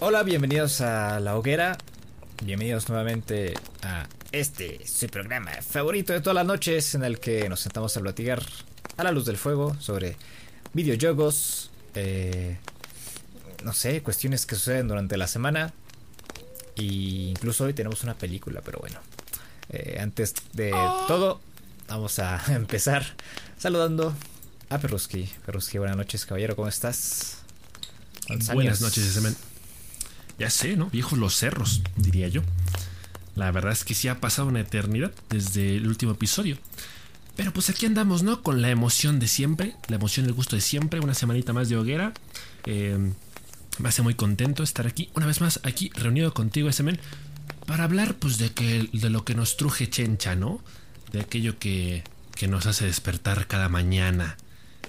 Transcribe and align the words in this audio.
Hola, 0.00 0.22
bienvenidos 0.22 0.80
a 0.80 1.18
La 1.18 1.36
Hoguera. 1.36 1.76
Bienvenidos 2.44 2.88
nuevamente 2.88 3.54
a 3.82 4.06
este, 4.30 4.86
su 4.86 5.08
programa 5.08 5.50
favorito 5.60 6.12
de 6.12 6.20
todas 6.20 6.36
las 6.36 6.46
noches, 6.46 6.94
en 6.94 7.02
el 7.02 7.18
que 7.18 7.48
nos 7.48 7.58
sentamos 7.58 7.96
a 7.96 8.00
platicar 8.00 8.40
a 8.96 9.02
la 9.02 9.10
luz 9.10 9.24
del 9.24 9.36
fuego 9.36 9.76
sobre 9.80 10.16
videojuegos, 10.72 11.72
eh, 11.96 12.58
no 13.64 13.72
sé, 13.72 14.00
cuestiones 14.04 14.46
que 14.46 14.54
suceden 14.54 14.86
durante 14.86 15.16
la 15.16 15.26
semana. 15.26 15.74
Y 16.76 17.30
incluso 17.30 17.64
hoy 17.64 17.74
tenemos 17.74 18.04
una 18.04 18.14
película, 18.14 18.60
pero 18.64 18.78
bueno. 18.78 19.00
Eh, 19.70 19.98
antes 20.00 20.32
de 20.52 20.70
todo, 21.08 21.40
vamos 21.88 22.20
a 22.20 22.40
empezar 22.54 23.04
saludando 23.58 24.14
a 24.68 24.78
Perruski. 24.78 25.28
Perruski, 25.44 25.78
buenas 25.78 25.96
noches, 25.96 26.24
caballero, 26.24 26.54
¿cómo 26.54 26.68
estás? 26.68 27.38
Buenas 28.54 28.80
noches, 28.80 29.04
ese 29.04 29.20
men. 29.22 29.34
Ya 30.38 30.50
sé, 30.50 30.76
¿no? 30.76 30.88
Viejos 30.90 31.18
los 31.18 31.34
cerros, 31.34 31.82
diría 31.96 32.28
yo. 32.28 32.42
La 33.34 33.50
verdad 33.50 33.72
es 33.72 33.84
que 33.84 33.94
sí 33.94 34.08
ha 34.08 34.20
pasado 34.20 34.48
una 34.48 34.60
eternidad 34.60 35.12
desde 35.28 35.76
el 35.76 35.86
último 35.86 36.12
episodio. 36.12 36.58
Pero 37.36 37.52
pues 37.52 37.70
aquí 37.70 37.86
andamos, 37.86 38.22
¿no? 38.24 38.42
Con 38.42 38.62
la 38.62 38.70
emoción 38.70 39.20
de 39.20 39.28
siempre, 39.28 39.74
la 39.88 39.96
emoción 39.96 40.26
el 40.26 40.32
gusto 40.32 40.56
de 40.56 40.62
siempre, 40.62 41.00
una 41.00 41.14
semanita 41.14 41.52
más 41.52 41.68
de 41.68 41.76
hoguera. 41.76 42.12
Eh, 42.66 43.12
me 43.78 43.88
hace 43.88 44.02
muy 44.02 44.14
contento 44.14 44.62
estar 44.62 44.86
aquí, 44.86 45.10
una 45.14 45.26
vez 45.26 45.40
más, 45.40 45.60
aquí 45.62 45.90
reunido 45.94 46.34
contigo, 46.34 46.68
men 46.82 46.98
para 47.66 47.84
hablar 47.84 48.16
pues 48.16 48.38
de, 48.38 48.50
que, 48.50 48.88
de 48.92 49.10
lo 49.10 49.24
que 49.24 49.34
nos 49.34 49.56
truje 49.56 49.88
Chencha, 49.88 50.34
¿no? 50.34 50.60
De 51.12 51.20
aquello 51.20 51.58
que, 51.58 52.02
que 52.34 52.48
nos 52.48 52.66
hace 52.66 52.86
despertar 52.86 53.46
cada 53.46 53.68
mañana. 53.68 54.36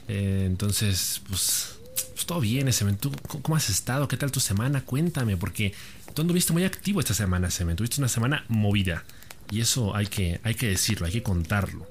Eh, 0.08 0.46
entonces, 0.48 1.22
pues 1.28 1.79
pues 2.04 2.26
todo 2.26 2.40
bien, 2.40 2.72
Semen. 2.72 2.98
¿Tú 2.98 3.12
cómo 3.42 3.56
has 3.56 3.70
estado? 3.70 4.08
¿Qué 4.08 4.18
tal 4.18 4.32
tu 4.32 4.40
semana? 4.40 4.82
Cuéntame, 4.82 5.38
porque 5.38 5.74
tú 6.14 6.22
anduviste 6.22 6.54
muy 6.54 6.66
activo 6.66 7.00
esta 7.00 7.14
semana, 7.14 7.50
Semen. 7.50 7.76
Tuviste 7.76 8.02
una 8.02 8.08
semana 8.08 8.46
movida. 8.48 9.04
Y 9.52 9.62
eso 9.62 9.96
hay 9.96 10.08
que, 10.08 10.40
hay 10.44 10.56
que 10.56 10.68
decirlo, 10.68 11.08
hay 11.08 11.14
que 11.14 11.24
contarlo. 11.24 11.88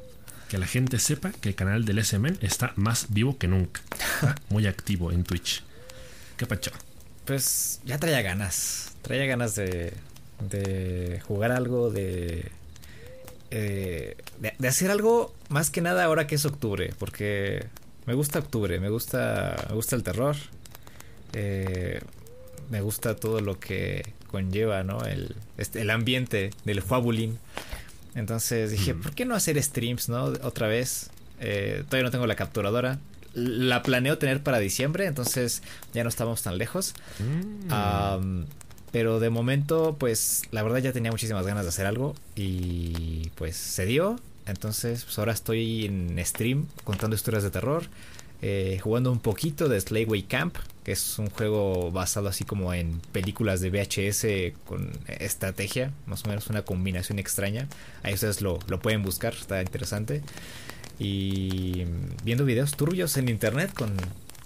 Que 0.49 0.59
la 0.59 0.67
gente 0.67 0.99
sepa 0.99 1.33
que 1.33 1.51
el 1.51 1.55
canal 1.55 1.85
del 1.85 2.03
SMN 2.05 2.39
está 2.41 2.73
más 2.77 3.07
vivo 3.11 3.37
que 3.37 3.49
nunca. 3.49 3.81
muy 4.49 4.67
activo 4.67 5.13
en 5.13 5.25
Twitch. 5.25 5.63
¿Qué 6.37 6.47
pacho? 6.47 6.71
Pues 7.25 7.81
ya 7.85 7.99
traía 7.99 8.23
ganas. 8.23 8.93
Traía 9.03 9.27
ganas 9.27 9.55
de, 9.57 9.93
de 10.49 11.21
jugar 11.27 11.53
algo, 11.53 11.91
de, 11.91 12.51
eh, 13.51 14.17
de, 14.39 14.55
de 14.59 14.69
hacer 14.69 14.91
algo 14.91 15.35
más 15.49 15.71
que 15.71 15.81
nada 15.81 16.05
ahora 16.05 16.27
que 16.27 16.37
es 16.37 16.47
octubre. 16.47 16.95
Porque 16.99 17.67
me 18.09 18.15
gusta 18.15 18.39
octubre, 18.39 18.81
me 18.81 18.89
gusta, 18.89 19.67
me 19.69 19.75
gusta 19.75 19.95
el 19.95 20.03
terror. 20.03 20.35
Eh, 21.35 22.01
me 22.71 22.81
gusta 22.81 23.15
todo 23.17 23.43
lo 23.43 23.61
que 23.61 24.15
conlleva, 24.29 24.83
¿no? 24.83 25.05
El, 25.05 25.37
este, 25.59 25.83
el 25.83 25.91
ambiente 25.91 26.49
del 26.65 26.81
Fabulín. 26.81 27.39
Entonces 28.15 28.71
dije, 28.71 28.95
¿por 28.95 29.15
qué 29.15 29.27
no 29.27 29.35
hacer 29.35 29.63
streams, 29.63 30.09
¿no? 30.09 30.25
Otra 30.25 30.69
vez. 30.69 31.11
Eh, 31.39 31.85
todavía 31.85 32.05
no 32.05 32.11
tengo 32.11 32.27
la 32.27 32.35
capturadora. 32.35 32.99
La 33.35 33.83
planeo 33.83 34.17
tener 34.17 34.43
para 34.43 34.59
diciembre, 34.59 35.05
entonces 35.05 35.63
ya 35.93 36.03
no 36.03 36.09
estamos 36.09 36.43
tan 36.43 36.57
lejos. 36.57 36.95
Mm. 37.19 38.45
pero 38.91 39.21
de 39.21 39.29
momento, 39.29 39.97
pues 40.01 40.45
la 40.51 40.63
verdad 40.63 40.79
ya 40.79 40.95
tenía 40.95 41.11
muchísimas 41.11 41.47
ganas 41.47 41.65
de 41.65 41.69
hacer 41.69 41.85
algo 41.85 42.15
y 42.35 43.29
pues 43.35 43.55
se 43.55 43.85
dio. 43.85 44.19
Entonces, 44.49 45.05
pues 45.05 45.19
ahora 45.19 45.33
estoy 45.33 45.85
en 45.87 46.19
stream 46.25 46.67
contando 46.85 47.15
historias 47.15 47.43
de 47.43 47.51
terror. 47.51 47.85
Eh, 48.41 48.79
jugando 48.81 49.11
un 49.11 49.19
poquito 49.19 49.69
de 49.69 49.81
Slayway 49.81 50.23
Camp, 50.23 50.57
que 50.85 50.93
es 50.93 51.19
un 51.19 51.29
juego 51.29 51.91
basado 51.91 52.29
así 52.29 52.45
como 52.45 52.73
en 52.73 53.01
películas 53.11 53.61
de 53.61 53.71
VHS 53.71 54.55
con 54.65 54.93
estrategia, 55.09 55.93
más 56.07 56.25
o 56.25 56.29
menos 56.29 56.47
una 56.47 56.63
combinación 56.63 57.19
extraña. 57.19 57.67
Ahí 58.05 58.15
ustedes 58.15 58.41
lo, 58.41 58.61
pueden 58.61 59.03
buscar, 59.03 59.35
está 59.35 59.61
interesante. 59.61 60.23
Y 61.01 61.85
viendo 62.25 62.45
videos 62.45 62.77
turbios 62.77 63.17
en 63.17 63.29
internet 63.29 63.73
con, 63.75 63.97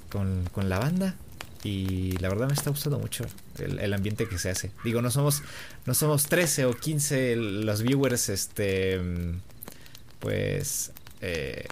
con, 0.08 0.68
la 0.68 0.78
banda. 0.78 1.16
Y 1.64 2.12
la 2.18 2.28
verdad 2.28 2.48
me 2.48 2.54
está 2.54 2.70
gustando 2.70 2.98
mucho 2.98 3.24
el, 3.58 3.78
el, 3.78 3.92
ambiente 3.92 4.26
que 4.26 4.38
se 4.38 4.50
hace. 4.50 4.70
Digo, 4.84 5.00
no 5.00 5.10
somos, 5.10 5.42
no 5.86 5.94
somos 5.94 6.24
13 6.24 6.64
o 6.64 6.74
15 6.74 7.36
los 7.36 7.82
viewers 7.82 8.30
este 8.30 9.00
pues 10.22 10.92
eh, 11.20 11.66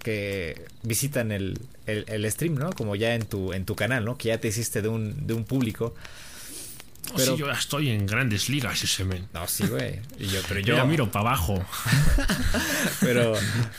que 0.00 0.66
visitan 0.82 1.30
el, 1.30 1.60
el, 1.86 2.30
stream, 2.30 2.56
¿no? 2.56 2.72
Como 2.72 2.96
ya 2.96 3.14
en 3.14 3.24
tu, 3.24 3.52
en 3.52 3.64
tu 3.64 3.76
canal, 3.76 4.04
¿no? 4.04 4.18
Que 4.18 4.28
ya 4.28 4.38
te 4.38 4.48
hiciste 4.48 4.82
de 4.82 4.88
un, 4.88 5.28
de 5.28 5.32
un 5.32 5.44
público. 5.44 5.94
Pero... 7.16 7.32
sí, 7.32 7.36
yo 7.36 7.46
ya 7.46 7.52
estoy 7.52 7.90
en 7.90 8.06
grandes 8.06 8.48
ligas 8.48 8.82
ese 8.82 9.04
men. 9.04 9.28
No, 9.32 9.46
sí, 9.46 9.64
güey. 9.68 10.00
yo, 10.18 10.40
pero 10.48 10.60
yo... 10.60 10.86
miro 10.86 11.10
para 11.12 11.28
abajo. 11.28 11.64
pero, 13.00 13.34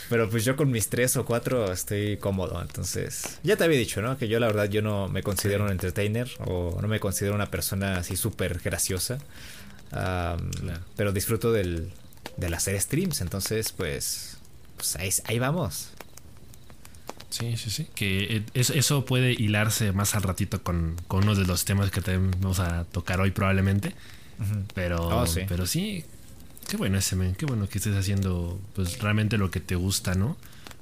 pero 0.08 0.30
pues 0.30 0.46
yo 0.46 0.56
con 0.56 0.70
mis 0.70 0.88
tres 0.88 1.16
o 1.18 1.26
cuatro 1.26 1.70
estoy 1.70 2.16
cómodo. 2.16 2.60
Entonces, 2.62 3.38
ya 3.42 3.56
te 3.56 3.64
había 3.64 3.78
dicho, 3.78 4.00
¿no? 4.00 4.16
Que 4.16 4.28
yo 4.28 4.40
la 4.40 4.46
verdad 4.46 4.70
yo 4.70 4.80
no 4.80 5.08
me 5.08 5.22
considero 5.22 5.64
un 5.64 5.72
entertainer 5.72 6.30
o 6.46 6.78
no 6.80 6.88
me 6.88 7.00
considero 7.00 7.34
una 7.34 7.50
persona 7.50 7.98
así 7.98 8.16
súper 8.16 8.60
graciosa. 8.60 9.18
Pero 10.96 11.12
disfruto 11.12 11.52
del, 11.52 11.92
del 12.36 12.54
hacer 12.54 12.80
streams. 12.80 13.20
Entonces, 13.20 13.72
pues, 13.72 14.38
pues 14.76 14.96
ahí, 15.26 15.38
vamos. 15.38 15.90
Sí, 17.30 17.56
sí, 17.56 17.70
sí. 17.70 17.88
Que 17.94 18.36
eh, 18.36 18.44
eso 18.54 19.04
puede 19.04 19.32
hilarse 19.32 19.92
más 19.92 20.14
al 20.14 20.22
ratito 20.22 20.62
con, 20.62 20.96
uno 21.08 21.34
de 21.34 21.44
los 21.46 21.64
temas 21.64 21.90
que 21.90 22.00
vamos 22.40 22.60
a 22.60 22.84
tocar 22.84 23.20
hoy 23.20 23.30
probablemente. 23.30 23.94
Pero, 24.74 25.06
oh, 25.06 25.26
sí. 25.26 25.42
pero 25.48 25.64
sí, 25.66 26.04
qué 26.68 26.76
bueno 26.76 26.98
ese 26.98 27.14
men, 27.16 27.34
qué 27.34 27.46
bueno 27.46 27.68
que 27.68 27.78
estés 27.78 27.96
haciendo 27.96 28.60
pues 28.74 28.98
realmente 28.98 29.38
lo 29.38 29.50
que 29.50 29.60
te 29.60 29.76
gusta, 29.76 30.14
¿no? 30.14 30.36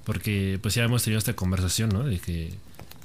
Porque 0.05 0.59
pues 0.63 0.75
ya 0.75 0.85
hemos 0.85 1.03
tenido 1.05 1.19
esta 1.19 1.35
conversación, 1.35 1.91
¿no? 1.91 2.05
De 2.05 2.19
que 2.19 2.55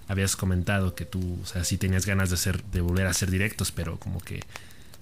habías 0.07 0.35
comentado 0.35 0.95
que 0.95 1.05
tú, 1.05 1.39
o 1.43 1.45
sea, 1.45 1.63
sí 1.63 1.77
tenías 1.77 2.05
ganas 2.05 2.29
de 2.29 2.35
hacer, 2.35 2.63
de 2.63 2.81
volver 2.81 3.07
a 3.07 3.11
hacer 3.11 3.29
directos, 3.29 3.71
pero 3.71 3.97
como 3.99 4.19
que 4.19 4.41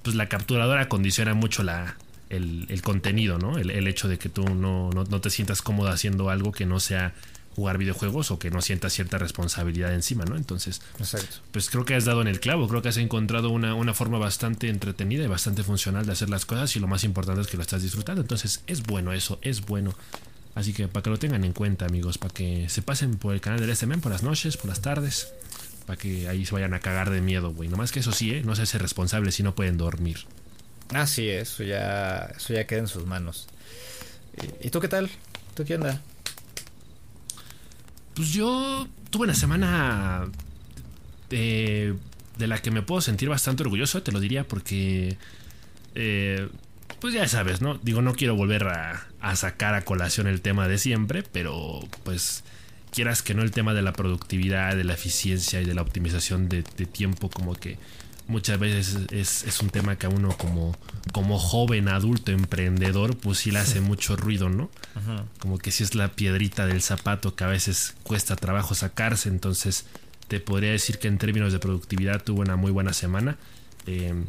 pues 0.01 0.15
la 0.15 0.27
capturadora 0.27 0.89
condiciona 0.89 1.33
mucho 1.33 1.63
la, 1.63 1.95
el, 2.29 2.81
contenido, 2.81 3.37
¿no? 3.37 3.57
El, 3.57 3.87
hecho 3.87 4.07
de 4.07 4.17
que 4.17 4.29
tú 4.29 4.43
no, 4.43 5.21
te 5.21 5.29
sientas 5.29 5.61
cómodo 5.61 5.89
haciendo 5.89 6.29
algo 6.29 6.51
que 6.51 6.65
no 6.65 6.79
sea 6.79 7.13
jugar 7.55 7.77
videojuegos 7.77 8.31
o 8.31 8.39
que 8.39 8.51
no 8.51 8.61
sientas 8.61 8.91
cierta 8.91 9.17
responsabilidad 9.17 9.93
encima, 9.93 10.25
¿no? 10.25 10.35
Entonces, 10.35 10.81
pues 11.51 11.69
creo 11.69 11.85
que 11.85 11.95
has 11.95 12.03
dado 12.03 12.21
en 12.21 12.27
el 12.27 12.41
clavo, 12.41 12.67
creo 12.67 12.81
que 12.81 12.89
has 12.89 12.97
encontrado 12.97 13.49
una, 13.49 13.93
forma 13.93 14.17
bastante 14.17 14.67
entretenida 14.67 15.23
y 15.23 15.27
bastante 15.27 15.63
funcional 15.63 16.05
de 16.05 16.11
hacer 16.11 16.29
las 16.29 16.45
cosas 16.45 16.75
y 16.75 16.79
lo 16.79 16.87
más 16.87 17.03
importante 17.05 17.41
es 17.41 17.47
que 17.47 17.57
lo 17.57 17.63
estás 17.63 17.81
disfrutando. 17.81 18.21
Entonces, 18.21 18.63
es 18.67 18.83
bueno 18.83 19.13
eso, 19.13 19.39
es 19.41 19.61
bueno. 19.61 19.95
Así 20.53 20.73
que 20.73 20.87
para 20.87 21.03
que 21.03 21.09
lo 21.09 21.19
tengan 21.19 21.43
en 21.43 21.53
cuenta, 21.53 21.85
amigos, 21.85 22.17
para 22.17 22.33
que 22.33 22.69
se 22.69 22.81
pasen 22.81 23.15
por 23.17 23.33
el 23.33 23.41
canal 23.41 23.59
del 23.59 23.75
SMN 23.75 24.01
por 24.01 24.11
las 24.11 24.23
noches, 24.23 24.57
por 24.57 24.69
las 24.69 24.81
tardes, 24.81 25.33
para 25.85 25.97
que 25.97 26.27
ahí 26.27 26.45
se 26.45 26.53
vayan 26.53 26.73
a 26.73 26.79
cagar 26.79 27.09
de 27.09 27.21
miedo, 27.21 27.53
güey. 27.53 27.69
Nomás 27.69 27.91
que 27.91 27.99
eso 27.99 28.11
sí, 28.11 28.31
¿eh? 28.31 28.41
No 28.43 28.55
se 28.55 28.63
hace 28.63 28.77
responsable 28.77 29.31
si 29.31 29.43
no 29.43 29.53
pueden 29.53 29.77
dormir. 29.77 30.19
Ah, 30.93 31.07
sí, 31.07 31.29
eso 31.29 31.63
ya, 31.63 32.31
eso 32.35 32.53
ya 32.53 32.67
queda 32.67 32.79
en 32.79 32.87
sus 32.87 33.05
manos. 33.05 33.47
¿Y, 34.61 34.69
tú 34.69 34.79
qué 34.79 34.87
tal? 34.87 35.09
¿Tú 35.53 35.65
qué 35.65 35.75
onda? 35.75 36.01
Pues 38.13 38.29
yo 38.29 38.87
tuve 39.09 39.25
una 39.25 39.33
semana 39.33 40.27
de, 41.29 41.95
de 42.37 42.47
la 42.47 42.59
que 42.59 42.71
me 42.71 42.81
puedo 42.81 43.01
sentir 43.01 43.29
bastante 43.29 43.63
orgulloso, 43.63 44.03
te 44.03 44.11
lo 44.11 44.19
diría, 44.19 44.47
porque... 44.47 45.17
Eh, 45.95 46.47
pues 46.99 47.13
ya 47.13 47.27
sabes, 47.27 47.61
¿no? 47.61 47.75
Digo, 47.75 48.01
no 48.01 48.13
quiero 48.13 48.35
volver 48.35 48.67
a, 48.67 49.07
a, 49.19 49.35
sacar 49.35 49.75
a 49.75 49.83
colación 49.83 50.27
el 50.27 50.41
tema 50.41 50.67
de 50.67 50.77
siempre, 50.77 51.23
pero 51.23 51.81
pues 52.03 52.43
quieras 52.91 53.21
que 53.21 53.33
no 53.33 53.43
el 53.43 53.51
tema 53.51 53.73
de 53.73 53.81
la 53.81 53.93
productividad, 53.93 54.75
de 54.75 54.85
la 54.85 54.93
eficiencia 54.93 55.61
y 55.61 55.65
de 55.65 55.73
la 55.73 55.81
optimización 55.81 56.47
de 56.47 56.63
tiempo, 56.63 57.29
como 57.29 57.53
que 57.53 57.77
muchas 58.27 58.59
veces 58.59 58.97
es, 59.11 59.61
un 59.61 59.69
tema 59.69 59.97
que 59.97 60.07
a 60.07 60.09
uno 60.09 60.35
como, 60.37 60.75
como 61.11 61.37
joven, 61.37 61.87
adulto, 61.87 62.31
emprendedor, 62.31 63.17
pues 63.17 63.39
sí 63.39 63.51
le 63.51 63.59
hace 63.59 63.81
mucho 63.81 64.15
ruido, 64.15 64.49
¿no? 64.49 64.69
Como 65.39 65.57
que 65.57 65.71
sí 65.71 65.83
es 65.83 65.95
la 65.95 66.09
piedrita 66.13 66.65
del 66.65 66.81
zapato 66.81 67.35
que 67.35 67.43
a 67.43 67.47
veces 67.47 67.95
cuesta 68.03 68.35
trabajo 68.35 68.73
sacarse, 68.73 69.29
entonces 69.29 69.85
te 70.27 70.39
podría 70.39 70.71
decir 70.71 70.97
que 70.97 71.07
en 71.07 71.17
términos 71.17 71.53
de 71.53 71.59
productividad 71.59 72.23
tuve 72.23 72.41
una 72.41 72.55
muy 72.55 72.71
buena 72.71 72.93
semana, 72.93 73.37
em, 73.85 74.25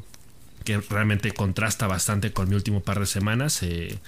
que 0.65 0.79
realmente 0.79 1.31
contrasta 1.33 1.87
bastante 1.87 2.33
con 2.33 2.49
mi 2.49 2.57
último 2.57 2.83
par 2.83 3.01
de 3.01 3.07
semanas. 3.07 3.63
Eh, 3.63 3.99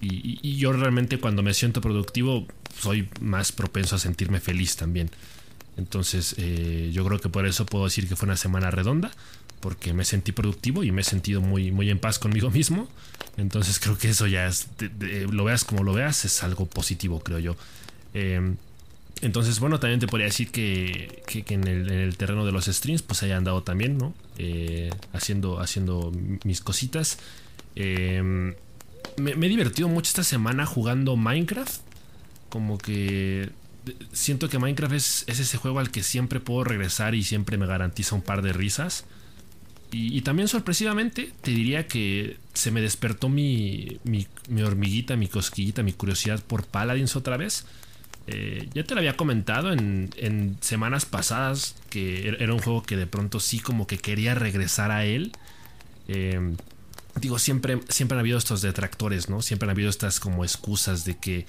y, 0.00 0.38
y, 0.42 0.56
yo 0.56 0.72
realmente 0.72 1.18
cuando 1.18 1.42
me 1.42 1.54
siento 1.54 1.80
productivo 1.80 2.46
soy 2.76 3.08
más 3.20 3.52
propenso 3.52 3.96
a 3.96 3.98
sentirme 3.98 4.40
feliz 4.40 4.76
también. 4.76 5.10
Entonces 5.76 6.34
eh, 6.38 6.90
yo 6.92 7.04
creo 7.06 7.18
que 7.18 7.28
por 7.28 7.46
eso 7.46 7.66
puedo 7.66 7.84
decir 7.84 8.08
que 8.08 8.16
fue 8.16 8.26
una 8.26 8.36
semana 8.36 8.70
redonda, 8.70 9.10
porque 9.60 9.94
me 9.94 10.04
sentí 10.04 10.32
productivo 10.32 10.84
y 10.84 10.92
me 10.92 11.02
he 11.02 11.04
sentido 11.04 11.40
muy, 11.40 11.70
muy 11.70 11.90
en 11.90 11.98
paz 11.98 12.18
conmigo 12.18 12.50
mismo. 12.50 12.88
Entonces 13.36 13.78
creo 13.78 13.96
que 13.96 14.10
eso 14.10 14.26
ya 14.26 14.46
es, 14.46 14.68
lo 15.30 15.44
veas 15.44 15.64
como 15.64 15.82
lo 15.84 15.92
veas, 15.92 16.24
es 16.24 16.42
algo 16.42 16.66
positivo, 16.66 17.20
creo 17.20 17.38
yo. 17.38 17.56
Em, 18.12 18.56
entonces, 19.22 19.60
bueno, 19.60 19.78
también 19.78 20.00
te 20.00 20.08
podría 20.08 20.26
decir 20.26 20.50
que, 20.50 21.22
en, 21.48 21.68
el, 21.68 22.16
terreno 22.16 22.44
de 22.44 22.50
los 22.50 22.66
streams, 22.66 23.02
pues 23.02 23.22
haya 23.22 23.36
andado 23.36 23.62
también, 23.62 23.96
¿no? 23.96 24.14
Eh, 24.36 24.90
haciendo, 25.12 25.60
haciendo 25.60 26.12
mis 26.44 26.60
cositas. 26.60 27.18
Em, 27.76 28.54
me, 29.16 29.30
he 29.30 29.48
divertido 29.48 29.88
mucho 29.88 30.08
esta 30.08 30.24
semana 30.24 30.66
jugando 30.66 31.16
Minecraft. 31.16 31.80
Como 32.48 32.78
que 32.78 33.50
siento 34.12 34.48
que 34.48 34.58
Minecraft 34.58 34.94
es, 34.94 35.24
es, 35.26 35.40
ese 35.40 35.58
juego 35.58 35.78
al 35.78 35.90
que 35.90 36.02
siempre 36.02 36.40
puedo 36.40 36.64
regresar 36.64 37.14
y 37.14 37.22
siempre 37.22 37.58
me 37.58 37.66
garantiza 37.66 38.14
un 38.14 38.22
par 38.22 38.42
de 38.42 38.52
risas. 38.52 39.04
Y, 39.94 40.22
también 40.22 40.48
sorpresivamente 40.48 41.32
te 41.42 41.50
diría 41.50 41.86
que 41.86 42.38
se 42.54 42.70
me 42.70 42.80
despertó 42.80 43.28
mi, 43.28 43.98
mi, 44.04 44.26
mi 44.48 44.62
hormiguita, 44.62 45.16
mi 45.16 45.28
cosquillita, 45.28 45.82
mi 45.82 45.92
curiosidad 45.92 46.42
por 46.42 46.64
Paladins 46.64 47.14
otra 47.14 47.36
vez. 47.36 47.66
Eh, 48.26 48.70
ya 48.72 48.84
te 48.84 48.94
lo 48.94 49.00
había 49.00 49.18
comentado 49.18 49.70
en, 49.70 50.08
en, 50.16 50.56
semanas 50.62 51.04
pasadas 51.04 51.74
que 51.90 52.28
er, 52.28 52.42
era 52.42 52.54
un 52.54 52.60
juego 52.60 52.82
que 52.82 52.96
de 52.96 53.06
pronto 53.06 53.38
sí 53.38 53.58
como 53.58 53.86
que 53.86 53.98
quería 53.98 54.34
regresar 54.34 54.90
a 54.92 55.04
él. 55.04 55.32
Em, 56.08 56.56
digo, 57.20 57.38
siempre, 57.38 57.80
siempre 57.88 58.16
han 58.16 58.20
habido 58.20 58.38
estos 58.38 58.62
detractores, 58.62 59.28
¿no? 59.28 59.42
Siempre 59.42 59.66
han 59.66 59.70
habido 59.70 59.90
estas 59.90 60.20
como 60.20 60.42
excusas 60.42 61.04
de 61.04 61.18
que 61.18 61.46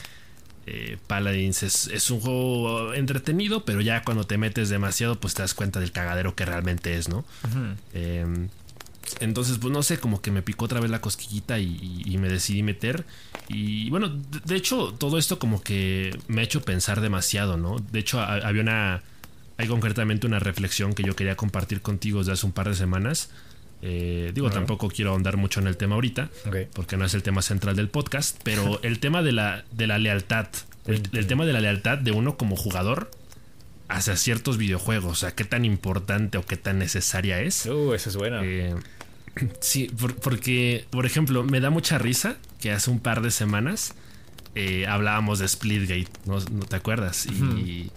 eh, 0.66 0.98
Paladins 1.08 1.64
es, 1.64 2.10
un 2.10 2.20
juego 2.20 2.94
entretenido, 2.94 3.66
pero 3.66 3.82
ya 3.82 4.04
cuando 4.04 4.24
te 4.26 4.38
metes 4.38 4.70
demasiado, 4.70 5.20
pues 5.20 5.34
te 5.34 5.42
das 5.42 5.54
cuenta 5.54 5.80
del 5.80 5.92
cagadero 5.92 6.36
que 6.36 6.46
realmente 6.46 6.98
es, 6.98 7.10
¿no? 7.10 7.26
Entonces, 9.20 9.58
pues 9.58 9.72
no 9.72 9.84
sé, 9.84 9.98
como 10.00 10.22
que 10.22 10.32
me 10.32 10.42
picó 10.42 10.66
otra 10.66 10.80
vez 10.80 10.90
la 10.90 11.02
cosquillita 11.02 11.60
y, 11.60 12.18
me 12.20 12.30
decidí 12.30 12.64
meter. 12.64 13.06
Y 13.48 13.90
bueno, 13.90 14.10
de, 14.46 14.56
hecho, 14.56 14.94
todo 14.98 15.18
esto 15.18 15.40
como 15.40 15.62
que 15.62 16.18
me 16.28 16.42
ha 16.42 16.44
hecho 16.44 16.62
pensar 16.62 17.02
demasiado, 17.02 17.58
¿no? 17.58 17.78
De 17.92 18.00
hecho, 18.00 18.20
había 18.22 18.62
una. 18.62 19.04
Hay 19.58 19.68
concretamente 19.68 20.26
una 20.26 20.40
reflexión 20.40 20.94
que 20.94 21.04
yo 21.04 21.16
quería 21.16 21.36
compartir 21.36 21.82
contigo 21.82 22.20
desde 22.20 22.32
hace 22.32 22.46
un 22.46 22.54
par 22.54 22.70
de 22.70 22.76
semanas. 22.76 23.30
Eh, 23.86 24.32
digo, 24.34 24.50
tampoco 24.50 24.88
quiero 24.88 25.12
ahondar 25.12 25.36
mucho 25.36 25.60
en 25.60 25.68
el 25.68 25.76
tema 25.76 25.96
ahorita, 25.96 26.30
porque 26.74 26.96
no 26.96 27.04
es 27.04 27.14
el 27.16 27.22
tema 27.22 27.42
central 27.42 27.76
del 27.76 27.90
podcast, 27.90 28.40
pero 28.42 28.80
el 28.84 29.00
tema 29.00 29.22
de 29.22 29.34
la, 29.34 29.66
de 29.72 29.88
la 29.88 29.98
lealtad, 29.98 30.48
el, 30.88 31.28
tema 31.28 31.46
de 31.46 31.52
la 31.52 31.60
lealtad 31.60 31.98
de 31.98 32.12
uno 32.12 32.38
como 32.38 32.56
jugador 32.56 33.12
hacia 33.90 34.16
ciertos 34.16 34.58
videojuegos, 34.58 35.12
o 35.12 35.16
sea, 35.16 35.36
qué 35.36 35.44
tan 35.44 35.66
importante 35.66 36.38
o 36.38 36.46
qué 36.46 36.56
tan 36.56 36.80
necesaria 36.80 37.42
es. 37.42 37.66
Uh, 37.66 37.94
eso 37.94 38.10
es 38.10 38.16
bueno. 38.16 38.42
Eh, 38.42 38.74
Sí, 39.60 39.92
porque, 40.22 40.86
por 40.92 41.08
ejemplo, 41.08 41.44
me 41.44 41.60
da 41.60 41.72
mucha 41.72 41.98
risa 41.98 42.38
que 42.62 42.72
hace 42.72 42.92
un 42.92 43.00
par 43.00 43.22
de 43.22 43.32
semanas 43.32 43.96
eh, 44.54 44.86
hablábamos 44.88 45.40
de 45.40 45.48
Splitgate, 45.48 46.08
¿no, 46.26 46.40
te 46.40 46.76
acuerdas? 46.76 47.26
y, 47.26 47.90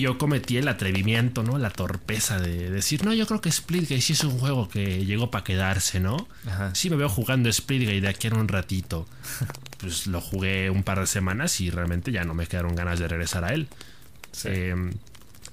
yo 0.00 0.18
cometí 0.18 0.56
el 0.56 0.68
atrevimiento, 0.68 1.42
¿no? 1.42 1.58
La 1.58 1.70
torpeza 1.70 2.38
de 2.38 2.70
decir, 2.70 3.04
no, 3.04 3.12
yo 3.12 3.26
creo 3.26 3.40
que 3.40 3.50
Splitgate 3.50 4.00
sí 4.00 4.12
es 4.12 4.24
un 4.24 4.38
juego 4.38 4.68
que 4.68 5.04
llegó 5.04 5.30
para 5.30 5.44
quedarse, 5.44 6.00
¿no? 6.00 6.28
Sí 6.72 6.90
me 6.90 6.96
veo 6.96 7.08
jugando 7.08 7.52
Splitgate 7.52 8.00
de 8.00 8.08
aquí 8.08 8.26
en 8.28 8.36
un 8.36 8.48
ratito. 8.48 9.06
Pues 9.82 10.06
lo 10.06 10.20
jugué 10.20 10.70
un 10.70 10.84
par 10.84 11.00
de 11.00 11.08
semanas 11.08 11.60
y 11.60 11.68
realmente 11.68 12.12
ya 12.12 12.22
no 12.22 12.34
me 12.34 12.46
quedaron 12.46 12.76
ganas 12.76 13.00
de 13.00 13.08
regresar 13.08 13.44
a 13.44 13.52
él. 13.52 13.66
Em, 14.44 14.92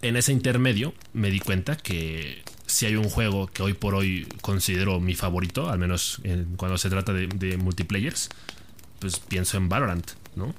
en 0.04 0.16
ese 0.18 0.32
intermedio 0.32 0.94
me 1.14 1.32
di 1.32 1.40
cuenta 1.40 1.76
que 1.76 2.44
si 2.68 2.86
hay 2.86 2.96
un 2.96 3.10
juego 3.10 3.48
que 3.48 3.64
hoy 3.64 3.74
por 3.74 3.96
hoy 3.96 4.28
considero 4.42 5.00
mi 5.00 5.16
favorito, 5.16 5.72
al 5.72 5.80
menos 5.80 6.22
cuando 6.58 6.78
se 6.78 6.92
trata 6.92 7.12
de, 7.12 7.58
multiplayers, 7.58 8.30
pues 9.00 9.18
pienso 9.20 9.58
en 9.58 9.68
Valorant, 9.68 10.12
¿no? 10.36 10.54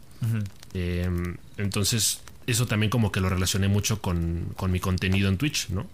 Em, 0.75 1.37
entonces, 1.57 2.23
eso 2.51 2.67
también 2.67 2.91
como 2.91 3.13
que 3.13 3.21
lo 3.21 3.29
relacioné 3.29 3.69
mucho 3.69 4.01
con, 4.01 4.55
mi 4.69 4.81
contenido 4.81 5.29
en 5.29 5.37
Twitch, 5.39 5.69
¿no? 5.71 5.87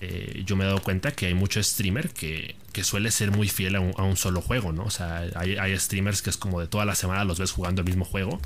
Eh, 0.00 0.42
yo 0.46 0.56
me 0.56 0.64
he 0.64 0.66
dado 0.66 0.82
cuenta 0.82 1.12
que 1.12 1.26
hay 1.26 1.34
mucho 1.34 1.62
streamer 1.62 2.10
que, 2.10 2.56
suele 2.82 3.10
ser 3.10 3.30
muy 3.30 3.48
fiel 3.48 3.76
a 3.76 3.80
un, 3.80 4.16
solo 4.16 4.40
juego, 4.40 4.72
¿no? 4.72 4.84
O 4.84 4.90
sea, 4.90 5.26
hay, 5.36 5.78
streamers 5.78 6.22
que 6.22 6.30
es 6.30 6.38
como 6.38 6.60
de 6.60 6.66
toda 6.66 6.86
la 6.86 6.94
semana 6.94 7.24
los 7.24 7.38
ves 7.38 7.52
jugando 7.52 7.82
el 7.82 7.86
mismo 7.86 8.06
juego 8.06 8.40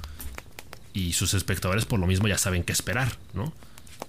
y 0.93 1.13
sus 1.13 1.35
espectadores 1.35 1.85
por 1.85 2.01
lo 2.01 2.07
mismo 2.07 2.27
ya 2.27 2.39
saben 2.39 2.65
qué 2.65 2.73
esperar, 2.73 3.17
¿no? 3.33 3.53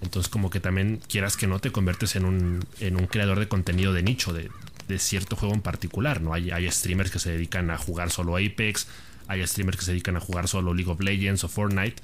Entonces 0.02 0.28
como 0.28 0.50
que 0.50 0.58
también 0.58 1.00
quieras 1.08 1.36
que 1.36 1.46
no 1.46 1.60
te 1.60 1.70
conviertes 1.70 2.16
en 2.16 2.24
un, 2.24 2.66
en 2.80 2.96
un 2.96 3.06
creador 3.06 3.38
de 3.38 3.46
contenido 3.46 3.92
de 3.92 4.02
nicho, 4.02 4.32
de, 4.32 4.50
cierto 4.98 5.36
juego 5.36 5.54
en 5.54 5.62
particular, 5.62 6.20
¿no? 6.20 6.34
Hay, 6.34 6.70
streamers 6.70 7.10
que 7.10 7.18
se 7.20 7.30
dedican 7.30 7.70
a 7.70 7.78
jugar 7.78 8.10
solo 8.10 8.36
Apex, 8.36 8.88
hay 9.28 9.46
streamers 9.46 9.78
que 9.78 9.84
se 9.84 9.92
dedican 9.92 10.16
a 10.16 10.20
jugar 10.20 10.48
solo 10.48 10.74
League 10.74 10.90
of 10.90 11.00
Legends 11.00 11.44
o 11.44 11.48
Fortnite. 11.48 12.02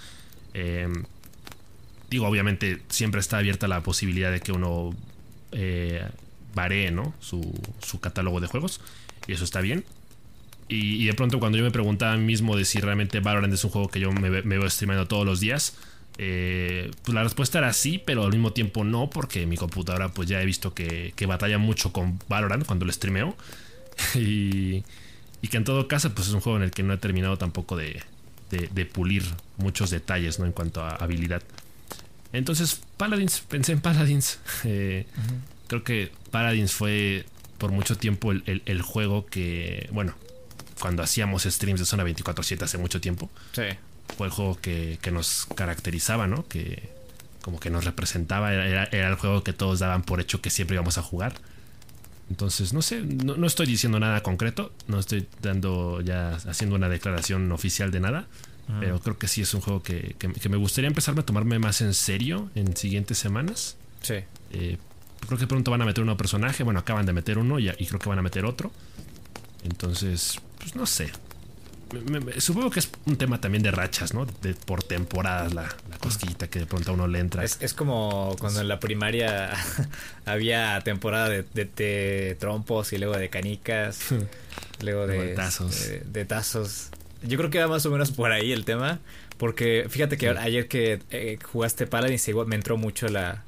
Em, 0.55 1.05
digo, 2.12 2.26
obviamente 2.26 2.82
siempre 2.88 3.20
está 3.20 3.38
abierta 3.38 3.67
la 3.69 3.82
posibilidad 3.82 4.31
de 4.31 4.41
que 4.41 4.53
uno 4.53 4.94
eh, 5.50 6.06
varee, 6.55 6.91
¿no? 6.91 7.14
Su, 7.20 7.59
su, 7.82 8.00
catálogo 8.00 8.41
de 8.41 8.47
juegos. 8.47 8.81
Y 9.26 9.32
eso 9.32 9.44
está 9.44 9.62
bien. 9.62 9.85
Y, 10.69 11.05
de 11.06 11.14
pronto 11.14 11.41
cuando 11.41 11.59
yo 11.59 11.64
me 11.64 11.70
preguntaba 11.70 12.12
a 12.12 12.17
mí 12.17 12.25
mismo 12.25 12.56
de 12.56 12.64
si 12.64 12.81
realmente 12.81 13.20
Valorant 13.20 13.53
es 13.53 13.64
un 13.64 13.70
juego 13.70 13.88
que 13.88 14.00
yo 14.00 14.12
me, 14.12 14.31
veo 14.31 14.70
streamando 14.70 15.06
todos 15.06 15.26
los 15.26 15.41
días, 15.41 15.76
eh, 16.19 16.91
pues 17.03 17.14
la 17.14 17.23
respuesta 17.23 17.59
era 17.59 17.73
sí, 17.73 18.00
pero 18.05 18.25
al 18.25 18.32
mismo 18.32 18.53
tiempo 18.53 18.85
no, 18.85 19.11
porque 19.11 19.47
mi 19.47 19.56
computadora 19.56 20.11
pues 20.11 20.29
ya 20.29 20.41
he 20.41 20.47
visto 20.47 20.75
que, 20.75 21.14
batalla 21.26 21.59
mucho 21.59 21.93
con 21.93 22.19
Valorant 22.29 22.67
cuando 22.67 22.85
lo 22.85 22.93
streameo. 22.93 23.37
y, 24.14 24.82
que 25.50 25.56
en 25.56 25.64
todo 25.64 25.88
caso 25.88 26.14
pues 26.14 26.29
es 26.29 26.35
un 26.35 26.41
juego 26.41 26.59
en 26.59 26.64
el 26.64 26.70
que 26.70 26.82
no 26.82 26.93
he 26.94 26.99
terminado 26.99 27.37
tampoco 27.37 27.76
de, 27.76 28.03
pulir 28.93 29.25
muchos 29.56 29.91
detalles 29.91 30.38
¿no? 30.38 30.47
en 30.47 30.53
cuanto 30.53 30.82
a 30.82 30.91
habilidad. 30.97 31.43
Entonces, 32.32 32.81
Paladins, 32.96 33.40
pensé 33.40 33.73
en 33.73 33.81
Paladins. 33.81 34.38
Eh, 34.64 35.06
creo 35.67 35.84
que 35.84 36.12
Paladins 36.31 36.73
fue 36.73 37.26
por 37.58 37.73
mucho 37.73 37.96
tiempo 37.96 38.32
el, 38.32 38.82
juego 38.82 39.26
que, 39.26 39.88
bueno, 39.93 40.14
cuando 40.81 41.02
hacíamos 41.02 41.44
streams 41.44 41.81
de 41.81 41.87
zona 41.87 42.05
24-7 42.05 42.62
hace 42.62 42.79
mucho 42.79 43.00
tiempo. 43.00 43.31
Sí 43.52 43.62
fue 44.17 44.26
el 44.26 44.32
juego 44.32 44.58
que, 44.61 44.99
nos 45.12 45.46
caracterizaba, 45.55 46.26
¿no? 46.26 46.46
Que 46.49 46.90
como 47.43 47.58
que 47.58 47.70
nos 47.70 47.84
representaba, 47.84 48.52
era, 48.52 48.85
el 48.85 49.14
juego 49.17 49.43
que 49.43 49.52
todos 49.52 49.81
daban 49.81 50.02
por 50.02 50.20
hecho 50.20 50.40
que 50.40 50.50
siempre 50.50 50.75
íbamos 50.75 50.99
a 50.99 51.02
jugar. 51.02 51.35
Entonces, 52.30 52.73
no 52.73 52.83
sé, 52.83 53.02
no, 53.02 53.47
estoy 53.47 53.66
diciendo 53.66 53.99
nada 53.99 54.23
concreto, 54.23 54.73
no 54.87 54.99
estoy 54.99 55.26
dando 55.42 56.00
ya 56.00 56.37
haciendo 56.49 56.76
una 56.76 56.88
declaración 56.88 57.50
oficial 57.52 57.90
de 57.90 58.00
nada, 58.00 58.26
pero 58.81 59.00
creo 59.00 59.19
que 59.19 59.29
sí 59.29 59.43
es 59.43 59.55
un 59.55 59.61
juego 59.61 59.83
que, 59.83 60.14
me 60.49 60.57
gustaría 60.57 60.88
empezar 60.88 61.19
a 61.19 61.23
tomarme 61.23 61.59
más 61.59 61.81
en 61.81 61.95
serio 61.95 62.50
en 62.55 62.76
siguientes 62.76 63.19
semanas. 63.19 63.76
Sí. 64.02 64.17
Eh, 64.52 64.79
creo 65.26 65.38
que 65.38 65.47
pronto 65.47 65.71
van 65.71 65.83
a 65.83 65.85
meter 65.85 66.02
un 66.02 66.07
nuevo 66.07 66.19
personaje, 66.19 66.62
bueno, 66.62 66.81
acaban 66.81 67.07
de 67.07 67.12
meter 67.12 67.38
uno 67.38 67.59
y, 67.59 67.69
y 67.69 67.87
creo 67.87 67.99
que 67.99 68.09
van 68.09 68.19
a 68.19 68.23
meter 68.23 68.45
otro. 68.45 68.71
Entonces, 69.64 70.41
pues 70.59 70.75
no 70.75 70.87
sé, 70.87 71.12
supongo 72.38 72.71
que 72.71 72.81
es 72.81 72.91
un 73.07 73.17
tema 73.17 73.41
también 73.41 73.62
de 73.62 73.71
rachas, 73.71 74.14
¿no? 74.14 74.26
De, 74.26 74.55
por 74.55 74.83
temporadas 74.83 75.52
la, 75.55 75.69
cosquillita 76.00 76.49
que 76.49 76.61
de 76.61 76.67
pronto 76.67 76.91
a 76.91 76.95
uno 76.95 77.07
le 77.07 77.19
entra. 77.19 77.45
Es, 77.45 77.75
como 77.75 78.37
cuando 78.38 78.61
en 78.61 78.69
la 78.69 78.81
primaria 78.81 79.52
había 80.25 80.81
temporada 80.81 81.29
de, 81.29 82.37
trompos 82.38 82.93
y 82.93 82.99
luego 82.99 83.17
de 83.17 83.29
canicas, 83.29 84.07
luego 84.83 85.07
de, 85.07 85.35
tazos. 85.35 86.91
Yo 87.23 87.38
creo 87.38 87.50
que 87.50 87.61
va 87.61 87.69
más 87.69 87.87
o 87.87 87.91
menos 87.91 88.11
por 88.11 88.33
ahí 88.33 88.52
el 88.52 88.64
tema, 88.64 89.00
porque 89.38 89.87
fíjate 89.88 90.17
que 90.17 90.29
ayer 90.29 90.69
que 90.69 91.00
eh, 91.11 91.38
jugaste 91.43 91.87
Paladins 91.87 92.26
igual 92.29 92.47
me 92.47 92.57
entró 92.57 92.76
mucho 92.76 93.09
la, 93.09 93.45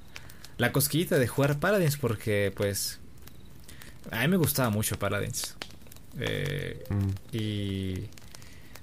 la 0.59 0.73
cosquillita 0.73 1.19
de 1.19 1.27
jugar 1.27 1.59
Paladins 1.59 1.97
porque 1.97 2.53
pues 2.57 3.01
a 4.11 4.21
mí 4.23 4.29
me 4.29 4.37
gustaba 4.37 4.71
mucho 4.71 4.99
Paladins. 4.99 5.57
Eh, 6.19 6.85
mm. 6.89 7.37
Y 7.37 8.05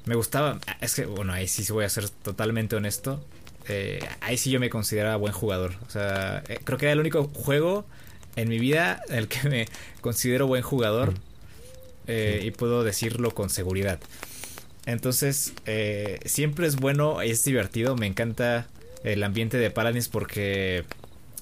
me 0.06 0.16
gustaba. 0.16 0.60
Es 0.80 0.96
que, 0.96 1.06
bueno, 1.06 1.34
ahí 1.34 1.48
sí 1.48 1.72
voy 1.72 1.86
a 1.86 1.90
ser 1.90 2.10
totalmente 2.10 2.76
honesto. 2.76 3.24
Eh, 3.68 4.00
ahí 4.22 4.38
sí 4.38 4.52
yo 4.52 4.60
me 4.60 4.70
consideraba 4.70 5.16
buen 5.18 5.34
jugador. 5.34 5.76
O 5.88 5.90
sea, 5.90 6.44
eh, 6.48 6.60
creo 6.64 6.78
que 6.78 6.86
era 6.86 6.94
el 6.94 7.00
único 7.00 7.26
juego 7.26 7.86
en 8.36 8.50
mi 8.50 8.60
vida 8.60 9.02
en 9.10 9.16
el 9.16 9.28
que 9.28 9.50
me 9.50 9.68
considero 10.02 10.48
buen 10.48 10.64
jugador. 10.64 11.14
Eh, 12.08 12.42
y 12.44 12.52
puedo 12.52 12.84
decirlo 12.84 13.32
con 13.32 13.50
seguridad. 13.50 14.00
Entonces, 14.86 15.54
siempre 16.26 16.68
es 16.68 16.76
bueno, 16.76 17.22
es 17.22 17.44
divertido. 17.44 17.96
Me 17.96 18.08
encanta 18.08 18.68
el 19.04 19.24
ambiente 19.24 19.58
de 19.58 19.72
Paladins 19.72 20.08
porque 20.08 20.86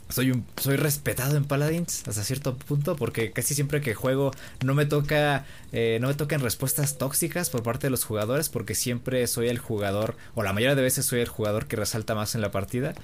soy 0.10 0.31
un 0.31 0.46
soy 0.60 0.75
respetado 0.75 1.38
en 1.38 1.46
Paladins 1.46 2.08
hasta 2.08 2.24
cierto 2.24 2.55
punto 2.58 2.96
porque 2.96 3.31
casi 3.31 3.53
siempre 3.53 3.79
que 3.79 3.93
juego 3.93 4.31
no 4.65 4.74
me 4.74 4.86
toca 4.86 5.46
eh, 5.72 6.00
no 6.01 6.08
me 6.08 6.15
tocan 6.15 6.41
respuestas 6.41 6.98
tóxicas 6.98 7.51
por 7.51 7.62
parte 7.62 7.88
de 7.88 7.91
los 7.91 8.05
jugadores 8.05 8.50
porque 8.50 8.74
siempre 8.74 9.25
soy 9.27 9.50
el 9.50 9.60
jugador 9.60 10.15
o 10.34 10.41
la 10.41 10.51
mayoría 10.51 10.75
de 10.75 10.81
veces 10.81 11.05
soy 11.05 11.19
el 11.22 11.27
jugador 11.27 11.67
que 11.67 11.75
resalta 11.75 12.15
más 12.15 12.34
en 12.34 12.41
la 12.41 12.50
partida 12.50 12.96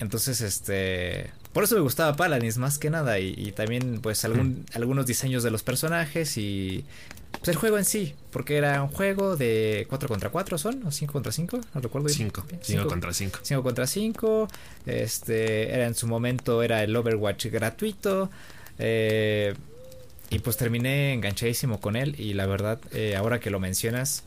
entonces 0.00 0.42
este 0.42 1.30
por 1.54 1.64
eso 1.64 1.76
me 1.76 1.80
gustaba 1.80 2.14
Paladins 2.14 2.58
más 2.58 2.78
que 2.78 2.90
nada 2.90 3.18
y, 3.18 3.52
también 3.52 4.00
pues 4.02 4.24
algún, 4.24 4.64
algunos 4.74 5.06
diseños 5.06 5.42
de 5.42 5.50
los 5.50 5.62
personajes 5.62 6.38
y 6.38 6.84
pues 7.32 7.48
el 7.48 7.56
juego 7.56 7.78
en 7.78 7.84
sí, 7.84 8.14
porque 8.30 8.56
era 8.56 8.82
un 8.82 8.88
juego 8.88 9.36
de 9.36 9.86
4 9.88 10.08
contra 10.08 10.30
4 10.30 10.58
son, 10.58 10.86
o 10.86 10.92
5 10.92 11.12
contra 11.12 11.32
5, 11.32 11.60
no 11.74 11.80
recuerdo 11.80 12.08
5, 12.08 12.44
5 12.60 12.88
contra 12.88 13.12
5. 13.12 13.38
5 13.42 13.62
contra 13.62 13.86
5, 13.86 14.48
este, 14.86 15.74
era 15.74 15.86
en 15.86 15.94
su 15.94 16.06
momento, 16.06 16.62
era 16.62 16.82
el 16.82 16.94
Overwatch 16.94 17.46
gratuito, 17.46 18.30
eh, 18.78 19.54
y 20.30 20.38
pues 20.38 20.56
terminé 20.56 21.12
enganchadísimo 21.14 21.80
con 21.80 21.96
él, 21.96 22.18
y 22.18 22.34
la 22.34 22.46
verdad, 22.46 22.78
eh, 22.92 23.16
ahora 23.16 23.40
que 23.40 23.50
lo 23.50 23.60
mencionas, 23.60 24.24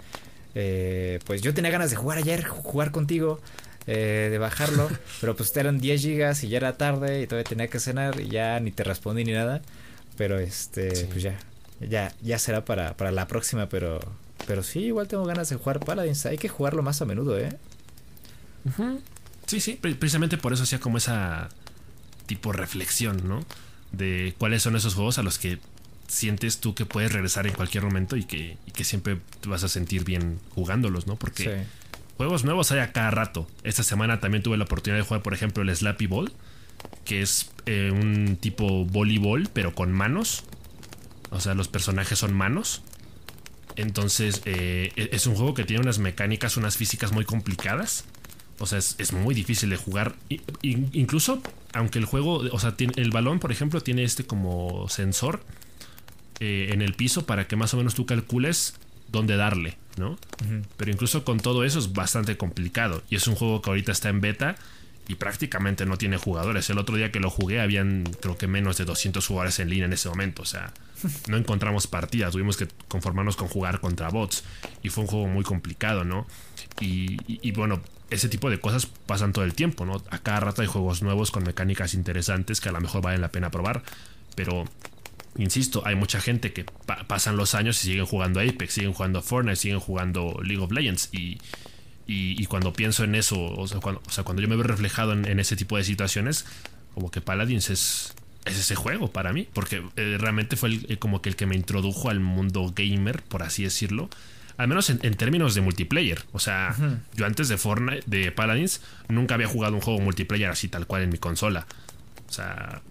eh, 0.55 1.19
pues 1.25 1.41
yo 1.41 1.53
tenía 1.53 1.71
ganas 1.71 1.89
de 1.89 1.95
jugar 1.97 2.17
ayer, 2.17 2.43
jugar 2.43 2.91
contigo, 2.91 3.39
eh, 3.88 4.29
de 4.31 4.38
bajarlo, 4.38 4.89
pero 5.21 5.35
pues 5.35 5.55
eran 5.57 5.79
10 5.79 6.01
gigas 6.01 6.43
y 6.43 6.50
ya 6.50 6.57
era 6.57 6.77
tarde 6.77 7.21
y 7.21 7.27
todavía 7.27 7.47
tenía 7.47 7.67
que 7.67 7.79
cenar 7.79 8.19
y 8.19 8.29
ya 8.29 8.59
ni 8.59 8.71
te 8.71 8.83
respondí 8.83 9.24
ni 9.24 9.33
nada, 9.33 9.62
pero 10.17 10.39
este, 10.39 11.07
pues 11.12 11.21
ya, 11.21 11.38
ya, 11.79 12.13
ya 12.22 12.39
será 12.39 12.65
para, 12.65 12.96
para 12.98 13.12
la 13.12 13.27
próxima, 13.27 13.70
pero, 13.70 14.00
pero 14.48 14.63
sí, 14.63 14.79
igual 14.79 15.08
tengo 15.08 15.25
ganas 15.25 15.50
de 15.50 15.55
jugar 15.58 15.79
Paladins. 15.79 16.25
Hay 16.25 16.38
que 16.38 16.50
jugarlo 16.50 16.82
más 16.84 17.01
a 17.01 17.05
menudo, 17.05 17.38
¿eh? 17.38 17.58
Sí, 19.46 19.60
sí, 19.60 19.79
precisamente 19.82 20.38
por 20.38 20.53
eso 20.53 20.63
hacía 20.63 20.79
como 20.79 20.98
esa 20.98 21.50
tipo 22.25 22.51
reflexión, 22.51 23.27
¿no? 23.27 23.46
De 23.91 24.34
cuáles 24.38 24.63
son 24.63 24.75
esos 24.75 24.96
juegos 24.96 25.17
a 25.20 25.24
los 25.24 25.38
que 25.38 25.60
sientes 26.08 26.60
tú 26.60 26.75
que 26.75 26.86
puedes 26.86 27.12
regresar 27.12 27.48
en 27.48 27.53
cualquier 27.53 27.84
momento 27.84 28.15
y 28.15 28.25
que, 28.25 28.58
y 28.65 28.72
que 28.72 28.84
siempre 28.84 29.20
te 29.41 29.50
vas 29.50 29.63
a 29.63 29.70
sentir 29.70 30.03
bien 30.03 30.39
jugándolos, 30.53 31.08
¿no? 31.08 31.15
Porque 31.15 31.65
juegos 32.17 32.44
nuevos 32.44 32.72
hay 32.72 32.79
a 32.79 32.91
cada 32.91 33.12
rato. 33.12 33.48
Esta 33.63 33.84
semana 33.84 34.20
también 34.20 34.44
tuve 34.44 34.58
la 34.58 34.63
oportunidad 34.63 35.00
de 35.00 35.08
jugar, 35.08 35.22
por 35.22 35.34
ejemplo, 35.34 35.63
el 35.63 35.75
Slappy 35.75 36.08
Ball, 36.08 36.32
que 37.03 37.22
es 37.22 37.51
eh, 37.65 37.91
un 37.91 38.38
tipo 38.38 38.86
voleibol, 38.86 39.50
pero 39.53 39.74
con 39.74 39.91
manos. 39.91 40.44
O 41.36 41.39
sea, 41.42 41.54
los 41.54 41.68
personajes 41.68 42.18
son 42.18 42.34
manos. 42.34 42.82
Entonces, 43.75 44.42
eh, 44.46 44.92
e-, 44.96 45.10
es 45.12 45.27
un 45.27 45.36
juego 45.36 45.54
que 45.54 45.65
tiene 45.65 45.82
unas 45.82 46.00
mecánicas, 46.00 46.56
unas 46.56 46.77
físicas 46.77 47.12
muy 47.12 47.25
complicadas. 47.25 48.06
O 48.58 48.65
sea, 48.65 48.80
es, 48.80 49.12
muy 49.12 49.36
difícil 49.36 49.70
de 49.70 49.75
jugar. 49.75 50.15
incluso, 50.62 51.42
aunque 51.74 52.00
el 52.00 52.06
juego, 52.06 52.38
o 52.38 52.60
sea, 52.60 52.77
tiene, 52.77 52.94
el 52.96 53.12
balón, 53.12 53.39
por 53.39 53.51
ejemplo, 53.51 53.82
tiene 53.82 54.06
este 54.06 54.25
como 54.25 54.88
sensor 54.88 55.44
eh, 56.39 56.70
en 56.72 56.82
el 56.82 56.94
piso 56.94 57.25
para 57.25 57.48
que 57.48 57.58
más 57.58 57.74
o 57.74 57.77
menos 57.77 57.96
tú 57.96 58.06
calcules 58.06 58.75
dónde 59.10 59.36
darle, 59.36 59.77
¿no? 59.98 60.18
Pero 60.77 60.89
incluso 60.89 61.25
con 61.25 61.42
todo 61.42 61.65
eso 61.65 61.80
es 61.80 61.92
bastante 61.92 62.38
complicado. 62.38 63.04
Y 63.10 63.18
es 63.18 63.27
un 63.27 63.36
juego 63.36 63.62
que 63.62 63.72
ahorita 63.72 63.92
está 63.92 64.08
en 64.08 64.22
beta 64.22 64.56
y 65.10 65.15
prácticamente 65.15 65.86
no 65.86 65.98
tiene 65.98 66.15
jugadores. 66.15 66.70
El 66.70 66.77
otro 66.77 66.96
día 66.96 67.12
que 67.12 67.20
lo 67.20 67.30
jugué 67.30 67.60
habían 67.60 68.06
creo 68.22 68.38
que 68.38 68.48
menos 68.48 68.77
de 68.77 68.86
200 68.86 69.27
jugadores 69.27 69.60
en 69.60 69.70
línea 69.70 69.86
en 69.86 69.94
ese 69.94 70.08
momento. 70.08 70.44
O 70.44 70.46
sea, 70.46 70.74
no 71.27 71.38
encontramos 71.38 71.88
partidas, 71.88 72.31
tuvimos 72.31 72.57
que 72.57 72.67
conformarnos 72.88 73.35
con 73.35 73.47
jugar 73.47 73.79
contra 73.79 74.09
bots. 74.09 74.43
Y 74.83 74.89
fue 74.89 75.03
un 75.03 75.09
juego 75.09 75.27
muy 75.27 75.43
complicado, 75.43 76.03
¿no? 76.03 76.27
Y, 76.79 77.51
bueno, 77.51 77.81
ese 78.09 78.29
tipo 78.29 78.50
de 78.50 78.59
cosas 78.59 78.85
pasan 78.85 79.33
todo 79.33 79.45
el 79.45 79.53
tiempo, 79.53 79.85
¿no? 79.85 80.03
A 80.09 80.19
cada 80.19 80.41
rato 80.41 80.62
hay 80.62 80.67
juegos 80.67 81.01
nuevos 81.01 81.31
con 81.31 81.43
mecánicas 81.43 81.93
interesantes 81.93 82.62
que 82.62 82.69
a 82.69 82.71
lo 82.71 82.81
mejor 82.81 83.01
valen 83.01 83.21
la 83.21 83.29
pena 83.29 83.50
probar. 83.50 83.83
Pero, 84.35 84.65
insisto, 85.38 85.83
hay 85.85 85.95
mucha 85.95 86.19
gente 86.19 86.53
que 86.53 86.65
pasan 87.07 87.38
los 87.38 87.55
años 87.55 87.81
y 87.83 87.88
siguen 87.88 88.05
jugando 88.05 88.41
Apex, 88.41 88.74
siguen 88.74 88.93
jugando 88.93 89.21
Fortnite, 89.21 89.55
siguen 89.55 89.79
jugando 89.79 90.39
League 90.43 90.62
of 90.62 90.71
Legends. 90.71 91.09
Y, 91.13 91.39
y, 92.07 92.45
cuando 92.45 92.74
pienso 92.74 93.03
en 93.03 93.15
eso, 93.15 93.41
o 93.41 93.67
sea, 93.67 93.79
cuando, 93.79 94.01
yo 94.41 94.47
me 94.47 94.55
veo 94.55 94.63
reflejado 94.63 95.13
en, 95.13 95.39
ese 95.39 95.55
tipo 95.55 95.77
de 95.77 95.83
situaciones, 95.83 96.45
como 96.93 97.09
que 97.09 97.21
Paladins 97.21 97.69
es, 97.69 98.13
es 98.45 98.57
ese 98.57 98.75
juego 98.75 99.11
para 99.11 99.33
mí, 99.33 99.47
porque 99.53 99.83
eh, 99.95 100.17
realmente 100.19 100.55
fue 100.55 100.69
el, 100.69 100.85
eh, 100.89 100.97
como 100.97 101.21
que 101.21 101.29
el 101.29 101.35
que 101.35 101.45
me 101.45 101.55
introdujo 101.55 102.09
al 102.09 102.19
mundo 102.19 102.71
gamer, 102.75 103.21
por 103.23 103.43
así 103.43 103.63
decirlo. 103.63 104.09
Al 104.57 104.69
menos 104.69 104.89
en, 104.89 104.99
términos 105.15 105.53
de 105.53 105.59
multiplayer. 105.59 106.23
O 106.31 106.39
sea, 106.39 106.73
yo 107.13 107.25
antes 107.25 107.49
de 107.49 107.57
Fortnite, 107.57 108.03
de 108.05 108.31
Paladins, 108.31 108.79
nunca 109.09 109.35
había 109.35 109.47
jugado 109.47 109.75
un 109.75 109.81
juego 109.81 109.99
multiplayer 109.99 110.49
así 110.49 110.69
tal 110.69 110.87
cual 110.87 111.01
en 111.01 111.09
mi 111.09 111.17
consola. 111.17 111.67
O 112.29 112.31
sea, 112.31 112.81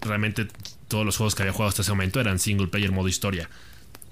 realmente 0.00 0.48
todos 0.88 1.06
los 1.06 1.16
juegos 1.16 1.36
que 1.36 1.42
había 1.42 1.52
jugado 1.52 1.68
hasta 1.68 1.82
ese 1.82 1.92
momento 1.92 2.20
eran 2.20 2.40
single 2.40 2.66
player 2.66 2.90
modo 2.90 3.06
historia. 3.06 3.48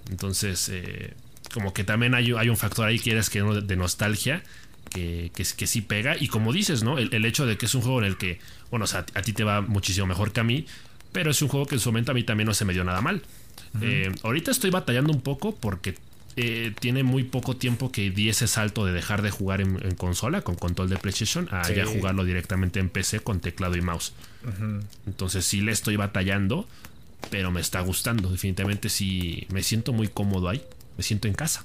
Entonces, 0.09 0.69
eh, 0.69 1.15
como 1.53 1.75
que 1.75 1.83
también 1.83 2.15
hay, 2.15 2.33
hay 2.33 2.49
un 2.49 2.57
factor 2.57 2.87
ahí 2.87 3.01
que 3.01 3.21
que 3.29 3.43
de 3.43 3.77
nostalgia 3.77 4.45
que, 4.91 5.31
que, 5.35 5.67
sí 5.67 5.83
pega. 5.83 6.17
Y 6.19 6.29
como 6.29 6.53
dices, 6.53 6.83
¿no? 6.83 6.99
El, 6.99 7.25
hecho 7.25 7.47
de 7.47 7.57
que 7.57 7.67
es 7.67 7.75
un 7.75 7.83
juego 7.83 8.01
en 8.01 8.07
el 8.07 8.17
que, 8.17 8.41
bueno, 8.71 8.85
o 8.85 8.89
sea, 8.89 9.07
a 9.15 9.23
ti 9.23 9.33
te 9.33 9.45
va 9.45 9.61
muchísimo 9.61 10.07
mejor 10.07 10.33
que 10.33 10.41
a 10.41 10.45
mí, 10.45 10.67
pero 11.13 11.31
es 11.31 11.43
un 11.43 11.49
juego 11.49 11.67
que 11.67 11.77
en 11.77 11.81
su 11.81 11.91
momento 11.91 12.13
a 12.13 12.15
mí 12.15 12.23
también 12.23 12.47
no 12.47 12.55
se 12.55 12.65
me 12.65 12.73
dio 12.73 12.85
nada 12.85 13.01
mal. 13.01 13.23
Eh, 13.81 14.13
ahorita 14.23 14.51
estoy 14.51 14.71
batallando 14.71 15.13
un 15.13 15.21
poco 15.21 15.55
porque 15.55 15.95
eh, 16.37 16.73
tiene 16.81 17.05
muy 17.05 17.25
poco 17.25 17.57
tiempo 17.57 17.93
que 17.93 18.11
di 18.11 18.29
ese 18.29 18.49
salto 18.49 18.85
de 18.85 18.93
dejar 18.93 19.23
de 19.23 19.31
jugar 19.31 19.61
en, 19.61 19.79
consola 19.97 20.43
con 20.43 20.57
control 20.57 20.89
de 20.89 20.97
PlayStation 20.97 21.49
a 21.53 21.71
ya 21.71 21.87
jugarlo 21.87 22.25
directamente 22.25 22.81
en 22.81 22.89
PC 22.89 23.21
con 23.21 23.41
teclado 23.41 23.77
y 23.77 23.81
mouse. 23.81 24.13
Entonces 25.07 25.45
sí 25.45 25.61
le 25.61 25.73
estoy 25.73 25.97
batallando, 25.97 26.67
pero 27.31 27.51
me 27.51 27.61
está 27.61 27.81
gustando. 27.81 28.31
Definitivamente 28.31 28.89
sí 28.89 29.47
me 29.51 29.63
siento 29.63 29.93
muy 29.93 30.09
cómodo 30.09 30.49
ahí 30.49 30.63
me 31.01 31.03
siento 31.03 31.29
en 31.29 31.35
casa. 31.35 31.65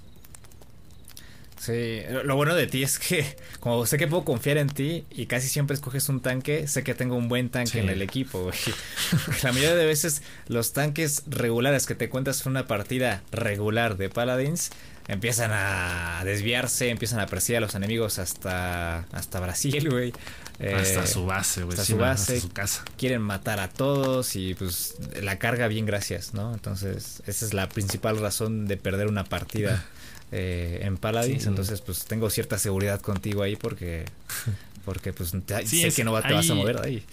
Sí, 1.60 2.02
lo 2.24 2.36
bueno 2.36 2.54
de 2.54 2.68
ti 2.68 2.84
es 2.84 3.00
que 3.00 3.26
como 3.60 3.86
sé 3.86 3.98
que 3.98 4.08
puedo 4.08 4.26
confiar 4.26 4.58
en 4.58 4.68
ti 4.68 5.06
y 5.10 5.26
casi 5.26 5.48
siempre 5.48 5.74
escoges 5.74 6.10
un 6.10 6.20
tanque, 6.20 6.68
sé 6.68 6.84
que 6.84 6.94
tengo 6.94 7.16
un 7.16 7.30
buen 7.30 7.50
tanque 7.50 7.80
en 7.80 7.90
el 7.90 8.02
equipo, 8.02 8.52
La 9.44 9.52
mayoría 9.52 9.76
de 9.76 9.86
veces 9.86 10.22
los 10.48 10.74
tanques 10.74 11.24
regulares 11.28 11.86
que 11.86 11.96
te 11.96 12.10
cuentas 12.10 12.46
en 12.46 12.52
una 12.52 12.68
partida 12.68 13.24
regular 13.32 13.98
de 13.98 14.10
Paladins 14.10 14.72
empiezan 15.08 15.52
a 15.54 16.24
desviarse, 16.26 16.90
empiezan 16.90 17.20
a 17.20 17.28
perseguir 17.28 17.58
a 17.58 17.62
los 17.62 17.76
enemigos 17.76 18.20
hasta, 18.20 19.06
hasta 19.12 19.40
Brasil, 19.40 19.90
güey. 19.90 20.14
hasta 20.60 21.04
eh, 21.04 21.08
su 21.08 21.26
base, 21.26 21.64
güey. 21.64 21.74
Hasta 21.74 21.86
su 21.86 21.98
base. 21.98 22.42
su 22.42 22.50
casa. 22.50 22.84
Quieren 22.98 23.22
matar 23.22 23.60
a 23.60 23.70
todos 23.70 24.36
y 24.36 24.56
pues 24.56 24.96
la 25.22 25.38
carga 25.38 25.68
bien 25.68 25.86
gracias, 25.86 26.34
¿no? 26.34 26.54
Entonces 26.54 27.22
esa 27.28 27.46
es 27.46 27.54
la 27.54 27.70
principal 27.70 28.20
razón 28.20 28.68
de 28.68 28.78
perder 28.78 29.08
una 29.08 29.24
partida 29.24 29.86
eh, 30.32 30.80
en 30.84 30.98
Paladins. 30.98 31.46
Entonces 31.46 31.82
pues 31.82 32.06
tengo 32.06 32.30
cierta 32.30 32.58
seguridad 32.58 33.02
contigo 33.02 33.44
ahí 33.44 33.56
porque, 33.56 34.06
porque 34.86 35.14
pues 35.14 35.30
sé 35.30 35.92
que 35.92 36.04
no 36.04 36.20
te 36.22 36.34
vas 36.34 36.50
a 36.50 36.56
mover 36.56 36.82
ahí. 36.82 37.04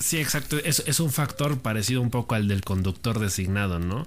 Sí, 0.00 0.18
exacto. 0.18 0.58
Es, 0.58 0.82
es 0.86 1.00
un 1.00 1.12
factor 1.12 1.60
parecido 1.60 2.00
un 2.02 2.10
poco 2.10 2.34
al 2.34 2.48
del 2.48 2.62
conductor 2.62 3.20
designado, 3.20 3.78
¿no? 3.78 4.06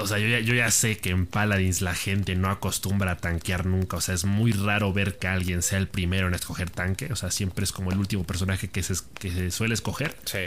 O 0.00 0.06
sea, 0.06 0.18
yo 0.18 0.28
ya, 0.28 0.38
yo 0.40 0.54
ya 0.54 0.70
sé 0.70 0.98
que 0.98 1.10
en 1.10 1.26
Paladins 1.26 1.80
la 1.80 1.94
gente 1.94 2.36
no 2.36 2.50
acostumbra 2.50 3.12
a 3.12 3.16
tanquear 3.16 3.66
nunca. 3.66 3.96
O 3.96 4.00
sea, 4.00 4.14
es 4.14 4.24
muy 4.24 4.52
raro 4.52 4.92
ver 4.92 5.18
que 5.18 5.26
alguien 5.26 5.62
sea 5.62 5.78
el 5.78 5.88
primero 5.88 6.28
en 6.28 6.34
escoger 6.34 6.70
tanque. 6.70 7.12
O 7.12 7.16
sea, 7.16 7.30
siempre 7.30 7.64
es 7.64 7.72
como 7.72 7.90
el 7.90 7.98
último 7.98 8.24
personaje 8.24 8.68
que 8.68 8.82
se, 8.82 8.94
que 9.18 9.32
se 9.32 9.50
suele 9.50 9.74
escoger. 9.74 10.14
Sí. 10.24 10.40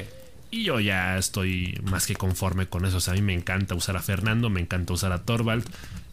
Y 0.52 0.64
yo 0.64 0.80
ya 0.80 1.18
estoy 1.18 1.80
más 1.84 2.06
que 2.06 2.16
conforme 2.16 2.68
con 2.68 2.86
eso. 2.86 2.98
O 2.98 3.02
sea, 3.02 3.14
a 3.14 3.16
mí 3.16 3.22
me 3.22 3.34
encanta 3.34 3.76
usar 3.76 3.98
a 3.98 4.02
Fernando, 4.02 4.50
me 4.50 4.62
encanta 4.62 4.94
usar 4.94 5.12
a 5.12 5.24
Torvald. 5.24 5.66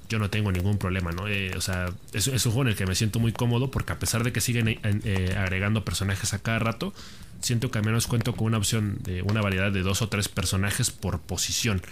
Yo 0.08 0.18
no 0.18 0.30
tengo 0.30 0.50
ningún 0.52 0.78
problema, 0.78 1.12
¿no? 1.12 1.28
Eh, 1.28 1.52
o 1.56 1.60
sea, 1.60 1.92
es, 2.12 2.26
un 2.26 2.52
juego 2.52 2.62
en 2.62 2.68
el 2.68 2.76
que 2.76 2.86
me 2.86 2.94
siento 2.94 3.18
muy 3.18 3.32
cómodo 3.32 3.70
porque 3.70 3.92
a 3.92 3.98
pesar 3.98 4.24
de 4.24 4.32
que 4.32 4.40
siguen 4.40 4.68
eh, 4.68 4.78
eh, 4.82 5.34
agregando 5.36 5.84
personajes 5.84 6.32
a 6.32 6.38
cada 6.38 6.58
rato, 6.58 6.94
siento 7.40 7.70
que 7.70 7.78
al 7.78 7.84
menos 7.84 8.06
cuento 8.06 8.34
con 8.34 8.46
una 8.46 8.58
opción 8.58 8.98
de 9.02 9.22
una 9.22 9.42
variedad 9.42 9.70
de 9.70 9.82
dos 9.82 10.00
o 10.00 10.08
tres 10.08 10.28
personajes 10.28 10.90
por 10.90 11.20
posición. 11.20 11.82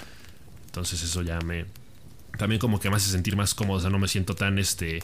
Entonces 0.66 1.02
eso 1.02 1.23
ya 1.23 1.40
me... 1.40 1.66
También 2.38 2.58
como 2.58 2.80
que 2.80 2.90
me 2.90 2.96
hace 2.96 3.11
sentir 3.11 3.37
más 3.37 3.54
cómodo, 3.54 3.78
o 3.78 3.80
sea, 3.80 3.90
no 3.90 3.99
me 3.99 4.08
siento 4.08 4.35
tan 4.35 4.58
este... 4.58 5.02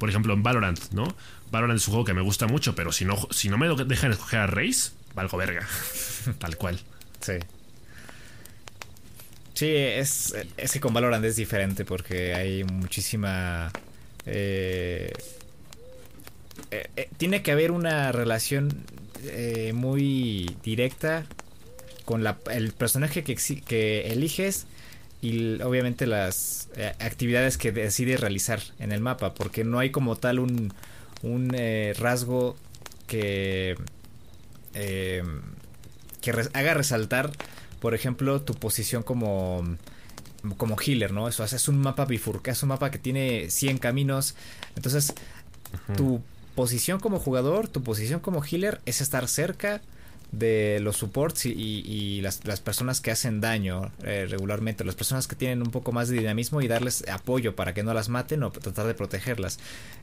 Por 0.00 0.08
ejemplo, 0.08 0.34
en 0.34 0.42
Valorant, 0.42 0.80
¿no? 0.90 1.14
Valorant 1.52 1.78
es 1.78 1.86
un 1.86 1.92
juego 1.92 2.04
que 2.04 2.12
me 2.12 2.22
gusta 2.22 2.48
mucho, 2.48 2.74
pero 2.74 2.90
si 2.90 3.04
no, 3.04 3.16
si 3.30 3.48
no 3.48 3.56
me 3.56 3.68
dejan 3.84 4.10
escoger 4.10 4.40
a 4.40 4.46
Raze, 4.48 4.90
valgo 5.14 5.38
verga. 5.38 5.64
Tal 6.38 6.56
cual. 6.56 6.80
Sí. 7.20 7.34
Sí, 9.54 9.68
es, 9.68 10.34
es 10.56 10.72
que 10.72 10.80
con 10.80 10.94
Valorant 10.94 11.24
es 11.24 11.36
diferente 11.36 11.84
porque 11.84 12.34
hay 12.34 12.64
muchísima... 12.64 13.70
Eh, 14.26 15.12
eh, 16.70 17.08
tiene 17.16 17.42
que 17.42 17.52
haber 17.52 17.70
una 17.70 18.12
relación 18.12 18.84
muy 19.74 20.56
directa 20.62 21.26
con 22.10 22.24
la, 22.24 22.38
el 22.50 22.72
personaje 22.72 23.22
que, 23.22 24.00
eliges 24.10 24.66
y 25.22 25.62
obviamente 25.62 26.08
las 26.08 26.68
eh, 26.74 26.92
actividades 26.98 27.56
que 27.56 27.70
decides 27.70 28.18
realizar 28.18 28.60
en 28.80 28.90
el 28.90 29.00
mapa, 29.00 29.32
porque 29.32 29.62
no 29.62 29.78
hay 29.78 29.90
como 29.90 30.16
tal 30.16 30.40
un, 30.40 30.72
eh, 31.54 31.94
rasgo 31.96 32.56
que, 33.06 33.76
eh, 34.74 35.22
que 36.20 36.30
haga 36.52 36.74
resaltar, 36.74 37.30
por 37.80 37.94
ejemplo, 37.94 38.42
tu 38.42 38.54
posición 38.54 39.02
como, 39.02 39.64
como 40.56 40.76
healer, 40.80 41.12
¿no? 41.12 41.28
Eso 41.28 41.44
es 41.44 41.68
un 41.68 41.78
mapa 41.78 42.04
bifurcado, 42.04 42.52
es 42.52 42.62
un 42.62 42.68
mapa 42.68 42.90
que 42.90 42.98
tiene 42.98 43.50
100 43.50 43.78
caminos, 43.78 44.34
entonces 44.76 45.14
tu 45.96 46.20
posición 46.54 47.00
como 47.00 47.18
jugador, 47.18 47.68
tu 47.68 47.82
posición 47.82 48.20
como 48.20 48.42
healer 48.44 48.80
es 48.86 49.00
estar 49.00 49.28
cerca 49.28 49.80
de 50.32 50.78
los 50.80 50.96
supports 50.96 51.46
y, 51.46 52.20
las, 52.20 52.38
personas 52.60 53.00
que 53.00 53.10
hacen 53.10 53.40
daño 53.40 53.90
eh, 54.04 54.26
regularmente, 54.28 54.84
las 54.84 54.94
personas 54.94 55.26
que 55.26 55.34
tienen 55.34 55.62
un 55.62 55.70
poco 55.70 55.92
más 55.92 56.08
de 56.08 56.18
dinamismo 56.18 56.60
y 56.62 56.68
darles 56.68 57.04
apoyo 57.08 57.56
para 57.56 57.74
que 57.74 57.82
no 57.82 57.94
las 57.94 58.08
maten 58.08 58.42
o 58.42 58.50
tratar 58.52 58.86
de 58.86 58.94
protegerlas. 58.94 59.58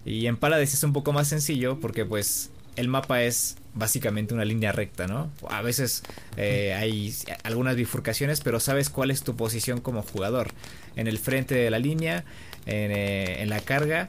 Y 0.05 0.25
en 0.25 0.37
Paladins 0.37 0.73
es 0.73 0.83
un 0.83 0.93
poco 0.93 1.13
más 1.13 1.27
sencillo 1.27 1.79
porque 1.79 2.05
pues 2.05 2.49
el 2.77 2.87
mapa 2.87 3.23
es 3.23 3.57
básicamente 3.73 4.33
una 4.33 4.45
línea 4.45 4.71
recta, 4.71 5.07
¿no? 5.07 5.31
A 5.49 5.61
veces 5.61 6.03
eh, 6.37 6.73
hay 6.73 7.13
algunas 7.43 7.75
bifurcaciones, 7.75 8.41
pero 8.41 8.59
sabes 8.59 8.89
cuál 8.89 9.11
es 9.11 9.23
tu 9.23 9.35
posición 9.35 9.81
como 9.81 10.01
jugador. 10.01 10.51
En 10.95 11.07
el 11.07 11.19
frente 11.19 11.55
de 11.55 11.69
la 11.69 11.79
línea, 11.79 12.23
en, 12.65 12.91
eh, 12.91 13.45
la 13.47 13.59
carga 13.59 14.07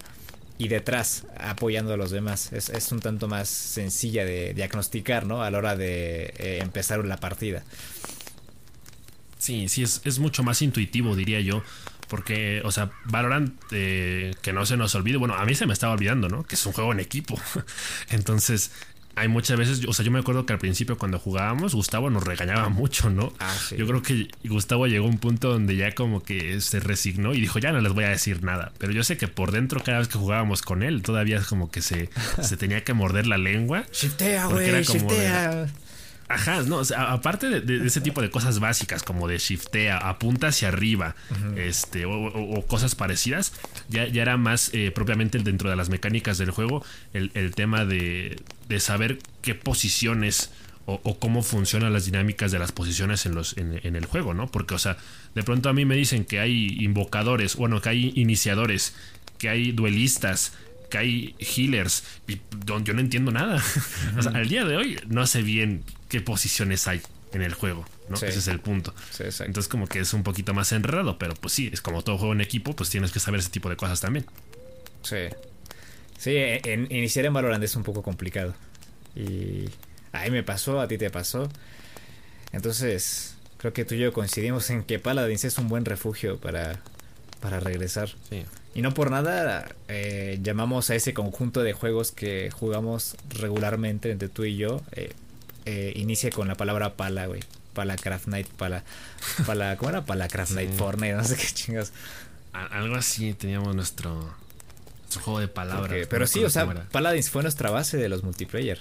y 0.58 0.68
detrás 0.68 1.24
apoyando 1.38 1.94
a 1.94 1.96
los 1.96 2.10
demás. 2.10 2.52
Es, 2.52 2.92
un 2.92 3.00
tanto 3.00 3.28
más 3.28 3.48
sencilla 3.48 4.24
de 4.24 4.54
diagnosticar, 4.54 5.26
¿no? 5.26 5.42
A 5.42 5.50
la 5.50 5.58
hora 5.58 5.76
de 5.76 6.34
eh, 6.38 6.58
empezar 6.62 7.04
la 7.04 7.16
partida. 7.16 7.64
Sí, 9.38 9.68
sí, 9.68 9.82
es, 9.82 10.18
mucho 10.18 10.42
más 10.42 10.62
intuitivo, 10.62 11.14
diría 11.14 11.40
yo. 11.40 11.62
Porque, 12.08 12.62
o 12.64 12.72
sea, 12.72 12.90
Valorant, 13.04 13.54
eh, 13.70 14.34
que 14.42 14.52
no 14.52 14.66
se 14.66 14.76
nos 14.76 14.94
olvide, 14.94 15.18
bueno, 15.18 15.34
a 15.34 15.44
mí 15.44 15.54
se 15.54 15.66
me 15.66 15.72
estaba 15.72 15.92
olvidando, 15.92 16.28
¿no? 16.28 16.44
Que 16.44 16.54
es 16.54 16.66
un 16.66 16.72
juego 16.72 16.92
en 16.92 17.00
equipo. 17.00 17.38
Entonces, 18.10 18.72
hay 19.18 19.28
muchas 19.28 19.58
veces, 19.58 19.84
o 19.86 19.92
sea, 19.92 20.04
yo 20.04 20.10
me 20.10 20.20
acuerdo 20.20 20.46
que 20.46 20.52
al 20.52 20.58
principio 20.58 20.96
cuando 20.96 21.18
jugábamos, 21.18 21.74
Gustavo 21.74 22.08
nos 22.08 22.22
regañaba 22.22 22.68
mucho, 22.68 23.10
¿no? 23.10 23.32
Ah, 23.40 23.54
yo 23.76 23.86
creo 23.86 24.02
que 24.02 24.28
Gustavo 24.44 24.86
llegó 24.86 25.06
a 25.06 25.10
un 25.10 25.18
punto 25.18 25.50
donde 25.50 25.76
ya 25.76 25.94
como 25.94 26.22
que 26.22 26.60
se 26.60 26.80
resignó 26.80 27.34
y 27.34 27.40
dijo, 27.40 27.58
ya 27.58 27.72
no 27.72 27.80
les 27.80 27.92
voy 27.92 28.04
a 28.04 28.08
decir 28.08 28.42
nada. 28.42 28.72
Pero 28.78 28.92
yo 28.92 29.02
sé 29.04 29.16
que 29.16 29.28
por 29.28 29.50
dentro, 29.50 29.82
cada 29.82 29.98
vez 29.98 30.08
que 30.08 30.18
jugábamos 30.18 30.62
con 30.62 30.82
él, 30.82 31.02
todavía 31.02 31.38
es 31.38 31.46
como 31.46 31.70
que 31.70 31.82
se, 31.82 32.10
se 32.42 32.56
tenía 32.56 32.84
que 32.84 32.94
morder 32.94 33.26
la 33.26 33.38
lengua. 33.38 33.84
Shiftea, 33.92 34.46
güey, 34.46 34.82
shiftea. 34.82 35.68
Ajá, 36.28 36.62
no, 36.62 36.82
aparte 36.96 37.48
de, 37.60 37.86
ese 37.86 38.02
tipo 38.02 38.20
de 38.20 38.28
cosas 38.30 38.60
básicas 38.60 39.02
como 39.02 39.28
de 39.28 39.38
shiftea, 39.38 39.96
apunta 39.96 40.48
hacia 40.48 40.68
arriba, 40.68 41.16
este, 41.56 42.04
o, 42.04 42.66
cosas 42.66 42.94
parecidas, 42.94 43.54
ya, 43.88 44.06
ya 44.06 44.22
era 44.22 44.36
más 44.36 44.70
eh, 44.74 44.90
propiamente 44.90 45.38
dentro 45.38 45.70
de 45.70 45.76
las 45.76 45.88
mecánicas 45.88 46.36
del 46.36 46.50
juego 46.50 46.84
el, 47.14 47.54
tema 47.54 47.86
de, 47.86 48.40
de, 48.68 48.80
saber 48.80 49.18
qué 49.40 49.54
posiciones 49.54 50.50
o, 50.84 51.18
cómo 51.18 51.42
funcionan 51.42 51.94
las 51.94 52.04
dinámicas 52.04 52.52
de 52.52 52.58
las 52.58 52.72
posiciones 52.72 53.24
en, 53.24 53.34
los, 53.34 53.56
en, 53.56 53.80
en, 53.82 53.96
el 53.96 54.04
juego, 54.04 54.34
¿no? 54.34 54.48
Porque, 54.48 54.74
o 54.74 54.78
sea, 54.78 54.98
de 55.34 55.42
pronto 55.42 55.70
a 55.70 55.72
mí 55.72 55.86
me 55.86 55.96
dicen 55.96 56.26
que 56.26 56.40
hay 56.40 56.76
invocadores, 56.80 57.56
bueno, 57.56 57.80
que 57.80 57.88
hay 57.88 58.12
iniciadores, 58.16 58.94
que 59.38 59.48
hay 59.48 59.72
duelistas, 59.72 60.52
que 60.90 60.98
hay 60.98 61.34
healers, 61.38 62.04
y 62.26 62.40
yo 62.64 62.94
no 62.94 63.00
entiendo 63.00 63.30
nada. 63.30 63.62
o 64.18 64.22
sea, 64.22 64.32
al 64.32 64.48
día 64.48 64.64
de 64.64 64.76
hoy 64.76 65.00
no 65.06 65.26
sé 65.26 65.42
bien 65.42 65.84
qué 66.08 66.20
posiciones 66.20 66.88
hay 66.88 67.02
en 67.32 67.42
el 67.42 67.54
juego, 67.54 67.84
¿no? 68.08 68.16
Ese 68.16 68.28
es 68.28 68.48
el 68.48 68.60
punto. 68.60 68.94
Entonces 69.18 69.68
como 69.68 69.86
que 69.86 70.00
es 70.00 70.14
un 70.14 70.22
poquito 70.22 70.54
más 70.54 70.72
enredado, 70.72 71.18
pero 71.18 71.34
pues 71.34 71.52
sí, 71.52 71.70
es 71.72 71.80
como 71.80 72.02
todo 72.02 72.18
juego 72.18 72.32
en 72.32 72.40
equipo, 72.40 72.74
pues 72.74 72.90
tienes 72.90 73.12
que 73.12 73.20
saber 73.20 73.40
ese 73.40 73.50
tipo 73.50 73.68
de 73.68 73.76
cosas 73.76 74.00
también. 74.00 74.24
Sí. 75.02 75.28
Sí, 76.18 76.34
en, 76.36 76.90
iniciar 76.90 77.26
en 77.26 77.32
Valorant 77.32 77.62
es 77.62 77.76
un 77.76 77.84
poco 77.84 78.02
complicado. 78.02 78.54
Y 79.14 79.68
a 80.12 80.24
mí 80.24 80.30
me 80.30 80.42
pasó, 80.42 80.80
a 80.80 80.88
ti 80.88 80.98
te 80.98 81.10
pasó. 81.10 81.48
Entonces, 82.52 83.36
creo 83.58 83.72
que 83.72 83.84
tú 83.84 83.94
y 83.94 83.98
yo 83.98 84.12
coincidimos 84.12 84.70
en 84.70 84.82
que 84.82 84.98
Paladins 84.98 85.44
es 85.44 85.58
un 85.58 85.68
buen 85.68 85.84
refugio 85.84 86.38
para, 86.38 86.80
para 87.40 87.60
regresar. 87.60 88.08
Sí. 88.30 88.44
Y 88.78 88.80
no 88.80 88.94
por 88.94 89.10
nada 89.10 89.74
eh, 89.88 90.38
llamamos 90.40 90.88
a 90.90 90.94
ese 90.94 91.12
conjunto 91.12 91.64
de 91.64 91.72
juegos 91.72 92.12
que 92.12 92.52
jugamos 92.52 93.16
regularmente 93.28 94.12
entre 94.12 94.28
tú 94.28 94.44
y 94.44 94.56
yo 94.56 94.82
eh, 94.92 95.12
eh, 95.64 95.92
inicia 95.96 96.30
con 96.30 96.46
la 96.46 96.54
palabra 96.54 96.94
pala, 96.94 97.26
güey. 97.26 97.40
Pala 97.74 97.96
Craft 97.96 98.28
Night, 98.28 98.46
pala. 98.46 98.84
pala 99.46 99.76
¿Cómo 99.78 99.90
era? 99.90 100.04
Pala 100.04 100.28
Craft 100.28 100.52
Night 100.52 100.70
Fortnite, 100.74 101.14
no 101.14 101.24
sé 101.24 101.36
qué 101.36 101.46
chingas. 101.52 101.92
Algo 102.52 102.94
así 102.94 103.34
teníamos 103.34 103.74
nuestro, 103.74 104.32
nuestro 105.00 105.22
juego 105.22 105.40
de 105.40 105.48
palabras. 105.48 106.06
pero 106.08 106.28
sí, 106.28 106.44
o 106.44 106.50
sea, 106.50 106.72
Paladins 106.92 107.30
fue 107.30 107.42
nuestra 107.42 107.72
base 107.72 107.96
de 107.96 108.08
los 108.08 108.22
multiplayer. 108.22 108.78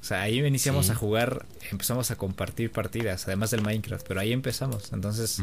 O 0.00 0.04
sea, 0.06 0.22
ahí 0.22 0.38
iniciamos 0.38 0.88
a 0.88 0.94
jugar, 0.94 1.44
empezamos 1.70 2.10
a 2.10 2.16
compartir 2.16 2.72
partidas, 2.72 3.26
además 3.26 3.50
del 3.50 3.60
Minecraft, 3.60 4.06
pero 4.08 4.20
ahí 4.20 4.32
empezamos. 4.32 4.90
Entonces, 4.94 5.42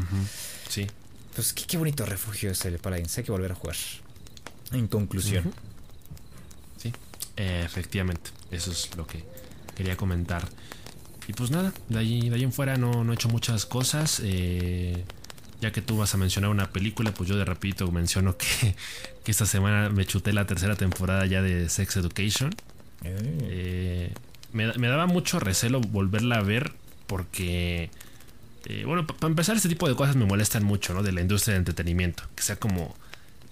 sí. 0.68 0.88
Pues 1.34 1.52
qué, 1.52 1.76
bonito 1.76 2.04
refugio 2.04 2.50
es 2.50 2.64
el 2.64 2.78
Paladins, 2.78 3.16
hay 3.18 3.24
que 3.24 3.32
volver 3.32 3.52
a 3.52 3.54
jugar. 3.54 3.76
En 4.72 4.86
conclusión. 4.86 5.52
Sí, 6.76 6.92
efectivamente, 7.36 8.30
eso 8.50 8.70
es 8.70 8.94
lo 8.96 9.06
que 9.06 9.24
quería 9.74 9.96
comentar. 9.96 10.46
Y 11.28 11.32
pues 11.32 11.50
nada, 11.50 11.72
de 11.88 11.98
ahí, 11.98 12.28
de 12.28 12.36
ahí 12.36 12.42
en 12.42 12.52
fuera 12.52 12.76
no, 12.76 13.04
no 13.04 13.12
he 13.12 13.14
hecho 13.14 13.28
muchas 13.28 13.66
cosas. 13.66 14.20
Eh, 14.24 15.04
ya 15.60 15.70
que 15.70 15.80
tú 15.80 15.96
vas 15.96 16.12
a 16.14 16.18
mencionar 16.18 16.50
una 16.50 16.70
película, 16.70 17.14
pues 17.14 17.28
yo 17.28 17.36
de 17.36 17.44
rapidito 17.44 17.90
menciono 17.92 18.36
que, 18.36 18.74
que 19.24 19.30
esta 19.30 19.46
semana 19.46 19.88
me 19.90 20.04
chuté 20.04 20.32
la 20.32 20.46
tercera 20.46 20.74
temporada 20.74 21.24
ya 21.26 21.40
de 21.40 21.68
Sex 21.68 21.96
Education. 21.96 22.50
Eh, 23.04 24.12
me, 24.52 24.88
daba 24.88 25.06
mucho 25.06 25.40
recelo 25.40 25.80
volverla 25.80 26.36
a 26.36 26.42
ver 26.42 26.72
porque, 27.06 27.90
eh, 28.66 28.84
bueno, 28.84 29.06
para 29.06 29.28
empezar 29.28 29.56
este 29.56 29.68
tipo 29.68 29.88
de 29.88 29.94
cosas 29.94 30.16
me 30.16 30.24
molestan 30.24 30.64
mucho, 30.64 30.94
¿no? 30.94 31.02
De 31.02 31.12
la 31.12 31.20
industria 31.20 31.54
de 31.54 31.58
entretenimiento. 31.58 32.24
Que 32.34 32.42
sea 32.42 32.56
como 32.56 32.94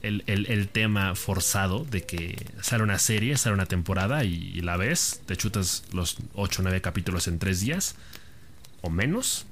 el, 0.02 0.68
tema 0.72 1.14
forzado 1.14 1.84
de 1.84 2.02
que 2.02 2.46
sale 2.62 2.82
una 2.82 2.98
serie, 2.98 3.36
sale 3.36 3.54
una 3.54 3.66
temporada 3.66 4.24
y, 4.24 4.60
la 4.60 4.76
ves, 4.76 5.20
te 5.26 5.36
chutas 5.36 5.84
los 5.92 6.16
8 6.34 6.60
o 6.60 6.62
9 6.62 6.80
capítulos 6.80 7.28
en 7.28 7.38
3 7.38 7.60
días 7.60 7.96
o 8.82 8.90
menos 8.90 9.46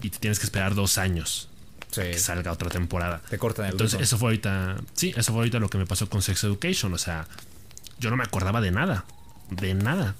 y 0.00 0.10
te 0.10 0.18
tienes 0.18 0.38
que 0.38 0.46
esperar 0.46 0.74
dos 0.74 0.96
años 0.98 1.48
que 1.92 2.18
salga 2.18 2.52
otra 2.52 2.70
temporada. 2.70 3.22
Te 3.28 3.38
cortan 3.38 3.66
el 3.66 3.72
Entonces, 3.72 4.00
eso 4.00 4.18
fue 4.18 4.28
ahorita, 4.28 4.76
sí, 4.94 5.12
eso 5.16 5.32
fue 5.32 5.40
ahorita 5.40 5.58
lo 5.58 5.68
que 5.68 5.78
me 5.78 5.86
pasó 5.86 6.08
con 6.08 6.22
Sex 6.22 6.44
Education, 6.44 6.92
o 6.94 6.98
sea, 6.98 7.26
yo 7.98 8.10
no 8.10 8.16
me 8.16 8.24
acordaba 8.24 8.60
de 8.60 8.70
nada, 8.70 9.04
de 9.50 9.74
nada 9.74 10.14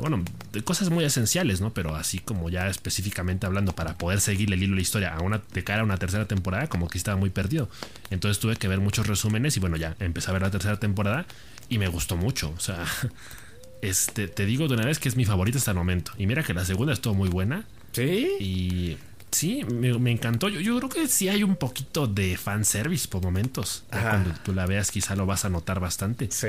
bueno, 0.00 0.22
de 0.52 0.62
cosas 0.62 0.90
muy 0.90 1.04
esenciales, 1.04 1.60
¿no? 1.60 1.72
Pero 1.72 1.94
así 1.94 2.18
como 2.18 2.50
ya 2.50 2.68
específicamente 2.68 3.46
hablando, 3.46 3.74
para 3.74 3.98
poder 3.98 4.20
seguir 4.20 4.52
el 4.52 4.62
hilo 4.62 4.72
de 4.72 4.76
la 4.76 4.82
historia 4.82 5.14
a 5.14 5.20
una, 5.20 5.42
de 5.52 5.64
cara 5.64 5.80
a 5.80 5.84
una 5.84 5.96
tercera 5.96 6.26
temporada, 6.26 6.68
como 6.68 6.88
que 6.88 6.98
estaba 6.98 7.16
muy 7.16 7.30
perdido. 7.30 7.68
Entonces 8.10 8.40
tuve 8.40 8.56
que 8.56 8.68
ver 8.68 8.80
muchos 8.80 9.06
resúmenes 9.06 9.56
y 9.56 9.60
bueno, 9.60 9.76
ya 9.76 9.96
empecé 10.00 10.30
a 10.30 10.32
ver 10.32 10.42
la 10.42 10.50
tercera 10.50 10.78
temporada 10.78 11.26
y 11.68 11.78
me 11.78 11.88
gustó 11.88 12.16
mucho. 12.16 12.52
O 12.56 12.60
sea, 12.60 12.84
este, 13.82 14.28
te 14.28 14.46
digo 14.46 14.68
de 14.68 14.74
una 14.74 14.84
vez 14.84 14.98
que 14.98 15.08
es 15.08 15.16
mi 15.16 15.24
favorita 15.24 15.58
hasta 15.58 15.72
el 15.72 15.76
momento. 15.76 16.12
Y 16.18 16.26
mira 16.26 16.42
que 16.42 16.54
la 16.54 16.64
segunda 16.64 16.92
estuvo 16.92 17.14
muy 17.14 17.28
buena. 17.28 17.64
Sí. 17.92 18.28
Y 18.40 18.98
sí, 19.30 19.64
me, 19.64 20.10
encantó. 20.10 20.48
Yo, 20.48 20.60
yo, 20.60 20.76
creo 20.78 20.88
que 20.88 21.08
sí 21.08 21.28
hay 21.28 21.42
un 21.42 21.56
poquito 21.56 22.06
de 22.06 22.36
fanservice 22.36 23.08
por 23.08 23.22
momentos. 23.22 23.84
cuando 23.90 24.32
tú 24.44 24.52
la 24.52 24.66
veas, 24.66 24.90
quizá 24.90 25.16
lo 25.16 25.26
vas 25.26 25.44
a 25.44 25.48
notar 25.48 25.80
bastante. 25.80 26.28
Sí 26.30 26.48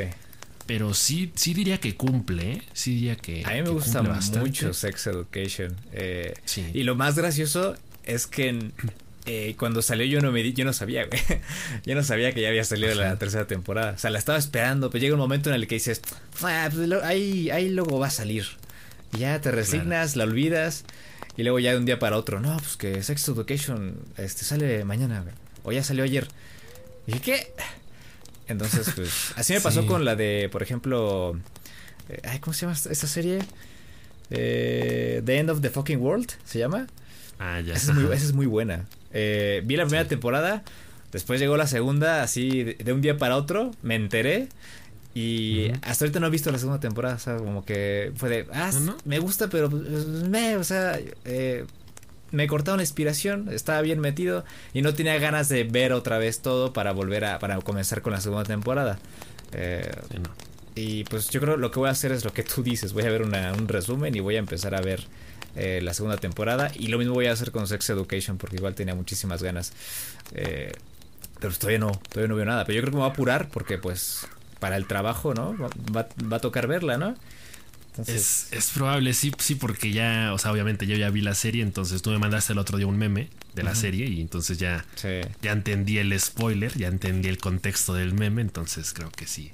pero 0.68 0.94
sí, 0.94 1.32
sí 1.36 1.54
diría 1.54 1.80
que 1.80 1.96
cumple, 1.96 2.52
¿eh? 2.52 2.62
sí 2.74 2.96
diría 2.96 3.16
que. 3.16 3.44
A 3.46 3.54
mí 3.54 3.62
me 3.62 3.70
gusta 3.70 4.04
mucho 4.04 4.74
Sex 4.74 5.08
Education. 5.08 5.76
Eh, 5.94 6.34
y 6.74 6.84
lo 6.84 6.96
más 6.96 7.16
gracioso 7.16 7.76
es 8.04 8.28
que 8.28 8.72
eh, 9.26 9.56
cuando 9.58 9.82
salió 9.82 10.06
yo 10.06 10.22
no 10.22 10.32
me 10.32 10.44
di, 10.44 10.54
yo 10.54 10.66
no 10.66 10.74
sabía, 10.74 11.06
güey. 11.06 11.22
yo 11.86 11.96
no 11.96 12.04
sabía 12.04 12.34
que 12.34 12.42
ya 12.42 12.50
había 12.50 12.66
salido 12.66 12.94
la 12.96 13.18
tercera 13.18 13.48
temporada. 13.48 13.94
O 13.94 13.98
sea, 13.98 14.10
la 14.10 14.20
estaba 14.20 14.38
esperando, 14.38 14.90
pero 14.90 15.02
llega 15.02 15.14
un 15.16 15.20
momento 15.20 15.50
en 15.50 15.56
el 15.56 15.68
que 15.68 15.76
dices, 15.76 16.02
ah, 16.44 16.70
pues 16.74 16.92
ahí, 17.04 17.50
ahí 17.50 17.70
luego 17.70 17.98
va 17.98 18.08
a 18.08 18.12
salir. 18.12 18.46
Y 19.14 19.20
ya 19.20 19.40
te 19.40 19.52
resignas, 19.52 20.18
la 20.18 20.26
olvidas. 20.26 20.84
Y 21.38 21.44
luego 21.44 21.60
ya 21.60 21.72
de 21.72 21.78
un 21.78 21.86
día 21.86 21.98
para 21.98 22.18
otro, 22.18 22.40
no, 22.42 22.58
pues 22.58 22.78
que 22.78 23.02
Sex 23.04 23.30
Education 23.30 23.96
este, 24.18 24.44
sale 24.44 24.84
mañana, 24.84 25.22
güey. 25.22 25.34
O 25.64 25.72
ya 25.72 25.84
salió 25.84 26.04
ayer. 26.04 26.28
Y 27.06 27.14
dije, 27.14 27.24
¿qué? 27.24 27.54
Entonces, 28.48 28.92
pues, 28.96 29.34
así 29.36 29.54
me 29.54 29.62
pasó 29.62 29.86
con 29.86 30.06
la 30.06 30.16
de, 30.16 30.50
por 30.52 30.64
ejemplo, 30.64 31.40
eh, 32.10 32.22
ay, 32.24 32.40
¿cómo 32.40 32.54
se 32.54 32.62
llama 32.62 32.74
esta 32.74 33.08
serie? 33.08 33.40
Eh, 34.30 35.22
the 35.26 35.38
End 35.38 35.50
of 35.50 35.62
the 35.62 35.70
Fucking 35.70 36.00
World, 36.00 36.32
¿se 36.46 36.60
llama? 36.60 36.88
Ah, 37.40 37.62
ya. 37.62 37.74
Esa 37.74 37.92
es 38.14 38.34
muy, 38.34 38.46
buena. 38.46 38.86
Eh, 39.14 39.62
vi 39.66 39.76
la 39.76 39.86
primera 39.86 40.08
temporada, 40.08 40.64
después 41.12 41.40
llegó 41.40 41.58
la 41.58 41.68
segunda, 41.68 42.24
así 42.24 42.64
de, 42.64 42.94
un 42.94 43.02
día 43.02 43.18
para 43.18 43.38
otro, 43.38 43.72
me 43.82 43.96
enteré. 43.96 44.50
Y 45.14 45.72
hasta 45.82 46.06
ahorita 46.06 46.20
no 46.20 46.28
he 46.28 46.30
visto 46.30 46.52
la 46.52 46.60
segunda 46.60 46.80
temporada, 46.80 47.16
o 47.16 47.20
sea, 47.20 47.38
como 47.38 47.66
que 47.66 48.12
fue 48.16 48.30
de, 48.30 48.48
ah, 48.54 48.70
me 49.04 49.18
gusta, 49.18 49.50
pero 49.50 49.68
pues, 49.68 49.84
me, 50.06 50.58
o 50.58 50.64
sea, 50.64 51.00
eh, 51.26 51.66
me 52.32 52.48
cortaron 52.48 52.78
la 52.78 52.84
inspiración, 52.84 53.50
estaba 53.52 53.82
bien 53.82 54.00
metido 54.00 54.44
y 54.74 54.82
no 54.82 54.94
tenía 54.94 55.18
ganas 55.20 55.50
de 55.50 55.64
ver 55.64 55.94
otra 55.94 56.18
vez 56.18 56.42
todo 56.42 56.74
para 56.74 56.92
volver 56.92 57.26
a 57.26 57.40
para 57.40 57.60
comenzar 57.62 58.02
con 58.02 58.14
la 58.14 58.22
segunda 58.22 58.44
temporada. 58.44 59.00
Eh, 59.54 59.90
y 60.76 61.06
pues 61.06 61.30
yo 61.30 61.40
creo 61.40 61.58
lo 61.58 61.72
que 61.72 61.80
voy 61.80 61.90
a 61.90 61.92
hacer 61.92 62.12
es 62.12 62.24
lo 62.24 62.34
que 62.34 62.44
tú 62.44 62.64
dices, 62.64 62.94
voy 62.94 63.04
a 63.04 63.10
ver 63.10 63.24
un 63.24 63.68
resumen 63.68 64.16
y 64.16 64.20
voy 64.20 64.36
a 64.36 64.40
empezar 64.40 64.76
a 64.76 64.82
ver 64.82 65.08
eh, 65.56 65.80
la 65.82 65.94
segunda 65.94 66.18
temporada 66.18 66.72
y 66.76 66.88
lo 66.88 67.00
mismo 67.00 67.16
voy 67.16 67.26
a 67.26 67.32
hacer 67.32 67.52
con 67.52 67.68
Sex 67.68 67.90
Education 67.90 68.38
porque 68.38 68.58
igual 68.58 68.76
tenía 68.76 68.94
muchísimas 68.94 69.42
ganas. 69.42 69.74
Eh, 70.34 70.72
pero 71.40 71.54
todavía 71.54 71.80
no, 71.80 71.92
todavía 72.10 72.28
no 72.28 72.36
veo 72.36 72.46
nada, 72.46 72.66
pero 72.66 72.76
yo 72.76 72.82
creo 72.82 72.92
que 72.92 72.98
me 72.98 73.02
voy 73.02 73.10
a 73.10 73.14
apurar 73.14 73.50
porque 73.50 73.78
pues 73.78 74.28
para 74.60 74.76
el 74.76 74.88
trabajo, 74.88 75.34
¿no? 75.34 75.56
Va, 75.96 76.08
va 76.32 76.38
a 76.38 76.40
tocar 76.40 76.68
verla, 76.68 76.98
¿no? 76.98 77.16
Es, 78.06 78.48
es, 78.52 78.70
probable, 78.70 79.14
sí, 79.14 79.32
sí, 79.40 79.56
porque 79.56 79.92
ya, 79.92 80.32
o 80.34 80.38
sea, 80.38 80.52
obviamente 80.52 80.86
yo 80.86 80.96
ya 80.96 81.10
vi 81.10 81.22
la 81.22 81.34
serie, 81.34 81.64
entonces 81.64 82.02
tú 82.02 82.12
me 82.12 82.20
mandaste 82.20 82.54
el 82.54 82.60
otro 82.60 82.78
día 82.78 82.88
un 82.88 82.98
meme 82.98 83.30
de 83.56 83.64
la 83.64 83.74
serie 83.74 84.06
y 84.08 84.22
entonces 84.22 84.60
ya, 84.60 84.86
ya 85.42 85.52
entendí 85.52 85.98
el 85.98 86.18
spoiler, 86.20 86.78
ya 86.78 86.88
entendí 86.88 87.28
el 87.28 87.40
contexto 87.40 87.94
del 87.94 88.14
meme, 88.14 88.42
entonces 88.42 88.94
creo 88.94 89.10
que 89.10 89.26
sí. 89.26 89.52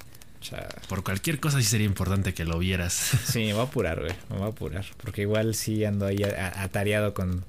Por 0.89 1.03
cualquier 1.03 1.39
cosa 1.39 1.59
sí 1.59 1.63
sería 1.63 1.85
importante 1.85 2.33
que 2.33 2.45
lo 2.45 2.59
vieras. 2.59 3.11
Sí, 3.25 3.39
me 3.39 3.53
voy 3.53 3.61
a 3.61 3.65
apurar, 3.65 4.01
güey, 4.01 4.13
me 4.29 4.37
voy 4.37 4.45
a 4.47 4.49
apurar, 4.49 4.85
porque 4.97 5.21
igual 5.21 5.55
sí 5.55 5.85
ando 5.85 6.05
ahí 6.05 6.21
atareado 6.23 7.13
con, 7.13 7.45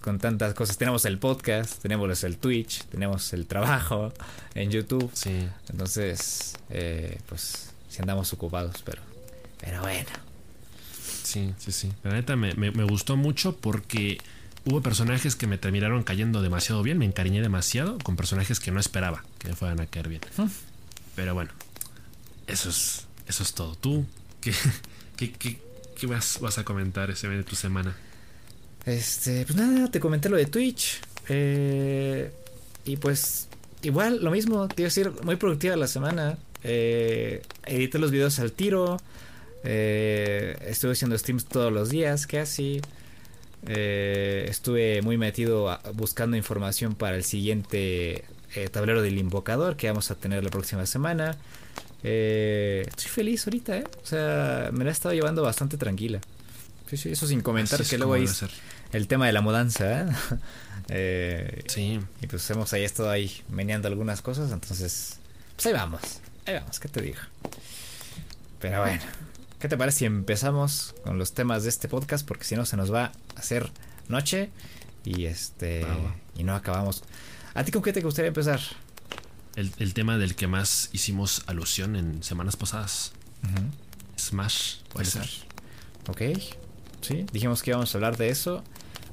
con 0.00 0.18
tantas 0.18 0.54
cosas. 0.54 0.78
Tenemos 0.78 1.04
el 1.04 1.18
podcast, 1.18 1.80
tenemos 1.82 2.24
el 2.24 2.38
Twitch, 2.38 2.84
tenemos 2.86 3.32
el 3.32 3.46
trabajo 3.46 4.12
en 4.54 4.70
YouTube. 4.70 5.10
Sí. 5.12 5.46
Entonces, 5.68 6.54
eh, 6.70 7.18
pues, 7.28 7.72
si 7.88 8.00
andamos 8.00 8.32
ocupados, 8.32 8.82
pero 8.82 9.02
pero 9.62 9.80
bueno. 9.80 10.08
Sí, 11.22 11.54
sí, 11.58 11.72
sí. 11.72 11.92
La 12.02 12.12
neta 12.12 12.36
me, 12.36 12.68
gustó 12.84 13.16
mucho 13.16 13.56
porque 13.56 14.18
hubo 14.64 14.82
personajes 14.82 15.36
que 15.36 15.46
me 15.46 15.56
terminaron 15.56 16.02
cayendo 16.02 16.42
demasiado 16.42 16.82
bien. 16.82 16.98
Me 16.98 17.06
encariñé 17.06 17.40
demasiado 17.40 17.96
con 17.98 18.16
personajes 18.16 18.60
que 18.60 18.70
no 18.70 18.80
esperaba 18.80 19.24
que 19.38 19.48
me 19.48 19.54
fueran 19.54 19.80
a 19.80 19.86
caer 19.86 20.08
bien. 20.08 20.20
Pero 21.14 21.34
bueno, 21.34 21.50
eso 22.46 22.68
es, 22.68 23.06
eso 23.28 23.42
es 23.42 23.54
todo. 23.54 23.76
¿Tú 23.76 24.04
qué, 24.40 25.32
qué, 25.32 26.06
vas, 26.06 26.38
vas, 26.40 26.58
a 26.58 26.64
comentar 26.64 27.10
ese 27.10 27.28
de 27.28 27.44
tu 27.44 27.54
semana? 27.54 27.96
Este, 28.84 29.44
pues 29.44 29.56
nada, 29.56 29.90
te 29.90 30.00
comenté 30.00 30.28
lo 30.28 30.36
de 30.36 30.46
Twitch. 30.46 31.00
Eh, 31.28 32.32
y 32.84 32.96
pues, 32.96 33.48
igual, 33.82 34.24
lo 34.24 34.32
mismo, 34.32 34.66
te 34.66 34.82
iba 34.82 34.86
a 34.86 34.90
decir, 34.90 35.12
muy 35.22 35.36
productiva 35.36 35.76
la 35.76 35.86
semana. 35.86 36.36
Eh, 36.64 37.42
edité 37.64 38.00
los 38.00 38.10
videos 38.10 38.40
al 38.40 38.52
tiro. 38.52 38.98
Eh, 39.64 40.56
estuve 40.66 40.92
haciendo 40.92 41.16
streams 41.16 41.44
todos 41.46 41.72
los 41.72 41.90
días, 41.90 42.26
casi. 42.26 42.80
Eh, 43.66 44.46
estuve 44.48 45.02
muy 45.02 45.16
metido 45.16 45.78
buscando 45.94 46.36
información 46.36 46.94
para 46.94 47.16
el 47.16 47.24
siguiente 47.24 48.24
eh, 48.54 48.68
tablero 48.68 49.02
del 49.02 49.18
invocador 49.18 49.76
que 49.76 49.88
vamos 49.88 50.10
a 50.10 50.16
tener 50.16 50.42
la 50.42 50.50
próxima 50.50 50.84
semana. 50.86 51.36
Eh, 52.02 52.84
estoy 52.88 53.08
feliz 53.08 53.46
ahorita, 53.46 53.78
¿eh? 53.78 53.84
O 54.02 54.06
sea, 54.06 54.70
me 54.72 54.84
la 54.84 54.90
he 54.90 54.92
estado 54.92 55.14
llevando 55.14 55.42
bastante 55.42 55.76
tranquila. 55.76 56.20
Sí, 56.88 56.96
sí, 56.96 57.10
eso 57.12 57.26
sin 57.26 57.40
comentar 57.40 57.82
que 57.84 57.96
luego 57.96 58.14
hay 58.14 58.26
el 58.92 59.06
tema 59.06 59.26
de 59.26 59.32
la 59.32 59.40
mudanza, 59.40 60.08
¿eh? 60.88 61.62
sí. 61.68 62.00
Y 62.20 62.26
pues 62.26 62.50
hemos 62.50 62.72
ahí 62.72 62.82
estado 62.82 63.08
ahí 63.10 63.32
meneando 63.48 63.88
algunas 63.88 64.20
cosas, 64.20 64.50
entonces, 64.50 65.18
pues 65.54 65.66
ahí 65.66 65.72
vamos, 65.72 66.02
ahí 66.44 66.54
vamos, 66.54 66.80
¿qué 66.80 66.88
te 66.88 67.00
digo? 67.00 67.20
Pero 68.60 68.80
bueno. 68.80 69.02
¿Qué 69.62 69.68
te 69.68 69.76
parece 69.76 69.98
si 70.00 70.04
empezamos 70.06 70.92
con 71.04 71.18
los 71.18 71.34
temas 71.34 71.62
de 71.62 71.68
este 71.68 71.86
podcast? 71.86 72.26
Porque 72.26 72.42
si 72.42 72.56
no 72.56 72.66
se 72.66 72.76
nos 72.76 72.92
va 72.92 73.12
a 73.36 73.38
hacer 73.38 73.70
noche 74.08 74.50
y 75.04 75.26
este 75.26 75.86
y 76.36 76.42
no 76.42 76.56
acabamos. 76.56 77.04
¿A 77.54 77.62
ti 77.62 77.70
con 77.70 77.80
qué 77.80 77.92
te 77.92 78.00
gustaría 78.00 78.26
empezar? 78.26 78.58
El, 79.54 79.94
tema 79.94 80.18
del 80.18 80.34
que 80.34 80.48
más 80.48 80.90
hicimos 80.92 81.44
alusión 81.46 81.94
en 81.94 82.24
semanas 82.24 82.56
pasadas. 82.56 83.12
Smash, 84.18 84.78
puede 84.92 85.06
ser. 85.06 85.30
Ok, 86.08 86.22
sí, 87.00 87.24
dijimos 87.32 87.62
que 87.62 87.70
íbamos 87.70 87.94
a 87.94 87.98
hablar 87.98 88.16
de 88.16 88.30
eso. 88.30 88.64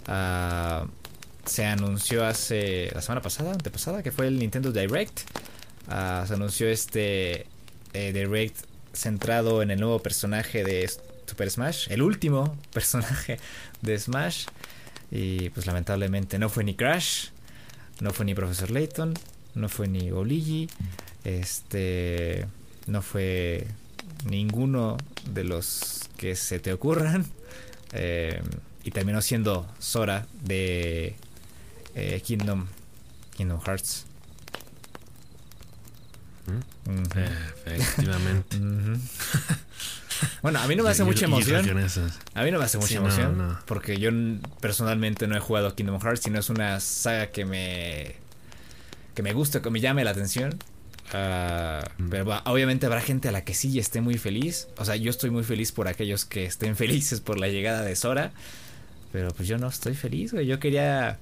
Ah, 0.07 0.87
se 1.45 1.67
anunció 1.67 2.25
hace 2.25 2.89
la 2.95 3.03
semana 3.03 3.21
pasada, 3.21 3.51
antepasada, 3.51 4.01
que 4.01 4.11
fue 4.11 4.25
el 4.25 4.39
Nintendo 4.39 4.71
Direct. 4.71 5.19
Ah, 5.87 6.25
se 6.27 6.33
anunció 6.33 6.67
este 6.69 7.45
eh, 7.93 8.13
Direct 8.13 8.68
centrado 8.99 9.61
en 9.61 9.71
el 9.71 9.79
nuevo 9.79 9.99
personaje 9.99 10.63
de 10.63 10.89
Super 11.25 11.49
Smash, 11.49 11.87
el 11.89 12.01
último 12.01 12.57
personaje 12.73 13.39
de 13.81 13.97
Smash. 13.97 14.45
Y 15.11 15.49
pues 15.49 15.65
lamentablemente 15.65 16.37
no 16.37 16.49
fue 16.49 16.63
ni 16.63 16.75
Crash, 16.75 17.29
no 17.99 18.11
fue 18.11 18.25
ni 18.25 18.35
Profesor 18.35 18.69
Layton, 18.69 19.13
no 19.55 19.69
fue 19.69 19.87
ni 19.87 20.11
Oligi, 20.11 20.69
este, 21.23 22.45
no 22.85 23.01
fue 23.01 23.65
ninguno 24.25 24.97
de 25.31 25.43
los 25.43 26.01
que 26.17 26.35
se 26.35 26.59
te 26.59 26.73
ocurran. 26.73 27.25
Eh, 27.91 28.39
y 28.83 28.91
terminó 28.91 29.19
siendo 29.19 29.67
Sora 29.79 30.27
de 30.43 31.15
eh, 31.95 32.21
Kingdom, 32.23 32.67
Kingdom 33.35 33.59
Hearts. 33.65 34.05
Efectivamente. 37.65 38.57
bueno, 40.41 40.59
a 40.59 40.67
mí 40.67 40.75
no 40.75 40.83
me 40.83 40.89
hace 40.89 41.03
mucha 41.03 41.25
emoción. 41.25 41.59
A 42.33 42.43
mí 42.43 42.51
no 42.51 42.59
me 42.59 42.65
hace 42.65 42.77
mucha 42.77 42.95
emoción. 42.95 43.57
Porque 43.65 43.97
yo 43.97 44.11
personalmente 44.59 45.27
no 45.27 45.35
he 45.35 45.39
jugado 45.39 45.75
Kingdom 45.75 45.99
Hearts, 46.01 46.21
sino 46.23 46.39
es 46.39 46.49
una 46.49 46.79
saga 46.79 47.27
que 47.27 47.45
me. 47.45 48.15
que 49.15 49.23
me 49.23 49.33
gusta, 49.33 49.61
que 49.61 49.69
me 49.69 49.79
llame 49.79 50.03
la 50.03 50.11
atención. 50.11 50.57
Ah, 51.11 51.83
pero 52.09 52.39
obviamente 52.45 52.85
habrá 52.85 53.01
gente 53.01 53.29
a 53.29 53.31
la 53.31 53.43
que 53.43 53.53
sí 53.53 53.79
esté 53.79 54.01
muy 54.01 54.17
feliz. 54.17 54.67
O 54.77 54.85
sea, 54.85 54.95
yo 54.95 55.09
estoy 55.09 55.31
muy 55.31 55.43
feliz 55.43 55.71
por 55.71 55.87
aquellos 55.87 56.25
que 56.25 56.45
estén 56.45 56.75
felices 56.75 57.21
por 57.21 57.39
la 57.39 57.47
llegada 57.47 57.81
de 57.81 57.95
Sora. 57.95 58.31
Pero 59.11 59.29
pues 59.29 59.47
yo 59.47 59.57
no 59.57 59.67
estoy 59.67 59.95
feliz, 59.95 60.33
güey. 60.33 60.45
Yo 60.45 60.59
quería. 60.59 61.17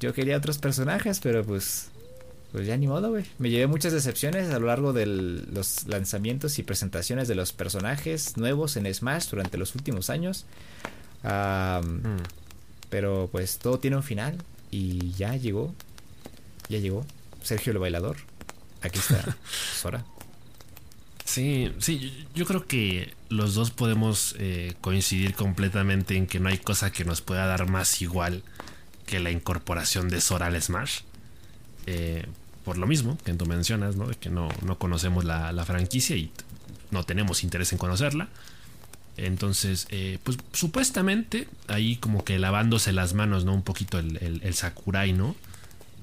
Yo 0.00 0.12
quería 0.12 0.36
otros 0.36 0.58
personajes, 0.58 1.20
pero 1.20 1.44
pues 1.44 1.91
pues 2.52 2.66
ya 2.66 2.76
ni 2.76 2.86
modo, 2.86 3.08
güey. 3.10 3.24
Me 3.38 3.48
llevé 3.48 3.66
muchas 3.66 3.92
decepciones 3.94 4.50
a 4.50 4.58
lo 4.58 4.66
largo 4.66 4.92
de 4.92 5.06
los 5.06 5.86
lanzamientos 5.86 6.58
y 6.58 6.62
presentaciones 6.62 7.26
de 7.26 7.34
los 7.34 7.52
personajes 7.52 8.36
nuevos 8.36 8.76
en 8.76 8.92
Smash 8.92 9.30
durante 9.30 9.56
los 9.56 9.74
últimos 9.74 10.10
años. 10.10 10.44
Hmm. 11.22 12.18
Pero 12.90 13.30
pues 13.32 13.58
todo 13.58 13.78
tiene 13.78 13.96
un 13.96 14.02
final 14.02 14.36
y 14.70 15.12
ya 15.12 15.34
llegó. 15.36 15.74
Ya 16.68 16.78
llegó. 16.78 17.06
Sergio 17.42 17.72
el 17.72 17.78
bailador. 17.78 18.18
Aquí 18.82 18.98
está 18.98 19.36
Sora. 19.80 20.04
Sí, 21.24 21.72
sí, 21.78 22.26
yo 22.34 22.44
creo 22.44 22.66
que 22.66 23.14
los 23.30 23.54
dos 23.54 23.70
podemos 23.70 24.36
eh, 24.38 24.74
coincidir 24.82 25.34
completamente 25.34 26.16
en 26.16 26.26
que 26.26 26.38
no 26.40 26.50
hay 26.50 26.58
cosa 26.58 26.92
que 26.92 27.06
nos 27.06 27.22
pueda 27.22 27.46
dar 27.46 27.70
más 27.70 28.02
igual 28.02 28.42
que 29.06 29.20
la 29.20 29.30
incorporación 29.30 30.10
de 30.10 30.20
Sora 30.20 30.48
al 30.48 30.60
Smash. 30.60 31.00
Eh, 31.86 32.26
por 32.64 32.78
lo 32.78 32.86
mismo 32.86 33.18
que 33.24 33.32
tú 33.34 33.46
mencionas, 33.46 33.96
¿no? 33.96 34.06
De 34.06 34.14
que 34.14 34.30
no, 34.30 34.48
no 34.64 34.78
conocemos 34.78 35.24
la, 35.24 35.64
franquicia 35.64 36.16
y 36.16 36.30
no 36.90 37.04
tenemos 37.04 37.42
interés 37.44 37.72
en 37.72 37.78
conocerla. 37.78 38.28
Entonces, 39.16 39.86
eh, 39.90 40.18
pues 40.22 40.38
supuestamente 40.52 41.48
ahí 41.68 41.96
como 41.96 42.24
que 42.24 42.38
lavándose 42.38 42.92
las 42.92 43.14
manos, 43.14 43.44
¿no? 43.44 43.52
Un 43.54 43.62
poquito 43.62 43.98
el, 43.98 44.54
Sakurai, 44.54 45.12
¿no? 45.12 45.36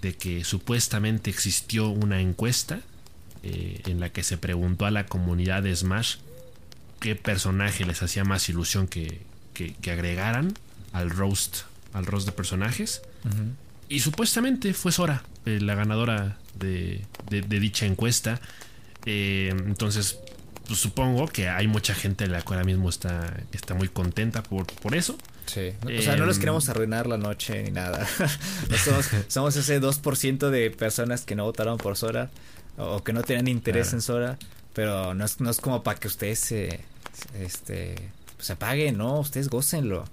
De 0.01 0.15
que 0.15 0.43
supuestamente 0.43 1.29
existió 1.29 1.89
una 1.89 2.21
encuesta 2.21 2.81
eh, 3.43 3.81
en 3.85 3.99
la 3.99 4.09
que 4.09 4.23
se 4.23 4.37
preguntó 4.37 4.85
a 4.85 4.91
la 4.91 5.05
comunidad 5.05 5.63
de 5.63 5.75
Smash 5.75 6.17
qué 6.99 7.15
personaje 7.15 7.85
les 7.85 8.01
hacía 8.03 8.23
más 8.25 8.47
ilusión 8.49 8.87
que, 8.87 9.21
que, 9.53 9.91
agregaran 9.91 10.53
al 10.93 11.09
roast, 11.09 11.61
al 11.93 12.05
roast 12.05 12.25
de 12.25 12.31
personajes. 12.31 13.01
Y 13.87 14.01
supuestamente 14.01 14.73
fue 14.73 14.91
Sora, 14.91 15.23
eh, 15.45 15.59
la 15.59 15.75
ganadora 15.75 16.37
de, 16.55 17.05
dicha 17.29 17.85
encuesta. 17.85 18.39
Eh, 19.05 19.49
entonces, 19.65 20.19
pues, 20.67 20.79
supongo 20.79 21.27
que 21.27 21.49
hay 21.49 21.67
mucha 21.67 21.93
gente 21.93 22.27
la 22.27 22.41
que 22.41 22.53
ahora 22.53 22.63
mismo 22.63 22.89
está, 22.89 23.33
está 23.51 23.73
muy 23.73 23.87
contenta 23.87 24.43
por, 24.43 24.67
por 24.67 24.95
eso. 24.95 25.17
Sí. 25.45 25.73
O 25.83 26.01
sea, 26.01 26.15
no 26.15 26.27
les 26.27 26.35
em, 26.35 26.41
queremos 26.41 26.69
arruinar 26.69 27.07
la 27.07 27.17
noche 27.17 27.63
ni 27.63 27.71
nada. 27.71 28.07
somos, 29.27 29.55
ese 29.55 29.81
2% 29.81 30.49
de 30.49 30.69
personas 30.69 31.25
que 31.25 31.35
no 31.35 31.45
votaron 31.45 31.77
por 31.77 31.97
Sora 31.97 32.29
o 32.77 33.03
que 33.03 33.13
no 33.13 33.23
tenían 33.23 33.47
interés 33.47 33.93
en 33.93 34.01
Sora. 34.01 34.37
Pero 34.73 35.15
no 35.15 35.25
es, 35.25 35.41
no 35.41 35.49
es 35.49 35.59
como 35.59 35.81
para 35.81 35.99
que 35.99 36.07
ustedes 36.07 36.39
se, 36.39 36.81
este, 37.39 37.95
se 38.37 38.53
apaguen, 38.53 38.97
no, 38.97 39.19
ustedes 39.19 39.49
gócenlo. 39.49 40.05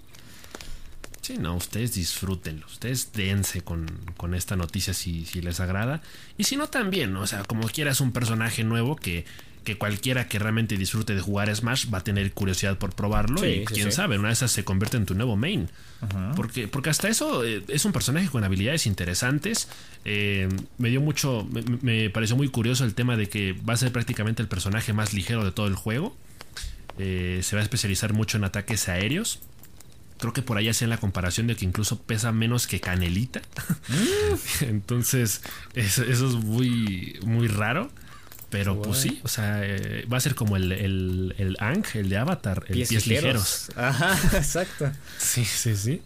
Sí, 1.26 1.38
no, 1.38 1.56
ustedes 1.56 1.94
disfrútenlo, 1.94 2.64
ustedes 2.66 3.10
dense 3.12 3.60
con, 3.60 3.84
esta 4.32 4.54
noticia 4.54 4.94
si, 4.94 5.26
si, 5.26 5.42
les 5.42 5.58
agrada. 5.58 6.00
Y 6.38 6.44
si 6.44 6.56
no, 6.56 6.68
también, 6.68 7.16
o 7.16 7.26
sea, 7.26 7.42
como 7.42 7.66
quieras 7.66 8.00
un 8.00 8.12
personaje 8.12 8.62
nuevo 8.62 8.94
que, 8.94 9.24
que 9.64 9.76
cualquiera 9.76 10.28
que 10.28 10.38
realmente 10.38 10.76
disfrute 10.76 11.16
de 11.16 11.20
jugar 11.20 11.52
Smash 11.52 11.92
va 11.92 11.98
a 11.98 12.04
tener 12.04 12.30
curiosidad 12.30 12.78
por 12.78 12.94
probarlo 12.94 13.44
y 13.44 13.64
quién 13.64 13.90
sabe, 13.90 14.20
una 14.20 14.28
de 14.28 14.34
esas 14.34 14.52
se 14.52 14.62
convierte 14.62 14.98
en 14.98 15.04
tu 15.04 15.16
nuevo 15.16 15.36
main. 15.36 15.68
porque, 16.36 16.68
porque 16.68 16.90
hasta 16.90 17.08
eso 17.08 17.44
eh, 17.44 17.60
es 17.66 17.84
un 17.84 17.90
personaje 17.90 18.28
con 18.28 18.44
habilidades 18.44 18.86
interesantes. 18.86 19.68
Eh, 20.04 20.48
me 20.78 20.90
dio 20.90 21.00
mucho, 21.00 21.44
me, 21.82 22.08
pareció 22.08 22.36
muy 22.36 22.50
curioso 22.50 22.84
el 22.84 22.94
tema 22.94 23.16
de 23.16 23.28
que 23.28 23.52
va 23.68 23.74
a 23.74 23.76
ser 23.76 23.90
prácticamente 23.90 24.42
el 24.42 24.48
personaje 24.48 24.92
más 24.92 25.12
ligero 25.12 25.44
de 25.44 25.50
todo 25.50 25.66
el 25.66 25.74
juego. 25.74 26.16
Eh, 27.00 27.40
se 27.42 27.56
va 27.56 27.62
a 27.62 27.64
especializar 27.64 28.12
mucho 28.12 28.36
en 28.36 28.44
ataques 28.44 28.88
aéreos 28.88 29.40
creo 30.18 30.32
que 30.32 30.42
por 30.42 30.58
ahí 30.58 30.68
hacían 30.68 30.90
la 30.90 30.98
comparación 30.98 31.46
de 31.46 31.56
que 31.56 31.64
incluso 31.64 32.00
pesa 32.00 32.32
menos 32.32 32.66
que 32.66 32.80
Canelita. 32.80 33.42
Mm. 33.88 34.64
Entonces, 34.64 35.42
eso, 35.74 36.04
es 36.04 36.20
muy, 36.20 37.18
muy 37.24 37.48
raro. 37.48 37.90
Pero 38.48 38.80
pues 38.80 38.98
sí, 38.98 39.20
o 39.24 39.28
sea, 39.28 39.60
eh, 39.64 40.06
va 40.10 40.18
a 40.18 40.20
ser 40.20 40.36
como 40.36 40.56
el, 40.56 40.70
el, 40.70 41.34
el 41.36 41.56
Ang, 41.58 41.84
el 41.94 42.08
de 42.08 42.16
Avatar, 42.16 42.64
el 42.68 42.74
pies, 42.74 43.06
ligeros. 43.06 43.70
Ajá, 43.74 44.16
exacto. 44.38 44.90
Sí, 45.18 45.44
sí, 45.44 45.76
sí. 45.76 46.00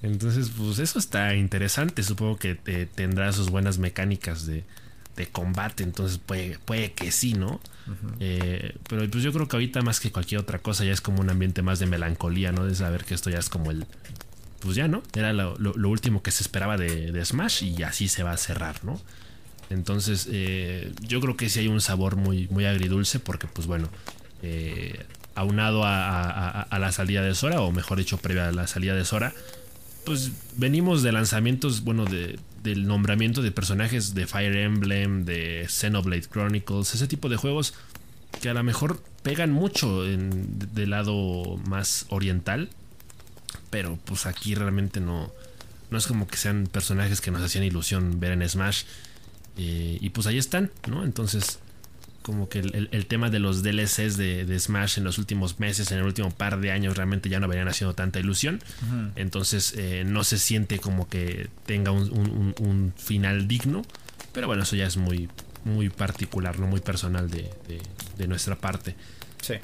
Entonces, 0.00 0.52
pues 0.56 0.78
eso 0.78 1.00
está 1.00 1.34
interesante. 1.34 2.04
Supongo 2.04 2.38
que 2.38 2.54
tendrá 2.94 3.32
sus 3.32 3.50
buenas 3.50 3.78
mecánicas 3.78 4.46
de, 4.46 4.64
de 5.16 5.26
combate. 5.26 5.82
Entonces 5.82 6.18
puede, 6.18 6.58
puede 6.58 6.92
que 6.92 7.12
sí, 7.12 7.34
¿no? 7.34 7.60
Eh, 8.20 8.76
pero 8.88 9.08
pues 9.10 9.24
yo 9.24 9.32
creo 9.32 9.48
que 9.48 9.56
ahorita 9.56 9.82
más 9.82 9.98
que 9.98 10.12
cualquier 10.12 10.40
otra 10.40 10.60
cosa 10.60 10.84
ya 10.84 10.92
es 10.92 11.00
como 11.00 11.20
un 11.20 11.30
ambiente 11.30 11.62
más 11.62 11.78
de 11.78 11.86
melancolía, 11.86 12.52
¿no? 12.52 12.64
De 12.64 12.74
saber 12.74 13.04
que 13.04 13.14
esto 13.14 13.30
ya 13.30 13.38
es 13.38 13.48
como 13.48 13.70
el... 13.70 13.86
Pues 14.60 14.76
ya, 14.76 14.88
¿no? 14.88 15.02
Era 15.14 15.32
lo, 15.32 15.54
último 15.88 16.22
que 16.22 16.30
se 16.30 16.42
esperaba 16.42 16.76
de, 16.76 17.12
de 17.12 17.24
Smash 17.24 17.64
y 17.64 17.82
así 17.82 18.08
se 18.08 18.22
va 18.22 18.32
a 18.32 18.36
cerrar, 18.36 18.84
¿no? 18.84 19.00
Entonces, 19.70 20.28
eh, 20.30 20.92
yo 21.00 21.20
creo 21.20 21.36
que 21.36 21.48
sí 21.48 21.60
hay 21.60 21.68
un 21.68 21.80
sabor 21.80 22.16
muy, 22.16 22.48
muy 22.48 22.66
agridulce 22.66 23.20
porque, 23.20 23.46
pues 23.46 23.68
bueno, 23.68 23.88
eh, 24.42 25.06
aunado 25.36 25.82
a, 25.84 26.66
la 26.78 26.92
salida 26.92 27.22
de 27.22 27.34
Sora, 27.36 27.60
o 27.60 27.70
mejor 27.70 27.98
dicho, 27.98 28.18
previa 28.18 28.48
a 28.48 28.52
la 28.52 28.66
salida 28.66 28.94
de 28.94 29.04
Sora, 29.04 29.32
pues 30.04 30.30
venimos 30.56 31.02
de 31.02 31.12
lanzamientos, 31.12 31.82
bueno, 31.82 32.04
de, 32.04 32.38
del 32.62 32.86
nombramiento 32.86 33.42
de 33.42 33.52
personajes 33.52 34.14
de 34.14 34.26
Fire 34.26 34.56
Emblem, 34.56 35.24
de 35.24 35.66
Xenoblade 35.68 36.28
Chronicles, 36.28 36.94
ese 36.94 37.06
tipo 37.06 37.28
de 37.28 37.36
juegos 37.36 37.74
que 38.40 38.48
a 38.48 38.54
lo 38.54 38.62
mejor 38.62 39.02
pegan 39.22 39.52
mucho 39.52 40.06
en, 40.06 40.58
del 40.74 40.90
lado 40.90 41.58
más 41.68 42.06
oriental, 42.08 42.70
pero 43.70 43.98
pues 44.04 44.26
aquí 44.26 44.54
realmente 44.54 45.00
no, 45.00 45.32
no 45.90 45.98
es 45.98 46.06
como 46.06 46.26
que 46.26 46.36
sean 46.36 46.66
personajes 46.70 47.20
que 47.20 47.30
nos 47.30 47.42
hacían 47.42 47.64
ilusión 47.64 48.20
ver 48.20 48.32
en 48.32 48.48
Smash. 48.48 48.84
Eh, 49.56 49.98
y 50.00 50.10
pues 50.10 50.26
ahí 50.26 50.38
están, 50.38 50.70
¿no? 50.88 51.04
Entonces, 51.04 51.58
como 52.30 52.48
que 52.48 52.60
el, 52.60 53.06
tema 53.06 53.28
de 53.30 53.38
los 53.38 53.62
DLCs 53.62 54.16
de, 54.16 54.58
Smash 54.58 54.98
en 54.98 55.04
los 55.04 55.18
últimos 55.18 55.58
meses, 55.58 55.90
en 55.90 55.98
el 55.98 56.04
último 56.04 56.30
par 56.30 56.60
de 56.60 56.70
años, 56.70 56.96
realmente 56.96 57.28
ya 57.28 57.40
no 57.40 57.48
venían 57.48 57.68
haciendo 57.68 57.94
tanta 57.94 58.20
ilusión. 58.20 58.60
Entonces, 59.16 59.74
eh, 59.76 60.04
no 60.06 60.24
se 60.24 60.38
siente 60.38 60.78
como 60.78 61.08
que 61.08 61.48
tenga 61.66 61.90
un, 61.90 62.94
final 62.96 63.48
digno. 63.48 63.82
Pero 64.32 64.46
bueno, 64.46 64.62
eso 64.62 64.76
ya 64.76 64.86
es 64.86 64.96
muy, 64.96 65.28
muy 65.64 65.88
particular, 65.88 66.58
¿no? 66.60 66.66
Muy 66.66 66.80
personal 66.80 67.28
de, 67.30 68.26
nuestra 68.28 68.56
parte. 68.56 68.94
Sí. 69.42 69.54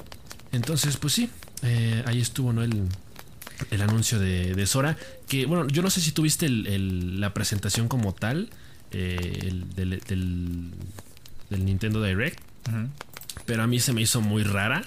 Entonces, 0.52 0.96
pues 0.96 1.12
sí, 1.12 1.30
eh, 1.62 2.02
ahí 2.06 2.20
estuvo, 2.20 2.52
¿no? 2.52 2.62
El, 2.62 2.88
el 3.70 3.82
anuncio 3.82 4.18
de, 4.18 4.66
Sora. 4.66 4.96
Que 5.28 5.46
bueno, 5.46 5.66
yo 5.68 5.82
no 5.82 5.90
sé 5.90 6.00
si 6.00 6.12
tuviste 6.12 6.48
la 6.48 7.32
presentación 7.34 7.88
como 7.88 8.14
tal. 8.14 8.50
Eh, 8.92 9.40
el, 9.42 9.74
del, 9.74 10.00
del, 11.50 11.64
Nintendo 11.64 12.02
Direct. 12.02 12.40
Pero 13.44 13.62
a 13.62 13.66
mí 13.66 13.80
se 13.80 13.92
me 13.92 14.02
hizo 14.02 14.20
muy 14.20 14.42
rara, 14.42 14.84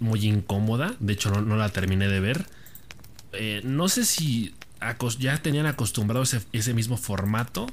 muy 0.00 0.26
incómoda. 0.26 0.94
De 1.00 1.12
hecho, 1.12 1.30
no, 1.30 1.56
la 1.56 1.70
terminé 1.70 2.08
de 2.08 2.20
ver. 2.20 2.46
Eh, 3.32 3.60
no 3.64 3.88
sé 3.88 4.04
si 4.04 4.54
ya 5.18 5.38
tenían 5.38 5.66
acostumbrado 5.66 6.22
ese, 6.22 6.42
ese, 6.52 6.74
mismo 6.74 6.96
formato. 6.96 7.66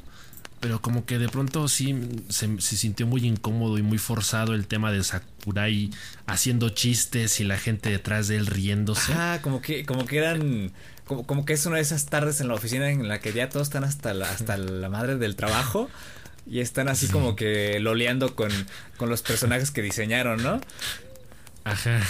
Pero 0.60 0.82
como 0.82 1.06
que 1.06 1.18
de 1.18 1.30
pronto 1.30 1.70
sí 1.70 1.96
se, 2.28 2.60
sintió 2.60 3.08
muy 3.08 3.26
incómodo 3.26 3.78
y 3.78 3.82
muy 3.82 3.98
forzado 3.98 4.54
el 4.54 4.68
tema 4.68 4.92
de 4.92 5.04
Sakurai 5.04 5.90
haciendo 6.28 6.70
chistes 6.70 7.40
y 7.40 7.46
la 7.46 7.58
gente 7.58 7.90
detrás 7.90 8.28
de 8.28 8.36
él 8.36 8.46
riéndose. 8.46 9.14
Ah, 9.14 9.40
como 9.42 9.62
que, 9.62 9.86
como 9.86 10.06
que 10.06 10.18
eran 10.18 10.74
como, 11.06 11.46
que 11.46 11.54
es 11.54 11.66
una 11.66 11.78
de 11.78 11.82
esas 11.82 12.06
tardes 12.06 12.40
en 12.40 12.50
la 12.50 12.54
oficina 12.54 12.90
en 12.92 13.08
la 13.08 13.20
que 13.20 13.34
ya 13.34 13.50
todos 13.50 13.68
están 13.68 13.84
hasta 13.84 14.14
la, 14.14 14.30
hasta 14.30 14.58
la 14.58 14.90
madre 14.90 15.16
del 15.16 15.36
trabajo 15.36 15.90
y 16.46 16.60
están 16.60 16.90
así 16.90 17.08
como 17.08 17.36
que 17.36 17.80
loleando 17.80 18.36
con, 18.36 18.52
con 18.98 19.10
los 19.10 19.22
personajes 19.22 19.72
que 19.72 19.82
diseñaron, 19.82 20.42
¿no? 20.42 20.62
Ajá. 21.64 22.02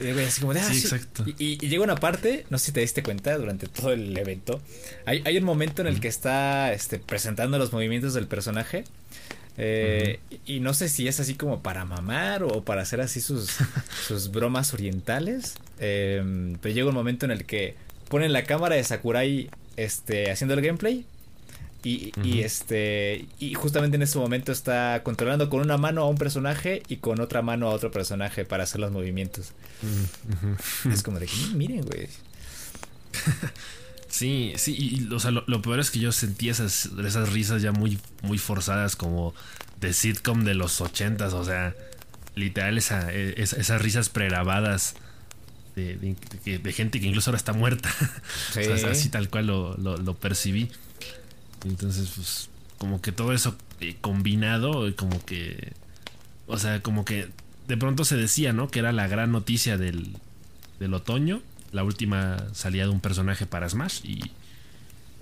Y, 0.00 0.08
así 0.20 0.40
como 0.40 0.54
de, 0.54 0.60
ah, 0.60 0.64
sí, 0.64 0.78
exacto. 0.78 1.24
Y, 1.38 1.58
llega 1.58 1.84
una 1.84 1.96
parte, 1.96 2.46
no 2.48 2.58
sé 2.58 2.66
si 2.66 2.72
te 2.72 2.80
diste 2.80 3.02
cuenta 3.02 3.36
durante 3.36 3.68
todo 3.68 3.92
el 3.92 4.16
evento, 4.16 4.60
hay, 5.04 5.22
hay 5.26 5.36
un 5.36 5.44
momento 5.44 5.82
en 5.82 5.88
el 5.88 6.00
que 6.00 6.08
está 6.08 6.72
este, 6.72 6.98
presentando 6.98 7.58
los 7.58 7.72
movimientos 7.72 8.14
del 8.14 8.26
personaje. 8.26 8.84
Eh, 9.58 10.20
y 10.46 10.60
no 10.60 10.72
sé 10.72 10.88
si 10.88 11.06
es 11.06 11.20
así 11.20 11.34
como 11.34 11.62
para 11.62 11.84
mamar 11.84 12.44
o 12.44 12.64
para 12.64 12.80
hacer 12.80 13.02
así 13.02 13.20
sus, 13.20 13.58
sus 14.08 14.30
bromas 14.30 14.72
orientales. 14.72 15.56
Eh, 15.78 16.56
pero 16.62 16.74
llega 16.74 16.88
un 16.88 16.94
momento 16.94 17.26
en 17.26 17.32
el 17.32 17.44
que 17.44 17.74
ponen 18.08 18.32
la 18.32 18.44
cámara 18.44 18.76
de 18.76 18.84
Sakurai 18.84 19.50
este, 19.76 20.30
haciendo 20.30 20.54
el 20.54 20.62
gameplay. 20.62 21.04
Y, 21.82 22.12
este 22.40 23.26
y 23.38 23.54
justamente 23.54 23.96
en 23.96 24.02
ese 24.02 24.18
momento 24.18 24.52
está 24.52 25.02
controlando 25.02 25.48
con 25.48 25.60
una 25.60 25.78
mano 25.78 26.02
a 26.02 26.08
un 26.08 26.16
personaje 26.16 26.82
y 26.88 26.96
con 26.96 27.20
otra 27.20 27.40
mano 27.40 27.68
a 27.68 27.70
otro 27.70 27.90
personaje 27.90 28.44
para 28.44 28.64
hacer 28.64 28.80
los 28.80 28.92
movimientos. 28.92 29.52
Es 30.90 31.02
como 31.02 31.18
de 31.18 31.26
que 31.26 31.36
miren, 31.54 31.82
güey. 31.82 32.08
Sí, 34.10 34.54
sí, 34.56 34.74
y, 34.76 35.00
lo, 35.00 35.62
peor 35.62 35.78
es 35.78 35.92
que 35.92 36.00
yo 36.00 36.10
sentí 36.10 36.48
esas, 36.48 36.90
esas 37.06 37.32
risas 37.32 37.62
ya 37.62 37.70
muy, 37.70 37.96
muy 38.22 38.38
forzadas 38.38 38.96
como 38.96 39.34
de 39.80 39.92
sitcom 39.92 40.42
de 40.42 40.54
los 40.54 40.80
ochentas, 40.80 41.32
o 41.32 41.44
sea, 41.44 41.76
literal 42.34 42.76
esa, 42.76 43.12
e, 43.12 43.40
esas 43.40 43.80
risas 43.80 44.08
pregrabadas 44.08 44.96
de, 45.76 46.16
gente 46.72 47.00
que 47.00 47.06
incluso 47.06 47.30
ahora 47.30 47.38
está 47.38 47.52
muerta. 47.52 47.88
así 48.90 49.08
tal 49.10 49.28
cual 49.28 49.46
lo, 49.46 50.14
percibí. 50.20 50.70
Entonces, 51.64 52.12
pues, 52.14 52.48
como 52.78 53.00
que 53.00 53.12
todo 53.12 53.32
eso 53.32 53.56
eh, 53.80 53.96
combinado, 54.00 54.94
como 54.96 55.24
que. 55.24 55.72
O 56.46 56.58
sea, 56.58 56.82
como 56.82 57.04
que 57.04 57.28
de 57.68 57.76
pronto 57.76 58.04
se 58.04 58.16
decía, 58.16 58.52
¿no? 58.52 58.68
Que 58.68 58.80
era 58.80 58.92
la 58.92 59.06
gran 59.06 59.32
noticia 59.32 59.76
del, 59.78 60.16
del 60.78 60.94
otoño. 60.94 61.42
La 61.72 61.84
última 61.84 62.46
salida 62.52 62.84
de 62.84 62.90
un 62.90 63.00
personaje 63.00 63.46
para 63.46 63.68
Smash. 63.68 64.00
Y, 64.04 64.32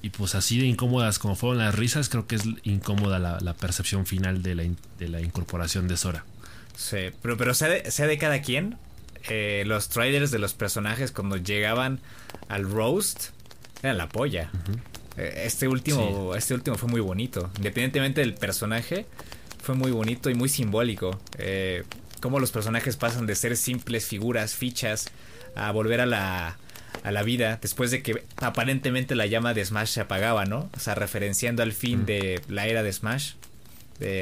y 0.00 0.10
pues 0.10 0.34
así 0.34 0.58
de 0.58 0.66
incómodas 0.66 1.18
como 1.18 1.34
fueron 1.34 1.58
las 1.58 1.74
risas, 1.74 2.08
creo 2.08 2.26
que 2.26 2.36
es 2.36 2.44
incómoda 2.62 3.18
la, 3.18 3.54
percepción 3.54 4.06
final 4.06 4.42
de 4.42 4.54
la, 4.54 4.62
de 4.98 5.08
la 5.08 5.20
incorporación 5.20 5.88
de 5.88 5.96
Sora. 5.96 6.24
Sí, 6.76 7.10
pero, 7.20 7.36
pero 7.36 7.52
sea, 7.54 7.90
sea 7.90 8.06
de 8.06 8.16
cada 8.16 8.40
quien, 8.40 8.78
eh, 9.28 9.64
los 9.66 9.88
trailers 9.88 10.30
de 10.30 10.38
los 10.38 10.54
personajes 10.54 11.10
cuando 11.10 11.36
llegaban 11.36 12.00
al 12.48 12.70
roast 12.70 13.30
eran 13.82 13.98
la 13.98 14.08
polla. 14.08 14.50
Eh, 14.97 14.97
este 15.18 15.68
último, 15.68 16.34
este 16.34 16.54
último 16.54 16.76
fue 16.76 16.88
muy 16.88 17.00
bonito. 17.00 17.50
Independientemente 17.56 18.20
del 18.20 18.34
personaje, 18.34 19.06
fue 19.60 19.74
muy 19.74 19.90
bonito 19.90 20.30
y 20.30 20.34
muy 20.34 20.48
simbólico. 20.48 21.18
Eh, 21.38 21.84
cómo 22.20 22.40
los 22.40 22.50
personajes 22.50 22.96
pasan 22.96 23.26
de 23.26 23.34
ser 23.34 23.56
simples 23.56 24.06
figuras, 24.06 24.54
fichas, 24.54 25.10
a 25.54 25.70
volver 25.72 26.00
a 26.00 26.06
la, 26.06 26.58
a 27.02 27.10
la 27.10 27.22
vida 27.22 27.58
después 27.60 27.90
de 27.90 28.02
que 28.02 28.22
aparentemente 28.36 29.14
la 29.14 29.26
llama 29.26 29.54
de 29.54 29.64
Smash 29.64 29.88
se 29.88 30.00
apagaba, 30.00 30.44
¿no? 30.44 30.70
O 30.76 30.80
sea, 30.80 30.94
referenciando 30.94 31.62
al 31.62 31.72
fin 31.72 32.06
de 32.06 32.40
la 32.48 32.66
era 32.66 32.82
de 32.82 32.92
Smash, 32.92 33.32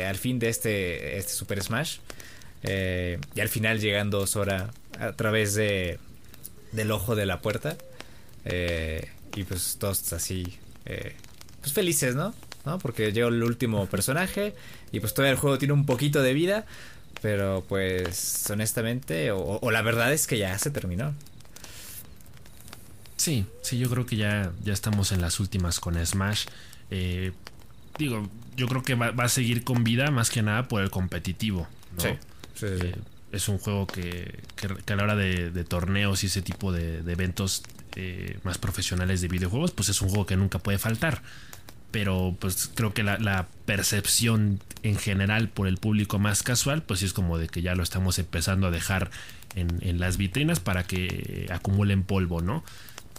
al 0.07 0.17
fin 0.17 0.39
de 0.39 0.49
este, 0.49 1.19
este 1.19 1.33
Super 1.33 1.63
Smash. 1.63 1.99
y 2.63 3.41
al 3.41 3.49
final 3.49 3.81
llegando 3.81 4.27
Sora 4.27 4.71
a 4.99 5.13
través 5.13 5.55
de 5.55 5.99
del 6.73 6.91
ojo 6.91 7.17
de 7.17 7.27
la 7.27 7.41
puerta 7.41 7.77
eh, 8.45 9.09
y 9.35 9.45
pues 9.45 9.77
todos 9.79 10.13
así 10.13 10.59
eh, 10.87 11.15
pues 11.61 11.73
felices 11.73 12.15
no 12.15 12.35
no 12.65 12.79
porque 12.79 13.13
llegó 13.13 13.29
el 13.29 13.43
último 13.43 13.87
personaje 13.87 14.55
y 14.93 15.01
pues 15.01 15.15
todavía 15.15 15.33
el 15.33 15.39
juego 15.39 15.59
tiene 15.59 15.75
un 15.75 15.87
poquito 15.87 16.23
de 16.23 16.33
vida 16.33 16.67
pero 17.23 17.65
pues 17.69 18.49
honestamente 18.51 19.31
o, 19.33 19.71
la 19.71 19.83
verdad 19.83 20.13
es 20.13 20.27
que 20.27 20.39
ya 20.39 20.59
se 20.59 20.71
terminó. 20.71 21.15
Sí 23.17 23.47
sí 23.63 23.79
yo 23.79 23.89
creo 23.89 24.07
que 24.07 24.17
ya 24.17 24.53
ya 24.63 24.73
estamos 24.73 25.13
en 25.13 25.21
las 25.21 25.41
últimas 25.41 25.81
con 25.81 26.05
Smash. 26.05 26.47
Eh, 26.91 27.33
digo 27.99 28.29
yo 28.57 28.69
creo 28.69 28.83
que 28.83 28.95
va, 28.95 29.13
a 29.17 29.29
seguir 29.29 29.65
con 29.65 29.83
vida 29.85 30.11
más 30.11 30.31
que 30.31 30.43
nada 30.43 30.69
por 30.69 30.83
el 30.83 30.91
competitivo 30.91 31.67
¿no? 31.97 32.03
sí, 32.03 32.11
sí, 32.55 32.67
sí 32.81 32.93
es 33.37 33.49
un 33.49 33.59
juego 33.59 33.87
que, 33.87 34.41
que, 34.57 34.93
a 34.93 34.97
la 34.97 35.05
hora 35.05 35.17
de, 35.17 35.65
torneos 35.65 36.25
y 36.25 36.27
ese 36.27 36.43
tipo 36.43 36.73
de, 36.73 36.99
eventos 37.11 37.63
eh, 37.95 38.39
más 38.43 38.59
profesionales 38.59 39.21
de 39.21 39.29
videojuegos, 39.29 39.71
pues 39.71 39.89
es 39.89 40.01
un 40.03 40.09
juego 40.09 40.27
que 40.27 40.37
nunca 40.37 40.59
puede 40.59 40.79
faltar. 40.79 41.23
Pero 41.91 42.37
pues 42.39 42.71
creo 42.75 42.93
que 42.93 43.03
la, 43.03 43.49
percepción 43.65 44.61
en 44.83 44.97
general 44.97 45.49
por 45.49 45.67
el 45.67 45.79
público 45.79 46.19
más 46.19 46.43
casual, 46.43 46.83
pues 46.83 47.01
sí 47.01 47.07
es 47.07 47.13
como 47.13 47.39
de 47.39 47.49
que 47.49 47.63
ya 47.63 47.75
lo 47.75 47.83
estamos 47.83 48.19
empezando 48.19 48.69
a 48.69 48.71
dejar 48.71 49.11
en, 49.55 49.99
las 49.99 50.17
vitrinas 50.17 50.61
para 50.61 50.85
que 50.85 51.49
acumulen 51.51 52.03
polvo, 52.03 52.43
¿no? 52.43 52.65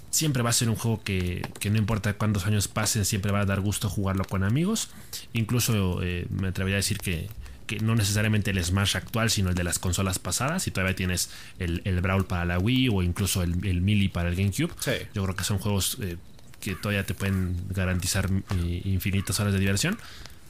Siempre 0.09 0.41
va 0.41 0.51
a 0.51 0.53
ser 0.53 0.69
un 0.69 0.75
juego 0.75 1.03
que, 1.03 1.45
que, 1.59 1.69
no 1.69 1.77
importa 1.77 2.13
cuántos 2.13 2.45
años 2.45 2.67
pasen, 2.67 3.03
siempre 3.03 3.31
va 3.31 3.41
a 3.41 3.45
dar 3.45 3.59
gusto 3.59 3.89
jugarlo 3.89 4.23
con 4.23 4.43
amigos. 4.43 4.89
Incluso 5.33 6.01
eh, 6.01 6.27
me 6.29 6.47
atrevería 6.47 6.77
a 6.77 6.77
decir 6.77 6.97
que, 6.99 7.27
que 7.67 7.79
no 7.79 7.95
necesariamente 7.95 8.51
el 8.51 8.63
Smash 8.63 8.95
actual, 8.97 9.29
sino 9.29 9.49
el 9.49 9.55
de 9.55 9.63
las 9.63 9.77
consolas 9.77 10.17
pasadas. 10.17 10.65
Y 10.67 10.71
todavía 10.71 10.95
tienes 10.95 11.29
el, 11.59 11.81
Brawl 12.01 12.25
para 12.25 12.45
la 12.45 12.57
Wii 12.57 12.89
o 12.89 13.03
incluso 13.03 13.43
el, 13.43 13.65
el 13.65 13.81
Melee 13.81 14.09
para 14.09 14.29
el 14.29 14.35
GameCube. 14.35 14.73
Yo 15.13 15.23
creo 15.23 15.35
que 15.35 15.43
son 15.43 15.59
juegos 15.59 15.97
eh, 16.01 16.17
que 16.61 16.75
todavía 16.75 17.05
te 17.05 17.13
pueden 17.13 17.55
garantizar 17.69 18.29
eh, 18.31 18.81
infinitas 18.85 19.39
horas 19.39 19.53
de 19.53 19.59
diversión. 19.59 19.99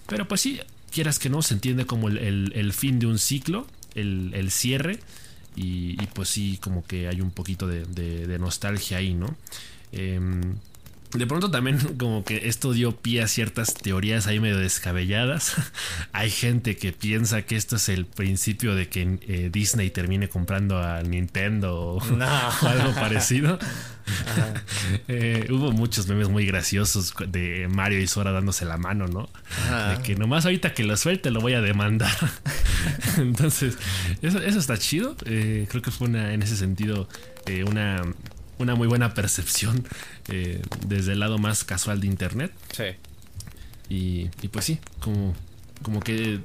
Pero 0.08 0.27
pues 0.27 0.41
sí, 0.41 0.62
quieras 0.91 1.19
que 1.19 1.30
no, 1.30 1.41
se 1.41 1.56
entiende 1.56 1.86
como 1.86 2.08
el, 2.08 2.73
fin 2.73 2.99
de 2.99 3.08
un 3.08 3.19
ciclo, 3.19 3.67
el, 3.95 4.51
cierre. 4.51 4.99
Y, 5.56 5.95
pues 6.13 6.30
sí, 6.30 6.60
como 6.62 6.86
que 6.86 7.08
hay 7.08 7.19
un 7.19 7.32
poquito 7.32 7.67
de, 7.67 8.38
nostalgia 8.39 8.97
ahí, 8.97 9.15
¿no? 9.15 9.36
Em, 9.91 10.56
de 11.13 11.26
pronto 11.26 11.50
también 11.50 11.80
como 11.98 12.24
que 12.24 12.48
esto 12.48 12.74
dio 12.74 12.96
pie 12.96 13.22
a 13.22 13.28
ciertas 13.28 13.74
teorías 13.74 14.28
ahí 14.28 14.39
medio 14.39 14.58
descabelladas. 14.58 15.56
Hay 16.12 16.30
gente 16.30 16.76
que 16.78 16.93
piensa 16.93 17.43
que 17.43 17.56
esto 17.56 17.78
es 17.78 17.89
el 17.89 18.06
principio 18.06 18.76
de 18.76 18.89
que 18.89 19.20
eh, 19.22 19.50
Disney 19.52 19.89
termine 19.89 20.30
comprando 20.30 20.82
a 20.82 21.02
Nintendo 21.04 21.76
o, 21.76 22.02
algo 22.62 22.93
parecido. 22.96 23.60
Eh, 25.10 25.48
hubo 25.50 25.74
muchos 25.74 26.08
memes 26.08 26.30
muy 26.30 26.46
graciosos 26.46 27.13
de 27.28 27.67
Mario 27.70 28.00
y 28.00 28.08
Sora 28.08 28.32
dándose 28.32 28.63
la 28.63 28.78
mano, 28.78 29.08
¿no? 29.08 29.30
De 29.89 30.02
que 30.02 30.15
nomás 30.15 30.46
ahorita 30.46 30.74
que 30.74 30.84
lo 30.84 30.96
suelte 30.96 31.30
lo 31.30 31.41
voy 31.41 31.54
a 31.54 31.62
demandar. 31.62 32.15
Entonces, 33.17 33.78
eso, 34.22 34.39
está 34.39 34.78
chido. 34.78 35.17
Eh, 35.26 35.67
creo 35.70 35.82
que 35.82 35.91
fue 35.91 36.08
una, 36.08 36.34
en 36.34 36.41
ese 36.41 36.56
sentido 36.56 37.10
una 37.65 38.02
una 38.60 38.76
muy 38.76 38.88
buena 38.88 39.13
percepción 39.13 39.86
eh, 40.30 40.62
desde 40.86 41.13
el 41.13 41.20
lado 41.20 41.38
más 41.38 41.63
casual 41.63 42.00
de 42.00 42.08
internet. 42.08 42.52
Sí. 42.76 42.84
Y, 43.89 44.28
pues 44.50 44.65
sí, 44.65 44.80
como, 45.00 45.34
como 45.82 46.02
que 46.02 46.41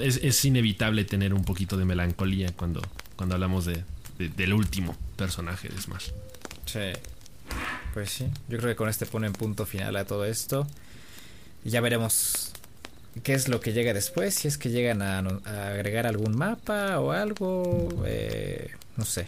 es, 0.00 0.44
inevitable 0.44 1.04
tener 1.04 1.34
un 1.34 1.44
poquito 1.44 1.76
de 1.76 1.84
melancolía 1.84 2.52
cuando, 2.54 2.80
cuando 3.16 3.34
hablamos 3.34 3.64
de, 3.64 3.82
del 4.18 4.52
último 4.52 4.96
personaje 5.16 5.68
de 5.68 5.80
Smash. 5.80 6.10
Sí. 6.66 6.92
Pues 7.94 8.10
sí, 8.10 8.26
yo 8.48 8.58
creo 8.58 8.70
que 8.70 8.76
con 8.76 8.88
este 8.88 9.06
pone 9.06 9.26
en 9.26 9.32
punto 9.32 9.66
final 9.66 9.96
a 9.96 10.04
todo 10.04 10.24
esto. 10.24 10.66
Y 11.64 11.70
ya 11.70 11.80
veremos 11.80 12.52
qué 13.24 13.34
es 13.34 13.48
lo 13.48 13.60
que 13.60 13.72
llega 13.72 13.94
después, 13.94 14.34
si 14.34 14.46
es 14.46 14.58
que 14.58 14.68
llegan 14.68 15.02
a, 15.02 15.18
agregar 15.18 16.06
algún 16.06 16.36
mapa 16.36 17.00
o 17.00 17.10
algo, 17.12 18.04
eh, 18.06 18.70
no 18.96 19.04
sé 19.04 19.26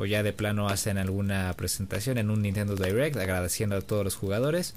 o 0.00 0.06
ya 0.06 0.22
de 0.22 0.32
plano 0.32 0.68
hacen 0.68 0.96
alguna 0.96 1.52
presentación 1.58 2.16
en 2.16 2.30
un 2.30 2.40
Nintendo 2.40 2.74
Direct 2.74 3.18
agradeciendo 3.18 3.76
a 3.76 3.82
todos 3.82 4.02
los 4.02 4.16
jugadores 4.16 4.74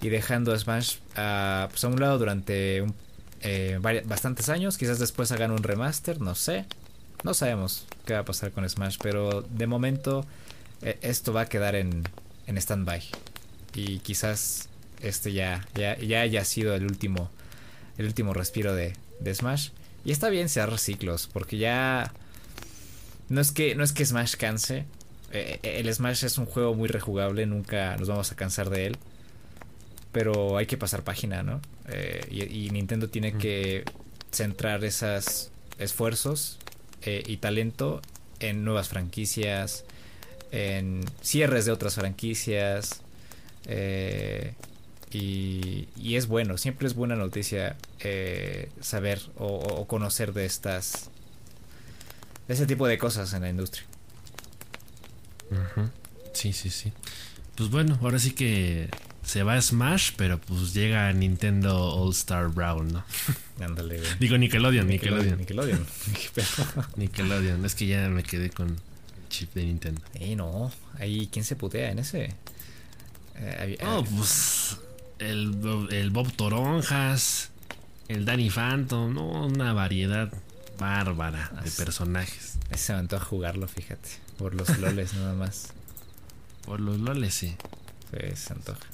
y 0.00 0.08
dejando 0.08 0.52
a 0.52 0.58
Smash 0.58 0.98
a, 1.16 1.66
pues 1.70 1.82
a 1.82 1.88
un 1.88 1.98
lado 1.98 2.18
durante 2.18 2.84
eh, 3.42 3.78
bastantes 4.04 4.48
años. 4.48 4.78
Quizás 4.78 5.00
después 5.00 5.32
hagan 5.32 5.50
un 5.50 5.64
remaster, 5.64 6.20
no 6.20 6.36
sé. 6.36 6.64
No 7.24 7.34
sabemos 7.34 7.86
qué 8.04 8.12
va 8.12 8.20
a 8.20 8.24
pasar 8.24 8.52
con 8.52 8.68
Smash, 8.68 8.98
pero 9.02 9.42
de 9.42 9.66
momento 9.66 10.24
eh, 10.82 10.96
esto 11.02 11.32
va 11.32 11.40
a 11.42 11.46
quedar 11.46 11.74
en, 11.74 12.04
en 12.46 12.56
stand-by. 12.56 13.02
Y 13.74 13.98
quizás 13.98 14.68
este 15.02 15.32
ya, 15.32 15.66
ya, 15.74 15.98
ya 15.98 16.20
haya 16.20 16.44
sido 16.44 16.76
el 16.76 16.84
último, 16.84 17.30
el 17.98 18.06
último 18.06 18.32
respiro 18.32 18.76
de, 18.76 18.92
de 19.18 19.34
Smash. 19.34 19.70
Y 20.04 20.12
está 20.12 20.28
bien 20.28 20.48
cerrar 20.48 20.78
ciclos, 20.78 21.28
porque 21.32 21.58
ya 21.58 22.12
no 23.28 23.40
es 23.40 23.52
que, 23.52 23.74
no 23.74 23.84
es 23.84 23.92
que 23.92 24.04
Smash 24.04 24.36
canse. 24.36 24.84
Eh, 25.32 25.58
eh, 25.62 25.80
el 25.80 25.92
Smash 25.92 26.24
es 26.24 26.38
un 26.38 26.46
juego 26.46 26.74
muy 26.74 26.88
rejugable, 26.88 27.46
nunca 27.46 27.96
nos 27.96 28.08
vamos 28.08 28.30
a 28.32 28.36
cansar 28.36 28.70
de 28.70 28.86
él. 28.86 28.96
Pero 30.12 30.56
hay 30.56 30.66
que 30.66 30.76
pasar 30.76 31.02
página, 31.02 31.42
¿no? 31.42 31.60
Eh, 31.88 32.48
y, 32.50 32.70
Nintendo 32.70 33.08
tiene 33.08 33.36
que 33.36 33.84
centrar 34.30 34.84
esos 34.84 35.50
esfuerzos 35.78 36.58
y 37.04 37.36
talento 37.36 38.00
en 38.40 38.64
nuevas 38.64 38.88
franquicias, 38.88 39.84
en 40.50 41.04
cierres 41.20 41.66
de 41.66 41.72
otras 41.72 41.94
franquicias. 41.94 43.02
y, 45.12 45.88
y, 45.96 46.16
es 46.16 46.26
bueno, 46.26 46.58
siempre 46.58 46.88
es 46.88 46.94
buena 46.94 47.14
noticia 47.14 47.76
saber 48.80 49.20
o 49.36 49.86
conocer 49.86 50.32
de 50.32 50.46
estas 50.46 51.10
ese 52.48 52.66
tipo 52.66 52.86
de 52.86 52.98
cosas 52.98 53.32
en 53.32 53.42
la 53.42 53.50
industria. 53.50 53.84
Sí, 56.32 56.52
sí, 56.52 56.70
sí. 56.70 56.92
Pues 57.54 57.70
bueno, 57.70 57.98
ahora 58.02 58.18
sí 58.18 58.32
que 58.32 58.90
se 59.22 59.42
va 59.42 59.54
a 59.54 59.62
Smash, 59.62 60.12
pero 60.16 60.38
pues 60.38 60.74
llega 60.74 61.08
a 61.08 61.12
Nintendo 61.12 61.94
All 61.94 62.10
Star 62.12 62.48
Brown, 62.48 62.88
¿no? 62.92 63.04
Ándale, 63.64 64.00
Digo 64.20 64.36
Nickelodeon, 64.36 64.86
Nickelodeon. 64.86 65.38
Nickelodeon. 65.38 65.86
Nickelodeon. 66.96 67.64
Es 67.64 67.74
que 67.74 67.86
ya 67.86 68.08
me 68.08 68.22
quedé 68.22 68.50
con 68.50 68.68
el 68.68 69.28
chip 69.28 69.54
de 69.54 69.64
Nintendo. 69.64 70.02
Eh, 70.14 70.36
no. 70.36 70.70
Ahí, 70.98 71.28
¿quién 71.32 71.44
se 71.44 71.56
putea 71.56 71.90
en 71.90 71.98
ese? 72.00 72.34
Eh, 73.36 73.78
oh, 73.86 74.04
pues 74.04 74.78
el, 75.18 75.88
el 75.90 76.10
Bob 76.10 76.32
Toronjas, 76.32 77.50
el 78.08 78.24
Danny 78.24 78.50
Phantom, 78.50 79.14
¿no? 79.14 79.46
Una 79.46 79.72
variedad 79.72 80.30
bárbara 80.78 81.50
de 81.62 81.70
personajes. 81.70 82.58
Se 82.74 82.94
me 82.94 83.06
a 83.10 83.20
jugarlo, 83.20 83.68
fíjate. 83.68 84.08
Por 84.38 84.54
los 84.54 84.78
loles 84.78 85.14
nada 85.14 85.34
más. 85.34 85.68
Por 86.64 86.80
los 86.80 86.98
loles, 86.98 87.34
sí. 87.34 87.56
Pues 88.10 88.40
se 88.40 88.52
antoja. 88.52 88.86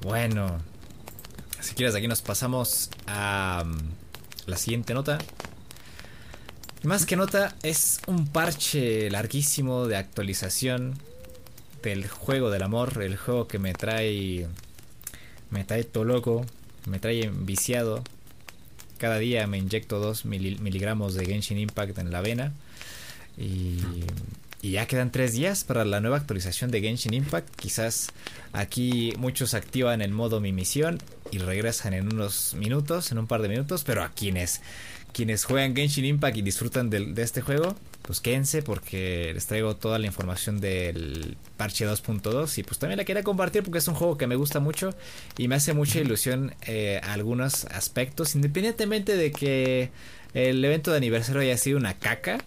Bueno. 0.00 0.60
Si 1.60 1.74
quieres, 1.74 1.94
aquí 1.94 2.08
nos 2.08 2.22
pasamos 2.22 2.90
a 3.06 3.62
mm, 3.64 4.50
la 4.50 4.56
siguiente 4.56 4.94
nota. 4.94 5.18
Más 6.82 7.06
que 7.06 7.14
nota, 7.14 7.54
es 7.62 8.00
un 8.08 8.26
parche 8.26 9.08
larguísimo 9.10 9.86
de 9.86 9.96
actualización 9.96 10.98
del 11.82 12.08
juego 12.08 12.50
del 12.50 12.62
amor. 12.62 13.02
El 13.02 13.16
juego 13.16 13.46
que 13.46 13.58
me 13.58 13.72
trae. 13.72 14.48
Me 15.50 15.64
trae 15.64 15.84
todo 15.84 16.04
loco. 16.04 16.44
Me 16.86 16.98
trae 16.98 17.30
viciado. 17.32 18.02
Cada 19.02 19.18
día 19.18 19.48
me 19.48 19.58
inyecto 19.58 19.98
2 19.98 20.26
miligramos 20.26 21.14
de 21.14 21.26
Genshin 21.26 21.58
Impact 21.58 21.98
en 21.98 22.12
la 22.12 22.20
vena. 22.20 22.52
Y, 23.36 23.78
ya 24.62 24.86
quedan 24.86 25.10
3 25.10 25.32
días 25.32 25.64
para 25.64 25.84
la 25.84 25.98
nueva 25.98 26.18
actualización 26.18 26.70
de 26.70 26.80
Genshin 26.82 27.12
Impact. 27.12 27.48
Quizás 27.56 28.10
aquí 28.52 29.12
muchos 29.18 29.54
activan 29.54 30.02
el 30.02 30.12
modo 30.12 30.38
mi 30.38 30.52
misión 30.52 31.00
y 31.32 31.38
regresan 31.38 31.94
en 31.94 32.14
unos 32.14 32.54
minutos, 32.54 33.10
en 33.10 33.18
un 33.18 33.26
par 33.26 33.42
de 33.42 33.48
minutos. 33.48 33.82
Pero 33.82 34.04
a 34.04 34.10
quienes, 34.10 34.60
quienes 35.12 35.46
juegan 35.46 35.74
Genshin 35.74 36.04
Impact 36.04 36.36
y 36.36 36.42
disfrutan 36.42 36.88
de 36.88 37.22
este 37.22 37.40
juego, 37.40 37.74
pues 38.02 38.20
quédense 38.20 38.62
porque 38.62 39.30
les 39.32 39.46
traigo 39.46 39.76
toda 39.76 39.98
la 39.98 40.06
información 40.06 40.60
del 40.60 41.36
parche 41.56 41.86
2.2 41.86 42.58
y 42.58 42.62
pues 42.64 42.78
también 42.78 42.98
la 42.98 43.04
quería 43.04 43.22
compartir 43.22 43.62
porque 43.62 43.78
es 43.78 43.88
un 43.88 43.94
juego 43.94 44.18
que 44.18 44.26
me 44.26 44.34
gusta 44.34 44.58
mucho 44.58 44.94
y 45.38 45.48
me 45.48 45.54
hace 45.54 45.72
mucha 45.72 46.00
ilusión 46.00 46.54
eh, 46.66 47.00
algunos 47.04 47.64
aspectos, 47.66 48.34
independientemente 48.34 49.16
de 49.16 49.30
que 49.30 49.90
el 50.34 50.64
evento 50.64 50.90
de 50.90 50.96
aniversario 50.96 51.42
haya 51.42 51.56
sido 51.56 51.78
una 51.78 51.94
caca. 51.94 52.38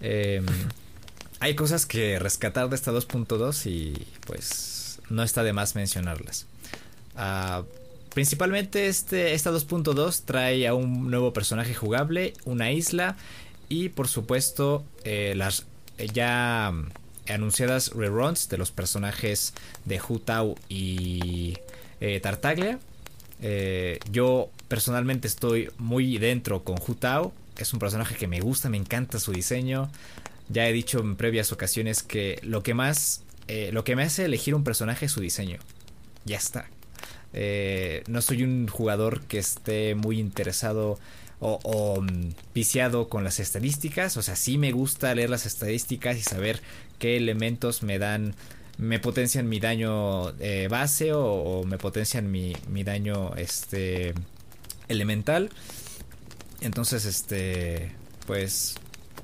Em, 0.00 0.46
hay 1.40 1.56
cosas 1.56 1.84
que 1.84 2.20
rescatar 2.20 2.68
de 2.68 2.76
esta 2.76 2.92
2.2 2.92 3.66
y 3.66 4.06
pues 4.26 5.00
no 5.10 5.24
está 5.24 5.42
de 5.42 5.52
más 5.52 5.74
mencionarlas. 5.74 6.46
Ah, 7.16 7.64
principalmente 8.14 8.86
este, 8.86 9.34
esta 9.34 9.50
2.2 9.50 10.22
trae 10.24 10.68
a 10.68 10.74
un 10.74 11.10
nuevo 11.10 11.32
personaje 11.32 11.74
jugable, 11.74 12.34
una 12.44 12.70
isla 12.70 13.16
y 13.68 13.88
por 13.88 14.08
supuesto 14.08 14.84
eh, 15.04 15.34
las 15.36 15.66
eh, 15.98 16.08
ya 16.12 16.70
mm, 16.72 16.90
anunciadas 17.28 17.92
reruns 17.92 18.48
de 18.48 18.58
los 18.58 18.70
personajes 18.70 19.54
de 19.84 20.00
Hutau 20.00 20.56
y 20.68 21.58
eh, 22.00 22.20
Tartaglia. 22.20 22.78
yo 24.10 24.50
personalmente 24.68 25.28
estoy 25.28 25.70
muy 25.78 26.18
dentro 26.18 26.64
con 26.64 26.76
Hutau. 26.86 27.32
Es 27.58 27.72
un 27.72 27.78
personaje 27.78 28.14
que 28.16 28.26
me 28.26 28.40
gusta, 28.40 28.70
me 28.70 28.76
encanta 28.76 29.18
su 29.18 29.32
diseño. 29.32 29.90
Ya 30.48 30.68
he 30.68 30.72
dicho 30.72 31.00
en 31.00 31.16
previas 31.16 31.52
ocasiones 31.52 32.02
que 32.02 32.38
lo 32.42 32.62
que 32.62 32.74
más, 32.74 33.24
lo 33.72 33.84
que 33.84 33.96
me 33.96 34.04
hace 34.04 34.24
elegir 34.24 34.54
un 34.54 34.64
personaje 34.64 35.06
es 35.06 35.12
su 35.12 35.20
diseño. 35.20 35.58
Ya 36.24 36.36
está. 36.36 36.68
no 38.06 38.22
soy 38.22 38.42
un 38.42 38.68
jugador 38.68 39.22
que 39.22 39.38
esté 39.38 39.94
muy 39.94 40.18
interesado 40.18 40.98
o, 41.42 42.00
mm, 42.00 42.30
viciado 42.54 43.08
con 43.08 43.24
las 43.24 43.40
estadísticas. 43.40 44.16
O 44.16 44.22
sea, 44.22 44.36
sí 44.36 44.58
me 44.58 44.72
gusta 44.72 45.14
leer 45.14 45.30
las 45.30 45.46
estadísticas 45.46 46.16
y 46.16 46.22
saber 46.22 46.60
qué 46.98 47.16
elementos 47.16 47.82
me 47.82 47.98
dan, 47.98 48.34
me 48.78 49.00
potencian 49.00 49.48
mi 49.48 49.58
daño 49.58 50.30
eh, 50.38 50.68
base 50.70 51.12
o, 51.12 51.64
me 51.64 51.78
potencian 51.78 52.30
mi, 52.30 52.52
mi 52.68 52.84
daño 52.84 53.34
este 53.36 54.14
elemental. 54.88 55.50
Entonces, 56.60 57.04
este, 57.06 57.92
pues 58.26 58.76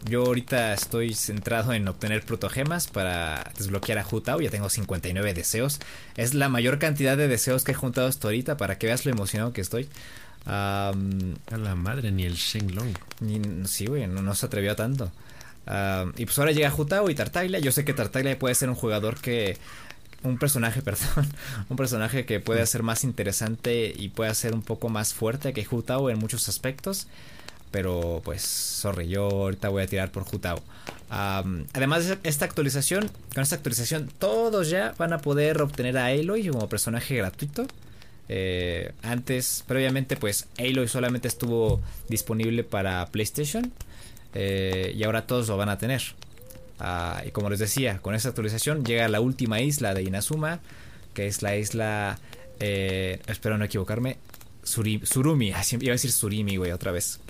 yo 0.04 0.24
ahorita 0.24 0.74
estoy 0.74 1.14
centrado 1.14 1.72
en 1.72 1.86
obtener 1.86 2.24
protogemas 2.24 2.88
para 2.88 3.52
desbloquear 3.56 3.98
a 3.98 4.06
Hutao. 4.10 4.40
Ya 4.40 4.50
tengo 4.50 4.68
59 4.68 5.34
deseos. 5.34 5.78
Es 6.16 6.34
la 6.34 6.48
mayor 6.48 6.80
cantidad 6.80 7.16
de 7.16 7.28
deseos 7.28 7.62
que 7.62 7.72
he 7.72 7.74
juntado 7.76 8.08
hasta 8.08 8.26
ahorita 8.26 8.56
para 8.56 8.76
que 8.76 8.88
veas 8.88 9.04
lo 9.06 9.12
emocionado 9.12 9.52
que 9.52 9.60
estoy 9.60 9.88
a 10.48 10.92
la 11.50 11.74
madre, 11.74 12.10
ni 12.10 12.24
el 12.24 12.34
Shenlong. 12.34 12.94
Ni, 13.20 13.66
sí, 13.66 13.86
güey, 13.86 14.06
no, 14.06 14.34
se 14.34 14.46
atrevió 14.46 14.72
a 14.72 14.76
tanto. 14.76 15.10
y 16.16 16.24
pues 16.24 16.38
ahora 16.38 16.52
llega 16.52 16.70
Jutao 16.70 17.10
y 17.10 17.14
Tartaglia. 17.14 17.58
Yo 17.58 17.72
sé 17.72 17.84
que 17.84 17.92
Tartaglia 17.92 18.38
puede 18.38 18.54
ser 18.54 18.68
un 18.68 18.74
jugador 18.74 19.20
que, 19.20 19.58
un 20.22 20.38
personaje, 20.38 20.82
perdón, 20.88 21.28
un 21.68 21.76
personaje 21.76 22.24
que 22.24 22.40
puede 22.40 22.64
ser 22.66 22.82
más 22.82 23.04
interesante 23.04 23.92
y 23.94 24.08
puede 24.08 24.34
ser 24.34 24.54
un 24.54 24.62
poco 24.62 24.88
más 24.88 25.14
fuerte 25.14 25.52
que 25.52 25.66
Hutao 25.70 26.10
en 26.10 26.18
muchos 26.18 26.48
aspectos. 26.48 27.06
Pero 27.70 28.22
pues, 28.24 28.40
sorry, 28.40 29.08
yo 29.08 29.24
ahorita 29.28 29.68
voy 29.68 29.82
a 29.82 29.86
tirar 29.86 30.10
por 30.10 30.22
Hutao. 30.22 30.62
además 31.10 32.06
de 32.06 32.18
esta 32.22 32.46
actualización, 32.46 33.10
con 33.34 33.42
esta 33.42 33.56
actualización 33.56 34.10
todos 34.18 34.70
ya 34.70 34.94
van 34.96 35.12
a 35.12 35.18
poder 35.18 35.60
obtener 35.60 35.98
a 35.98 36.06
Aloy 36.06 36.48
como 36.48 36.68
personaje 36.68 37.16
gratuito. 37.16 37.66
Eh, 38.28 38.92
antes, 39.02 39.64
previamente, 39.66 40.16
pues 40.16 40.48
Aloy 40.58 40.88
solamente 40.88 41.28
estuvo 41.28 41.80
disponible 42.08 42.64
para 42.64 43.06
PlayStation. 43.06 43.72
Eh, 44.34 44.92
y 44.94 45.02
ahora 45.04 45.26
todos 45.26 45.48
lo 45.48 45.56
van 45.56 45.68
a 45.68 45.78
tener. 45.78 46.02
Ah, 46.78 47.22
y 47.26 47.30
como 47.30 47.50
les 47.50 47.58
decía, 47.58 47.98
con 47.98 48.14
esta 48.14 48.28
actualización 48.28 48.84
llega 48.84 49.08
la 49.08 49.20
última 49.20 49.60
isla 49.60 49.94
de 49.94 50.02
Inazuma, 50.02 50.60
que 51.14 51.26
es 51.26 51.42
la 51.42 51.56
isla... 51.56 52.18
Eh, 52.60 53.20
espero 53.26 53.56
no 53.56 53.64
equivocarme. 53.64 54.18
Surumi, 54.62 55.52
ah, 55.54 55.62
iba 55.80 55.92
a 55.92 55.94
decir 55.94 56.12
Surimi, 56.12 56.56
güey, 56.56 56.72
otra 56.72 56.92
vez. 56.92 57.20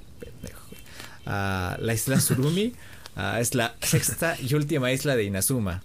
Ah, 1.24 1.76
la 1.80 1.94
isla 1.94 2.20
Surumi 2.20 2.72
es 3.38 3.54
la 3.54 3.76
sexta 3.80 4.36
y 4.40 4.52
última 4.54 4.90
isla 4.92 5.14
de 5.14 5.24
Inazuma. 5.24 5.82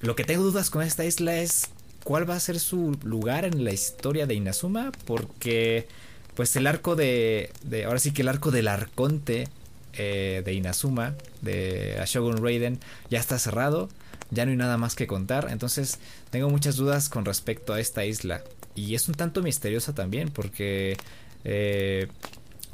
lo 0.00 0.16
que 0.16 0.24
tengo 0.24 0.42
dudas 0.42 0.70
con 0.70 0.82
esta 0.82 1.04
isla 1.04 1.36
es 1.36 1.70
cuál 2.06 2.30
va 2.30 2.36
a 2.36 2.40
ser 2.40 2.60
su 2.60 2.96
lugar 3.02 3.44
en 3.44 3.64
la 3.64 3.72
historia 3.72 4.28
de 4.28 4.34
Inazuma, 4.34 4.92
porque 5.06 5.88
pues 6.36 6.54
el 6.54 6.68
arco 6.68 6.94
de, 6.94 7.50
ahora 7.84 7.98
sí 7.98 8.12
que 8.12 8.22
el 8.22 8.28
arco 8.28 8.52
del 8.52 8.68
arconte 8.68 9.48
eh, 9.94 10.40
de 10.44 10.54
Inazuma, 10.54 11.16
de 11.42 12.00
Shogun 12.06 12.36
Raiden, 12.36 12.78
ya 13.10 13.18
está 13.18 13.40
cerrado, 13.40 13.88
ya 14.30 14.44
no 14.44 14.52
hay 14.52 14.56
nada 14.56 14.78
más 14.78 14.94
que 14.94 15.08
contar, 15.08 15.48
entonces 15.50 15.98
tengo 16.30 16.48
muchas 16.48 16.76
dudas 16.76 17.08
con 17.08 17.24
respecto 17.24 17.74
a 17.74 17.80
esta 17.80 18.04
isla. 18.04 18.44
Y 18.76 18.94
es 18.94 19.08
un 19.08 19.16
tanto 19.16 19.42
misteriosa 19.42 19.92
también, 19.92 20.30
porque 20.30 20.96
eh, 21.42 22.06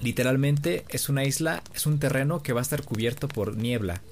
literalmente 0.03 0.85
es 0.91 1.09
una 1.09 1.25
isla, 1.25 1.63
es 1.75 1.87
un 1.87 1.99
terreno 1.99 2.43
que 2.43 2.53
va 2.53 2.61
a 2.61 2.69
estar 2.69 2.83
cubierto 2.83 3.29
por 3.29 3.57
niebla. 3.57 4.03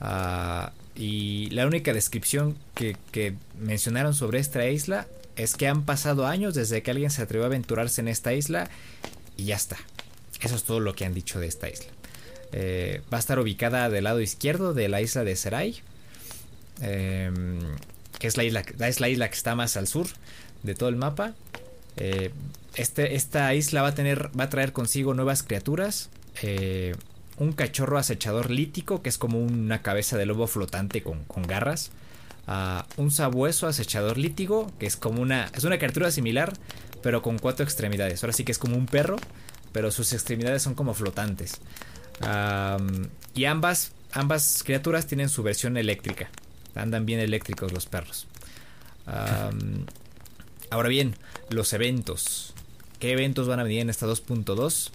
Ah, 0.00 0.72
y 0.94 1.50
la 1.50 1.66
única 1.66 1.92
descripción 1.92 2.56
que, 2.74 3.34
mencionaron 3.58 4.14
sobre 4.14 4.38
esta 4.38 4.66
isla 4.68 5.06
es 5.36 5.54
que 5.54 5.68
han 5.68 5.84
pasado 5.84 6.26
años 6.26 6.54
desde 6.54 6.82
que 6.82 6.90
alguien 6.90 7.10
se 7.10 7.22
atrevió 7.22 7.44
a 7.44 7.46
aventurarse 7.46 8.00
en 8.00 8.08
esta 8.08 8.34
isla 8.34 8.68
y 9.36 9.44
ya 9.44 9.56
está. 9.56 9.76
Eso 10.40 10.56
es 10.56 10.64
todo 10.64 10.80
lo 10.80 10.94
que 10.94 11.04
han 11.04 11.14
dicho 11.14 11.38
de 11.40 11.46
esta 11.46 11.68
isla. 11.68 11.90
Eh, 12.52 13.02
va 13.12 13.18
a 13.18 13.20
estar 13.20 13.38
ubicada 13.38 13.88
del 13.90 14.04
lado 14.04 14.20
izquierdo 14.20 14.74
de 14.74 14.88
la 14.88 15.00
isla 15.00 15.24
de 15.24 15.36
Serai. 15.36 15.80
Em, 16.80 17.60
que 18.18 18.26
es 18.26 18.36
la 18.36 18.44
isla, 18.44 18.64
es 18.80 19.00
la 19.00 19.08
isla 19.08 19.28
que 19.28 19.36
está 19.36 19.54
más 19.54 19.76
al 19.76 19.86
sur 19.86 20.06
de 20.62 20.74
todo 20.74 20.88
el 20.88 20.96
mapa. 20.96 21.34
Eh, 21.96 22.30
este, 22.74 23.14
esta 23.14 23.54
isla 23.54 23.82
va 23.82 23.88
a 23.88 23.94
tener. 23.94 24.30
va 24.38 24.44
a 24.44 24.50
traer 24.50 24.72
consigo 24.72 25.14
nuevas 25.14 25.42
criaturas. 25.42 26.10
Un 27.36 27.52
cachorro 27.52 27.98
acechador 27.98 28.50
lítico, 28.50 29.02
que 29.02 29.08
es 29.08 29.18
como 29.18 29.38
una 29.38 29.82
cabeza 29.82 30.16
de 30.16 30.26
lobo 30.26 30.46
flotante 30.46 31.02
con, 31.02 31.24
garras. 31.46 31.90
un 32.96 33.10
sabueso 33.10 33.66
acechador 33.66 34.18
lítigo, 34.18 34.70
que 34.78 34.86
es 34.86 34.96
como 34.96 35.22
una. 35.22 35.50
Es 35.54 35.64
una 35.64 35.78
criatura 35.78 36.10
similar, 36.10 36.52
pero 37.02 37.22
con 37.22 37.38
cuatro 37.38 37.64
extremidades. 37.64 38.22
Ahora 38.22 38.32
sí 38.32 38.44
que 38.44 38.52
es 38.52 38.58
como 38.58 38.76
un 38.76 38.86
perro, 38.86 39.16
pero 39.72 39.90
sus 39.90 40.12
extremidades 40.12 40.62
son 40.62 40.74
como 40.74 40.94
flotantes. 40.94 41.60
y 43.34 43.44
ambas, 43.44 43.92
ambas 44.12 44.62
criaturas 44.64 45.06
tienen 45.06 45.28
su 45.28 45.42
versión 45.42 45.76
eléctrica. 45.76 46.28
Andan 46.74 47.06
bien 47.06 47.20
eléctricos 47.20 47.72
los 47.72 47.86
perros. 47.86 48.26
ahora 50.70 50.88
bien, 50.88 51.16
los 51.48 51.72
eventos. 51.72 52.54
¿Qué 52.98 53.12
eventos 53.12 53.48
van 53.48 53.60
a 53.60 53.62
venir 53.62 53.80
en 53.80 53.88
esta 53.90 54.06
2.2? 54.06 54.90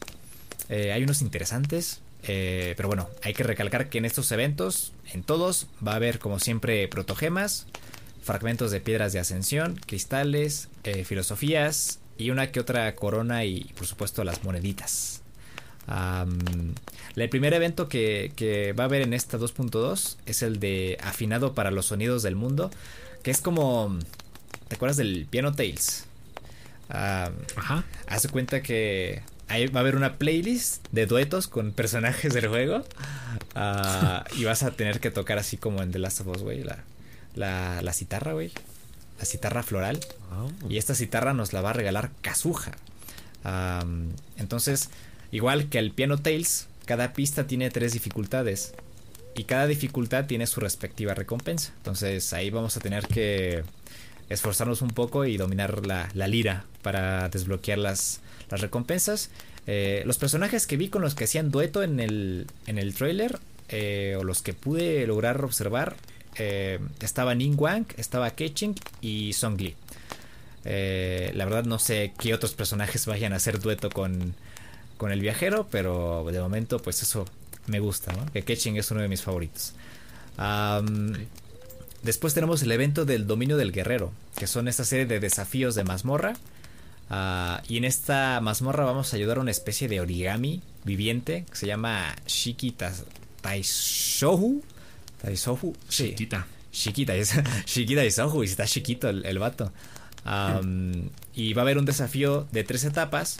Eh, 0.69 0.91
hay 0.91 1.03
unos 1.03 1.21
interesantes. 1.21 2.01
Eh, 2.27 2.73
pero 2.75 2.87
bueno, 2.87 3.09
hay 3.21 3.33
que 3.33 3.43
recalcar 3.43 3.89
que 3.89 3.99
en 3.99 4.05
estos 4.05 4.31
eventos, 4.31 4.93
en 5.13 5.23
todos, 5.23 5.67
va 5.85 5.93
a 5.93 5.95
haber 5.97 6.19
como 6.19 6.39
siempre 6.39 6.87
protogemas, 6.87 7.67
fragmentos 8.23 8.71
de 8.71 8.81
piedras 8.81 9.13
de 9.13 9.19
ascensión, 9.19 9.79
cristales, 9.85 10.69
eh, 10.83 11.03
filosofías 11.03 11.99
y 12.17 12.31
una 12.31 12.51
que 12.51 12.59
otra 12.59 12.95
corona 12.95 13.45
y 13.45 13.65
por 13.75 13.85
supuesto 13.85 14.23
las 14.23 14.43
moneditas. 14.43 15.21
el 17.15 17.29
primer 17.29 17.53
evento 17.53 17.87
que, 17.87 18.73
va 18.77 18.85
a 18.85 18.87
haber 18.87 19.03
en 19.03 19.13
esta 19.13 19.37
2.2 19.37 20.17
es 20.25 20.41
el 20.41 20.59
de 20.59 20.97
afinado 21.03 21.53
para 21.53 21.69
los 21.69 21.87
sonidos 21.87 22.23
del 22.23 22.35
mundo, 22.35 22.71
que 23.23 23.31
es 23.31 23.41
como... 23.41 23.99
¿Te 24.67 24.75
acuerdas 24.75 24.97
del 24.97 25.27
Piano 25.29 25.51
Tales? 25.53 26.05
Ajá. 26.89 27.83
Haz 28.07 28.27
cuenta 28.27 28.63
que 28.63 29.21
ahí 29.47 29.67
va 29.67 29.79
a 29.79 29.81
haber 29.81 29.95
una 29.95 30.17
playlist 30.17 30.85
de 30.91 31.05
duetos 31.05 31.47
con 31.47 31.71
personajes 31.71 32.33
del 32.33 32.47
juego. 32.47 32.83
Ah, 33.53 34.25
y 34.35 34.43
vas 34.43 34.63
a 34.63 34.71
tener 34.71 34.99
que 34.99 35.11
tocar 35.11 35.37
así 35.37 35.57
como 35.57 35.81
en 35.81 35.91
The 35.91 35.99
Last 35.99 36.21
of 36.21 36.27
Us, 36.27 36.41
güey. 36.43 36.63
La, 36.63 36.83
la, 37.35 37.81
la 37.81 37.93
citarra, 37.93 38.33
güey. 38.33 38.51
La 39.19 39.25
citarra 39.25 39.63
floral. 39.63 39.99
Y 40.69 40.77
esta 40.77 40.95
citarra 40.95 41.33
nos 41.33 41.53
la 41.53 41.61
va 41.61 41.69
a 41.69 41.73
regalar 41.73 42.11
Kazuha. 42.21 42.71
entonces, 44.37 44.89
igual 45.31 45.69
que 45.69 45.79
el 45.79 45.91
Piano 45.91 46.17
Tales, 46.17 46.67
cada 46.85 47.13
pista 47.13 47.47
tiene 47.47 47.69
tres 47.69 47.93
dificultades. 47.93 48.73
Y 49.35 49.43
cada 49.43 49.67
dificultad 49.67 50.25
tiene 50.25 50.47
su 50.47 50.59
respectiva 50.61 51.13
recompensa. 51.13 51.73
Entonces 51.77 52.31
ahí 52.33 52.49
vamos 52.49 52.77
a 52.77 52.79
tener 52.79 53.07
que 53.07 53.63
esforzarnos 54.29 54.81
un 54.81 54.89
poco 54.89 55.25
y 55.25 55.37
dominar 55.37 55.85
la, 55.85 56.09
la 56.13 56.27
lira 56.27 56.65
para 56.81 57.29
desbloquear 57.29 57.77
las, 57.77 58.21
las 58.49 58.61
recompensas. 58.61 59.29
Eh, 59.67 60.03
los 60.05 60.17
personajes 60.17 60.67
que 60.67 60.77
vi 60.77 60.89
con 60.89 61.01
los 61.01 61.15
que 61.15 61.23
hacían 61.23 61.51
dueto 61.51 61.83
en 61.83 61.99
el, 61.99 62.47
en 62.67 62.77
el 62.77 62.93
trailer, 62.93 63.39
eh, 63.69 64.15
o 64.19 64.23
los 64.23 64.41
que 64.41 64.53
pude 64.53 65.07
lograr 65.07 65.43
observar, 65.43 65.95
eh, 66.37 66.79
estaba 66.99 67.33
Ning 67.33 67.55
Wang, 67.57 67.85
estaba 67.97 68.31
Keching 68.31 68.75
y 69.01 69.33
Song 69.33 69.59
Li. 69.59 69.75
la 70.63 71.45
verdad 71.45 71.65
no 71.65 71.79
sé 71.79 72.13
qué 72.19 72.33
otros 72.33 72.53
personajes 72.53 73.05
vayan 73.07 73.33
a 73.33 73.37
hacer 73.37 73.59
dueto 73.59 73.89
con, 73.89 74.35
con 74.97 75.11
el 75.11 75.21
viajero, 75.21 75.67
pero 75.71 76.25
de 76.31 76.39
momento 76.39 76.81
pues 76.81 77.01
eso 77.01 77.25
me 77.67 77.79
gusta, 77.79 78.13
que 78.33 78.43
Keching 78.43 78.77
es 78.77 78.91
uno 78.91 79.01
de 79.01 79.07
mis 79.07 79.23
favoritos. 79.23 79.73
Después 82.05 82.33
tenemos 82.33 82.61
el 82.61 82.71
evento 82.71 83.03
del 83.03 83.27
dominio 83.27 83.57
del 83.57 83.73
guerrero, 83.73 84.13
que 84.37 84.47
son 84.47 84.67
esta 84.67 84.85
serie 84.85 85.05
de 85.05 85.19
desafíos 85.19 85.75
de 85.75 85.83
mazmorra 85.83 86.35
Ah, 87.09 87.61
y 87.67 87.77
en 87.77 87.85
esta 87.85 88.39
mazmorra 88.41 88.83
vamos 88.83 89.13
a 89.13 89.17
ayudar 89.17 89.37
a 89.37 89.41
una 89.41 89.51
especie 89.51 89.87
de 89.87 90.01
origami 90.01 90.61
viviente 90.83 91.45
que 91.49 91.55
se 91.55 91.67
llama 91.67 92.15
Shikita 92.25 92.91
Taisohu. 93.41 94.63
Taisohu, 95.21 95.75
sí. 95.87 96.09
Shikita. 96.09 96.47
Shikita, 96.71 97.15
es, 97.15 97.33
Shikita 97.65 98.03
y 98.03 98.07
está 98.07 98.65
chiquito 98.65 99.09
el, 99.09 99.39
vato. 99.39 99.71
y 101.35 101.53
va 101.53 101.61
a 101.61 101.63
haber 101.63 101.77
un 101.77 101.85
desafío 101.85 102.47
de 102.51 102.63
tres 102.63 102.83
etapas 102.83 103.39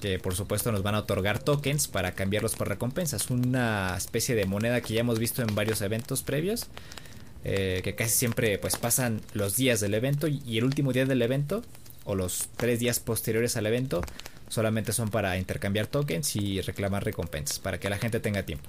que 0.00 0.18
por 0.18 0.34
supuesto 0.34 0.72
nos 0.72 0.82
van 0.82 0.94
a 0.94 1.00
otorgar 1.00 1.38
tokens 1.38 1.86
para 1.88 2.12
cambiarlos 2.12 2.54
por 2.54 2.68
recompensas. 2.68 3.30
Una 3.30 3.94
especie 3.96 4.34
de 4.34 4.46
moneda 4.46 4.80
que 4.80 4.94
ya 4.94 5.00
hemos 5.00 5.18
visto 5.18 5.42
en 5.42 5.54
varios 5.54 5.80
eventos 5.82 6.22
previos. 6.22 6.66
Eh, 7.48 7.80
que 7.84 7.94
casi 7.94 8.10
siempre 8.10 8.58
pues 8.58 8.76
pasan 8.76 9.20
los 9.32 9.54
días 9.54 9.78
del 9.78 9.94
evento 9.94 10.26
y 10.26 10.58
el 10.58 10.64
último 10.64 10.92
día 10.92 11.06
del 11.06 11.22
evento 11.22 11.62
o 12.04 12.16
los 12.16 12.48
tres 12.56 12.80
días 12.80 12.98
posteriores 12.98 13.56
al 13.56 13.66
evento 13.66 14.02
solamente 14.48 14.92
son 14.92 15.10
para 15.10 15.38
intercambiar 15.38 15.86
tokens 15.86 16.34
y 16.34 16.60
reclamar 16.60 17.04
recompensas, 17.04 17.60
para 17.60 17.78
que 17.78 17.88
la 17.88 17.98
gente 17.98 18.18
tenga 18.18 18.42
tiempo. 18.42 18.68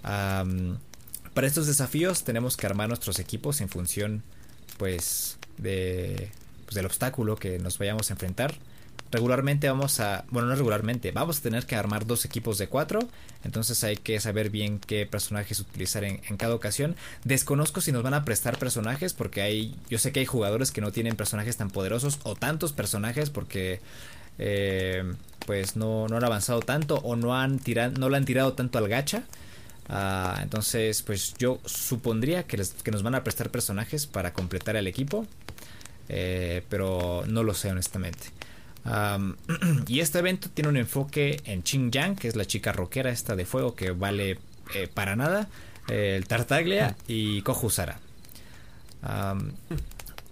para 0.00 1.46
estos 1.46 1.66
desafíos 1.66 2.24
tenemos 2.24 2.56
que 2.56 2.64
armar 2.64 2.88
nuestros 2.88 3.18
equipos 3.18 3.60
en 3.60 3.68
función 3.68 4.22
pues 4.78 5.36
de 5.58 6.30
pues, 6.64 6.76
del 6.76 6.86
obstáculo 6.86 7.36
que 7.36 7.58
nos 7.58 7.76
vayamos 7.76 8.08
a 8.08 8.14
enfrentar 8.14 8.54
regularmente 9.10 9.68
vamos 9.68 10.00
a, 10.00 10.24
bueno, 10.30 10.48
no 10.48 10.54
regularmente, 10.54 11.12
vamos 11.12 11.38
a 11.38 11.42
tener 11.42 11.66
que 11.66 11.76
armar 11.76 12.06
dos 12.06 12.24
equipos 12.24 12.58
de 12.58 12.68
cuatro, 12.68 13.00
entonces 13.44 13.82
hay 13.84 13.96
que 13.96 14.18
saber 14.20 14.50
bien 14.50 14.78
qué 14.78 15.06
personajes 15.06 15.60
utilizar 15.60 16.04
en, 16.04 16.18
cada 16.36 16.54
ocasión. 16.54 16.96
Desconozco 17.24 17.80
si 17.80 17.92
nos 17.92 18.02
van 18.02 18.14
a 18.14 18.24
prestar 18.24 18.58
personajes 18.58 19.14
porque 19.14 19.42
hay, 19.42 19.76
yo 19.88 19.98
sé 19.98 20.12
que 20.12 20.20
hay 20.20 20.26
jugadores 20.26 20.70
que 20.70 20.80
no 20.80 20.92
tienen 20.92 21.16
personajes 21.16 21.56
tan 21.56 21.70
poderosos 21.70 22.18
o 22.24 22.34
tantos 22.34 22.72
personajes 22.72 23.30
porque 23.30 23.80
eh, 24.38 25.04
pues 25.46 25.76
no, 25.76 26.06
no 26.08 26.16
han 26.16 26.24
avanzado 26.24 26.60
tanto 26.60 26.96
o 26.96 27.16
no 27.16 27.36
han 27.36 27.58
tirado, 27.58 27.92
no 27.98 28.08
le 28.08 28.16
han 28.16 28.24
tirado 28.24 28.52
tanto 28.52 28.78
al 28.78 28.88
gacha. 28.88 29.22
Ah, 29.90 30.40
entonces, 30.42 31.02
pues 31.02 31.34
yo 31.38 31.60
supondría 31.64 32.42
que, 32.42 32.62
que 32.82 32.90
nos 32.90 33.02
van 33.02 33.14
a 33.14 33.24
prestar 33.24 33.50
personajes 33.50 34.06
para 34.06 34.34
completar 34.34 34.76
el 34.76 34.86
equipo. 34.86 35.26
Eh, 36.08 36.62
pero 36.68 37.24
no 37.26 37.42
lo 37.42 37.54
sé 37.54 37.70
honestamente. 37.70 38.28
y 39.86 40.00
este 40.00 40.18
evento 40.18 40.48
tiene 40.52 40.68
un 40.68 40.76
enfoque 40.76 41.40
en 41.44 41.62
Yang, 41.62 42.16
que 42.16 42.28
es 42.28 42.36
la 42.36 42.44
chica 42.44 42.72
rockera 42.72 43.10
esta 43.10 43.36
de 43.36 43.44
fuego 43.44 43.74
que 43.74 43.90
vale 43.90 44.38
eh, 44.74 44.88
para 44.92 45.16
nada, 45.16 45.48
el 45.88 46.26
Tartaglia 46.26 46.96
y 47.06 47.42
Kohusara. 47.42 47.98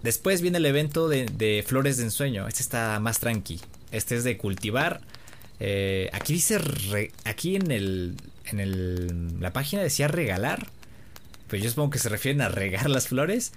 después 0.03 0.41
viene 0.41 0.59
el 0.59 0.65
evento 0.65 1.09
de, 1.09 1.63
flores 1.67 1.97
de 1.97 2.03
ensueño. 2.03 2.47
Este 2.47 2.61
está 2.61 2.99
más 2.99 3.19
tranqui. 3.19 3.59
Este 3.91 4.15
es 4.15 4.23
de 4.23 4.37
cultivar. 4.37 5.01
Eh, 5.59 6.09
aquí 6.13 6.33
dice, 6.33 6.59
aquí 7.25 7.55
en 7.55 7.71
el, 7.71 8.15
en 8.45 8.59
el, 8.59 9.39
la 9.39 9.53
página 9.53 9.81
decía 9.81 10.07
regalar. 10.07 10.67
Pues 11.47 11.63
yo 11.63 11.69
supongo 11.69 11.91
que 11.91 11.99
se 11.99 12.09
refieren 12.09 12.41
a 12.41 12.49
regar 12.49 12.89
las 12.89 13.07
flores. 13.07 13.53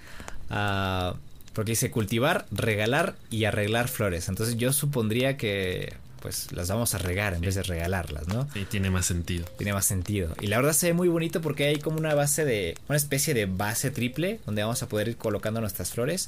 Uh, 0.50 1.14
porque 1.52 1.72
dice 1.72 1.90
cultivar, 1.90 2.46
regalar 2.50 3.16
y 3.30 3.44
arreglar 3.44 3.88
flores. 3.88 4.28
Entonces 4.28 4.56
yo 4.56 4.72
supondría 4.72 5.36
que 5.36 5.94
pues 6.20 6.52
las 6.52 6.68
vamos 6.68 6.94
a 6.94 6.98
regar 6.98 7.34
en 7.34 7.40
vez 7.40 7.54
de 7.54 7.62
regalarlas, 7.62 8.28
¿no? 8.28 8.46
Sí, 8.52 8.66
tiene 8.66 8.90
más 8.90 9.06
sentido. 9.06 9.46
Tiene 9.56 9.72
más 9.72 9.86
sentido. 9.86 10.34
Y 10.40 10.46
la 10.46 10.56
verdad 10.58 10.72
se 10.72 10.88
ve 10.88 10.92
muy 10.92 11.08
bonito 11.08 11.40
porque 11.40 11.66
hay 11.66 11.78
como 11.78 11.98
una 11.98 12.14
base 12.14 12.44
de, 12.44 12.76
una 12.88 12.96
especie 12.96 13.34
de 13.34 13.46
base 13.46 13.90
triple 13.90 14.40
donde 14.46 14.62
vamos 14.62 14.82
a 14.82 14.88
poder 14.88 15.08
ir 15.08 15.16
colocando 15.16 15.60
nuestras 15.60 15.90
flores. 15.90 16.26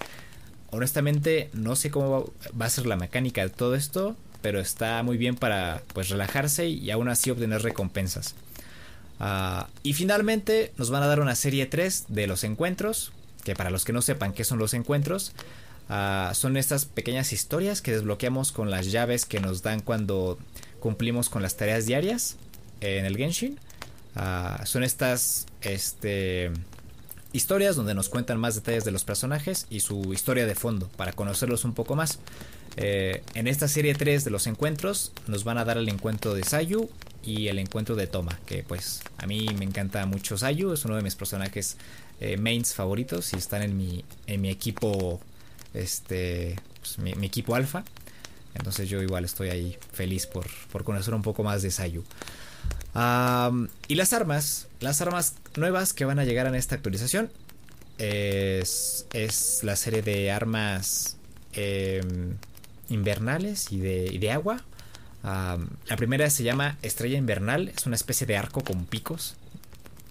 Honestamente 0.70 1.51
no 1.53 1.77
sé 1.77 1.91
cómo 1.91 2.33
va 2.61 2.66
a 2.66 2.70
ser 2.70 2.87
la 2.87 2.97
mecánica 2.97 3.43
de 3.43 3.51
todo 3.51 3.75
esto, 3.75 4.16
pero 4.41 4.61
está 4.61 5.03
muy 5.03 5.18
bien 5.18 5.37
para 5.37 5.83
pues 5.93 6.09
relajarse 6.09 6.68
y 6.68 6.91
aún 6.91 7.09
así 7.09 7.31
obtener 7.31 7.62
recompensas. 7.62 8.35
Ah, 9.20 9.68
y 9.83 9.93
finalmente 9.93 10.73
nos 10.79 10.91
van 10.91 11.03
a 11.03 11.07
dar 11.07 11.20
una 11.20 11.37
serie 11.37 11.66
3 11.66 12.07
de 12.09 12.27
los 12.27 12.43
encuentros, 12.45 13.12
que 13.45 13.55
para 13.55 13.70
los 13.70 13.84
que 13.84 13.93
no 13.93 14.03
sepan 14.03 14.32
qué 14.32 14.45
son 14.45 14.59
los 14.59 14.74
encuentros, 14.74 15.32
ah, 15.88 16.32
son 16.34 16.57
estas 16.57 16.84
pequeñas 16.86 17.32
historias 17.32 17.82
que 17.82 17.93
desbloqueamos 17.93 18.53
con 18.53 18.70
las 18.70 18.90
llaves 18.90 19.24
que 19.24 19.40
nos 19.40 19.62
dan 19.62 19.80
cuando 19.80 20.38
cumplimos 20.80 21.28
con 21.28 21.43
las 21.43 21.57
tareas 21.57 21.86
diarias 21.86 22.36
en 22.80 23.05
el 23.05 23.16
Genshin. 23.16 23.59
Ah, 24.14 24.62
son 24.64 24.84
estas 24.84 25.47
este, 25.62 26.51
historias 27.32 27.76
donde 27.76 27.95
nos 27.95 28.09
cuentan 28.09 28.38
más 28.38 28.55
detalles 28.55 28.84
de 28.84 28.90
los 28.90 29.05
personajes 29.05 29.66
y 29.70 29.80
su 29.80 30.12
historia 30.12 30.47
de 30.47 30.55
fondo 30.55 30.88
para 30.97 31.12
conocerlos 31.12 31.64
un 31.64 31.74
poco 31.74 31.95
más. 31.97 32.18
Eh, 32.76 33.22
en 33.34 33.49
esta 33.49 33.68
serie 33.68 33.95
3 33.95 34.24
de 34.24 34.30
los 34.30 34.47
encuentros 34.47 35.12
nos 35.26 35.45
van 35.45 35.59
a 35.59 35.64
dar 35.64 35.76
el 35.76 35.88
encuentro 35.88 36.34
de 36.34 36.43
Sayu 36.43 36.88
y 37.22 37.49
el 37.49 37.59
encuentro 37.59 37.97
de 37.97 38.07
Toma, 38.07 38.38
que 38.47 38.62
pues 38.62 39.03
a 39.18 39.26
mí 39.26 39.47
me 39.59 39.64
encanta 39.64 40.05
mucho 40.07 40.38
Sayu, 40.38 40.72
es 40.72 40.84
uno 40.84 40.97
de 40.97 41.03
mis 41.03 41.14
personajes 41.14 41.76
eh, 42.25 42.37
mains 42.37 42.73
favoritos 42.73 43.33
y 43.33 43.37
están 43.37 43.62
en 43.62 43.77
mi, 43.77 44.05
en 44.29 44.41
mi 44.41 44.49
equipo, 44.49 45.20
este, 45.75 46.55
pues, 46.79 46.97
mi, 46.99 47.27
equipo 47.27 47.57
alfa. 47.57 47.83
Entonces 48.55 48.89
yo 48.89 49.03
igual 49.03 49.25
estoy 49.25 49.49
ahí 49.49 49.77
feliz 49.93 50.29
por, 50.29 50.47
por 50.70 50.85
conocer 50.85 51.14
un 51.14 51.23
poco 51.23 51.43
más 51.43 51.62
de 51.62 51.73
Sayu. 51.73 52.05
y 52.95 53.95
las 53.97 54.12
armas, 54.12 54.68
las 54.79 55.01
armas 55.01 55.35
nuevas 55.57 55.93
que 55.93 56.05
van 56.05 56.20
a 56.20 56.25
llegar 56.25 56.47
en 56.47 56.55
esta 56.55 56.77
actualización 56.77 57.29
es, 57.99 59.05
es 59.12 59.64
la 59.64 59.75
serie 59.75 60.03
de 60.03 60.31
armas 60.31 61.16
em, 61.55 62.37
invernales 62.89 63.73
y 63.73 63.81
de, 63.81 64.16
de 64.16 64.31
agua. 64.31 64.62
la 65.25 65.97
primera 65.97 66.31
se 66.31 66.45
llama 66.45 66.79
Estrella 66.83 67.18
Invernal, 67.18 67.68
es 67.68 67.85
una 67.85 67.97
especie 67.97 68.29
de 68.29 68.37
arco 68.37 68.62
con 68.62 68.87
picos. 68.87 69.35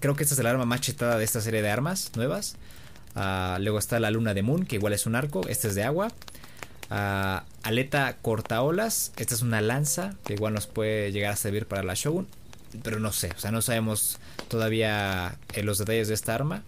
Creo 0.01 0.15
que 0.15 0.23
esta 0.23 0.33
es 0.33 0.39
el 0.39 0.47
arma 0.47 0.65
más 0.65 0.81
chetada 0.81 1.17
de 1.17 1.23
esta 1.23 1.41
serie 1.41 1.61
de 1.61 1.69
armas 1.69 2.11
nuevas. 2.15 2.55
Ah, 3.15 3.57
luego 3.61 3.77
está 3.77 3.99
la 3.99 4.09
luna 4.09 4.33
de 4.33 4.41
Moon, 4.41 4.65
que 4.65 4.75
igual 4.75 4.93
es 4.93 5.05
un 5.05 5.15
arco. 5.15 5.47
Este 5.47 5.67
es 5.67 5.75
de 5.75 5.83
agua. 5.83 6.11
Uh, 6.89 7.45
aleta 7.63 8.17
cortaolas. 8.21 9.13
Esta 9.15 9.35
es 9.35 9.43
una 9.43 9.61
lanza 9.61 10.15
que 10.25 10.33
igual 10.33 10.53
nos 10.55 10.65
puede 10.65 11.11
llegar 11.11 11.31
a 11.31 11.35
servir 11.35 11.67
para 11.67 11.83
la 11.83 11.93
Shogun. 11.93 12.27
Pero 12.83 12.99
no 12.99 13.11
sé, 13.11 13.29
o 13.35 13.39
sea, 13.39 13.51
no 13.51 13.61
sabemos 13.61 14.17
todavía 14.47 15.37
eh, 15.53 15.61
los 15.61 15.77
detalles 15.77 16.07
de 16.07 16.15
esta 16.15 16.33
arma. 16.33 16.63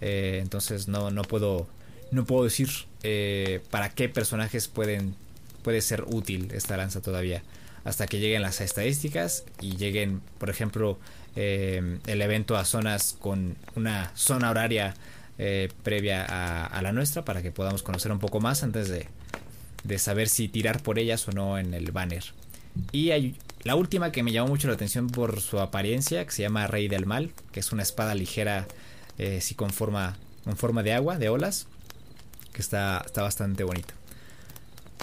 Eh, 0.00 0.40
entonces 0.42 0.88
no, 0.88 1.12
no, 1.12 1.22
puedo, 1.22 1.68
no 2.10 2.24
puedo 2.24 2.42
decir 2.42 2.68
eh, 3.04 3.60
para 3.70 3.90
qué 3.90 4.08
personajes 4.08 4.66
pueden, 4.66 5.14
puede 5.62 5.82
ser 5.82 6.04
útil 6.08 6.48
esta 6.52 6.76
lanza 6.76 7.00
todavía. 7.00 7.44
Hasta 7.84 8.06
que 8.06 8.18
lleguen 8.18 8.42
las 8.42 8.60
estadísticas 8.60 9.44
y 9.60 9.76
lleguen, 9.76 10.20
por 10.38 10.50
ejemplo, 10.50 10.98
eh, 11.34 11.98
el 12.06 12.22
evento 12.22 12.56
a 12.56 12.64
zonas 12.64 13.16
con 13.18 13.56
una 13.74 14.12
zona 14.14 14.50
horaria 14.50 14.94
eh, 15.38 15.70
previa 15.82 16.24
a, 16.66 16.82
la 16.82 16.92
nuestra 16.92 17.24
para 17.24 17.42
que 17.42 17.50
podamos 17.50 17.82
conocer 17.82 18.12
un 18.12 18.18
poco 18.18 18.38
más 18.40 18.62
antes 18.62 18.88
de, 18.88 19.06
de, 19.82 19.98
saber 19.98 20.28
si 20.28 20.48
tirar 20.48 20.82
por 20.82 20.98
ellas 20.98 21.26
o 21.28 21.32
no 21.32 21.58
en 21.58 21.72
el 21.72 21.90
banner. 21.90 22.24
Y 22.92 23.10
hay 23.10 23.36
la 23.64 23.76
última 23.76 24.12
que 24.12 24.22
me 24.22 24.32
llamó 24.32 24.48
mucho 24.48 24.68
la 24.68 24.74
atención 24.74 25.08
por 25.08 25.40
su 25.40 25.58
apariencia, 25.60 26.24
que 26.26 26.32
se 26.32 26.42
llama 26.42 26.66
Rey 26.66 26.88
del 26.88 27.06
Mal, 27.06 27.32
que 27.50 27.60
es 27.60 27.72
una 27.72 27.82
espada 27.82 28.14
ligera, 28.14 28.66
eh, 29.18 29.40
si 29.40 29.54
con 29.54 29.70
forma, 29.70 30.16
con 30.44 30.56
forma 30.56 30.82
de 30.82 30.92
agua, 30.92 31.18
de 31.18 31.30
olas, 31.30 31.66
que 32.52 32.60
está, 32.60 33.02
está 33.06 33.22
bastante 33.22 33.64
bonita. 33.64 33.94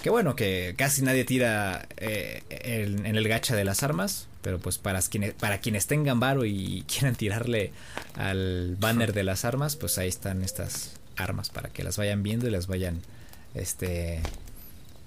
Que 0.00 0.10
bueno, 0.10 0.36
que 0.36 0.74
casi 0.78 1.02
nadie 1.02 1.24
tira 1.24 1.86
en 1.98 3.16
el 3.16 3.28
gacha 3.28 3.54
de 3.54 3.64
las 3.64 3.82
armas. 3.82 4.29
Pero 4.42 4.58
pues 4.58 4.78
para 4.78 5.00
quienes, 5.02 5.34
para 5.34 5.60
quienes 5.60 5.86
tengan 5.86 6.20
varo 6.20 6.44
y 6.44 6.84
quieran 6.88 7.14
tirarle 7.14 7.72
al 8.14 8.76
banner 8.78 9.12
de 9.12 9.24
las 9.24 9.44
armas, 9.44 9.76
pues 9.76 9.98
ahí 9.98 10.08
están 10.08 10.42
estas 10.42 10.92
armas 11.16 11.50
para 11.50 11.68
que 11.68 11.84
las 11.84 11.96
vayan 11.96 12.22
viendo 12.22 12.46
y 12.46 12.50
las 12.50 12.66
vayan 12.66 13.00
este 13.54 14.20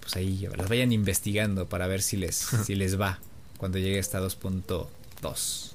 pues 0.02 0.16
ahí 0.16 0.48
las 0.58 0.70
vayan 0.70 0.92
investigando 0.92 1.68
para 1.68 1.88
ver 1.88 2.02
si 2.02 2.18
les 2.18 2.36
si 2.66 2.76
les 2.76 3.00
va 3.00 3.20
cuando 3.58 3.78
llegue 3.78 4.00
esta 4.00 4.20
2.2. 4.20 5.72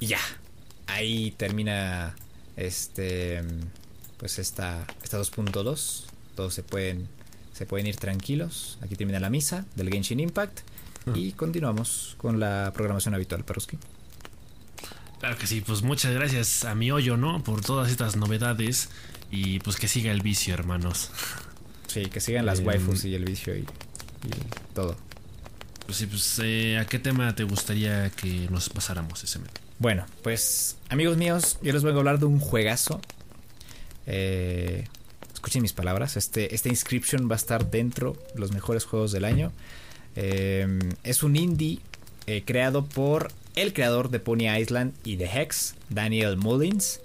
Y 0.00 0.06
ya, 0.06 0.20
ahí 0.86 1.30
termina 1.36 2.14
este 2.56 3.42
pues 4.18 4.38
esta 4.38 4.86
esta 5.02 5.18
2.2. 5.18 6.02
Todos 6.36 6.54
se 6.54 6.62
pueden 6.62 7.08
se 7.54 7.66
pueden 7.66 7.86
ir 7.86 7.96
tranquilos. 7.96 8.78
Aquí 8.82 8.96
termina 8.96 9.20
la 9.20 9.30
misa 9.30 9.64
del 9.76 9.90
Genshin 9.90 10.20
Impact. 10.20 10.60
Y 11.14 11.32
continuamos 11.32 12.16
con 12.18 12.40
la 12.40 12.72
programación 12.74 13.14
habitual, 13.14 13.44
Peruski. 13.44 13.78
Claro 15.20 15.38
que 15.38 15.46
sí, 15.46 15.62
pues 15.62 15.82
muchas 15.82 16.12
gracias 16.12 16.64
a 16.64 16.74
mi 16.74 16.90
hoyo, 16.90 17.16
¿no? 17.16 17.42
Por 17.42 17.60
todas 17.62 17.90
estas 17.90 18.16
novedades. 18.16 18.90
Y 19.30 19.58
pues 19.60 19.76
que 19.76 19.88
siga 19.88 20.12
el 20.12 20.22
vicio, 20.22 20.54
hermanos. 20.54 21.10
Sí, 21.86 22.06
que 22.06 22.18
sigan 22.18 22.44
las 22.44 22.58
em, 22.58 22.66
waifus 22.66 23.04
y 23.04 23.14
el 23.14 23.24
vicio 23.24 23.56
y, 23.56 23.64
todo. 24.74 24.96
Pues 25.86 25.98
sí, 25.98 26.06
pues 26.06 26.40
eh, 26.42 26.76
¿a 26.76 26.86
qué 26.86 26.98
tema 26.98 27.36
te 27.36 27.44
gustaría 27.44 28.10
que 28.10 28.48
nos 28.50 28.68
pasáramos 28.68 29.22
ese 29.22 29.38
mes? 29.38 29.50
Bueno, 29.78 30.04
pues 30.24 30.76
amigos 30.88 31.16
míos, 31.16 31.58
yo 31.62 31.72
les 31.72 31.82
voy 31.84 31.92
a 31.92 31.96
hablar 31.96 32.18
de 32.18 32.24
un 32.24 32.40
juegazo. 32.40 33.00
Eh, 34.06 34.88
escuchen 35.32 35.62
mis 35.62 35.72
palabras, 35.72 36.16
este, 36.16 36.52
este 36.52 36.68
Inscription 36.68 37.30
va 37.30 37.34
a 37.34 37.36
estar 37.36 37.70
dentro 37.70 38.16
de 38.34 38.40
los 38.40 38.50
mejores 38.50 38.84
juegos 38.84 39.12
del 39.12 39.24
año. 39.24 39.52
Eh, 40.16 40.78
es 41.02 41.22
un 41.22 41.36
indie 41.36 41.80
eh, 42.26 42.42
creado 42.44 42.84
por 42.84 43.32
el 43.56 43.72
creador 43.72 44.10
de 44.10 44.20
Pony 44.20 44.48
Island 44.58 44.94
y 45.04 45.16
de 45.16 45.26
Hex, 45.26 45.74
Daniel 45.88 46.36
Mullins. 46.36 47.00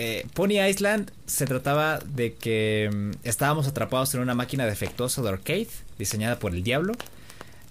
Eh, 0.00 0.26
Pony 0.32 0.60
Island 0.64 1.10
se 1.26 1.44
trataba 1.46 1.98
de 1.98 2.34
que 2.34 2.88
mm, 2.92 3.10
estábamos 3.24 3.66
atrapados 3.66 4.14
en 4.14 4.20
una 4.20 4.34
máquina 4.34 4.64
defectuosa 4.64 5.22
de 5.22 5.28
arcade 5.30 5.68
diseñada 5.98 6.38
por 6.38 6.54
el 6.54 6.62
diablo. 6.62 6.94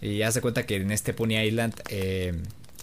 Y 0.02 0.22
haz 0.22 0.34
de 0.36 0.42
cuenta 0.42 0.66
que 0.66 0.76
en 0.76 0.92
este 0.92 1.14
Pony 1.14 1.40
Island, 1.42 1.74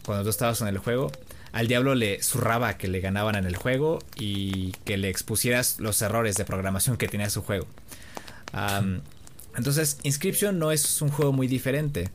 cuando 0.04 0.24
tú 0.24 0.30
estabas 0.30 0.60
en 0.62 0.68
el 0.68 0.78
juego, 0.78 1.12
al 1.52 1.68
diablo 1.68 1.94
le 1.94 2.20
zurraba 2.20 2.76
que 2.76 2.88
le 2.88 2.98
ganaban 2.98 3.36
en 3.36 3.44
el 3.44 3.54
juego 3.54 4.00
y 4.16 4.72
que 4.84 4.96
le 4.96 5.10
expusieras 5.10 5.78
los 5.78 6.02
errores 6.02 6.34
de 6.34 6.44
programación 6.44 6.96
que 6.96 7.06
tenía 7.06 7.30
su 7.30 7.42
juego. 7.42 7.66
entonces, 9.56 9.98
Inscription 10.02 10.58
no 10.58 10.72
es 10.72 11.02
un 11.02 11.10
juego 11.10 11.32
muy 11.32 11.46
diferente. 11.46 12.10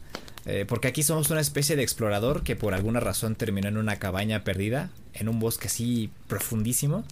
Eh, 0.46 0.66
porque 0.68 0.88
aquí 0.88 1.04
somos 1.04 1.30
una 1.30 1.42
especie 1.42 1.76
de 1.76 1.84
explorador 1.84 2.44
que 2.44 2.56
por 2.56 2.74
alguna 2.74 3.00
razón 3.00 3.36
terminó 3.36 3.68
en 3.68 3.78
una 3.78 3.98
cabaña 3.98 4.44
perdida, 4.44 4.90
en 5.14 5.30
un 5.30 5.40
bosque 5.40 5.68
así 5.68 6.10
profundísimo. 6.28 7.04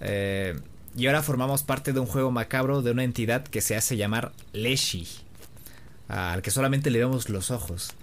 Eh, 0.00 0.58
y 0.96 1.06
ahora 1.06 1.22
formamos 1.22 1.62
parte 1.62 1.92
de 1.92 2.00
un 2.00 2.06
juego 2.06 2.30
macabro 2.30 2.82
de 2.82 2.90
una 2.90 3.04
entidad 3.04 3.42
que 3.44 3.62
se 3.62 3.74
hace 3.74 3.96
llamar 3.96 4.32
Leshi, 4.52 5.08
al 6.08 6.42
que 6.42 6.50
solamente 6.50 6.90
le 6.90 6.98
vemos 6.98 7.30
los 7.30 7.50
ojos 7.50 7.94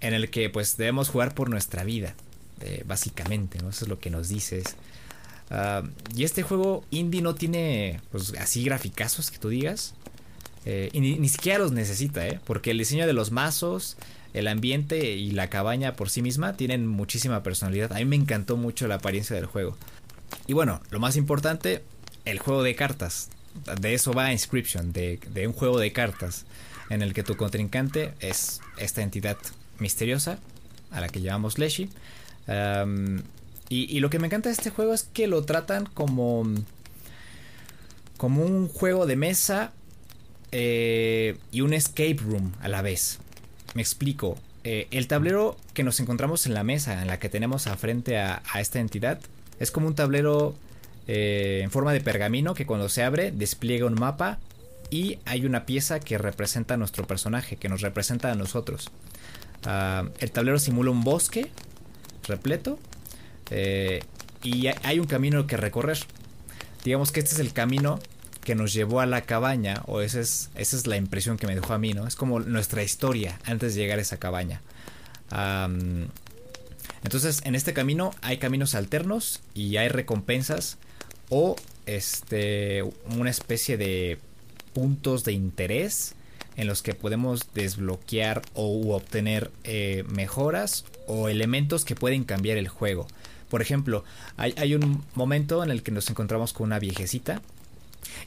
en 0.00 0.14
el 0.14 0.30
que 0.30 0.50
pues 0.50 0.76
debemos 0.76 1.08
jugar 1.08 1.34
por 1.34 1.50
nuestra 1.50 1.84
vida, 1.84 2.14
eh, 2.60 2.84
básicamente, 2.86 3.58
¿no? 3.62 3.70
Eso 3.70 3.84
es 3.84 3.88
lo 3.88 3.98
que 3.98 4.10
nos 4.10 4.28
dices. 4.28 4.76
Ah, 5.50 5.82
y 6.14 6.24
este 6.24 6.42
juego 6.42 6.84
indie 6.90 7.22
no 7.22 7.34
tiene 7.34 8.00
pues 8.10 8.34
así 8.38 8.64
graficazos 8.64 9.30
que 9.30 9.38
tú 9.38 9.48
digas. 9.48 9.94
Eh, 10.64 10.90
y 10.92 11.00
ni, 11.00 11.28
siquiera 11.28 11.60
los 11.60 11.70
necesita, 11.70 12.26
¿eh? 12.26 12.40
Porque 12.44 12.72
el 12.72 12.78
diseño 12.78 13.06
de 13.06 13.12
los 13.12 13.30
mazos, 13.30 13.96
el 14.34 14.48
ambiente 14.48 15.12
y 15.12 15.30
la 15.30 15.48
cabaña 15.48 15.94
por 15.94 16.10
sí 16.10 16.22
misma 16.22 16.54
tienen 16.54 16.88
muchísima 16.88 17.44
personalidad. 17.44 17.92
A 17.92 17.96
mí 17.96 18.04
me 18.04 18.16
encantó 18.16 18.56
mucho 18.56 18.88
la 18.88 18.96
apariencia 18.96 19.36
del 19.36 19.46
juego. 19.46 19.76
Y 20.48 20.54
bueno, 20.54 20.80
lo 20.90 20.98
más 20.98 21.16
importante, 21.16 21.84
el 22.24 22.40
juego 22.40 22.64
de 22.64 22.74
cartas. 22.74 23.28
De 23.80 23.94
eso 23.94 24.12
va 24.12 24.32
Inscription, 24.32 24.92
de, 24.92 25.20
de 25.32 25.46
un 25.46 25.52
juego 25.52 25.78
de 25.78 25.92
cartas 25.92 26.44
en 26.90 27.00
el 27.00 27.14
que 27.14 27.22
tu 27.22 27.36
contrincante 27.36 28.12
es 28.20 28.60
esta 28.76 29.02
entidad 29.02 29.38
misteriosa 29.78 30.38
a 30.90 31.00
la 31.00 31.08
que 31.08 31.20
llamamos 31.20 31.58
Leshi. 31.58 31.90
Y, 33.68 33.98
lo 34.00 34.10
que 34.10 34.18
me 34.18 34.26
encanta 34.26 34.48
de 34.48 34.54
este 34.54 34.70
juego 34.70 34.94
es 34.94 35.02
que 35.04 35.26
lo 35.26 35.44
tratan 35.44 35.86
como. 35.86 36.44
como 38.16 38.44
un 38.44 38.68
juego 38.68 39.06
de 39.06 39.16
mesa 39.16 39.72
eh, 40.52 41.36
y 41.50 41.62
un 41.62 41.74
escape 41.74 42.18
room 42.20 42.52
a 42.60 42.68
la 42.68 42.82
vez. 42.82 43.18
Me 43.74 43.82
explico. 43.82 44.38
Eh, 44.62 44.88
el 44.90 45.06
tablero 45.06 45.56
que 45.74 45.84
nos 45.84 46.00
encontramos 46.00 46.46
en 46.46 46.54
la 46.54 46.64
mesa, 46.64 47.00
en 47.00 47.08
la 47.08 47.18
que 47.18 47.28
tenemos 47.28 47.66
a 47.66 47.76
frente 47.76 48.18
a, 48.18 48.42
esta 48.58 48.80
entidad, 48.80 49.20
es 49.60 49.70
como 49.70 49.86
un 49.86 49.94
tablero 49.94 50.56
eh, 51.06 51.60
en 51.62 51.70
forma 51.70 51.92
de 51.92 52.00
pergamino 52.00 52.54
que 52.54 52.66
cuando 52.66 52.88
se 52.88 53.04
abre 53.04 53.30
despliega 53.30 53.86
un 53.86 53.94
mapa 53.94 54.38
y 54.90 55.18
hay 55.24 55.46
una 55.46 55.66
pieza 55.66 56.00
que 56.00 56.18
representa 56.18 56.74
a 56.74 56.76
nuestro 56.76 57.06
personaje, 57.06 57.56
que 57.56 57.68
nos 57.68 57.80
representa 57.80 58.32
a 58.32 58.34
nosotros. 58.34 58.90
Ah, 59.64 60.08
el 60.18 60.30
tablero 60.32 60.58
simula 60.58 60.90
un 60.90 61.04
bosque 61.04 61.50
repleto 62.26 62.78
eh, 63.50 64.02
y 64.42 64.68
hay 64.82 64.98
un 64.98 65.06
camino 65.06 65.46
que 65.46 65.56
recorrer. 65.56 65.98
Digamos 66.84 67.12
que 67.12 67.20
este 67.20 67.34
es 67.34 67.40
el 67.40 67.52
camino 67.52 67.98
que 68.44 68.54
nos 68.54 68.72
llevó 68.72 69.00
a 69.00 69.06
la 69.06 69.22
cabaña, 69.22 69.82
o 69.86 70.00
esa 70.00 70.20
es, 70.20 70.50
esa 70.54 70.76
es 70.76 70.86
la 70.86 70.96
impresión 70.96 71.36
que 71.36 71.48
me 71.48 71.56
dejó 71.56 71.74
a 71.74 71.78
mí, 71.78 71.92
¿no? 71.92 72.06
Es 72.06 72.14
como 72.14 72.38
nuestra 72.38 72.84
historia 72.84 73.40
antes 73.44 73.74
de 73.74 73.80
llegar 73.80 73.98
a 73.98 74.02
esa 74.02 74.18
cabaña. 74.18 74.62
entonces, 77.02 77.40
en 77.44 77.56
este 77.56 77.72
camino 77.72 78.12
hay 78.22 78.38
caminos 78.38 78.76
alternos 78.76 79.40
y 79.52 79.78
hay 79.78 79.88
recompensas 79.88 80.78
o 81.28 81.56
este 81.86 82.84
una 83.16 83.30
especie 83.30 83.76
de 83.76 84.18
puntos 84.72 85.24
de 85.24 85.32
interés 85.32 86.14
en 86.56 86.66
los 86.66 86.82
que 86.82 86.94
podemos 86.94 87.52
desbloquear 87.54 88.42
o 88.54 88.94
obtener 88.94 89.50
eh, 89.64 90.04
mejoras 90.08 90.84
o 91.06 91.28
elementos 91.28 91.84
que 91.84 91.94
pueden 91.94 92.24
cambiar 92.24 92.58
el 92.58 92.68
juego. 92.68 93.06
Por 93.48 93.62
ejemplo, 93.62 94.04
hay, 94.36 94.54
hay, 94.56 94.74
un 94.74 95.04
momento 95.14 95.62
en 95.62 95.70
el 95.70 95.82
que 95.82 95.92
nos 95.92 96.10
encontramos 96.10 96.52
con 96.52 96.66
una 96.66 96.78
viejecita. 96.78 97.42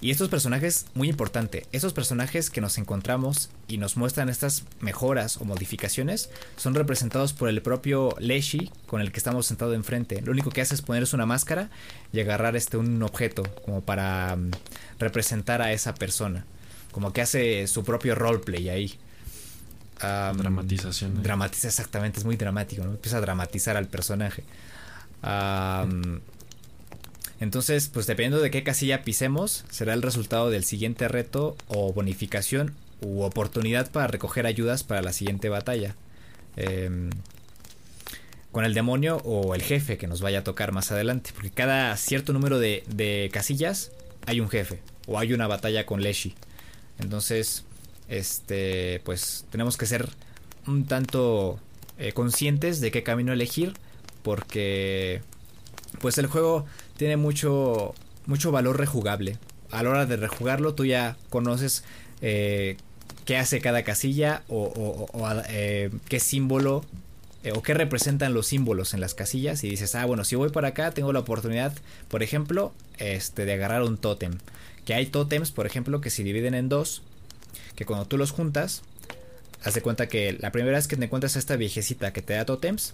Y 0.02 0.12
estos 0.12 0.30
personajes, 0.30 0.86
muy 0.94 1.10
importante, 1.10 1.66
esos 1.72 1.94
personajes 1.94 2.50
que 2.50 2.62
nos 2.62 2.78
encontramos 2.78 3.50
y 3.68 3.78
nos 3.78 3.98
muestran 3.98 4.30
estas 4.30 4.66
mejoras 4.80 5.38
o 5.38 5.46
modificaciones 5.46 6.30
son 6.58 6.76
representados 6.76 7.34
por 7.34 7.50
el 7.50 7.62
propio 7.62 8.16
Leshi 8.20 8.72
con 8.88 9.02
el 9.02 9.12
que 9.12 9.18
estamos 9.18 9.46
sentado 9.46 9.74
enfrente. 9.74 10.22
Lo 10.22 10.32
único 10.32 10.52
que 10.52 10.62
hace 10.62 10.76
es 10.76 10.82
ponerse 10.82 11.16
una 11.16 11.26
máscara 11.26 11.70
y 12.14 12.20
agarrar 12.20 12.56
este 12.56 12.78
un 12.78 13.02
objeto 13.04 13.44
como 13.66 13.82
para 13.82 14.36
mm, 14.36 14.52
representar 15.00 15.62
a 15.62 15.74
esa 15.74 15.96
persona. 15.96 16.46
Como 16.92 17.14
que 17.14 17.22
hace 17.22 17.68
su 17.68 17.84
propio 17.84 18.16
roleplay 18.16 18.70
ahí. 18.70 19.00
Dramatización. 20.02 21.22
Dramatiza 21.22 21.68
exactamente, 21.68 22.20
es 22.20 22.26
muy 22.26 22.38
dramático, 22.38 22.84
¿no? 22.84 22.92
Empieza 22.92 23.18
a 23.18 23.22
dramatizar 23.22 23.76
al 23.76 23.88
personaje. 23.88 24.44
Entonces, 27.40 27.90
pues 27.94 28.08
dependiendo 28.08 28.42
de 28.42 28.52
qué 28.52 28.64
casilla 28.64 29.04
pisemos, 29.04 29.66
será 29.70 29.94
el 29.94 30.02
resultado 30.02 30.50
del 30.50 30.64
siguiente 30.64 31.08
reto 31.08 31.56
o 31.68 31.94
bonificación 31.94 32.74
u 33.02 33.22
oportunidad 33.22 33.92
para 33.92 34.08
recoger 34.08 34.46
ayudas 34.46 34.84
para 34.84 35.02
la 35.02 35.14
siguiente 35.14 35.50
batalla. 35.50 35.96
Em, 36.58 37.10
con 38.52 38.66
el 38.66 38.74
demonio 38.74 39.18
o 39.18 39.54
el 39.54 39.62
jefe 39.62 39.98
que 39.98 40.08
nos 40.08 40.22
vaya 40.22 40.40
a 40.40 40.44
tocar 40.44 40.72
más 40.72 40.92
adelante. 40.92 41.32
Porque 41.34 41.52
cada 41.52 41.96
cierto 41.98 42.34
número 42.34 42.60
de, 42.60 42.84
de 42.88 43.30
casillas 43.32 43.92
hay 44.26 44.40
un 44.40 44.50
jefe 44.50 44.82
o 45.08 45.20
hay 45.20 45.34
una 45.34 45.48
batalla 45.48 45.86
con 45.86 46.02
Leshi. 46.02 46.36
Entonces, 47.00 47.64
este, 48.10 49.02
pues 49.06 49.46
tenemos 49.52 49.78
que 49.78 49.86
ser 49.86 50.10
un 50.68 50.86
tanto 50.86 51.60
eh, 51.98 52.12
conscientes 52.12 52.82
de 52.82 52.92
qué 52.92 53.04
camino 53.04 53.32
elegir 53.32 53.74
porque 54.24 55.22
pues 56.02 56.18
el 56.18 56.28
juego 56.28 56.66
tiene 56.98 57.18
mucho 57.18 57.94
mucho 58.26 58.52
valor 58.52 58.78
rejugable. 58.78 59.38
A 59.72 59.84
la 59.84 59.90
hora 59.90 60.06
de 60.06 60.18
rejugarlo 60.18 60.74
tú 60.74 60.86
ya 60.86 61.18
conoces 61.30 61.84
eh, 62.22 62.78
qué 63.26 63.38
hace 63.38 63.62
cada 63.62 63.84
casilla 63.84 64.44
o, 64.48 65.08
eh, 65.50 65.92
qué 66.08 66.20
símbolo 66.20 66.84
o 67.54 67.62
qué 67.62 67.74
representan 67.74 68.34
los 68.34 68.48
símbolos 68.48 68.94
en 68.94 69.00
las 69.00 69.14
casillas 69.14 69.64
y 69.64 69.70
dices, 69.70 69.96
ah, 69.96 70.06
bueno, 70.06 70.26
si 70.26 70.36
voy 70.36 70.50
por 70.50 70.66
acá 70.66 70.92
tengo 70.92 71.14
la 71.14 71.20
oportunidad, 71.20 71.74
por 72.10 72.22
ejemplo, 72.22 72.74
este, 72.98 73.46
de 73.46 73.54
agarrar 73.54 73.84
un 73.84 73.98
tótem. 73.98 74.38
Que 74.86 74.94
hay 74.94 75.06
tótems, 75.06 75.52
por 75.52 75.66
ejemplo, 75.66 76.02
que 76.02 76.10
se 76.10 76.24
dividen 76.24 76.54
en 76.54 76.70
dos 76.70 77.04
que 77.76 77.86
cuando 77.86 78.06
tú 78.06 78.18
los 78.18 78.32
juntas, 78.32 78.82
haz 79.64 79.74
de 79.74 79.82
cuenta 79.82 80.08
que 80.08 80.36
la 80.38 80.52
primera 80.52 80.76
vez 80.76 80.88
que 80.88 80.98
te 80.98 81.06
encuentras 81.06 81.36
a 81.36 81.40
esta 81.40 81.56
viejecita 81.56 82.12
que 82.12 82.22
te 82.22 82.34
da 82.34 82.46
totems, 82.46 82.94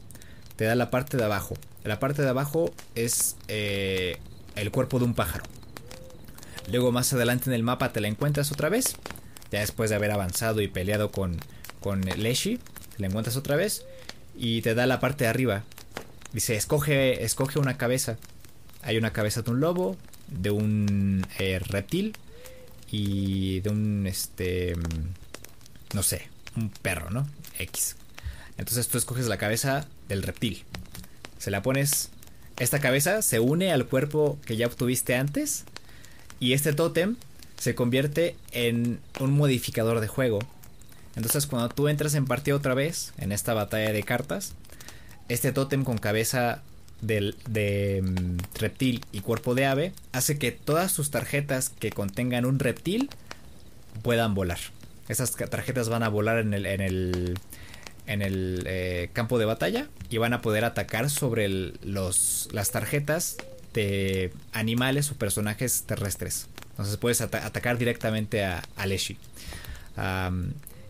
te 0.56 0.66
da 0.66 0.76
la 0.76 0.90
parte 0.90 1.18
de 1.18 1.24
abajo. 1.24 1.56
La 1.84 2.00
parte 2.00 2.22
de 2.22 2.30
abajo 2.30 2.74
es 2.96 3.36
eh, 3.48 4.18
el 4.56 4.72
cuerpo 4.72 5.00
de 5.00 5.06
un 5.06 5.14
pájaro. 5.14 5.44
Luego 6.72 6.92
más 6.92 7.14
adelante 7.14 7.50
en 7.50 7.54
el 7.54 7.64
mapa 7.64 7.92
te 7.94 8.02
la 8.02 8.08
encuentras 8.08 8.52
otra 8.52 8.70
vez. 8.70 8.96
Ya 9.52 9.60
después 9.60 9.90
de 9.90 9.96
haber 9.96 10.12
avanzado 10.12 10.62
y 10.62 10.68
peleado 10.68 11.12
con, 11.12 11.38
con 11.80 12.02
Leshi, 12.02 12.58
te 12.58 13.02
la 13.02 13.08
encuentras 13.08 13.38
otra 13.38 13.56
vez. 13.56 13.86
Y 14.36 14.62
te 14.62 14.74
da 14.74 14.86
la 14.88 15.00
parte 15.00 15.26
de 15.26 15.30
arriba. 15.30 15.64
Dice, 16.34 16.56
escoge, 16.56 17.24
escoge 17.24 17.60
una 17.60 17.78
cabeza. 17.78 18.18
Hay 18.82 18.98
una 18.98 19.14
cabeza 19.14 19.42
de 19.42 19.52
un 19.52 19.60
lobo, 19.60 19.96
de 20.28 20.50
un 20.50 21.26
eh, 21.40 21.60
reptil 21.60 22.18
y 22.92 23.62
de 23.62 23.70
un, 23.70 24.08
este, 24.08 24.74
no 25.94 26.04
sé, 26.04 26.30
un 26.56 26.70
perro, 26.70 27.10
¿no? 27.10 27.28
X. 27.60 27.96
Entonces 28.58 28.88
tú 28.88 28.98
escoges 28.98 29.28
la 29.28 29.38
cabeza 29.38 29.88
del 30.08 30.24
reptil. 30.24 30.64
Se 31.38 31.52
la 31.52 31.62
pones, 31.62 32.10
esta 32.60 32.80
cabeza 32.80 33.22
se 33.22 33.40
une 33.40 33.72
al 33.72 33.86
cuerpo 33.86 34.38
que 34.46 34.58
ya 34.58 34.68
obtuviste 34.68 35.16
antes 35.16 35.66
y 36.40 36.54
este 36.54 36.74
tótem 36.74 37.18
se 37.58 37.76
convierte 37.76 38.36
en 38.52 39.00
un 39.20 39.32
modificador 39.32 40.00
de 40.00 40.08
juego. 40.08 40.40
Entonces 41.16 41.48
cuando 41.48 41.70
tú 41.70 41.88
entras 41.88 42.14
en 42.16 42.26
partida 42.26 42.56
otra 42.56 42.74
vez, 42.74 43.14
en 43.18 43.32
esta 43.32 43.54
batalla 43.54 43.92
de 43.94 44.04
cartas, 44.04 44.54
este 45.30 45.52
tótem 45.52 45.84
con 45.84 45.98
cabeza 45.98 46.62
de, 47.02 48.02
mm, 48.04 48.60
reptil 48.60 49.04
y 49.12 49.22
cuerpo 49.22 49.56
de 49.56 49.66
ave 49.66 49.94
hace 50.12 50.38
que 50.38 50.52
todas 50.52 50.94
tus 50.94 51.12
tarjetas 51.12 51.70
que 51.70 51.92
contengan 51.92 52.46
un 52.46 52.60
reptil 52.60 53.10
puedan 54.02 54.34
volar. 54.34 54.60
Esas 55.08 55.32
tarjetas 55.32 55.90
van 55.90 56.04
a 56.04 56.10
volar 56.10 56.40
en 56.40 56.54
el, 56.54 56.66
en 56.66 56.82
el, 56.82 57.40
en 58.08 58.22
el 58.22 58.64
eh, 58.68 59.10
campo 59.14 59.40
de 59.40 59.46
batalla 59.46 59.88
y 60.10 60.18
van 60.18 60.34
a 60.34 60.42
poder 60.42 60.66
atacar 60.66 61.10
sobre 61.10 61.48
los, 61.84 62.50
las 62.52 62.72
tarjetas 62.72 63.38
de 63.74 64.32
animales 64.54 65.12
o 65.12 65.16
personajes 65.16 65.84
terrestres. 65.86 66.48
Entonces 66.72 66.98
puedes 66.98 67.22
atacar 67.22 67.78
directamente 67.78 68.44
a, 68.44 68.64
a 68.76 68.86
Leshi. 68.86 69.18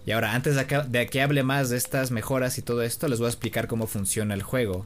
y 0.05 0.11
ahora, 0.11 0.33
antes 0.33 0.55
de 0.55 1.07
que, 1.07 1.21
hable 1.21 1.43
más 1.43 1.69
de 1.69 1.77
estas 1.77 2.11
mejoras 2.11 2.57
y 2.57 2.61
todo 2.61 2.81
esto, 2.81 3.07
les 3.07 3.19
voy 3.19 3.27
a 3.27 3.29
explicar 3.29 3.67
cómo 3.67 3.87
funciona 3.87 4.33
el 4.33 4.41
juego. 4.41 4.85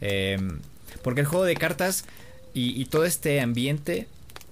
Em, 0.00 0.58
porque 1.02 1.20
el 1.20 1.26
juego 1.26 1.44
de 1.44 1.56
cartas 1.56 2.04
y, 2.52 2.84
todo 2.86 3.04
este 3.04 3.40
ambiente 3.40 4.06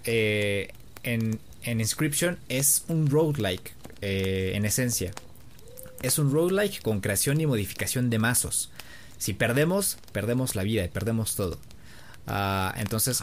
eh, 0.05 0.73
en, 1.03 1.41
Inscription 1.65 2.39
es 2.49 2.85
un 2.89 3.09
roguelike 3.09 3.73
eh, 4.01 4.53
en 4.55 4.65
esencia. 4.65 5.13
Es 6.03 6.19
un 6.19 6.33
roguelike 6.33 6.83
con 6.83 7.01
creación 7.01 7.41
y 7.41 7.47
modificación 7.47 8.11
de 8.11 8.19
mazos. 8.19 8.71
Si 9.19 9.35
perdemos, 9.35 9.99
perdemos 10.13 10.57
la 10.57 10.65
vida 10.65 10.85
y 10.85 10.89
perdemos 10.89 11.37
todo. 11.37 11.59
Ah, 12.27 12.75
entonces, 12.77 13.23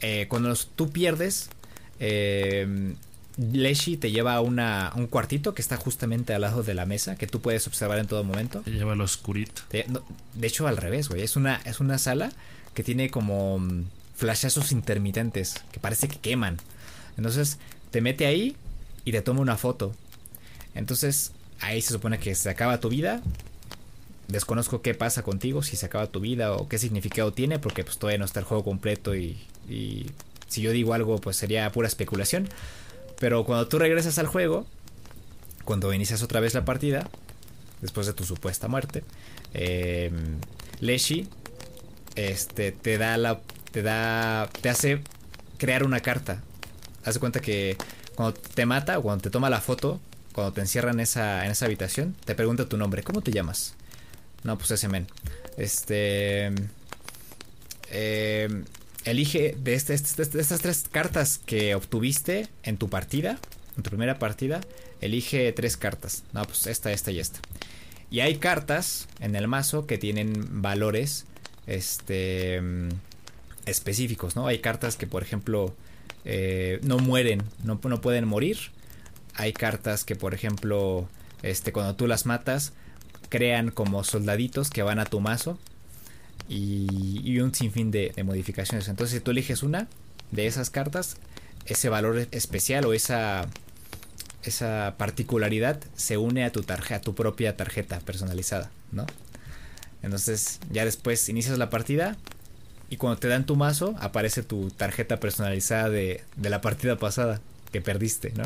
eh, 0.00 0.26
cuando 0.28 0.54
tú 0.74 0.90
pierdes, 0.90 1.50
em, 1.98 2.96
Leshi 3.36 3.96
te 3.96 4.10
lleva 4.10 4.34
a, 4.34 4.40
una, 4.40 4.92
un 4.96 5.06
cuartito 5.06 5.54
que 5.54 5.62
está 5.62 5.76
justamente 5.76 6.32
al 6.34 6.40
lado 6.42 6.62
de 6.62 6.74
la 6.74 6.86
mesa, 6.86 7.16
que 7.16 7.26
tú 7.26 7.40
puedes 7.40 7.66
observar 7.66 7.98
en 7.98 8.06
todo 8.06 8.24
momento. 8.24 8.60
Te 8.60 8.72
lleva 8.72 8.94
al 8.94 9.00
oscurito. 9.00 9.62
de 9.70 10.46
hecho, 10.46 10.66
al 10.66 10.76
revés, 10.76 11.08
güey. 11.08 11.22
Es 11.22 11.36
una, 11.36 11.60
es 11.64 11.80
una 11.80 11.98
sala 11.98 12.32
que 12.74 12.82
tiene 12.82 13.10
como 13.10 13.58
mm, 13.58 13.84
flashazos 14.14 14.72
intermitentes, 14.72 15.62
que 15.72 15.80
parece 15.80 16.08
que 16.08 16.18
queman. 16.18 16.56
Entonces, 17.16 17.58
te 17.90 18.00
mete 18.00 18.26
ahí 18.26 18.56
y 19.04 19.12
te 19.12 19.22
toma 19.22 19.40
una 19.40 19.56
foto. 19.56 19.94
Entonces, 20.74 21.32
ahí 21.60 21.80
se 21.82 21.92
supone 21.92 22.18
que 22.18 22.34
se 22.34 22.50
acaba 22.50 22.80
tu 22.80 22.88
vida. 22.88 23.22
Desconozco 24.28 24.82
qué 24.82 24.94
pasa 24.94 25.22
contigo, 25.22 25.62
si 25.62 25.76
se 25.76 25.86
acaba 25.86 26.08
tu 26.08 26.20
vida 26.20 26.52
o 26.52 26.68
qué 26.68 26.78
significado 26.78 27.32
tiene, 27.32 27.58
porque 27.58 27.84
pues 27.84 27.98
todavía 27.98 28.18
no 28.18 28.24
está 28.24 28.40
el 28.40 28.46
juego 28.46 28.64
completo 28.64 29.14
y, 29.14 29.38
y 29.68 30.06
si 30.48 30.62
yo 30.62 30.72
digo 30.72 30.94
algo, 30.94 31.20
pues 31.20 31.36
sería 31.36 31.70
pura 31.72 31.88
especulación. 31.88 32.48
Pero 33.18 33.44
cuando 33.44 33.68
tú 33.68 33.78
regresas 33.78 34.18
al 34.18 34.26
juego, 34.26 34.66
cuando 35.64 35.92
inicias 35.92 36.22
otra 36.22 36.40
vez 36.40 36.54
la 36.54 36.64
partida, 36.64 37.08
después 37.80 38.06
de 38.06 38.12
tu 38.12 38.24
supuesta 38.24 38.68
muerte, 38.68 39.04
eh, 39.54 40.10
Leshi 40.80 41.28
este, 42.14 42.72
te 42.72 42.98
da 42.98 43.16
la. 43.16 43.40
te 43.70 43.82
da. 43.82 44.48
te 44.60 44.68
hace 44.68 45.02
crear 45.58 45.84
una 45.84 46.00
carta. 46.00 46.42
Haz 47.04 47.18
cuenta 47.18 47.40
que 47.40 47.76
cuando 48.14 48.38
te 48.38 48.66
mata 48.66 48.98
o 48.98 49.02
cuando 49.02 49.22
te 49.22 49.30
toma 49.30 49.50
la 49.50 49.60
foto, 49.60 50.00
cuando 50.36 50.52
te 50.52 50.60
encierran 50.60 50.96
en 50.96 51.00
esa, 51.00 51.46
en 51.46 51.50
esa 51.50 51.64
habitación, 51.64 52.14
te 52.26 52.34
pregunta 52.34 52.68
tu 52.68 52.76
nombre. 52.76 53.02
¿Cómo 53.02 53.22
te 53.22 53.32
llamas? 53.32 53.74
No, 54.44 54.58
pues 54.58 54.70
ese 54.70 54.86
men. 54.86 55.06
Este. 55.56 56.52
eh, 57.90 58.64
elige 59.06 59.56
de, 59.58 59.72
este, 59.72 59.94
este, 59.94 60.20
este, 60.20 60.38
estas 60.38 60.60
tres 60.60 60.84
cartas 60.92 61.38
que 61.38 61.74
obtuviste 61.74 62.48
en 62.64 62.76
tu 62.76 62.90
partida, 62.90 63.38
en 63.78 63.82
tu 63.82 63.88
primera 63.88 64.18
partida, 64.18 64.60
elige 65.00 65.50
tres 65.52 65.78
cartas. 65.78 66.22
No, 66.34 66.42
pues 66.44 66.66
esta, 66.66 66.92
esta 66.92 67.10
y 67.12 67.18
esta. 67.18 67.40
Y 68.10 68.20
hay 68.20 68.36
cartas 68.36 69.08
en 69.20 69.36
el 69.36 69.48
mazo 69.48 69.86
que 69.86 69.96
tienen 69.96 70.60
valores 70.60 71.24
este, 71.66 72.60
específicos, 73.64 74.36
¿no? 74.36 74.48
Hay 74.48 74.58
cartas 74.58 74.96
que, 74.96 75.06
por 75.06 75.22
ejemplo, 75.22 75.74
eh, 76.26 76.78
no 76.82 76.98
mueren, 76.98 77.42
no, 77.64 77.80
no, 77.82 78.00
pueden 78.02 78.28
morir. 78.28 78.58
Hay 79.36 79.52
cartas 79.52 80.04
que, 80.04 80.16
por 80.16 80.34
ejemplo, 80.34 81.08
este, 81.42 81.72
cuando 81.72 81.94
tú 81.94 82.06
las 82.06 82.26
matas, 82.26 82.72
crean 83.28 83.70
como 83.70 84.04
soldaditos 84.04 84.70
que 84.70 84.82
van 84.82 84.98
a 84.98 85.04
tu 85.04 85.20
mazo. 85.20 85.58
Y, 86.48 87.38
un 87.40 87.54
sinfín 87.54 87.90
de, 87.90 88.12
de, 88.14 88.24
modificaciones. 88.24 88.88
Entonces, 88.88 89.18
si 89.18 89.20
tú 89.20 89.32
eliges 89.32 89.62
una 89.62 89.88
de 90.30 90.46
esas 90.46 90.70
cartas, 90.70 91.16
ese 91.66 91.88
valor 91.88 92.28
especial 92.30 92.84
o 92.86 92.92
esa, 92.92 93.46
esa 94.44 94.94
particularidad 94.96 95.80
se 95.96 96.16
une 96.16 96.44
a 96.44 96.52
tu 96.52 96.62
tarjeta, 96.62 96.96
a 96.96 97.00
tu 97.00 97.14
propia 97.14 97.56
tarjeta 97.56 98.00
personalizada, 98.00 98.70
¿no? 98.92 99.06
Entonces, 100.02 100.60
ya 100.70 100.84
después 100.84 101.28
inicias 101.28 101.58
la 101.58 101.70
partida 101.70 102.16
y 102.90 102.96
cuando 102.96 103.18
te 103.18 103.28
dan 103.28 103.44
tu 103.44 103.56
mazo, 103.56 103.96
aparece 103.98 104.42
tu 104.42 104.70
tarjeta 104.70 105.18
personalizada 105.18 105.90
de, 105.90 106.22
de 106.36 106.50
la 106.50 106.60
partida 106.60 106.96
pasada 106.96 107.40
que 107.72 107.80
perdiste, 107.80 108.32
¿no? 108.36 108.44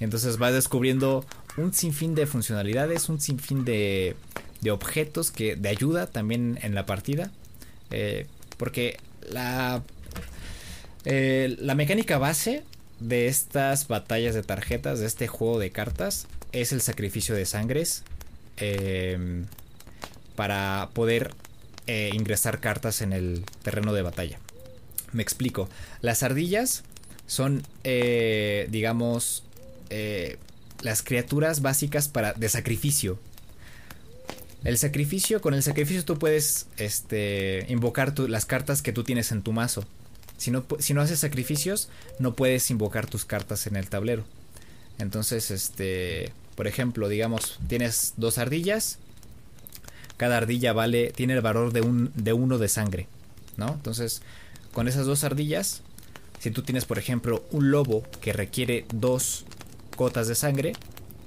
Entonces 0.00 0.38
vas 0.38 0.52
descubriendo 0.52 1.24
un 1.56 1.72
sinfín 1.72 2.14
de 2.14 2.26
funcionalidades, 2.26 3.08
un 3.08 3.20
sinfín 3.20 3.64
de, 3.64 4.14
de 4.60 4.70
objetos 4.70 5.30
que 5.30 5.56
de 5.56 5.68
ayuda 5.68 6.06
también 6.06 6.58
en 6.62 6.74
la 6.74 6.86
partida. 6.86 7.30
Eh, 7.90 8.26
porque 8.56 8.98
la, 9.30 9.82
eh, 11.04 11.56
la 11.60 11.74
mecánica 11.74 12.18
base 12.18 12.64
de 13.00 13.28
estas 13.28 13.88
batallas 13.88 14.34
de 14.34 14.42
tarjetas, 14.42 15.00
de 15.00 15.06
este 15.06 15.26
juego 15.28 15.58
de 15.58 15.70
cartas, 15.70 16.26
es 16.52 16.72
el 16.72 16.80
sacrificio 16.80 17.34
de 17.34 17.46
sangres. 17.46 18.02
Eh, 18.58 19.44
para 20.34 20.90
poder 20.92 21.34
ingresar 21.86 22.60
cartas 22.60 23.00
en 23.00 23.12
el 23.12 23.44
terreno 23.62 23.92
de 23.94 24.02
batalla. 24.02 24.38
Me 25.12 25.22
explico. 25.22 25.68
Las 26.02 26.22
ardillas 26.22 26.82
son, 27.26 27.62
digamos, 27.84 29.44
las 30.82 31.02
criaturas 31.02 31.62
básicas 31.62 32.08
para, 32.08 32.32
de 32.32 32.48
sacrificio. 32.48 33.18
El 34.64 34.78
sacrificio, 34.78 35.40
con 35.40 35.54
el 35.54 35.62
sacrificio 35.62 36.04
tú 36.04 36.18
puedes 36.18 36.66
este, 36.76 37.66
invocar 37.68 38.18
las 38.18 38.46
cartas 38.46 38.82
que 38.82 38.92
tú 38.92 39.04
tienes 39.04 39.30
en 39.30 39.42
tu 39.42 39.52
mazo. 39.52 39.84
Si 40.38 40.50
no, 40.50 40.66
si 40.80 40.92
no 40.92 41.02
haces 41.02 41.20
sacrificios, 41.20 41.88
no 42.18 42.34
puedes 42.34 42.70
invocar 42.70 43.06
tus 43.06 43.24
cartas 43.24 43.66
en 43.66 43.76
el 43.76 43.88
tablero. 43.88 44.24
Entonces, 44.98 45.50
este, 45.50 46.32
por 46.56 46.66
ejemplo, 46.66 47.08
digamos, 47.08 47.58
tienes 47.68 48.14
dos 48.16 48.38
ardillas. 48.38 48.98
Cada 50.16 50.38
ardilla 50.38 50.72
vale, 50.72 51.12
tiene 51.14 51.34
el 51.34 51.42
valor 51.42 51.72
de, 51.72 51.82
un, 51.82 52.10
de 52.14 52.32
uno 52.32 52.58
de 52.58 52.68
sangre, 52.68 53.06
¿no? 53.56 53.68
Entonces, 53.74 54.22
con 54.72 54.88
esas 54.88 55.06
dos 55.06 55.24
ardillas, 55.24 55.82
si 56.46 56.52
tú 56.52 56.62
tienes, 56.62 56.84
por 56.84 56.96
ejemplo, 56.96 57.44
un 57.50 57.72
lobo 57.72 58.04
que 58.20 58.32
requiere 58.32 58.84
dos 58.94 59.46
cotas 59.96 60.28
de 60.28 60.36
sangre, 60.36 60.74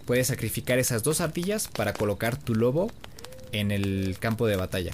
puedes 0.05 0.27
sacrificar 0.27 0.79
esas 0.79 1.03
dos 1.03 1.19
ardillas 1.19 1.67
para 1.67 1.91
colocar 1.91 2.37
tu 2.37 2.55
lobo 2.55 2.89
en 3.51 3.71
el 3.71 4.15
campo 4.17 4.47
de 4.47 4.55
batalla. 4.55 4.93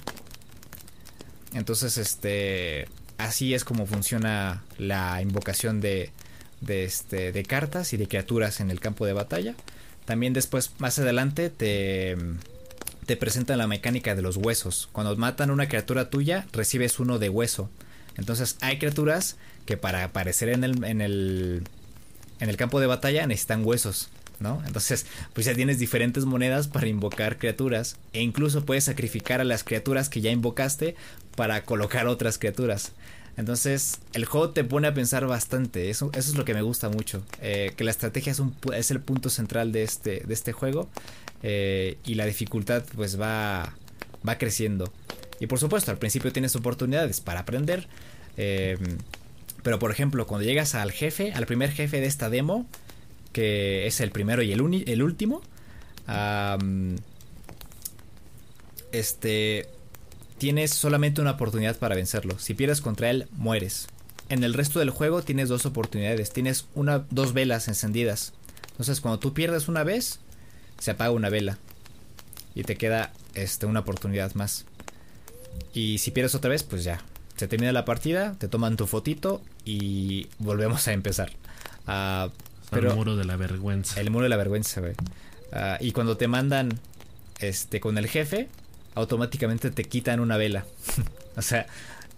Entonces, 1.54 1.96
este, 1.96 2.88
así 3.18 3.54
es 3.54 3.62
como 3.62 3.86
funciona 3.86 4.64
la 4.78 5.22
invocación 5.22 5.80
de, 5.80 6.10
de, 6.60 6.82
este, 6.82 7.30
de 7.30 7.44
cartas 7.44 7.92
y 7.92 7.96
de 7.96 8.08
criaturas 8.08 8.58
en 8.58 8.72
el 8.72 8.80
campo 8.80 9.06
de 9.06 9.12
batalla. 9.12 9.54
También 10.06 10.32
después, 10.32 10.72
más 10.78 10.98
adelante, 10.98 11.50
te, 11.50 12.16
te 13.06 13.16
presentan 13.16 13.58
la 13.58 13.68
mecánica 13.68 14.16
de 14.16 14.22
los 14.22 14.38
huesos. 14.38 14.88
Cuando 14.90 15.14
matan 15.14 15.52
una 15.52 15.68
criatura 15.68 16.10
tuya, 16.10 16.48
recibes 16.52 16.98
uno 16.98 17.20
de 17.20 17.28
hueso. 17.28 17.70
Entonces 18.16 18.56
hay 18.60 18.78
criaturas 18.78 19.36
que 19.66 19.76
para 19.76 20.04
aparecer 20.04 20.48
en 20.48 20.64
el, 20.64 20.84
en 20.84 21.00
el, 21.00 21.62
en 22.40 22.48
el 22.48 22.56
campo 22.56 22.80
de 22.80 22.86
batalla 22.86 23.26
necesitan 23.26 23.64
huesos. 23.64 24.08
¿no? 24.40 24.62
Entonces, 24.66 25.06
pues 25.32 25.46
ya 25.46 25.54
tienes 25.54 25.78
diferentes 25.78 26.24
monedas 26.24 26.68
para 26.68 26.86
invocar 26.88 27.38
criaturas 27.38 27.96
e 28.12 28.22
incluso 28.22 28.64
puedes 28.64 28.84
sacrificar 28.84 29.40
a 29.40 29.44
las 29.44 29.64
criaturas 29.64 30.08
que 30.08 30.20
ya 30.20 30.30
invocaste 30.30 30.94
para 31.36 31.64
colocar 31.64 32.06
otras 32.06 32.38
criaturas. 32.38 32.92
Entonces, 33.36 33.98
el 34.14 34.24
juego 34.24 34.50
te 34.50 34.64
pone 34.64 34.88
a 34.88 34.94
pensar 34.94 35.26
bastante. 35.26 35.90
Eso, 35.90 36.10
es 36.14 36.34
lo 36.34 36.44
que 36.44 36.54
me 36.54 36.62
gusta 36.62 36.88
mucho. 36.88 37.22
Eh, 37.42 37.72
que 37.76 37.84
la 37.84 37.90
estrategia 37.90 38.32
es, 38.32 38.90
el 38.90 39.00
punto 39.00 39.28
central 39.28 39.72
de 39.72 39.82
este, 39.82 40.22
de 40.26 40.32
este 40.32 40.52
juego. 40.52 40.88
Eh, 41.42 41.98
y 42.04 42.14
la 42.14 42.24
dificultad, 42.24 42.82
pues 42.94 43.20
va, 43.20 43.74
va 44.26 44.38
creciendo. 44.38 44.90
Y 45.38 45.48
por 45.48 45.58
supuesto, 45.58 45.90
al 45.90 45.98
principio 45.98 46.32
tienes 46.32 46.56
oportunidades 46.56 47.20
para 47.20 47.40
aprender. 47.40 47.88
Eh, 48.38 48.78
pero 49.66 49.80
por 49.80 49.90
ejemplo, 49.90 50.28
cuando 50.28 50.46
llegas 50.46 50.76
al 50.76 50.92
jefe, 50.92 51.32
al 51.32 51.44
primer 51.44 51.72
jefe 51.72 52.00
de 52.00 52.06
esta 52.06 52.30
demo, 52.30 52.68
que 53.32 53.88
es 53.88 54.00
el 54.00 54.12
primero 54.12 54.40
y 54.40 54.52
el, 54.52 54.60
el 54.86 55.02
último. 55.02 55.42
este. 58.92 59.68
Tienes 60.38 60.70
solamente 60.70 61.20
una 61.20 61.32
oportunidad 61.32 61.76
para 61.78 61.96
vencerlo. 61.96 62.38
Si 62.38 62.54
pierdes 62.54 62.80
contra 62.80 63.10
él, 63.10 63.26
mueres. 63.32 63.88
En 64.28 64.44
el 64.44 64.54
resto 64.54 64.78
del 64.78 64.90
juego 64.90 65.22
tienes 65.22 65.48
dos 65.48 65.66
oportunidades. 65.66 66.30
Tienes 66.30 66.68
una, 66.76 67.04
dos 67.10 67.32
velas 67.32 67.66
encendidas. 67.66 68.34
Entonces, 68.70 69.00
cuando 69.00 69.18
tú 69.18 69.34
pierdes 69.34 69.66
una 69.66 69.82
vez, 69.82 70.20
se 70.78 70.92
apaga 70.92 71.10
una 71.10 71.28
vela. 71.28 71.58
Y 72.54 72.62
te 72.62 72.76
queda 72.76 73.12
este, 73.34 73.66
una 73.66 73.80
oportunidad 73.80 74.32
más. 74.34 74.64
Y 75.74 75.98
si 75.98 76.12
pierdes 76.12 76.36
otra 76.36 76.50
vez, 76.50 76.62
pues 76.62 76.84
ya. 76.84 77.02
Se 77.36 77.48
termina 77.48 77.72
la 77.72 77.84
partida, 77.84 78.36
te 78.38 78.46
toman 78.46 78.76
tu 78.76 78.86
fotito 78.86 79.42
y 79.66 80.28
volvemos 80.38 80.88
a 80.88 80.92
empezar. 80.92 81.32
Uh, 81.86 82.30
el 82.74 82.94
muro 82.94 83.16
de 83.16 83.24
la 83.24 83.36
vergüenza. 83.36 84.00
El 84.00 84.10
muro 84.10 84.22
de 84.22 84.28
la 84.30 84.36
vergüenza, 84.36 84.80
güey. 84.80 84.94
Ah, 85.52 85.76
y 85.80 85.92
cuando 85.92 86.16
te 86.16 86.28
mandan 86.28 86.80
este 87.40 87.80
con 87.80 87.98
el 87.98 88.08
jefe, 88.08 88.48
automáticamente 88.94 89.70
te 89.70 89.84
quitan 89.84 90.20
una 90.20 90.36
vela. 90.36 90.64
o 91.36 91.42
sea, 91.42 91.66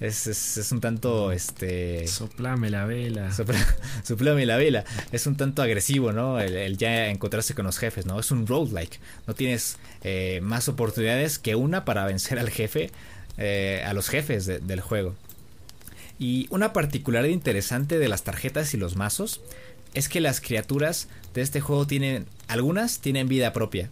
es, 0.01 0.27
es, 0.27 0.73
un 0.73 0.81
tanto 0.81 1.33
este. 1.33 2.07
Soplame 2.07 2.71
la 2.71 2.85
vela. 2.85 3.31
soplame 4.05 4.47
la 4.47 4.57
vela. 4.57 4.85
Es 5.11 5.27
un 5.27 5.37
tanto 5.37 5.63
agresivo, 5.63 6.13
¿no? 6.13 6.39
El, 6.41 6.77
ya 6.77 7.09
encontrarse 7.09 7.55
con 7.55 7.65
los 7.65 7.79
jefes, 7.79 8.07
¿no? 8.07 8.21
Es 8.21 8.31
un 8.31 8.47
roguelike. 8.47 9.01
No 9.27 9.35
tienes 9.35 9.79
eh, 10.03 10.41
más 10.43 10.69
oportunidades 10.69 11.39
que 11.39 11.57
una 11.57 11.85
para 11.85 12.05
vencer 12.07 12.39
al 12.39 12.51
jefe. 12.51 12.91
Eh, 13.41 13.85
a 13.87 13.93
los 13.93 14.09
jefes 14.09 14.47
del 14.47 14.81
juego. 14.81 15.15
Y 16.19 16.47
una 16.51 16.73
particularidad 16.73 17.33
interesante 17.33 17.99
de 17.99 18.09
las 18.09 18.25
tarjetas 18.25 18.75
y 18.75 18.77
los 18.77 18.97
mazos 18.97 19.41
es 19.95 20.09
que 20.09 20.21
las 20.21 20.41
criaturas 20.41 21.09
de 21.35 21.43
este 21.43 21.61
juego 21.61 21.87
tienen, 21.87 22.27
algunas 22.49 23.01
tienen 23.01 23.29
vida 23.29 23.53
propia. 23.53 23.91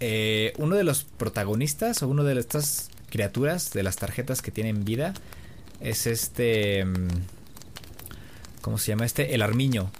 Eh, 0.00 0.54
uno 0.56 0.76
de 0.76 0.84
los 0.84 1.04
protagonistas 1.04 2.02
o 2.02 2.08
uno 2.08 2.24
de 2.24 2.38
estas 2.38 2.90
criaturas 3.10 3.72
de 3.72 3.82
las 3.82 3.96
tarjetas 3.96 4.42
que 4.42 4.50
tienen 4.50 4.84
vida 4.84 5.14
es 5.80 6.06
este... 6.06 6.84
Mm, 6.84 7.08
¿Cómo 8.62 8.78
se 8.78 8.88
llama 8.88 9.06
este? 9.06 9.34
El 9.34 9.42
armiño. 9.42 9.90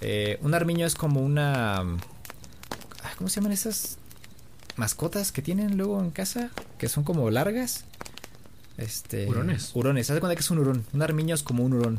Eh, 0.00 0.38
un 0.42 0.54
armiño 0.54 0.86
es 0.86 0.94
como 0.94 1.20
una... 1.20 1.82
Mm, 1.84 1.98
¿Cómo 3.18 3.28
se 3.28 3.36
llaman 3.36 3.52
esas 3.52 3.98
mascotas 4.76 5.32
que 5.32 5.42
tienen 5.42 5.76
luego 5.76 6.00
en 6.00 6.10
casa? 6.10 6.50
Que 6.78 6.88
son 6.88 7.04
como 7.04 7.30
largas. 7.30 7.84
Este... 8.78 9.26
Hurones. 9.28 9.70
Hurones. 9.74 10.10
Haz 10.10 10.14
de 10.14 10.20
cuenta 10.20 10.34
que 10.34 10.40
es 10.40 10.50
un 10.50 10.58
hurón. 10.58 10.84
Un 10.92 11.02
armiño 11.02 11.34
es 11.34 11.42
como 11.42 11.64
un 11.64 11.74
hurón 11.74 11.98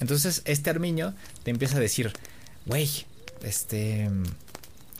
entonces 0.00 0.42
este 0.46 0.70
armiño 0.70 1.14
te 1.44 1.50
empieza 1.50 1.76
a 1.76 1.80
decir, 1.80 2.12
wey, 2.66 2.88
este, 3.42 4.04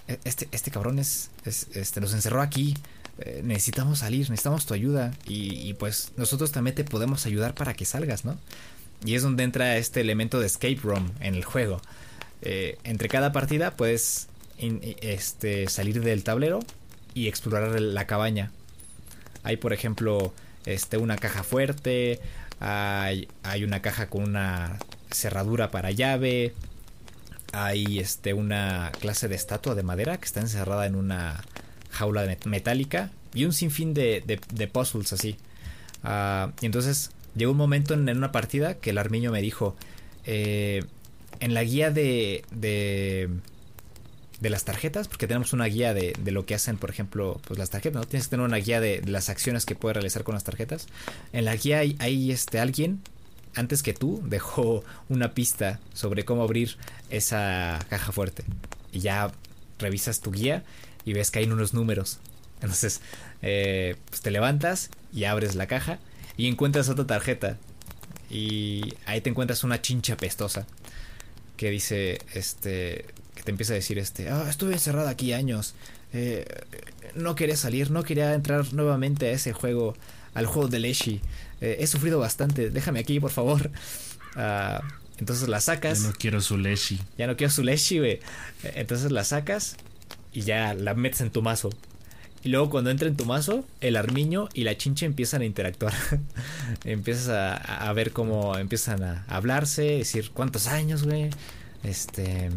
e-, 0.08 0.18
este, 0.24 0.48
este 0.52 0.70
cabrón 0.70 0.98
es, 0.98 1.30
este, 1.44 2.00
nos 2.00 2.12
encerró 2.12 2.42
aquí, 2.42 2.76
eh, 3.18 3.40
necesitamos 3.44 4.00
salir, 4.00 4.28
necesitamos 4.30 4.66
tu 4.66 4.74
ayuda 4.74 5.12
y, 5.26 5.72
pues 5.74 6.12
nosotros 6.16 6.52
también 6.52 6.74
te 6.74 6.84
podemos 6.84 7.24
ayudar 7.26 7.54
para 7.54 7.74
que 7.74 7.84
salgas, 7.84 8.24
¿no? 8.24 8.38
Y 9.04 9.14
es 9.14 9.22
donde 9.22 9.44
entra 9.44 9.76
este 9.78 10.00
elemento 10.00 10.38
de 10.38 10.46
escape 10.46 10.78
room 10.82 11.10
en 11.20 11.34
el 11.34 11.44
juego. 11.44 11.80
Eh, 12.42 12.78
entre 12.84 13.08
cada 13.08 13.32
partida 13.32 13.76
puedes 13.76 14.28
este, 14.58 15.68
salir 15.68 16.02
del 16.02 16.22
tablero 16.22 16.60
y 17.14 17.28
explorar 17.28 17.80
la 17.80 18.06
cabaña. 18.06 18.52
Hay 19.42 19.56
por 19.56 19.72
ejemplo 19.72 20.32
este, 20.66 20.96
una 20.96 21.16
caja 21.16 21.42
fuerte, 21.42 22.20
hay, 22.60 23.28
una 23.64 23.82
caja 23.82 24.08
con 24.08 24.22
una 24.22 24.78
cerradura 25.10 25.70
para 25.70 25.90
llave. 25.90 26.54
Hay 27.52 27.98
este, 27.98 28.32
una 28.32 28.92
clase 29.00 29.28
de 29.28 29.34
estatua 29.34 29.74
de 29.74 29.82
madera 29.82 30.16
que 30.18 30.24
está 30.24 30.40
encerrada 30.40 30.86
en 30.86 30.94
una 30.94 31.42
jaula 31.90 32.24
metálica 32.46 33.10
y 33.34 33.44
un 33.44 33.52
sinfín 33.52 33.94
de, 33.94 34.22
de, 34.52 34.66
puzzles 34.68 35.12
así. 35.12 35.36
Ah, 36.02 36.52
y 36.60 36.66
entonces 36.66 37.10
llegó 37.34 37.52
un 37.52 37.58
momento 37.58 37.94
en, 37.94 38.08
una 38.08 38.32
partida 38.32 38.74
que 38.74 38.90
el 38.90 38.98
armiño 38.98 39.32
me 39.32 39.42
dijo, 39.42 39.76
eh, 40.24 40.84
en 41.40 41.54
la 41.54 41.64
guía 41.64 41.90
de, 41.90 42.44
de, 42.50 43.28
de, 44.42 44.50
las 44.50 44.64
tarjetas, 44.64 45.08
porque 45.08 45.26
tenemos 45.26 45.52
una 45.52 45.66
guía 45.66 45.94
de, 45.94 46.14
de, 46.18 46.30
lo 46.32 46.44
que 46.44 46.54
hacen, 46.54 46.76
por 46.76 46.90
ejemplo, 46.90 47.40
pues 47.46 47.58
las 47.58 47.70
tarjetas, 47.70 48.00
¿no? 48.00 48.06
Tienes 48.06 48.26
que 48.26 48.30
tener 48.30 48.44
una 48.44 48.56
guía 48.56 48.80
de, 48.80 49.02
las 49.06 49.28
acciones 49.28 49.64
que 49.64 49.74
puedes 49.74 49.94
realizar 49.94 50.24
con 50.24 50.34
las 50.34 50.44
tarjetas. 50.44 50.86
En 51.32 51.44
la 51.44 51.56
guía 51.56 51.78
hay, 51.78 52.30
este, 52.30 52.60
alguien 52.60 53.00
antes 53.54 53.82
que 53.82 53.94
tú 53.94 54.22
dejó 54.24 54.84
una 55.08 55.34
pista 55.34 55.80
sobre 55.94 56.24
cómo 56.24 56.42
abrir 56.42 56.76
esa 57.10 57.78
caja 57.88 58.12
fuerte. 58.12 58.44
Y 58.92 59.00
ya 59.00 59.32
revisas 59.78 60.20
tu 60.20 60.32
guía 60.32 60.64
y 61.04 61.12
ves 61.12 61.30
que 61.30 61.40
hay 61.40 61.46
unos 61.46 61.74
números. 61.74 62.18
Entonces, 62.60 63.00
eh, 63.42 63.96
pues 64.08 64.20
te 64.20 64.30
levantas 64.30 64.90
y 65.12 65.24
abres 65.24 65.54
la 65.54 65.66
caja 65.66 65.98
y 66.36 66.48
encuentras 66.48 66.88
otra 66.88 67.06
tarjeta. 67.06 67.58
Y 68.30 68.94
ahí 69.04 69.20
te 69.20 69.30
encuentras 69.30 69.64
una 69.64 69.82
chincha 69.82 70.16
pestosa 70.16 70.66
que 71.56 71.70
dice, 71.70 72.18
este, 72.34 73.06
que 73.42 73.46
te 73.46 73.50
empieza 73.50 73.72
a 73.72 73.76
decir, 73.76 73.98
este, 73.98 74.28
ah, 74.28 74.46
estuve 74.48 74.72
encerrada 74.74 75.10
aquí 75.10 75.32
años. 75.32 75.74
Eh, 76.12 76.46
no 77.16 77.34
quería 77.34 77.56
salir, 77.56 77.90
no 77.90 78.04
quería 78.04 78.34
entrar 78.34 78.72
nuevamente 78.72 79.26
a 79.26 79.32
ese 79.32 79.52
juego, 79.52 79.96
al 80.34 80.46
juego 80.46 80.68
de 80.68 80.78
Leshi. 80.78 81.20
Eh, 81.60 81.78
he 81.80 81.86
sufrido 81.86 82.18
bastante, 82.18 82.70
déjame 82.70 83.00
aquí, 83.00 83.18
por 83.20 83.30
favor. 83.30 83.70
Ah, 84.36 84.82
entonces 85.18 85.48
la 85.48 85.60
sacas. 85.60 86.02
Ya 86.02 86.08
no 86.08 86.14
quiero 86.14 86.40
su 86.40 86.56
Leshi. 86.56 87.00
Ya 87.18 87.26
no 87.26 87.36
quiero 87.36 87.52
su 87.52 87.62
Leshi, 87.62 87.98
güey. 87.98 88.20
Entonces 88.62 89.10
la 89.10 89.24
sacas 89.24 89.76
y 90.32 90.42
ya 90.42 90.74
la 90.74 90.94
metes 90.94 91.20
en 91.20 91.30
tu 91.30 91.42
mazo. 91.42 91.70
Y 92.44 92.48
luego 92.48 92.70
cuando 92.70 92.90
entra 92.90 93.08
en 93.08 93.16
tu 93.16 93.24
mazo, 93.24 93.64
el 93.80 93.96
armiño 93.96 94.48
y 94.52 94.64
la 94.64 94.76
chinche 94.76 95.06
empiezan 95.06 95.42
a 95.42 95.44
interactuar. 95.44 95.94
Empiezas 96.84 97.28
a, 97.28 97.92
ver 97.92 98.12
cómo 98.12 98.56
empiezan 98.58 99.02
a 99.04 99.24
hablarse, 99.28 99.82
decir 99.82 100.30
cuántos 100.32 100.66
años, 100.66 101.04
güey. 101.04 101.30
Este. 101.84 102.50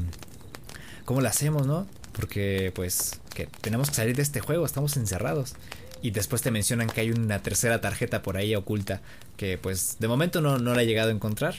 ¿Cómo 1.06 1.22
lo 1.22 1.28
hacemos, 1.28 1.66
no? 1.68 1.88
Porque 2.14 2.72
pues 2.76 3.20
que 3.34 3.48
tenemos 3.62 3.90
que 3.90 3.96
salir 3.96 4.16
de 4.16 4.22
este 4.24 4.40
juego, 4.40 4.66
estamos 4.66 4.98
encerrados. 4.98 5.54
Y 6.02 6.12
después 6.12 6.42
te 6.42 6.52
mencionan 6.52 6.88
que 6.88 7.02
hay 7.02 7.12
una 7.12 7.42
tercera 7.42 7.82
tarjeta 7.82 8.22
por 8.22 8.38
ahí 8.38 8.56
oculta 8.56 9.02
que 9.38 9.58
pues 9.58 9.98
de 10.00 10.08
momento 10.08 10.42
no, 10.42 10.58
no 10.58 10.74
la 10.74 10.84
he 10.84 10.86
llegado 10.86 11.10
a 11.10 11.14
encontrar. 11.14 11.56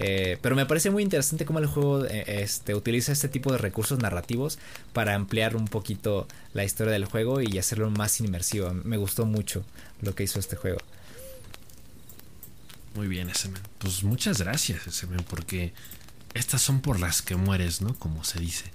Eh, 0.00 0.38
pero 0.42 0.54
me 0.54 0.64
parece 0.64 0.90
muy 0.90 1.02
interesante 1.02 1.44
cómo 1.44 1.58
el 1.58 1.66
juego 1.66 2.04
eh, 2.04 2.42
este, 2.42 2.74
utiliza 2.76 3.10
este 3.10 3.28
tipo 3.28 3.50
de 3.50 3.58
recursos 3.58 3.98
narrativos 3.98 4.58
para 4.92 5.14
ampliar 5.14 5.56
un 5.56 5.66
poquito 5.66 6.28
la 6.54 6.62
historia 6.62 6.92
del 6.92 7.04
juego 7.04 7.40
y 7.40 7.58
hacerlo 7.58 7.90
más 7.90 8.20
inmersivo. 8.20 8.72
Me 8.72 8.96
gustó 8.96 9.26
mucho 9.26 9.64
lo 10.00 10.14
que 10.14 10.22
hizo 10.22 10.38
este 10.38 10.54
juego. 10.54 10.78
Muy 12.94 13.08
bien, 13.08 13.34
Semen. 13.34 13.62
Pues 13.78 14.04
muchas 14.04 14.40
gracias, 14.40 14.82
Semen, 14.94 15.24
porque 15.28 15.72
estas 16.34 16.62
son 16.62 16.80
por 16.80 17.00
las 17.00 17.20
que 17.20 17.34
mueres, 17.34 17.80
¿no? 17.82 17.94
Como 17.94 18.22
se 18.22 18.38
dice. 18.38 18.66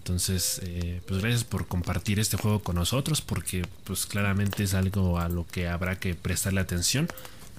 Entonces, 0.00 0.60
eh, 0.64 1.02
pues 1.06 1.20
gracias 1.20 1.44
por 1.44 1.66
compartir 1.66 2.18
este 2.18 2.38
juego 2.38 2.60
con 2.60 2.76
nosotros, 2.76 3.20
porque 3.20 3.66
pues 3.84 4.06
claramente 4.06 4.62
es 4.62 4.72
algo 4.72 5.18
a 5.18 5.28
lo 5.28 5.46
que 5.46 5.68
habrá 5.68 5.98
que 5.98 6.14
prestarle 6.14 6.60
atención. 6.60 7.06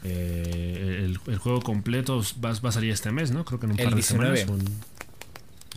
Eh, 0.03 1.05
el, 1.27 1.37
juego 1.37 1.61
completo 1.61 2.23
va, 2.43 2.49
a 2.49 2.71
salir 2.71 2.91
este 2.91 3.11
mes, 3.11 3.29
¿no? 3.29 3.45
Creo 3.45 3.59
que 3.59 3.67
en 3.67 3.71
un 3.73 3.77
par 3.77 3.95
de 3.95 4.01
semanas. 4.01 4.45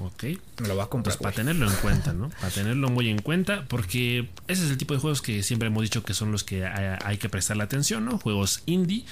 Ok. 0.00 0.24
Me 0.62 0.68
lo 0.68 0.76
va 0.76 0.84
a 0.84 0.86
comprar. 0.86 1.14
Pues 1.14 1.22
para 1.22 1.36
tenerlo 1.36 1.68
en 1.68 1.76
cuenta, 1.76 2.14
¿no? 2.14 2.30
Para 2.30 2.50
tenerlo 2.50 2.88
muy 2.88 3.10
en 3.10 3.20
cuenta, 3.20 3.66
porque 3.68 4.30
ese 4.48 4.64
es 4.64 4.70
el 4.70 4.78
tipo 4.78 4.94
de 4.94 5.00
juegos 5.00 5.20
que 5.20 5.42
siempre 5.42 5.68
hemos 5.68 5.82
dicho 5.82 6.02
que 6.02 6.14
son 6.14 6.32
los 6.32 6.44
que 6.44 6.64
hay, 6.64 7.18
que 7.18 7.28
prestarle 7.28 7.62
atención, 7.62 8.06
¿no? 8.06 8.18
Juegos 8.18 8.62
indie, 8.64 9.04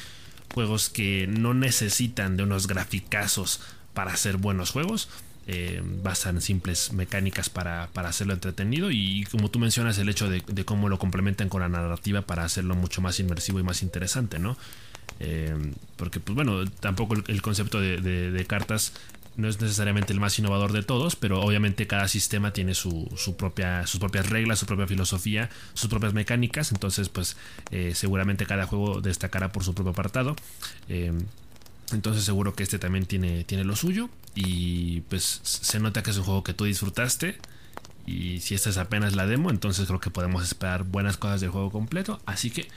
juegos 0.55 0.89
que 0.89 1.27
no 1.29 1.53
necesitan 1.53 2.39
de 2.39 2.45
unos 2.45 2.67
graficazos 2.67 3.61
para 3.93 4.17
ser 4.17 4.39
buenos 4.39 4.71
juegos. 4.71 5.11
Eh, 5.49 5.83
basan 6.05 6.41
simples 6.41 6.93
mecánicas 6.93 7.51
para, 7.51 7.89
hacerlo 7.95 8.33
entretenido 8.33 8.93
y 8.93 9.25
como 9.29 9.51
tú 9.51 9.59
mencionas 9.59 9.99
el 9.99 10.09
hecho 10.09 10.31
de, 10.31 10.41
cómo 10.65 10.89
lo 10.89 11.01
complementan 11.01 11.49
con 11.49 11.63
la 11.63 11.69
narrativa 11.69 12.23
para 12.23 12.45
hacerlo 12.45 12.77
mucho 12.77 13.01
más 13.01 13.19
inmersivo 13.19 13.59
y 13.59 13.65
más 13.65 13.83
interesante, 13.83 14.39
¿no? 14.39 14.57
Eh, 15.19 15.55
porque, 15.97 16.21
pues 16.21 16.37
bueno, 16.37 16.65
tampoco 16.81 17.15
el, 17.27 17.43
concepto 17.43 17.81
de, 17.81 18.45
cartas 18.47 18.93
no 19.37 19.49
es 19.49 19.61
necesariamente 19.61 20.13
el 20.13 20.21
más 20.21 20.39
innovador 20.39 20.73
de 20.73 20.85
todos, 20.85 21.17
pero 21.17 21.41
obviamente 21.41 21.89
cada 21.89 22.07
sistema 22.07 22.53
tiene 22.53 22.75
su, 22.75 23.09
propia, 23.37 23.85
sus 23.87 23.99
propias 23.99 24.29
reglas, 24.29 24.61
su 24.61 24.67
propia 24.67 24.87
filosofía, 24.87 25.51
sus 25.75 25.91
propias 25.91 26.13
mecánicas. 26.13 26.71
Entonces, 26.71 27.09
pues 27.09 27.37
eh, 27.73 27.93
seguramente 27.97 28.47
cada 28.47 28.67
juego 28.67 29.01
destacará 29.01 29.51
por 29.51 29.65
su 29.65 29.75
propio 29.75 29.91
apartado. 29.91 30.37
Eh, 30.89 31.13
entonces 31.93 32.25
seguro 32.25 32.55
que 32.55 32.63
este 32.63 32.79
también 32.79 33.07
tiene, 33.07 33.45
tiene 33.45 33.65
lo 33.65 33.75
suyo. 33.75 34.09
Y 34.35 35.03
pues 35.03 35.41
se 35.43 35.79
nota 35.79 36.03
que 36.03 36.11
es 36.11 36.17
un 36.17 36.25
juego 36.25 36.45
que 36.45 36.55
tú 36.55 36.65
disfrutaste. 36.65 37.37
Y 38.07 38.41
si 38.41 38.55
esta 38.55 38.71
es 38.71 38.79
apenas 38.79 39.15
la 39.15 39.27
demo, 39.27 39.51
entonces 39.51 39.87
creo 39.87 40.01
que 40.01 40.11
podemos 40.11 40.43
esperar 40.43 40.85
buenas 40.85 41.17
cosas 41.17 41.41
del 41.41 41.51
juego 41.51 41.71
completo. 41.71 42.21
Así 42.27 42.51
que 42.51 42.69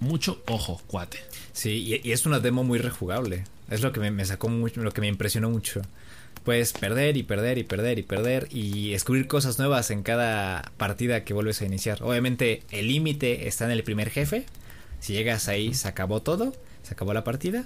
mucho 0.00 0.42
ojo, 0.46 0.80
cuate. 0.86 1.18
Sí, 1.52 2.00
y, 2.04 2.12
es 2.12 2.26
una 2.26 2.40
demo 2.40 2.64
muy 2.64 2.78
rejugable. 2.78 3.44
Es 3.70 3.82
lo 3.82 3.92
que 3.92 4.00
me, 4.00 4.24
sacó 4.24 4.48
mucho, 4.48 4.82
lo 4.82 4.92
que 4.92 5.00
me 5.00 5.06
impresionó 5.06 5.48
mucho. 5.48 5.82
Puedes 6.44 6.72
perder 6.72 7.16
y 7.16 7.22
perder 7.22 7.58
y 7.58 7.62
perder 7.62 7.98
y 8.00 8.02
perder 8.02 8.48
y 8.50 8.90
descubrir 8.90 9.28
cosas 9.28 9.58
nuevas 9.60 9.92
en 9.92 10.02
cada 10.02 10.72
partida 10.76 11.22
que 11.24 11.34
vuelves 11.34 11.62
a 11.62 11.66
iniciar. 11.66 12.02
Obviamente 12.02 12.64
el 12.70 12.88
límite 12.88 13.46
está 13.46 13.64
en 13.64 13.70
el 13.70 13.84
primer 13.84 14.10
jefe. 14.10 14.44
Si 14.98 15.12
llegas 15.12 15.46
ahí 15.48 15.72
se 15.74 15.86
acabó 15.86 16.20
todo, 16.20 16.52
se 16.82 16.94
acabó 16.94 17.14
la 17.14 17.22
partida. 17.22 17.64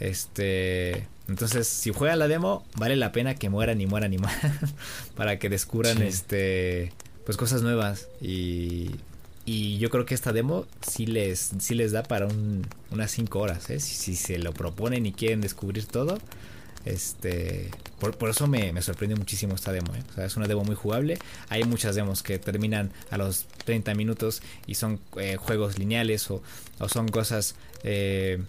Este, 0.00 1.06
entonces 1.28 1.68
si 1.68 1.92
juegan 1.92 2.18
la 2.18 2.26
demo 2.26 2.64
vale 2.74 2.96
la 2.96 3.12
pena 3.12 3.34
que 3.34 3.50
mueran 3.50 3.80
y 3.80 3.86
mueran 3.86 4.12
y 4.12 4.18
mueran 4.18 4.58
para 5.14 5.38
que 5.38 5.48
descubran 5.48 6.02
este 6.02 6.92
pues 7.24 7.36
cosas 7.36 7.62
nuevas 7.62 8.08
y 8.20 8.90
y 9.44 9.78
yo 9.78 9.90
creo 9.90 10.06
que 10.06 10.14
esta 10.14 10.32
demo 10.32 10.66
sí 10.80 11.06
les, 11.06 11.50
sí 11.58 11.74
les 11.74 11.92
da 11.92 12.02
para 12.02 12.28
unas 12.92 13.10
5 13.10 13.38
horas, 13.38 13.68
¿eh? 13.70 13.80
si, 13.80 14.14
se 14.14 14.38
lo 14.38 14.52
proponen 14.52 15.06
y 15.06 15.12
quieren 15.12 15.40
descubrir 15.40 15.86
todo. 15.86 16.18
Este, 16.84 17.70
por, 17.98 18.30
eso 18.30 18.46
me, 18.46 18.72
me, 18.72 18.80
sorprende 18.80 19.16
muchísimo 19.16 19.54
esta 19.54 19.72
demo. 19.72 19.92
¿eh? 19.94 20.02
O 20.10 20.14
sea, 20.14 20.24
es 20.24 20.36
una 20.36 20.46
demo 20.46 20.62
muy 20.62 20.76
jugable. 20.76 21.18
Hay 21.48 21.64
muchas 21.64 21.96
demos 21.96 22.22
que 22.22 22.38
terminan 22.38 22.92
a 23.10 23.18
los 23.18 23.46
30 23.64 23.94
minutos 23.94 24.40
y 24.66 24.76
son 24.76 25.00
eh, 25.16 25.36
juegos 25.36 25.78
lineales 25.78 26.30
o, 26.30 26.42
o, 26.78 26.88
son 26.88 27.08
cosas 27.08 27.56
eh, 27.82 28.42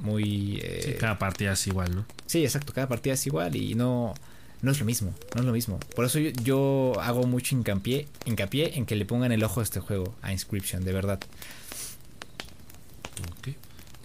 muy... 0.00 0.62
cada 1.00 1.18
partida 1.18 1.52
es 1.52 1.66
igual, 1.66 1.94
¿no? 1.94 2.06
Sí, 2.26 2.44
exacto, 2.44 2.72
cada 2.72 2.88
partida 2.88 3.14
es 3.14 3.26
igual 3.26 3.56
y 3.56 3.74
no 3.74 4.14
no 4.62 4.70
es 4.70 4.80
lo 4.80 4.86
mismo, 4.86 5.14
no 5.34 5.40
es 5.40 5.46
lo 5.46 5.52
mismo. 5.52 5.78
Por 5.94 6.04
eso 6.06 6.18
yo, 6.18 6.94
hago 7.00 7.26
mucho 7.26 7.54
hincapié, 7.54 8.08
hincapié 8.24 8.76
en 8.76 8.86
que 8.86 8.96
le 8.96 9.04
pongan 9.04 9.32
el 9.32 9.44
ojo 9.44 9.60
a 9.60 9.62
este 9.62 9.80
juego, 9.80 10.14
a 10.22 10.32
Inscription, 10.32 10.84
de 10.84 10.92
verdad. 10.92 11.20
Ok. 13.38 13.54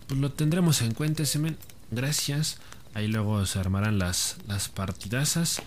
Pues 0.07 0.19
lo 0.19 0.31
tendremos 0.31 0.81
en 0.81 0.93
cuenta, 0.93 1.25
Semen. 1.25 1.57
Gracias. 1.89 2.59
Ahí 2.93 3.07
luego 3.07 3.45
se 3.45 3.59
armarán 3.59 3.97
las, 3.97 4.37
las 4.47 4.67
partidazas. 4.67 5.61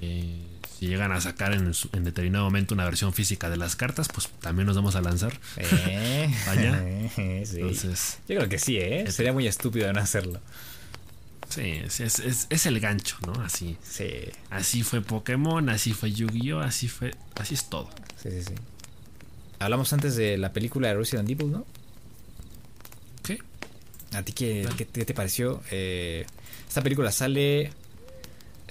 Eh, 0.00 0.46
si 0.82 0.88
llegan 0.88 1.12
a 1.12 1.20
sacar 1.20 1.52
en, 1.52 1.70
determinado 2.02 2.44
momento 2.44 2.74
una 2.74 2.84
versión 2.84 3.12
física 3.12 3.48
de 3.48 3.56
las 3.56 3.76
cartas, 3.76 4.08
pues 4.12 4.28
también 4.40 4.66
nos 4.66 4.74
vamos 4.74 4.96
a 4.96 5.00
lanzar. 5.00 5.32
Eh. 5.56 6.28
Entonces, 7.16 8.18
Yo 8.28 8.34
creo 8.34 8.48
que 8.48 8.58
sí, 8.58 8.78
¿eh? 8.78 9.08
Sería 9.08 9.32
muy 9.32 9.46
estúpido 9.46 9.92
no 9.92 10.00
hacerlo. 10.00 10.40
Sí, 11.48 11.82
es, 11.84 12.00
es, 12.00 12.66
el 12.66 12.80
gancho, 12.80 13.16
¿no? 13.24 13.32
Así. 13.44 13.76
Sí. 13.84 14.08
Así 14.50 14.82
fue 14.82 15.02
Pokémon, 15.02 15.68
así 15.68 15.92
fue 15.92 16.10
Yu-Gi-Oh, 16.10 16.58
así 16.58 16.88
fue, 16.88 17.14
así 17.36 17.54
es 17.54 17.70
todo. 17.70 17.88
Sí, 18.20 18.32
sí, 18.32 18.42
sí. 18.42 18.54
Hablamos 19.60 19.92
antes 19.92 20.16
de 20.16 20.36
la 20.36 20.52
película 20.52 20.88
de 20.88 20.94
Resident 20.94 21.30
Evil, 21.30 21.52
¿no? 21.52 21.64
¿Qué? 23.22 23.38
¿A 24.14 24.24
ti 24.24 24.32
qué, 24.32 24.68
qué, 24.76 25.04
te 25.04 25.14
pareció? 25.14 25.62
Eh, 25.70 26.26
esta 26.66 26.82
película 26.82 27.12
sale. 27.12 27.70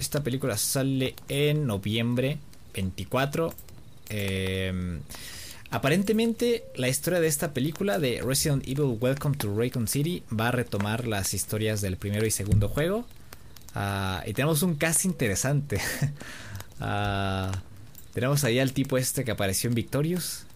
Esta 0.02 0.24
película 0.24 0.58
sale 0.58 1.14
en 1.28 1.64
noviembre 1.64 2.38
24. 2.74 3.54
Eh, 4.10 4.98
Aparentemente, 5.70 6.64
la 6.74 6.88
historia 6.88 7.18
de 7.18 7.28
esta 7.28 7.54
película 7.54 7.98
de 7.98 8.20
Resident 8.20 8.62
Evil 8.68 8.98
Welcome 9.00 9.36
to 9.36 9.56
Raycon 9.56 9.86
City 9.88 10.22
va 10.28 10.48
a 10.48 10.50
retomar 10.50 11.06
las 11.06 11.32
historias 11.32 11.80
del 11.80 11.96
primero 11.96 12.26
y 12.26 12.30
segundo 12.30 12.68
juego. 12.68 13.06
Ah, 13.74 14.22
y 14.26 14.34
tenemos 14.34 14.62
un 14.62 14.74
cast 14.76 15.04
interesante. 15.06 15.80
Ah, 16.84 17.52
tenemos 18.12 18.42
ahí 18.42 18.58
al 18.58 18.72
tipo 18.72 18.98
este 18.98 19.24
que 19.24 19.30
apareció 19.30 19.68
en 19.68 19.76
Victorious. 19.76 20.46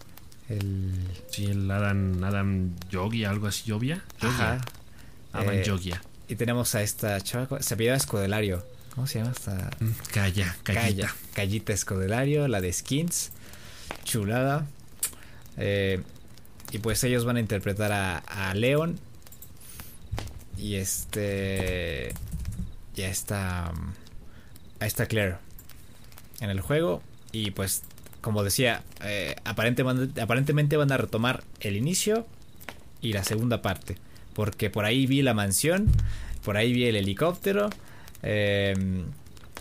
El... 0.49 0.91
Sí, 1.29 1.45
el 1.45 1.71
Adam, 1.71 2.21
Adam 2.21 2.75
Yogi, 2.89 3.23
algo 3.23 3.47
así, 3.47 3.71
Jovia. 3.71 4.03
Ajá. 4.19 4.59
Adam 5.31 5.51
eh, 5.51 5.63
Y 6.27 6.35
tenemos 6.35 6.75
a 6.75 6.81
esta 6.81 7.21
chava, 7.21 7.61
se 7.61 7.75
apellida 7.75 7.95
Escodelario. 7.95 8.65
¿Cómo 8.97 9.05
se 9.05 9.19
llama 9.19 9.31
esta? 9.31 9.69
Mm, 9.79 9.91
Calla, 10.11 10.57
Callita. 10.63 11.15
Callita 11.33 11.71
Escodelario, 11.71 12.47
la 12.47 12.61
de 12.61 12.73
Skins. 12.73 13.29
Chulada. 14.05 14.65
Eh, 15.55 16.01
y 16.71 16.79
pues 16.79 17.03
ellos 17.03 17.23
van 17.23 17.37
a 17.37 17.39
interpretar 17.39 17.91
a, 17.91 18.17
a 18.17 18.55
Leon. 18.55 18.99
Y 20.57 20.77
este. 20.77 22.11
Y 22.95 23.03
a 23.03 23.09
esta. 23.09 23.71
A 24.79 24.85
esta 24.87 25.05
Claire. 25.05 25.35
En 26.39 26.49
el 26.49 26.61
juego. 26.61 27.03
Y 27.31 27.51
pues, 27.51 27.83
como 28.21 28.43
decía, 28.43 28.81
eh, 29.03 29.35
aparentemente, 29.43 30.19
aparentemente 30.19 30.75
van 30.75 30.91
a 30.91 30.97
retomar 30.97 31.43
el 31.59 31.75
inicio 31.75 32.25
y 32.99 33.13
la 33.13 33.23
segunda 33.23 33.61
parte. 33.61 33.99
Porque 34.33 34.71
por 34.71 34.85
ahí 34.85 35.05
vi 35.05 35.21
la 35.21 35.35
mansión. 35.35 35.85
Por 36.43 36.57
ahí 36.57 36.73
vi 36.73 36.85
el 36.85 36.95
helicóptero. 36.95 37.69
Eh, 38.23 38.73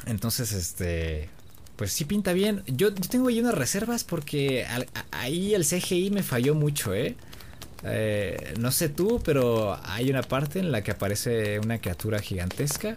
entonces, 0.06 0.52
este 0.52 1.30
pues 1.76 1.92
sí 1.92 2.04
pinta 2.04 2.32
bien. 2.32 2.62
Yo, 2.66 2.92
tengo 2.92 3.28
ahí 3.28 3.38
unas 3.38 3.54
reservas 3.54 4.02
porque 4.02 4.66
ahí 5.10 5.54
el 5.54 5.64
CGI 5.64 6.10
me 6.10 6.22
falló 6.22 6.54
mucho, 6.54 6.94
¿eh? 6.94 7.14
¿eh? 7.84 8.54
No 8.58 8.72
sé 8.72 8.88
tú, 8.88 9.20
pero 9.24 9.78
hay 9.84 10.10
una 10.10 10.22
parte 10.22 10.58
en 10.58 10.72
la 10.72 10.82
que 10.82 10.92
aparece 10.92 11.58
una 11.60 11.78
criatura 11.78 12.18
gigantesca. 12.20 12.96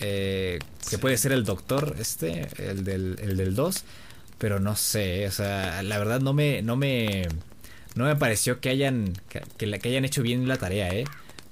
Eh, 0.00 0.58
que 0.90 0.98
puede 0.98 1.16
ser 1.16 1.32
el 1.32 1.44
doctor 1.44 1.96
este, 1.98 2.48
el 2.58 2.84
del, 2.84 3.16
el 3.20 3.36
del 3.36 3.54
2. 3.54 3.84
Pero 4.38 4.60
no 4.60 4.76
sé, 4.76 5.26
o 5.26 5.32
sea, 5.32 5.82
la 5.82 5.98
verdad 5.98 6.20
no 6.20 6.32
me, 6.32 6.62
no 6.62 6.76
me, 6.76 7.26
no 7.96 8.04
me 8.04 8.14
pareció 8.16 8.60
que 8.60 8.68
hayan, 8.68 9.12
que, 9.28 9.40
que 9.56 9.88
hayan 9.88 10.04
hecho 10.04 10.22
bien 10.22 10.46
la 10.46 10.58
tarea, 10.58 10.90
¿eh? 10.90 11.04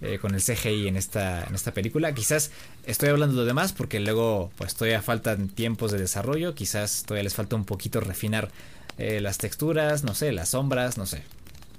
Eh, 0.02 0.18
con 0.18 0.34
el 0.34 0.42
CGI 0.42 0.88
en 0.88 0.96
esta, 0.98 1.44
en 1.44 1.54
esta 1.54 1.72
película. 1.72 2.12
Quizás 2.14 2.50
estoy 2.84 3.08
hablando 3.08 3.34
de 3.34 3.40
lo 3.40 3.46
demás 3.46 3.72
porque 3.72 3.98
luego 3.98 4.50
pues 4.56 4.74
todavía 4.74 5.00
faltan 5.00 5.48
tiempos 5.48 5.90
de 5.90 5.98
desarrollo, 5.98 6.54
quizás 6.54 7.04
todavía 7.04 7.22
les 7.22 7.34
falta 7.34 7.56
un 7.56 7.64
poquito 7.64 8.00
refinar 8.00 8.50
eh, 8.98 9.22
las 9.22 9.38
texturas, 9.38 10.04
no 10.04 10.14
sé, 10.14 10.32
las 10.32 10.50
sombras, 10.50 10.98
no 10.98 11.06
sé. 11.06 11.22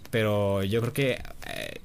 Pero 0.09 0.63
yo 0.63 0.82
creo 0.82 0.93
que 0.93 1.11
eh, 1.11 1.80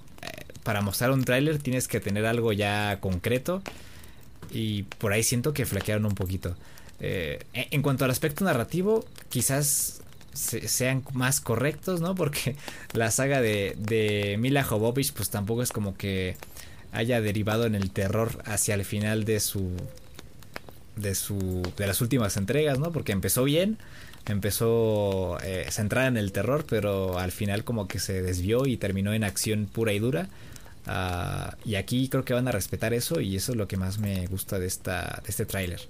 para 0.63 0.81
mostrar 0.81 1.11
un 1.11 1.23
tráiler 1.23 1.59
tienes 1.59 1.87
que 1.87 2.01
tener 2.01 2.25
algo 2.25 2.55
ya 2.55 2.99
concreto 3.01 3.63
y 4.51 4.85
por 4.85 5.13
ahí 5.13 5.25
siento 5.25 5.53
que 5.53 5.67
flaquearon 5.67 6.07
un 6.07 6.15
poquito. 6.15 6.57
en 6.99 7.83
cuanto 7.83 8.07
al 8.07 8.11
aspecto 8.11 8.45
narrativo, 8.45 9.05
quizás 9.29 10.02
sean 10.35 11.05
más 11.13 11.41
correctos, 11.41 12.01
¿no? 12.01 12.15
Porque 12.15 12.57
la 12.93 13.11
saga 13.11 13.41
de, 13.41 13.77
de 13.79 14.37
Mila 14.39 14.65
Jovovich 14.65 15.13
pues 15.13 15.31
tampoco 15.31 15.63
es 15.63 15.73
como 15.73 15.97
que 15.97 16.37
haya 16.93 17.21
derivado 17.21 17.67
en 17.67 17.75
el 17.75 17.91
terror 17.91 18.43
hacia 18.45 18.75
el 18.75 18.85
final 18.85 19.25
de 19.25 19.41
su 19.41 19.71
de 20.97 21.15
su 21.15 21.63
de 21.77 21.87
las 21.87 22.01
últimas 22.01 22.37
entregas, 22.37 22.79
¿no? 22.79 22.93
Porque 22.93 23.13
empezó 23.13 23.45
bien, 23.45 23.79
empezó 24.27 25.39
eh, 25.43 25.67
centrada 25.71 26.07
en 26.07 26.17
el 26.17 26.33
terror, 26.33 26.67
pero 26.69 27.19
al 27.19 27.33
final 27.33 27.65
como 27.65 27.89
que 27.89 27.99
se 27.99 28.23
desvió 28.23 28.67
y 28.67 28.77
terminó 28.77 29.13
en 29.13 29.25
acción 29.25 29.67
pura 29.67 29.93
y 29.93 29.99
dura. 29.99 30.29
Ah, 30.87 31.57
y 31.65 31.77
aquí 31.77 32.09
creo 32.09 32.25
que 32.25 32.35
van 32.35 32.49
a 32.49 32.53
respetar 32.53 32.93
eso 32.93 33.21
y 33.21 33.37
eso 33.37 33.53
es 33.53 33.59
lo 33.59 33.69
que 33.69 33.77
más 33.77 33.99
me 33.99 34.27
gusta 34.27 34.59
de 34.59 34.67
esta 34.67 35.21
de 35.25 35.31
este 35.31 35.47
tráiler. 35.47 35.81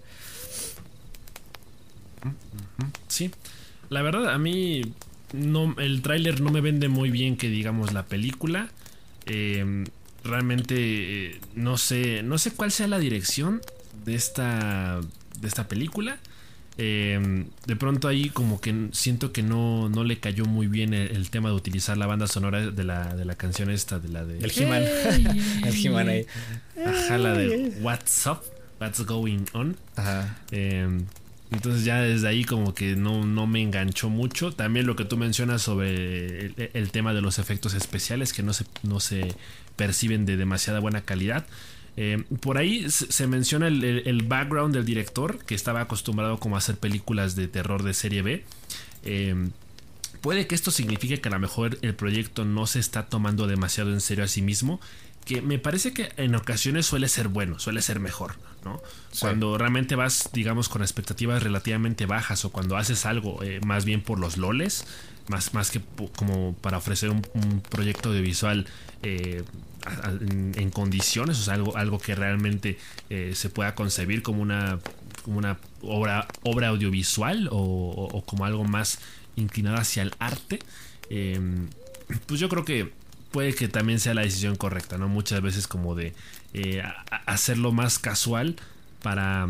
Sí, 3.09 3.31
la 3.93 4.03
verdad, 4.03 4.33
a 4.33 4.39
mí 4.39 4.83
no, 5.33 5.75
el 5.79 6.03
tráiler 6.03 6.41
no 6.41 6.51
me 6.51 6.61
vende 6.61 6.89
muy 6.89 7.11
bien 7.11 7.37
que 7.37 7.49
digamos 7.49 7.93
la 7.93 8.05
película. 8.05 8.69
Em, 9.27 9.85
realmente 10.25 10.75
eh, 10.77 11.41
no 11.55 11.79
sé, 11.79 12.23
no 12.23 12.39
sé 12.39 12.53
cuál 12.53 12.73
sea 12.73 12.89
la 12.89 12.99
dirección 12.99 13.61
de 14.05 14.15
esta, 14.15 15.01
de 15.41 15.49
esta 15.49 15.69
película. 15.69 16.19
Em, 16.79 17.49
de 17.67 17.77
pronto 17.77 18.09
ahí 18.09 18.31
como 18.31 18.59
que 18.59 18.89
siento 18.93 19.31
que 19.31 19.43
no, 19.43 19.91
no 19.91 20.05
le 20.05 20.19
cayó 20.21 20.47
muy 20.47 20.69
bien 20.69 20.95
el, 20.95 21.29
tema 21.29 21.51
de 21.51 21.55
utilizar 21.55 21.99
la 21.99 22.07
banda 22.07 22.27
sonora 22.27 22.71
de 22.71 22.85
la, 22.85 23.15
de 23.15 23.27
la 23.27 23.35
canción 23.35 23.71
esta, 23.71 23.99
de 23.99 24.09
la 24.09 24.25
de... 24.25 24.39
El 24.39 24.53
He-Man. 24.57 24.83
el 25.67 25.87
He-Man 25.87 26.09
ahí. 26.09 26.27
Ajá, 26.85 27.19
la 27.19 27.35
de 27.35 27.75
What's 27.83 28.27
Up, 28.27 28.41
What's 28.81 29.05
Going 29.05 29.45
On. 29.53 29.77
Ajá. 29.97 30.39
Entonces 31.53 31.85
ya 31.85 32.01
desde 32.01 32.29
ahí 32.29 32.45
como 32.45 32.75
que 32.75 32.97
no, 32.97 33.27
no 33.27 33.47
me 33.47 33.61
enganchó 33.61 34.09
mucho. 34.09 34.53
También 34.53 34.87
lo 34.87 34.97
que 34.97 35.05
tú 35.05 35.17
mencionas 35.17 35.63
sobre 35.63 36.47
el, 36.47 36.91
tema 36.91 37.13
de 37.13 37.21
los 37.21 37.39
efectos 37.39 37.75
especiales 37.75 38.33
que 38.33 38.43
no 38.43 38.53
se, 38.53 38.65
no 38.83 39.01
se 39.01 39.35
perciben 39.77 40.25
de 40.25 40.37
demasiada 40.37 40.81
buena 40.81 41.03
calidad. 41.03 41.47
Eh, 41.99 42.25
por 42.41 42.57
ahí 42.57 42.91
se 42.91 43.27
menciona 43.27 43.69
el, 43.69 44.23
background 44.27 44.75
del 44.75 44.87
director 44.87 45.45
que 45.45 45.55
estaba 45.55 45.83
acostumbrado 45.83 46.39
como 46.39 46.55
a 46.55 46.59
hacer 46.59 46.77
películas 46.77 47.37
de 47.37 47.49
terror 47.49 47.83
de 47.83 47.93
serie 47.93 48.23
B. 48.23 48.45
Eh, 49.05 49.35
puede 50.23 50.47
que 50.47 50.55
esto 50.55 50.71
signifique 50.71 51.21
que 51.21 51.29
a 51.29 51.33
lo 51.33 51.39
mejor 51.39 51.79
el 51.83 51.95
proyecto 51.95 52.47
no 52.47 52.67
se 52.67 52.79
está 52.79 53.07
tomando 53.07 53.47
demasiado 53.47 53.93
en 53.93 54.01
serio 54.01 54.25
a 54.25 54.29
sí 54.29 54.41
mismo 54.41 54.81
que 55.25 55.43
me 55.43 55.59
parece 55.59 55.93
que 55.93 56.13
en 56.17 56.35
ocasiones 56.35 56.87
suele 56.87 57.09
ser 57.09 57.29
bueno, 57.29 57.59
suele 57.59 57.83
ser 57.83 58.01
mejor, 58.01 58.35
¿no? 58.65 58.81
Cuando 59.21 59.59
realmente 59.59 59.97
vas, 59.97 60.31
digamos, 60.33 60.69
con 60.69 60.83
expectativas 60.83 61.43
relativamente 61.43 62.07
bajas 62.07 62.45
o 62.45 62.53
cuando 62.53 62.77
haces 62.77 63.07
algo 63.07 63.43
eh, 63.43 63.61
más 63.65 63.85
bien 63.85 64.03
por 64.03 64.19
los 64.19 64.37
loles, 64.37 64.87
más, 65.29 65.55
más 65.55 65.71
que 65.71 65.81
como 66.17 66.55
para 66.55 66.79
ofrecer 66.79 67.11
un, 67.11 67.23
proyecto 67.71 68.11
audiovisual 68.11 68.67
eh, 69.03 69.43
en, 70.57 70.71
condiciones, 70.71 71.39
o 71.39 71.43
sea, 71.43 71.55
algo, 71.55 71.77
algo 71.77 71.99
que 71.99 72.15
realmente 72.15 72.79
eh, 73.11 73.33
se 73.35 73.51
pueda 73.51 73.75
concebir 73.75 74.23
como 74.23 74.43
una, 74.43 74.79
como 75.25 75.39
una 75.39 75.59
obra, 75.83 76.29
obra 76.43 76.69
audiovisual 76.69 77.49
o, 77.51 78.23
como 78.27 78.45
algo 78.45 78.65
más 78.65 78.99
inclinado 79.37 79.77
hacia 79.77 80.03
el 80.03 80.13
arte, 80.19 80.61
pues 82.27 82.41
yo 82.41 82.49
creo 82.49 82.65
que 82.65 82.93
puede 83.33 83.55
que 83.55 83.69
también 83.69 83.99
sea 83.99 84.15
la 84.15 84.23
decisión 84.23 84.57
correcta, 84.57 84.99
¿no? 84.99 85.09
Muchas 85.09 85.41
veces 85.41 85.67
como 85.67 85.95
de 85.95 86.15
eh, 86.55 86.83
hacerlo 87.27 87.73
más 87.73 87.99
casual 87.99 88.57
para 89.03 89.49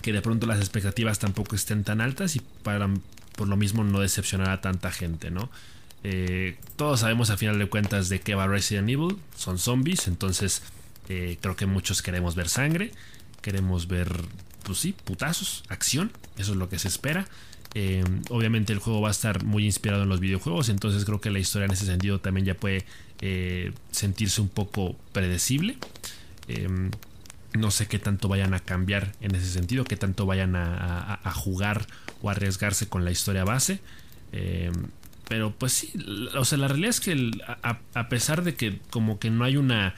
que 0.00 0.12
de 0.12 0.22
pronto 0.22 0.46
las 0.46 0.58
expectativas 0.58 1.18
tampoco 1.18 1.54
estén 1.54 1.84
tan 1.84 2.00
altas 2.00 2.34
y 2.36 2.40
para 2.62 2.88
por 3.36 3.48
lo 3.48 3.56
mismo 3.56 3.84
no 3.84 4.00
decepcionar 4.00 4.50
a 4.50 4.60
tanta 4.60 4.90
gente, 4.90 5.30
¿no? 5.30 5.50
Eh, 6.04 6.56
todos 6.76 7.00
sabemos 7.00 7.30
a 7.30 7.36
final 7.36 7.58
de 7.58 7.68
cuentas 7.68 8.08
de 8.08 8.20
qué 8.20 8.34
va 8.34 8.48
Resident 8.48 8.88
Evil, 8.88 9.18
son 9.36 9.58
zombies, 9.58 10.08
entonces 10.08 10.62
eh, 11.08 11.38
creo 11.40 11.54
que 11.54 11.66
muchos 11.66 12.02
queremos 12.02 12.34
ver 12.34 12.48
sangre, 12.48 12.92
queremos 13.40 13.86
ver, 13.86 14.08
pues 14.64 14.78
sí, 14.78 14.94
putazos, 15.04 15.62
acción, 15.68 16.10
eso 16.36 16.52
es 16.52 16.58
lo 16.58 16.68
que 16.68 16.78
se 16.78 16.88
espera. 16.88 17.26
Eh, 17.74 18.04
obviamente 18.28 18.72
el 18.72 18.78
juego 18.78 19.00
va 19.00 19.08
a 19.08 19.12
estar 19.12 19.44
muy 19.44 19.64
inspirado 19.64 20.02
en 20.02 20.08
los 20.08 20.20
videojuegos, 20.20 20.68
entonces 20.68 21.04
creo 21.04 21.20
que 21.20 21.30
la 21.30 21.38
historia 21.38 21.66
en 21.66 21.72
ese 21.72 21.86
sentido 21.86 22.20
también 22.20 22.44
ya 22.44 22.54
puede 22.54 22.84
eh, 23.20 23.72
sentirse 23.90 24.40
un 24.40 24.48
poco 24.48 24.96
predecible. 25.12 25.78
Eh, 26.48 26.68
no 27.54 27.70
sé 27.70 27.86
qué 27.86 27.98
tanto 27.98 28.28
vayan 28.28 28.54
a 28.54 28.60
cambiar 28.60 29.12
en 29.20 29.34
ese 29.34 29.46
sentido, 29.46 29.84
qué 29.84 29.96
tanto 29.96 30.26
vayan 30.26 30.56
a, 30.56 31.32
jugar 31.34 31.86
o 32.22 32.30
arriesgarse 32.30 32.88
con 32.88 33.04
la 33.04 33.10
historia 33.10 33.44
base. 33.44 33.80
pero 35.28 35.52
pues 35.52 35.72
sí, 35.72 35.92
o 36.34 36.44
sea, 36.44 36.58
la 36.58 36.68
realidad 36.68 36.90
es 36.90 37.00
que 37.00 37.30
a 37.92 38.08
pesar 38.08 38.42
de 38.42 38.54
que 38.54 38.80
como 38.90 39.18
que 39.18 39.30
no 39.30 39.44
hay 39.44 39.58
una 39.58 39.94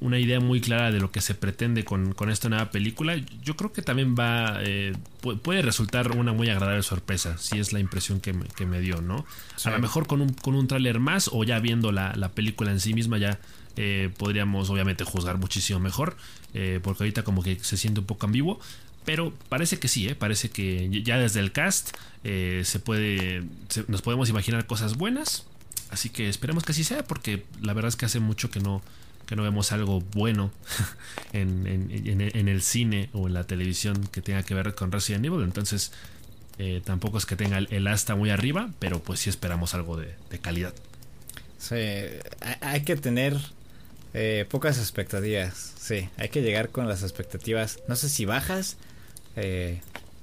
una 0.00 0.18
idea 0.18 0.38
muy 0.40 0.60
clara 0.60 0.92
de 0.92 1.00
lo 1.00 1.10
que 1.10 1.20
se 1.20 1.34
pretende 1.34 1.84
con, 1.84 2.14
esta 2.30 2.48
nueva 2.48 2.70
película, 2.70 3.16
yo 3.42 3.56
creo 3.56 3.72
que 3.72 3.82
también 3.82 4.14
va, 4.16 4.58
eh, 4.60 4.94
puede 5.42 5.62
resultar 5.62 6.12
una 6.12 6.32
muy 6.32 6.48
agradable 6.50 6.82
sorpresa, 6.82 7.36
si 7.38 7.58
es 7.58 7.72
la 7.72 7.80
impresión 7.80 8.20
que 8.20 8.32
me, 8.32 8.80
dio, 8.80 9.00
¿no? 9.00 9.26
A 9.64 9.70
lo 9.70 9.78
mejor 9.80 10.06
con 10.06 10.20
un, 10.20 10.32
con 10.32 10.54
un 10.54 10.68
tráiler 10.68 11.00
más 11.00 11.30
o 11.32 11.42
ya 11.44 11.58
viendo 11.58 11.90
la, 11.90 12.30
película 12.34 12.70
en 12.70 12.78
sí 12.78 12.94
misma 12.94 13.18
ya 13.18 13.40
eh, 13.76 14.10
podríamos 14.16 14.70
obviamente 14.70 15.04
juzgar 15.04 15.38
muchísimo 15.38 15.80
mejor, 15.80 16.16
eh, 16.54 16.78
porque 16.82 17.02
ahorita 17.02 17.24
como 17.24 17.42
que 17.42 17.58
se 17.60 17.76
siente 17.76 18.00
un 18.00 18.06
poco 18.06 18.26
ambiguo, 18.26 18.60
pero 19.04 19.32
parece 19.48 19.78
que 19.78 19.88
sí, 19.88 20.06
parece 20.14 20.50
que 20.50 21.02
ya 21.02 21.18
desde 21.18 21.40
el 21.40 21.50
cast 21.52 21.96
se 22.22 22.78
puede, 22.84 23.42
nos 23.88 24.02
podemos 24.02 24.28
imaginar 24.28 24.66
cosas 24.66 24.96
buenas, 24.96 25.46
así 25.90 26.10
que 26.10 26.28
esperemos 26.28 26.62
que 26.62 26.72
así 26.72 26.84
sea, 26.84 27.04
porque 27.04 27.44
la 27.62 27.72
verdad 27.72 27.88
es 27.88 27.96
que 27.96 28.04
hace 28.04 28.20
mucho 28.20 28.50
que 28.50 28.60
no 28.60 28.82
que 29.28 29.36
no 29.36 29.42
vemos 29.42 29.72
algo 29.72 30.00
bueno 30.00 30.50
en, 31.34 31.66
el 32.48 32.62
cine 32.62 33.10
o 33.12 33.26
en 33.26 33.34
la 33.34 33.44
televisión 33.44 34.08
que 34.10 34.22
tenga 34.22 34.42
que 34.42 34.54
ver 34.54 34.74
con 34.74 34.90
Resident 34.90 35.26
Evil. 35.26 35.42
Entonces, 35.42 35.92
eh, 36.58 36.80
tampoco 36.82 37.18
es 37.18 37.26
que 37.26 37.36
tenga 37.36 37.58
el, 37.58 37.86
asta 37.88 38.14
muy 38.14 38.30
arriba, 38.30 38.70
pero 38.78 39.00
pues 39.00 39.20
sí 39.20 39.28
esperamos 39.28 39.74
algo 39.74 39.98
de, 39.98 40.14
calidad. 40.40 40.72
Sí, 41.58 41.76
hay 42.62 42.80
que 42.84 42.96
tener 42.96 43.36
eh, 44.14 44.46
pocas 44.48 44.78
expectativas. 44.78 45.74
Sí, 45.78 46.08
hay 46.16 46.30
que 46.30 46.40
llegar 46.40 46.70
con 46.70 46.88
las 46.88 47.02
expectativas, 47.02 47.80
no 47.86 47.96
sé 47.96 48.08
si 48.08 48.24
bajas, 48.24 48.78
eh, 49.36 49.82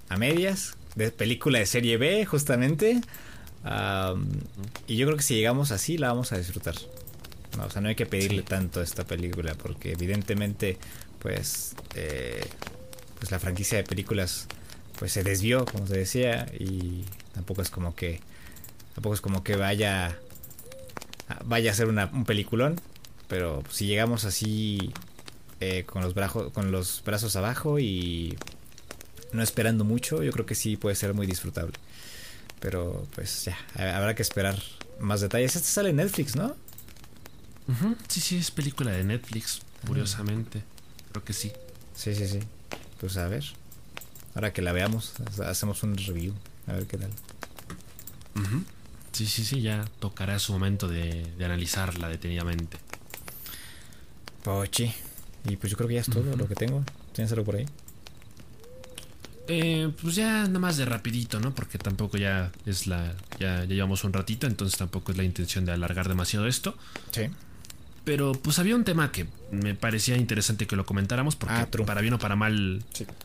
a 0.10 0.18
medias, 0.18 0.78
de 0.96 1.12
película 1.12 1.60
de 1.60 1.68
serie 1.68 1.98
B, 1.98 2.26
justamente. 2.26 3.02
y 4.88 4.98
yo 4.98 5.06
creo 5.06 5.18
que 5.18 5.24
si 5.24 5.36
llegamos 5.36 5.72
así, 5.72 6.00
la 6.00 6.08
vamos 6.08 6.32
a 6.32 6.40
disfrutar. 6.40 6.74
No, 7.58 7.66
o 7.66 7.70
sea, 7.70 7.82
no 7.82 7.90
hay 7.90 7.96
que 7.96 8.06
pedirle 8.06 8.42
tanto 8.42 8.80
a 8.80 8.84
esta 8.84 9.06
película 9.06 9.56
porque 9.56 9.94
evidentemente, 9.94 10.78
pues, 11.20 11.76
eh, 11.96 12.46
pues 13.20 13.32
la 13.32 13.40
franquicia 13.40 13.78
de 13.78 13.84
películas, 13.84 14.48
pues 15.00 15.12
se 15.12 15.24
desvió, 15.24 15.66
como 15.66 15.88
se 15.88 15.98
decía, 15.98 16.48
y 16.58 17.06
tampoco 17.34 17.62
es 17.62 17.70
como 17.70 17.96
que, 17.96 18.20
tampoco 18.94 19.16
es 19.16 19.22
como 19.22 19.44
que 19.44 19.56
vaya 19.56 20.18
vaya 21.46 21.72
a 21.72 21.74
ser 21.74 21.88
un 21.88 22.26
peliculón, 22.26 22.80
pero 23.28 23.64
si 23.70 23.88
llegamos 23.88 24.26
así 24.26 24.92
eh, 25.60 25.84
con, 25.86 26.02
los 26.02 26.14
brazos, 26.14 26.52
con 26.54 26.72
los 26.72 27.02
brazos 27.04 27.36
abajo 27.36 27.80
y 27.80 28.38
no 29.32 29.42
esperando 29.42 29.84
mucho, 29.84 30.24
yo 30.24 30.32
creo 30.32 30.46
que 30.46 30.56
sí 30.56 30.78
puede 30.78 30.96
ser 30.96 31.14
muy 31.14 31.28
disfrutable. 31.28 31.74
Pero 32.60 33.08
pues 33.16 33.46
ya, 33.46 33.58
habrá 33.76 34.16
que 34.16 34.22
esperar 34.22 34.58
más 35.00 35.22
detalles. 35.22 35.56
Este 35.56 35.68
sale 35.68 35.90
en 35.90 35.98
Netflix, 35.98 36.36
¿no? 36.36 36.56
Sí, 38.08 38.22
sí, 38.22 38.38
es 38.38 38.52
película 38.52 38.92
de 38.92 39.04
Netflix, 39.04 39.62
curiosamente. 39.88 40.64
Creo 41.12 41.24
que 41.24 41.34
sí. 41.34 41.52
Sí, 41.96 42.14
sí, 42.14 42.28
sí. 42.28 42.40
Pues 43.00 43.18
a 43.18 43.28
ver. 43.28 43.44
Ahora 44.36 44.54
que 44.54 44.62
la 44.62 44.72
veamos, 44.72 45.14
hacemos 45.44 45.82
un 45.84 45.96
review. 45.98 46.34
A 46.68 46.74
ver 46.74 46.86
qué 46.86 46.98
tal. 46.98 47.12
Sí, 49.12 49.26
sí, 49.28 49.46
sí, 49.46 49.62
ya 49.62 49.86
tocará 50.00 50.40
su 50.40 50.52
momento 50.52 50.90
de, 50.90 51.26
analizarla 51.40 52.10
detenidamente. 52.10 52.78
Pochi. 54.44 54.92
Y 55.46 55.56
pues 55.56 55.72
yo 55.72 55.78
creo 55.78 55.88
que 55.88 55.96
ya 55.96 56.02
es 56.02 56.10
todo 56.10 56.36
lo 56.36 56.48
que 56.48 56.56
tengo. 56.56 56.84
¿Tienes 57.14 57.32
algo 57.32 57.46
por 57.46 57.56
ahí? 57.56 57.66
Eh, 59.48 59.92
pues 60.02 60.16
ya 60.16 60.48
nada 60.48 60.60
más 60.60 60.76
de 60.76 60.86
rapidito, 60.86 61.40
¿no? 61.40 61.56
Porque 61.56 61.78
tampoco 61.78 62.18
ya 62.18 62.52
es 62.66 62.88
la... 62.88 63.16
Ya, 63.40 63.64
llevamos 63.64 64.04
un 64.04 64.12
ratito, 64.12 64.48
entonces 64.48 64.78
tampoco 64.78 65.12
es 65.12 65.18
la 65.18 65.24
intención 65.24 65.64
de 65.64 65.72
alargar 65.72 66.10
demasiado 66.10 66.48
esto. 66.48 66.76
Sí. 67.12 67.30
Pero 68.06 68.34
pues 68.34 68.60
había 68.60 68.76
un 68.76 68.84
tema 68.84 69.12
que 69.12 69.26
me 69.52 69.74
parecía 69.74 70.16
interesante 70.16 70.68
que 70.68 70.76
lo 70.76 70.86
comentáramos 70.86 71.36
porque 71.36 71.56
ah, 71.56 71.68
para 71.86 72.02
bien 72.02 72.14
o 72.14 72.20
para 72.20 72.36
mal 72.36 72.84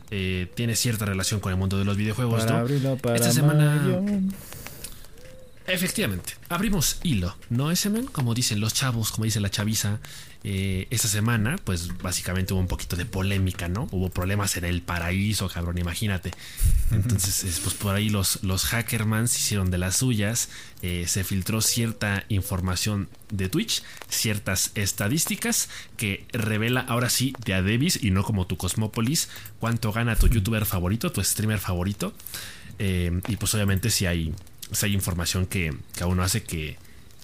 eh, 0.09 0.51
tiene 0.55 0.75
cierta 0.75 1.05
relación 1.05 1.39
con 1.39 1.51
el 1.51 1.57
mundo 1.57 1.77
de 1.77 1.85
los 1.85 1.95
videojuegos, 1.95 2.45
¿no? 2.47 2.65
Esta 3.13 3.31
semana... 3.31 3.81
Efectivamente, 5.71 6.33
abrimos 6.49 6.99
hilo, 7.01 7.33
¿no, 7.49 7.71
ese 7.71 7.89
men? 7.89 8.05
Como 8.05 8.33
dicen 8.33 8.59
los 8.59 8.73
chavos, 8.73 9.09
como 9.11 9.23
dice 9.23 9.39
la 9.39 9.49
chaviza, 9.49 10.01
eh, 10.43 10.87
esta 10.89 11.07
semana, 11.07 11.55
pues 11.63 11.97
básicamente 11.99 12.53
hubo 12.53 12.59
un 12.59 12.67
poquito 12.67 12.97
de 12.97 13.05
polémica, 13.05 13.69
¿no? 13.69 13.87
Hubo 13.91 14.09
problemas 14.09 14.57
en 14.57 14.65
el 14.65 14.81
paraíso, 14.81 15.47
cabrón, 15.47 15.77
imagínate. 15.77 16.31
Entonces, 16.91 17.61
pues 17.63 17.73
por 17.75 17.95
ahí 17.95 18.09
los, 18.09 18.43
los 18.43 18.65
hackermans 18.65 19.33
hicieron 19.37 19.71
de 19.71 19.77
las 19.77 19.95
suyas, 19.95 20.49
eh, 20.81 21.05
se 21.07 21.23
filtró 21.23 21.61
cierta 21.61 22.25
información 22.27 23.07
de 23.29 23.47
Twitch, 23.47 23.81
ciertas 24.09 24.71
estadísticas 24.75 25.69
que 25.95 26.25
revela 26.33 26.81
ahora 26.81 27.09
sí 27.09 27.33
de 27.45 27.53
a 27.53 27.61
y 27.61 28.11
no 28.11 28.23
como 28.23 28.45
tu 28.45 28.57
Cosmópolis, 28.57 29.29
cuánto 29.61 29.93
gana 29.93 30.17
tu 30.17 30.27
youtuber 30.27 30.65
favorito, 30.65 31.13
tu 31.13 31.23
streamer 31.23 31.59
favorito. 31.59 32.13
Eh, 32.77 33.21
y 33.27 33.35
pues 33.37 33.53
obviamente 33.53 33.89
si 33.89 34.05
hay, 34.05 34.33
si 34.71 34.85
hay 34.85 34.93
información 34.93 35.45
que, 35.45 35.73
que 35.95 36.03
a 36.03 36.07
uno 36.07 36.23
hace 36.23 36.43
que, 36.43 36.77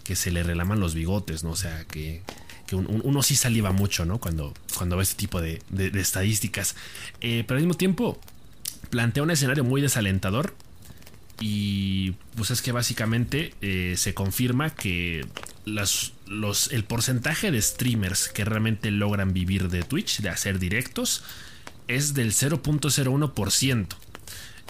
que 0.03 0.15
se 0.15 0.31
le 0.31 0.43
relaman 0.43 0.79
los 0.79 0.93
bigotes, 0.93 1.43
¿no? 1.43 1.51
O 1.51 1.55
sea, 1.55 1.85
que 1.85 2.23
que 2.67 2.75
uno 2.75 3.23
sí 3.23 3.35
saliva 3.35 3.71
mucho, 3.71 4.05
¿no? 4.05 4.19
Cuando, 4.19 4.53
cuando 4.75 4.97
ve 4.97 5.03
este 5.03 5.15
tipo 5.15 5.41
de, 5.41 5.61
estadísticas. 5.95 6.75
Eh, 7.21 7.45
pero 7.47 7.57
al 7.57 7.63
mismo 7.63 7.77
tiempo, 7.77 8.19
plantea 8.89 9.23
un 9.23 9.31
escenario 9.31 9.63
muy 9.63 9.81
desalentador. 9.81 10.53
Y 11.39 12.11
pues 12.35 12.51
es 12.51 12.61
que 12.61 12.71
básicamente 12.71 13.53
eh, 13.61 13.93
se 13.95 14.13
confirma 14.13 14.71
que 14.71 15.25
los, 15.65 16.13
el 16.71 16.83
porcentaje 16.83 17.51
de 17.51 17.61
streamers 17.61 18.27
que 18.27 18.43
realmente 18.43 18.91
logran 18.91 19.33
vivir 19.33 19.69
de 19.69 19.83
Twitch, 19.83 20.19
de 20.19 20.29
hacer 20.29 20.59
directos, 20.59 21.23
es 21.87 22.13
del 22.13 22.33
0.01%. 22.33 23.87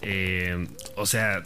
Eh, 0.03 0.67
o 0.95 1.05
sea, 1.07 1.41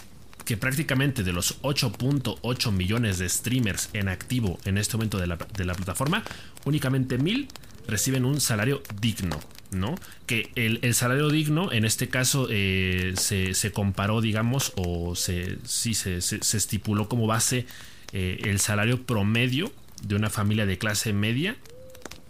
que 0.46 0.58
prácticamente 0.58 1.24
de 1.24 1.34
los 1.34 1.62
8.8 1.62 2.72
millones 2.72 3.20
de 3.20 3.30
streamers 3.30 3.90
en 3.94 4.10
activo 4.10 4.60
en 4.66 4.78
este 4.78 4.98
momento 4.98 5.18
de 5.18 5.28
la, 5.28 5.38
plataforma, 5.38 6.24
únicamente 6.66 7.18
mil 7.18 7.48
reciben 7.88 8.26
un 8.26 8.42
salario 8.42 8.82
digno. 9.00 9.40
¿no? 9.72 9.96
Que 10.26 10.52
el, 10.56 10.94
salario 10.94 11.30
digno, 11.30 11.72
en 11.72 11.86
este 11.86 12.10
caso, 12.10 12.48
eh, 12.50 13.14
se, 13.16 13.72
comparó, 13.72 14.20
digamos, 14.20 14.74
o 14.76 15.16
se, 15.16 15.58
sí, 15.64 15.94
se, 15.94 16.18
estipuló 16.18 17.08
como 17.08 17.26
base 17.26 17.66
eh, 18.12 18.40
el 18.44 18.60
salario 18.60 19.02
promedio 19.04 19.72
de 20.04 20.16
una 20.16 20.30
familia 20.30 20.66
de 20.66 20.78
clase 20.78 21.14
media 21.14 21.56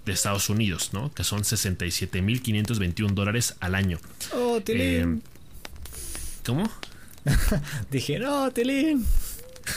de 0.05 0.14
Estados 0.14 0.49
Unidos, 0.49 0.91
¿no? 0.93 1.12
Que 1.14 1.24
son 1.24 1.41
67.521 1.41 3.14
dólares 3.14 3.55
al 3.59 3.76
año. 3.76 3.99
Oh, 4.34 4.62
eh, 4.68 5.20
¿Cómo? 6.45 6.70
Dije, 7.91 8.19
no, 8.19 8.51
Tilín. 8.51 9.05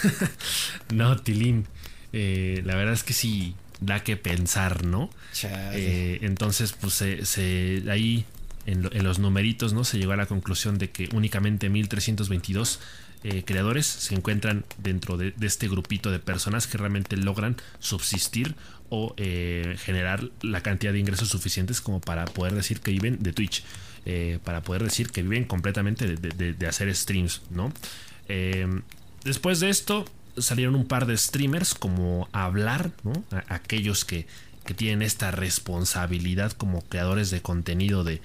no, 0.94 1.16
Tilín. 1.16 1.66
Eh, 2.12 2.62
la 2.64 2.76
verdad 2.76 2.94
es 2.94 3.02
que 3.02 3.12
sí 3.12 3.54
da 3.80 4.02
que 4.04 4.16
pensar, 4.16 4.84
¿no? 4.84 5.10
Eh, 5.42 6.20
entonces, 6.22 6.72
pues 6.72 6.94
se, 6.94 7.82
ahí 7.90 8.24
en, 8.66 9.04
los 9.04 9.18
numeritos, 9.18 9.72
¿no? 9.72 9.84
Se 9.84 9.98
llegó 9.98 10.12
a 10.12 10.16
la 10.16 10.26
conclusión 10.26 10.78
de 10.78 10.90
que 10.90 11.08
únicamente 11.12 11.68
1322 11.68 12.80
eh, 13.24 13.42
creadores 13.44 13.86
se 13.86 14.14
encuentran 14.14 14.64
dentro 14.78 15.16
de, 15.16 15.34
este 15.40 15.68
grupito 15.68 16.10
de 16.10 16.18
personas 16.18 16.66
que 16.66 16.78
realmente 16.78 17.16
logran 17.16 17.56
subsistir 17.80 18.54
o 18.90 19.16
generar 19.16 20.30
la 20.40 20.60
cantidad 20.60 20.92
de 20.92 21.00
ingresos 21.00 21.28
suficientes 21.28 21.80
como 21.80 22.00
para 22.00 22.26
poder 22.26 22.54
decir 22.54 22.80
que 22.80 22.92
viven 22.92 23.20
de 23.20 23.32
Twitch. 23.32 23.64
Eh, 24.06 24.38
para 24.44 24.62
poder 24.62 24.82
decir 24.82 25.10
que 25.10 25.22
viven 25.22 25.44
completamente 25.44 26.16
de, 26.16 26.66
hacer 26.66 26.94
streams, 26.94 27.40
¿no? 27.48 27.72
Eh, 28.28 28.66
después 29.24 29.60
de 29.60 29.70
esto 29.70 30.04
salieron 30.36 30.74
un 30.74 30.86
par 30.86 31.06
de 31.06 31.16
streamers 31.16 31.74
como 31.74 32.28
hablar, 32.32 32.90
¿no? 33.02 33.24
aquellos 33.48 34.04
que, 34.04 34.26
tienen 34.76 35.02
esta 35.02 35.30
responsabilidad 35.30 36.52
como 36.52 36.80
creadores 36.82 37.30
de 37.30 37.42
contenido 37.42 38.02
de, 38.02 38.22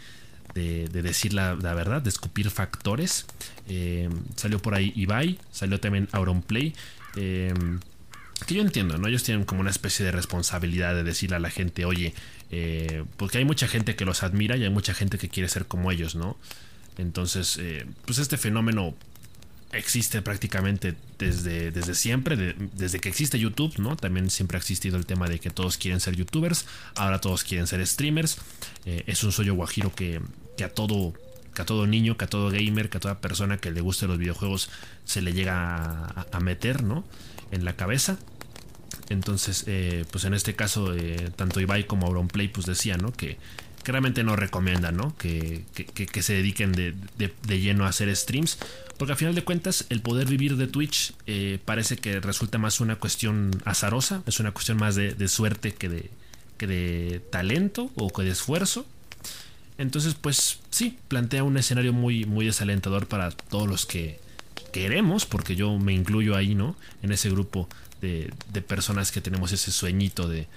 decir 0.54 1.34
la, 1.34 1.54
verdad, 1.56 2.02
de 2.02 2.10
escupir 2.10 2.50
factores. 2.50 3.26
Eh, 3.68 4.10
salió 4.36 4.60
por 4.60 4.74
ahí 4.74 4.94
Ibai, 4.96 5.38
salió 5.52 5.82
también 5.82 6.08
Auronplay. 6.14 6.74
que 7.14 7.54
yo 8.48 8.62
entiendo, 8.62 8.98
¿no? 8.98 9.10
Ellos 9.10 9.24
tienen 9.24 9.44
como 9.44 9.60
una 9.62 9.70
especie 9.70 10.06
de 10.06 10.12
responsabilidad 10.12 10.96
de 10.96 11.04
decirle 11.04 11.36
a 11.36 11.40
la 11.40 11.50
gente, 11.50 11.84
oye, 11.84 12.14
eh, 12.52 13.04
porque 13.18 13.38
hay 13.38 13.46
mucha 13.46 13.68
gente 13.68 13.96
que 13.96 14.06
los 14.06 14.24
admira 14.24 14.58
y 14.58 14.64
hay 14.64 14.70
mucha 14.70 14.94
gente 14.94 15.18
que 15.18 15.30
quiere 15.30 15.50
ser 15.50 15.66
como 15.66 15.92
ellos, 15.92 16.16
¿no? 16.16 16.38
Entonces, 16.98 17.58
eh, 17.60 17.86
pues 18.06 18.18
este 18.18 18.38
fenómeno 18.38 18.96
existe 19.72 20.22
prácticamente 20.22 20.96
desde, 21.20 21.72
desde 21.72 21.94
siempre, 21.94 22.56
desde 22.74 23.00
que 23.00 23.10
existe 23.10 23.38
YouTube, 23.38 23.78
¿no? 23.78 23.96
También 23.96 24.30
siempre 24.30 24.58
ha 24.58 24.60
existido 24.60 24.98
el 24.98 25.06
tema 25.06 25.28
de 25.28 25.40
que 25.40 25.50
todos 25.50 25.78
quieren 25.78 26.00
ser 26.00 26.16
youtubers, 26.16 26.66
ahora 26.96 27.22
todos 27.22 27.44
quieren 27.44 27.68
ser 27.68 27.86
streamers. 27.86 28.38
Eh, 28.86 29.04
es 29.06 29.24
un 29.24 29.32
sueño 29.32 29.54
guajiro 29.54 29.94
que, 29.94 30.22
que, 30.58 30.64
a 30.64 30.74
todo 30.74 31.14
que 31.54 31.62
a 31.62 31.66
todo 31.66 31.88
niño, 31.88 32.18
que 32.18 32.26
a 32.26 32.28
todo 32.28 32.50
gamer, 32.50 32.90
que 32.90 32.98
a 32.98 33.00
toda 33.00 33.22
persona 33.22 33.58
que 33.58 33.72
le 33.72 33.82
guste 33.82 34.08
los 34.08 34.18
videojuegos 34.18 34.70
se 35.06 35.22
le 35.22 35.34
llega 35.34 36.06
a, 36.06 36.26
a 36.32 36.40
meter, 36.40 36.84
¿no? 36.84 37.06
En 37.52 37.64
la 37.66 37.76
cabeza. 37.76 38.18
Entonces, 39.10 39.64
eh, 39.68 40.06
pues 40.12 40.24
en 40.26 40.34
este 40.34 40.56
caso, 40.56 40.96
eh, 40.96 41.32
tanto 41.36 41.60
Ibai 41.60 41.86
como 41.86 42.08
Auronplay, 42.08 42.48
pues 42.48 42.66
decían, 42.66 43.02
¿no? 43.02 43.12
Que, 43.12 43.38
realmente 43.86 44.24
no 44.24 44.36
recomiendan, 44.36 44.98
¿no? 44.98 45.18
Que, 45.18 45.64
se 46.22 46.34
dediquen 46.34 46.74
de, 46.74 46.94
lleno 47.60 47.86
a 47.86 47.90
hacer 47.90 48.16
streams. 48.16 48.60
Porque 48.98 49.14
a 49.14 49.16
final 49.16 49.34
de 49.34 49.44
cuentas, 49.44 49.88
el 49.90 50.02
poder 50.02 50.28
vivir 50.28 50.58
de 50.58 50.68
Twitch 50.68 51.14
eh, 51.26 51.58
parece 51.66 51.98
que 51.98 52.20
resulta 52.20 52.60
más 52.60 52.82
una 52.82 52.98
cuestión 52.98 53.50
azarosa, 53.66 54.22
es 54.28 54.40
una 54.40 54.52
cuestión 54.52 54.78
más 54.78 54.94
de, 54.94 55.28
suerte 55.28 55.74
que 55.74 55.90
de, 55.90 56.12
que 56.58 56.68
de 56.68 57.20
talento 57.32 57.90
o 57.96 58.12
que 58.12 58.22
de 58.22 58.30
esfuerzo. 58.30 58.86
Entonces, 59.80 60.14
pues 60.14 60.60
sí, 60.70 61.00
plantea 61.08 61.44
un 61.44 61.58
escenario 61.58 61.92
muy, 61.92 62.26
muy 62.26 62.46
desalentador 62.46 63.08
para 63.08 63.32
todos 63.32 63.68
los 63.68 63.88
que 63.88 64.20
queremos, 64.72 65.26
porque 65.26 65.56
yo 65.56 65.80
me 65.80 65.94
incluyo 65.94 66.36
ahí, 66.36 66.54
¿no? 66.54 66.76
En 67.02 67.12
ese 67.12 67.32
grupo 67.32 67.68
de, 68.02 68.62
personas 68.68 69.12
que 69.12 69.22
tenemos 69.22 69.52
ese 69.52 69.72
sueñito 69.72 70.28
de, 70.28 70.48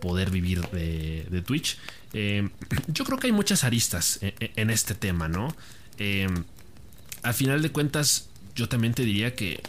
poder 0.00 0.30
vivir 0.30 0.60
de, 0.70 1.42
Twitch. 1.44 1.78
Eh, 2.12 2.48
yo 2.88 3.04
creo 3.04 3.18
que 3.18 3.26
hay 3.28 3.32
muchas 3.32 3.64
aristas 3.64 4.18
e, 4.22 4.34
e, 4.38 4.52
en, 4.56 4.70
este 4.70 4.94
tema, 4.94 5.28
¿no? 5.28 5.54
Eh, 5.98 6.28
al 7.22 7.34
final 7.34 7.62
de 7.62 7.70
cuentas, 7.70 8.28
yo 8.54 8.68
también 8.68 8.94
te 8.94 9.04
diría 9.04 9.34
que, 9.34 9.62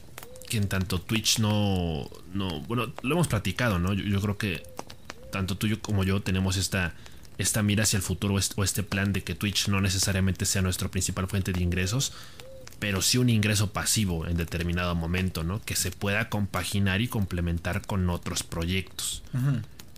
que 0.50 0.58
en 0.58 0.68
tanto 0.68 1.02
Twitch 1.02 1.40
no, 1.40 2.10
no, 2.34 2.62
bueno, 2.62 2.94
lo 3.02 3.16
hemos 3.16 3.28
platicado, 3.28 3.80
¿no? 3.80 3.94
Yo, 3.94 4.22
creo 4.22 4.38
que 4.38 4.64
tanto 5.32 5.58
tú 5.58 5.68
como 5.82 6.04
yo 6.04 6.22
tenemos 6.22 6.58
esta, 6.58 6.94
esta 7.38 7.64
mira 7.64 7.84
hacia 7.84 7.98
el 7.98 8.04
futuro 8.04 8.36
o 8.56 8.64
este 8.64 8.84
plan 8.84 9.14
de 9.14 9.24
que 9.24 9.36
Twitch 9.36 9.68
no 9.68 9.82
necesariamente 9.82 10.46
sea 10.46 10.62
nuestra 10.62 10.90
principal 10.90 11.28
fuente 11.28 11.54
de 11.54 11.62
ingresos, 11.62 12.14
pero 12.84 13.02
sí 13.02 13.18
un 13.18 13.30
ingreso 13.30 13.72
pasivo 13.72 14.28
en 14.28 14.36
determinado 14.36 14.94
momento, 14.94 15.46
¿no? 15.46 15.62
Que 15.62 15.74
se 15.74 15.90
pueda 15.90 16.28
compaginar 16.28 17.00
y 17.00 17.08
complementar 17.08 17.82
con 17.88 18.10
otros 18.10 18.44
proyectos. 18.44 19.24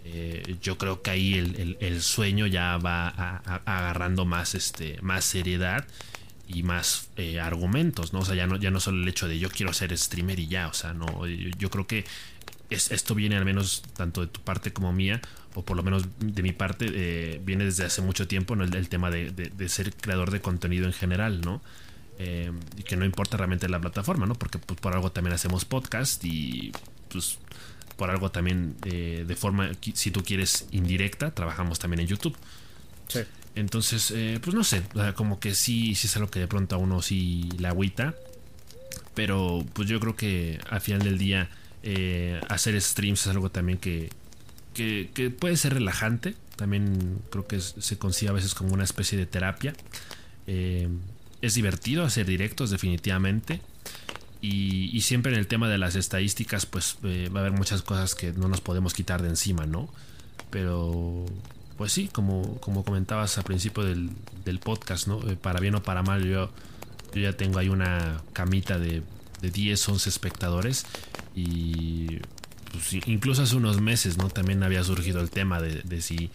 Eh, 0.04 0.56
yo 0.62 0.78
creo 0.78 1.02
que 1.02 1.10
ahí 1.10 1.34
el, 1.80 2.02
sueño 2.04 2.46
ya 2.46 2.78
va 2.78 3.08
agarrando 3.66 4.26
más, 4.26 4.54
este, 4.54 5.02
más 5.02 5.26
seriedad 5.26 5.88
y 6.48 6.62
más 6.62 7.10
eh, 7.18 7.40
argumentos, 7.40 8.14
¿no? 8.14 8.20
O 8.20 8.26
sea, 8.26 8.36
ya 8.36 8.46
no, 8.46 8.56
ya 8.58 8.70
no 8.70 8.80
solo 8.80 9.02
el 9.02 9.08
hecho 9.08 9.28
de 9.28 9.40
yo 9.40 9.50
quiero 9.50 9.74
ser 9.74 9.98
streamer 9.98 10.40
y 10.40 10.48
ya, 10.48 10.68
o 10.68 10.74
sea, 10.74 10.94
no, 10.94 11.26
yo, 11.26 11.72
creo 11.72 11.88
que 11.88 12.06
es, 12.70 12.92
esto 12.92 13.16
viene 13.16 13.36
al 13.36 13.46
menos 13.46 13.82
tanto 13.98 14.22
de 14.22 14.28
tu 14.28 14.42
parte 14.42 14.74
como 14.74 14.94
mía, 14.94 15.22
o 15.56 15.66
por 15.66 15.76
lo 15.76 15.82
menos 15.82 16.04
de 16.20 16.44
mi 16.44 16.52
parte, 16.52 16.86
eh, 16.94 17.42
viene 17.44 17.66
desde 17.66 17.84
hace 17.84 18.04
mucho 18.04 18.28
tiempo, 18.28 18.56
¿no? 18.56 18.64
el, 18.64 18.90
tema 18.90 19.10
de, 19.10 19.50
ser 19.70 19.92
creador 19.92 20.30
de 20.30 20.40
contenido 20.40 20.86
en 20.86 20.94
general, 20.94 21.42
¿no? 21.42 21.64
Eh, 22.18 22.52
y 22.78 22.84
que 22.84 22.96
no 22.96 23.06
importa 23.06 23.38
realmente 23.38 23.68
la 23.68 23.80
plataforma, 23.80 24.26
¿no? 24.26 24.36
Porque 24.36 24.58
pues, 24.58 24.80
por 24.80 24.94
algo 24.94 25.12
también 25.12 25.34
hacemos 25.34 25.66
podcast 25.66 26.24
y 26.24 26.72
pues 27.10 27.40
por 27.98 28.10
algo 28.10 28.32
también 28.32 28.76
eh, 28.86 29.26
de 29.28 29.36
forma, 29.36 29.72
si 29.94 30.12
tú 30.12 30.24
quieres, 30.24 30.68
indirecta, 30.72 31.32
trabajamos 31.32 31.80
también 31.80 32.02
en 32.02 32.08
YouTube. 32.08 32.38
Sí. 33.08 33.20
Entonces, 33.56 34.14
pues 34.42 34.54
no 34.54 34.66
sé, 34.66 34.84
como 35.16 35.40
que 35.40 35.56
sí, 35.56 35.96
sí 35.96 36.08
es 36.08 36.16
algo 36.18 36.30
que 36.30 36.40
de 36.40 36.48
pronto 36.48 36.76
a 36.76 36.78
uno 36.78 37.02
sí 37.02 37.48
la 37.58 37.70
agüita. 37.70 38.16
Pero 39.16 39.66
pues 39.74 39.88
yo 39.88 40.00
creo 40.00 40.16
que 40.16 40.60
al 40.70 40.82
final 40.82 41.04
del 41.04 41.18
día 41.18 41.50
eh, 41.82 42.42
hacer 42.50 42.80
streams 42.82 43.22
es 43.22 43.28
algo 43.28 43.50
también 43.50 43.78
que, 43.78 44.10
que, 44.74 45.30
puede 45.30 45.56
ser 45.56 45.76
relajante. 45.76 46.36
También 46.58 47.22
creo 47.30 47.48
que 47.48 47.60
se 47.62 47.98
consigue 47.98 48.30
a 48.30 48.34
veces 48.34 48.54
como 48.54 48.74
una 48.74 48.84
especie 48.84 49.18
de 49.18 49.26
terapia. 49.26 49.74
Eh, 51.46 51.48
es 51.48 51.54
divertido 51.54 52.04
hacer 52.04 52.26
directos 52.26 52.70
definitivamente. 52.72 53.62
Y, 54.42 55.02
siempre 55.02 55.34
en 55.34 55.40
el 55.40 55.48
tema 55.48 55.68
de 55.70 55.80
las 55.80 55.96
estadísticas, 55.96 56.68
pues 56.68 56.98
eh, 57.04 57.30
va 57.34 57.40
a 57.40 57.44
haber 57.46 57.58
muchas 57.58 57.82
cosas 57.82 58.14
que 58.14 58.32
no 58.32 58.48
nos 58.48 58.62
podemos 58.62 58.94
quitar 58.94 59.24
de 59.24 59.30
encima, 59.30 59.66
¿no? 59.66 59.90
Pero, 60.52 61.26
pues 61.78 61.92
sí, 61.92 62.10
como, 62.10 62.60
como 62.60 62.84
comentabas 62.84 63.40
al 63.40 63.44
principio 63.44 63.84
del, 63.84 64.12
del 64.44 64.60
podcast, 64.60 65.08
¿no? 65.08 65.20
para 65.20 65.60
bien 65.60 65.74
o 65.74 65.82
para 65.82 66.04
mal, 66.04 66.24
yo, 66.24 66.52
yo 67.14 67.22
ya 67.22 67.34
tengo 67.34 67.58
ahí 67.58 67.70
una 67.70 68.22
camita 68.34 68.78
de 68.78 69.02
de 69.42 69.52
10, 69.52 69.90
11 69.90 70.10
espectadores 70.10 70.86
y 71.36 72.20
pues, 72.72 72.94
incluso 73.06 73.44
hace 73.44 73.56
unos 73.56 73.82
meses 73.82 74.18
no 74.18 74.30
también 74.30 74.64
había 74.64 74.84
surgido 74.84 75.22
el 75.22 75.30
tema 75.30 75.62
de, 75.62 76.02
si 76.02 76.30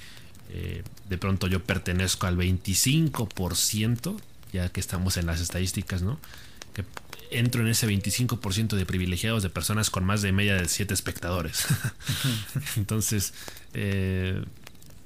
eh, 0.51 0.83
de 1.09 1.19
pronto 1.19 1.47
yo 1.47 1.63
pertenezco 1.63 2.27
al 2.27 2.37
25% 2.37 4.17
ya 4.53 4.69
que 4.69 4.81
estamos 4.81 5.17
en 5.17 5.27
las 5.27 5.41
estadísticas 5.41 6.03
no 6.03 6.19
que 6.75 6.85
entro 7.31 7.63
en 7.63 7.69
ese 7.69 7.89
25% 7.89 8.77
de 8.77 8.87
privilegiados 8.87 9.43
de 9.43 9.51
personas 9.51 9.91
con 9.91 10.05
más 10.05 10.23
de 10.23 10.33
media 10.33 10.57
de 10.57 10.69
7 10.69 10.93
espectadores. 10.93 11.67
Entonces 12.77 13.35
eh, 13.75 14.43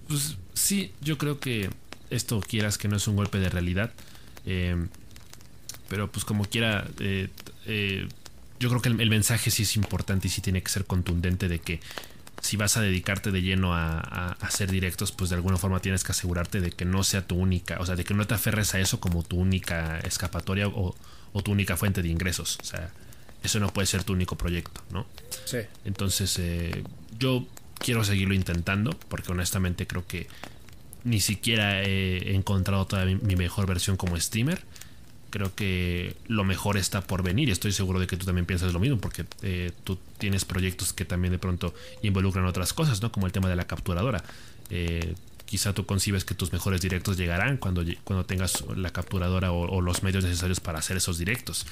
pues 0.09 0.37
sí 0.55 0.93
yo 1.01 1.19
creo 1.19 1.41
que 1.41 1.71
esto 2.11 2.41
quieras 2.41 2.79
que 2.79 2.89
no 2.89 2.97
es 2.97 3.09
un 3.09 3.17
golpe 3.17 3.39
de 3.39 3.49
realidad 3.49 3.93
eh, 4.47 4.87
pero 5.89 6.11
pues 6.11 6.25
como 6.25 6.45
quiera 6.45 6.87
eh, 7.01 7.29
yo 8.61 8.69
creo 8.69 8.81
que 8.81 8.89
el, 8.89 9.11
mensaje 9.11 9.51
sí 9.51 9.65
es 9.65 9.77
importante 9.77 10.29
y 10.29 10.31
sí 10.31 10.41
tiene 10.41 10.63
que 10.63 10.71
ser 10.71 10.85
contundente 10.87 11.49
de 11.49 11.59
que 11.59 11.81
si 12.45 12.59
vas 12.59 12.77
a 12.77 12.83
dedicarte 12.83 13.31
de 13.31 13.41
lleno 13.41 13.75
a, 13.75 14.33
hacer 14.41 14.71
directos, 14.71 15.13
pues 15.13 15.31
de 15.31 15.37
alguna 15.37 15.57
forma 15.57 15.81
tienes 15.81 16.05
que 16.05 16.13
asegurarte 16.13 16.61
de 16.61 16.73
que 16.73 16.85
no 16.85 17.03
sea 17.03 17.27
tu 17.27 17.37
única, 17.37 17.79
o 17.81 17.87
sea, 17.87 17.97
de 17.97 18.05
que 18.05 18.13
no 18.13 18.27
te 18.27 18.35
aferres 18.35 18.75
a 18.75 18.81
eso 18.81 19.01
como 19.01 19.23
tu 19.23 19.39
única 19.39 19.99
escapatoria 20.01 20.69
o, 20.69 20.95
tu 21.43 21.53
única 21.53 21.79
fuente 21.79 22.03
de 22.03 22.09
ingresos. 22.09 22.59
O 22.61 22.65
sea, 22.65 22.91
eso 23.43 23.61
no 23.61 23.69
puede 23.69 23.87
ser 23.87 24.05
tu 24.05 24.13
único 24.13 24.37
proyecto, 24.37 24.83
¿no? 24.91 25.07
Sí. 25.47 25.61
Entonces, 25.87 26.39
eh, 26.39 26.85
yo 27.19 27.47
quiero 27.79 28.05
seguirlo 28.05 28.35
intentando, 28.35 28.91
porque 29.09 29.33
honestamente 29.33 29.87
creo 29.87 30.07
que 30.07 30.29
ni 31.03 31.21
siquiera 31.21 31.83
he 31.83 32.35
encontrado 32.35 32.87
todavía 32.87 33.19
mi 33.23 33.37
mejor 33.37 33.67
versión 33.67 33.97
como 33.97 34.21
streamer 34.21 34.61
creo 35.35 35.53
que 35.53 36.15
lo 36.29 36.45
mejor 36.45 36.77
está 36.77 37.01
por 37.01 37.25
venir 37.25 37.51
estoy 37.51 37.73
seguro 37.73 37.99
de 37.99 38.07
que 38.07 38.17
tú 38.17 38.25
también 38.25 38.47
piensas 38.47 38.73
lo 38.73 38.79
mismo 38.79 38.99
porque 38.99 39.25
eh, 39.43 39.73
tú 39.83 39.99
tienes 40.17 40.45
proyectos 40.45 40.93
que 40.93 41.05
también 41.05 41.33
de 41.33 41.41
pronto 41.41 41.75
involucran 42.03 42.47
otras 42.47 42.73
cosas, 42.73 43.03
¿no? 43.03 43.11
Como 43.11 43.27
el 43.27 43.33
tema 43.33 43.49
de 43.49 43.57
la 43.57 43.67
capturadora. 43.67 44.23
Eh, 44.71 45.17
quizá 45.45 45.73
tú 45.73 45.87
concibes 45.87 46.25
que 46.25 46.37
tus 46.37 46.53
mejores 46.53 46.81
directos 46.83 47.17
llegarán 47.17 47.57
cuando, 47.57 47.83
cuando 48.05 48.25
tengas 48.25 48.63
la 48.77 48.91
capturadora 48.91 49.51
o, 49.51 49.81
los 49.81 50.05
medios 50.05 50.23
necesarios 50.23 50.61
para 50.61 50.79
hacer 50.79 50.99
esos 50.99 51.19
directos. 51.19 51.67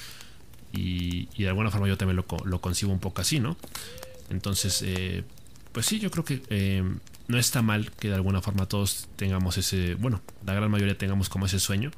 Y, 0.72 1.28
de 1.36 1.46
alguna 1.46 1.70
forma 1.70 1.86
yo 1.86 1.96
también 1.96 2.16
lo, 2.16 2.26
lo, 2.44 2.60
concibo 2.60 2.90
un 2.90 2.98
poco 2.98 3.20
así, 3.20 3.38
¿no? 3.38 3.56
Entonces, 4.28 4.82
eh, 4.84 5.22
pues 5.70 5.86
sí, 5.86 6.00
yo 6.00 6.10
creo 6.10 6.24
que 6.24 6.82
no 7.28 7.38
está 7.38 7.62
mal 7.62 7.92
que 7.92 8.08
de 8.08 8.16
alguna 8.16 8.42
forma 8.42 8.66
todos 8.66 9.06
tengamos 9.14 9.56
ese, 9.56 9.94
bueno, 9.94 10.20
la 10.44 10.52
gran 10.52 10.68
mayoría 10.68 10.98
tengamos 10.98 11.28
como 11.28 11.46
ese 11.46 11.60
sueño 11.60 11.92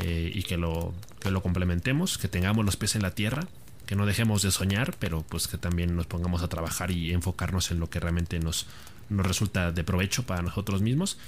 eh, 0.00 0.30
y 0.32 0.42
que 0.44 0.56
lo, 0.56 0.94
que 1.20 1.30
lo 1.30 1.42
complementemos, 1.42 2.18
que 2.18 2.28
tengamos 2.28 2.64
los 2.64 2.76
pies 2.76 2.94
en 2.94 3.02
la 3.02 3.14
tierra, 3.14 3.48
que 3.86 3.96
no 3.96 4.06
dejemos 4.06 4.42
de 4.42 4.50
soñar, 4.50 4.94
pero 4.98 5.22
pues 5.22 5.48
que 5.48 5.58
también 5.58 5.96
nos 5.96 6.06
pongamos 6.06 6.42
a 6.42 6.48
trabajar 6.48 6.90
y 6.90 7.12
enfocarnos 7.12 7.70
en 7.70 7.80
lo 7.80 7.90
que 7.90 7.98
realmente 7.98 8.38
nos, 8.38 8.66
nos 9.08 9.26
resulta 9.26 9.72
de 9.72 9.82
provecho 9.82 10.24
para 10.24 10.42
nosotros 10.42 10.82
mismos. 10.82 11.18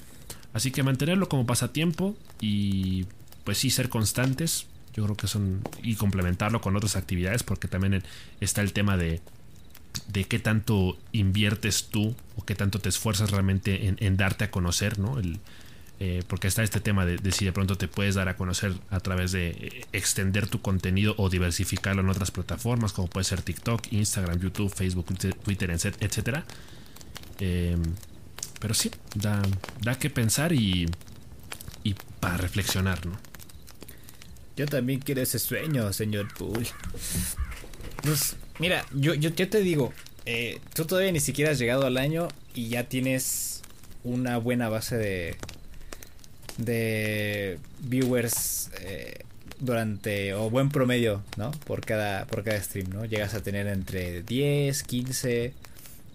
Así 0.52 0.70
que 0.70 0.82
mantenerlo 0.82 1.28
como 1.28 1.46
pasatiempo 1.46 2.16
y 2.40 3.06
pues 3.44 3.58
sí 3.58 3.70
ser 3.70 3.88
constantes, 3.88 4.66
yo 4.94 5.04
creo 5.04 5.16
que 5.16 5.26
son 5.26 5.62
y 5.82 5.96
complementarlo 5.96 6.60
con 6.60 6.76
otras 6.76 6.96
actividades 6.96 7.42
porque 7.42 7.66
también 7.66 8.02
está 8.40 8.60
el 8.60 8.72
tema 8.72 8.96
de 8.96 9.20
de 10.06 10.24
qué 10.24 10.38
tanto 10.38 10.96
inviertes 11.10 11.88
tú 11.90 12.14
o 12.36 12.44
qué 12.44 12.54
tanto 12.54 12.78
te 12.78 12.88
esfuerzas 12.88 13.30
realmente 13.32 13.88
en, 13.88 13.96
en 13.98 14.16
darte 14.16 14.44
a 14.44 14.50
conocer, 14.50 15.00
¿no? 15.00 15.18
El, 15.18 15.40
eh, 16.02 16.22
porque 16.26 16.48
está 16.48 16.62
este 16.62 16.80
tema 16.80 17.04
de, 17.04 17.30
si 17.30 17.44
de 17.44 17.52
pronto 17.52 17.76
te 17.76 17.86
puedes 17.86 18.14
dar 18.14 18.30
a 18.30 18.36
conocer 18.36 18.72
a 18.88 19.00
través 19.00 19.32
de 19.32 19.50
eh, 19.50 19.84
extender 19.92 20.48
tu 20.48 20.62
contenido 20.62 21.14
o 21.18 21.28
diversificarlo 21.28 22.00
en 22.00 22.08
otras 22.08 22.30
plataformas 22.30 22.94
como 22.94 23.08
puede 23.08 23.24
ser 23.24 23.42
TikTok, 23.42 23.92
Instagram, 23.92 24.40
YouTube, 24.40 24.74
Facebook, 24.74 25.06
Twitter, 25.44 25.70
etcétera. 25.70 26.46
Em, 27.38 27.82
pero 28.60 28.72
sí, 28.72 28.90
da, 29.14 29.42
da 29.82 29.98
que 29.98 30.08
pensar 30.08 30.54
y, 30.54 30.86
y 31.84 31.94
para 32.18 32.38
reflexionar, 32.38 33.04
¿no? 33.04 33.18
Yo 34.56 34.64
también 34.66 35.00
quiero 35.00 35.20
ese 35.20 35.38
sueño, 35.38 35.92
señor 35.92 36.32
Pool. 36.32 36.66
Pues, 38.02 38.36
mira, 38.58 38.86
yo, 38.94 39.12
yo, 39.12 39.32
te 39.32 39.60
digo, 39.60 39.92
eh, 40.24 40.60
tú 40.74 40.86
todavía 40.86 41.12
ni 41.12 41.20
siquiera 41.20 41.50
has 41.50 41.58
llegado 41.58 41.84
al 41.84 41.98
año 41.98 42.28
y 42.54 42.68
ya 42.68 42.84
tienes 42.84 43.60
una 44.02 44.38
buena 44.38 44.70
base 44.70 44.96
de, 44.96 45.36
de 46.60 47.58
viewers 47.80 48.70
eh, 48.80 49.24
durante 49.58 50.34
o 50.34 50.50
buen 50.50 50.68
promedio, 50.70 51.22
¿no? 51.36 51.50
Por 51.50 51.84
cada 51.84 52.26
por 52.26 52.44
cada 52.44 52.62
stream, 52.62 52.90
¿no? 52.90 53.04
Llegas 53.04 53.34
a 53.34 53.42
tener 53.42 53.66
entre 53.66 54.22
10, 54.22 54.82
15 54.82 55.52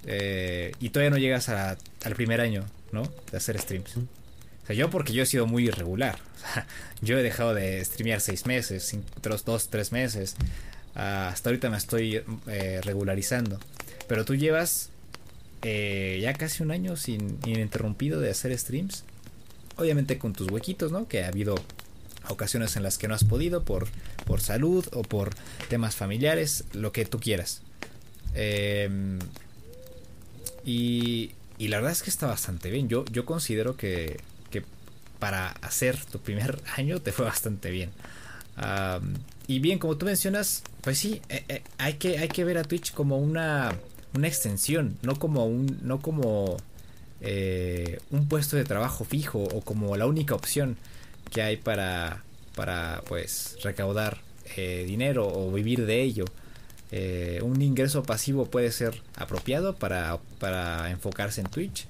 eh, 0.08 0.72
y 0.80 0.90
todavía 0.90 1.10
no 1.10 1.18
llegas 1.18 1.50
a, 1.50 1.78
al 2.04 2.16
primer 2.16 2.42
año, 2.42 2.66
¿no? 2.92 3.04
De 3.32 3.38
hacer 3.38 3.60
streams. 3.60 3.98
O 3.98 4.68
sea, 4.68 4.76
yo 4.76 4.90
porque 4.90 5.14
yo 5.14 5.24
he 5.24 5.26
sido 5.26 5.46
muy 5.46 5.68
irregular. 5.68 6.18
yo 7.02 7.18
he 7.18 7.24
dejado 7.24 7.54
de 7.54 7.84
streamear 7.84 8.22
6 8.22 8.46
meses, 8.46 8.98
2, 9.22 9.70
3 9.70 9.92
meses. 9.92 10.36
hasta 10.96 11.50
ahorita 11.50 11.70
me 11.70 11.78
estoy 11.78 12.24
eh, 12.48 12.82
regularizando. 12.84 13.60
Pero 14.08 14.26
tú 14.26 14.36
llevas 14.36 14.90
ya 15.64 16.32
casi 16.34 16.62
un 16.62 16.70
año 16.70 16.96
sin 16.96 17.40
ininterrumpido 17.44 18.20
de 18.20 18.30
hacer 18.30 18.56
streams 18.56 19.04
obviamente 19.78 20.18
con 20.18 20.34
tus 20.34 20.50
huequitos, 20.50 20.92
¿no? 20.92 21.08
Que 21.08 21.24
ha 21.24 21.28
habido 21.28 21.56
ocasiones 22.30 22.76
en 22.76 22.84
las 22.84 22.98
que 22.98 23.08
no 23.08 23.16
has 23.16 23.24
podido 23.24 23.64
por, 23.64 23.88
por 24.26 24.42
salud 24.42 24.86
o 24.94 25.02
por 25.04 25.32
temas 25.70 25.96
familiares, 25.96 26.66
lo 26.74 26.92
que 26.92 27.06
tú 27.06 27.20
quieras. 27.20 27.62
Em, 28.34 29.20
y, 30.64 31.32
y, 31.58 31.68
la 31.68 31.78
verdad 31.78 31.92
es 31.92 32.04
que 32.04 32.10
está 32.10 32.28
bastante 32.28 32.70
bien. 32.70 32.90
Yo, 32.90 33.06
yo 33.06 33.26
considero 33.26 33.78
que, 33.78 34.20
que 34.50 34.64
para 35.20 35.50
hacer 35.50 36.04
tu 36.06 36.20
primer 36.20 36.62
año 36.78 37.02
te 37.02 37.12
fue 37.12 37.26
bastante 37.26 37.72
bien. 37.72 37.92
y 39.48 39.60
bien, 39.60 39.80
como 39.80 39.98
tú 39.98 40.06
mencionas, 40.06 40.64
pues 40.82 40.98
sí, 40.98 41.22
eh, 41.30 41.44
eh, 41.48 41.64
hay, 41.78 41.94
que, 41.94 42.18
hay 42.18 42.28
que 42.28 42.44
ver 42.44 42.58
a 42.58 42.64
Twitch 42.64 42.94
como 42.94 43.18
una, 43.18 43.76
una 44.14 44.28
extensión, 44.28 44.98
no 45.02 45.16
como 45.16 45.46
un, 45.46 45.80
no 45.82 46.00
como 46.00 46.58
eh, 47.28 47.98
un 48.12 48.28
puesto 48.28 48.56
de 48.56 48.66
trabajo 48.66 49.04
fijo 49.04 49.40
o 49.40 49.62
como 49.62 49.98
la 49.98 50.06
única 50.06 50.36
opción 50.36 50.78
que 51.32 51.42
hay 51.42 51.58
para, 51.58 52.24
para 52.56 53.02
pues 53.08 53.58
recaudar 53.64 54.20
eh, 54.58 54.84
dinero 54.88 55.28
o 55.28 55.52
vivir 55.52 55.88
de 55.88 56.04
ello. 56.04 56.26
Eh, 56.92 57.40
un 57.42 57.64
ingreso 57.64 58.04
pasivo 58.04 58.46
puede 58.46 58.72
ser 58.72 59.02
apropiado 59.16 59.76
para, 59.76 60.20
para 60.40 60.92
enfocarse 60.92 61.42
en 61.42 61.48
Twitch. 61.48 61.88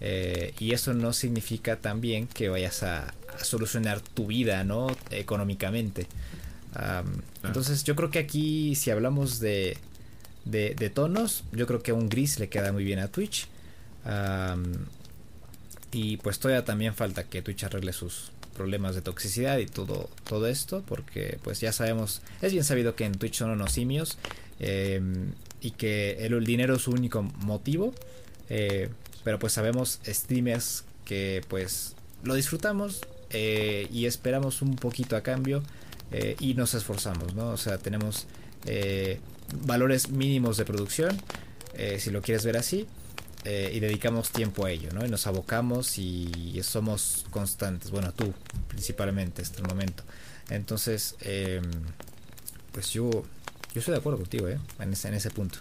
y 0.00 0.72
eso 0.72 0.94
no 0.94 1.12
significa 1.12 1.76
también 1.76 2.28
que 2.28 2.48
vayas 2.48 2.84
a, 2.84 3.14
solucionar 3.42 4.00
tu 4.00 4.28
vida, 4.28 4.64
¿no? 4.64 4.88
Económicamente. 5.10 6.06
entonces 7.44 7.84
yo 7.84 7.94
creo 7.96 8.10
que 8.10 8.18
aquí 8.20 8.74
si 8.76 8.90
hablamos 8.90 9.40
de, 9.40 9.76
de, 10.44 10.74
de, 10.76 10.90
tonos, 10.90 11.44
yo 11.52 11.66
creo 11.66 11.82
que 11.82 11.92
un 11.92 12.08
gris 12.08 12.38
le 12.38 12.48
queda 12.48 12.72
muy 12.72 12.84
bien 12.84 13.00
a 13.00 13.08
Twitch 13.08 13.48
y 15.92 16.16
pues 16.18 16.38
todavía 16.38 16.64
también 16.64 16.94
falta 16.94 17.24
que 17.24 17.42
Twitch 17.42 17.64
arregle 17.64 17.92
sus 17.92 18.32
problemas 18.56 18.94
de 18.94 19.02
toxicidad 19.02 19.58
y 19.58 19.66
todo, 19.66 20.10
todo 20.24 20.46
esto, 20.48 20.82
porque 20.86 21.38
pues 21.42 21.60
ya 21.60 21.72
sabemos, 21.72 22.22
es 22.42 22.52
bien 22.52 22.64
sabido 22.64 22.96
que 22.96 23.04
en 23.04 23.12
Twitch 23.12 23.36
son 23.36 23.50
unos 23.50 23.72
simios. 23.72 24.18
Em, 24.60 25.32
y 25.60 25.72
que 25.72 26.24
el, 26.24 26.44
dinero 26.44 26.76
es 26.76 26.82
su 26.82 26.90
único 26.90 27.22
motivo. 27.22 27.94
Eh, 28.48 28.88
pero 29.24 29.38
pues 29.38 29.52
sabemos 29.52 30.00
streamers 30.06 30.84
que 31.04 31.42
pues 31.48 31.94
lo 32.22 32.34
disfrutamos 32.34 33.02
eh, 33.30 33.88
y 33.92 34.06
esperamos 34.06 34.62
un 34.62 34.76
poquito 34.76 35.16
a 35.16 35.22
cambio 35.22 35.62
eh, 36.12 36.36
y 36.40 36.54
nos 36.54 36.74
esforzamos, 36.74 37.34
¿no? 37.34 37.50
O 37.50 37.56
sea, 37.56 37.78
tenemos 37.78 38.26
valores 39.64 40.10
mínimos 40.10 40.58
de 40.58 40.64
producción, 40.66 41.16
si 41.98 42.10
lo 42.10 42.20
quieres 42.20 42.44
ver 42.44 42.58
así. 42.58 42.86
Y 43.44 43.80
dedicamos 43.80 44.30
tiempo 44.30 44.66
a 44.66 44.70
ello, 44.70 44.90
¿no? 44.92 45.06
Y 45.06 45.08
nos 45.08 45.26
abocamos 45.26 45.98
y 45.98 46.60
somos 46.62 47.24
constantes. 47.30 47.90
Bueno, 47.90 48.12
tú 48.12 48.34
principalmente 48.68 49.42
hasta 49.42 49.60
el 49.60 49.66
momento. 49.66 50.04
Entonces, 50.50 51.16
em, 51.20 51.62
pues 52.72 52.90
yo, 52.90 53.10
yo 53.10 53.80
estoy 53.80 53.92
de 53.92 53.98
acuerdo 53.98 54.18
contigo, 54.18 54.48
¿eh? 54.48 54.58
En 54.78 54.92
ese, 54.92 55.08
en 55.08 55.14
ese 55.14 55.30
punto. 55.30 55.58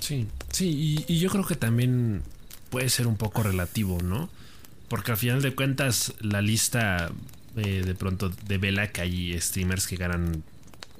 Sí, 0.00 0.26
sí, 0.50 1.04
y, 1.06 1.18
yo 1.18 1.30
creo 1.30 1.44
que 1.44 1.56
también 1.56 2.22
puede 2.70 2.88
ser 2.88 3.06
un 3.06 3.16
poco 3.16 3.42
relativo, 3.42 4.00
¿no? 4.02 4.28
Porque 4.88 5.12
al 5.12 5.16
final 5.16 5.42
de 5.42 5.54
cuentas, 5.54 6.14
la 6.20 6.42
lista 6.42 7.12
eh, 7.56 7.82
de 7.84 7.94
pronto 7.94 8.30
de 8.30 8.58
vela 8.58 8.90
que 8.90 9.02
hay 9.02 9.40
streamers 9.40 9.86
que 9.86 9.96
ganan 9.96 10.42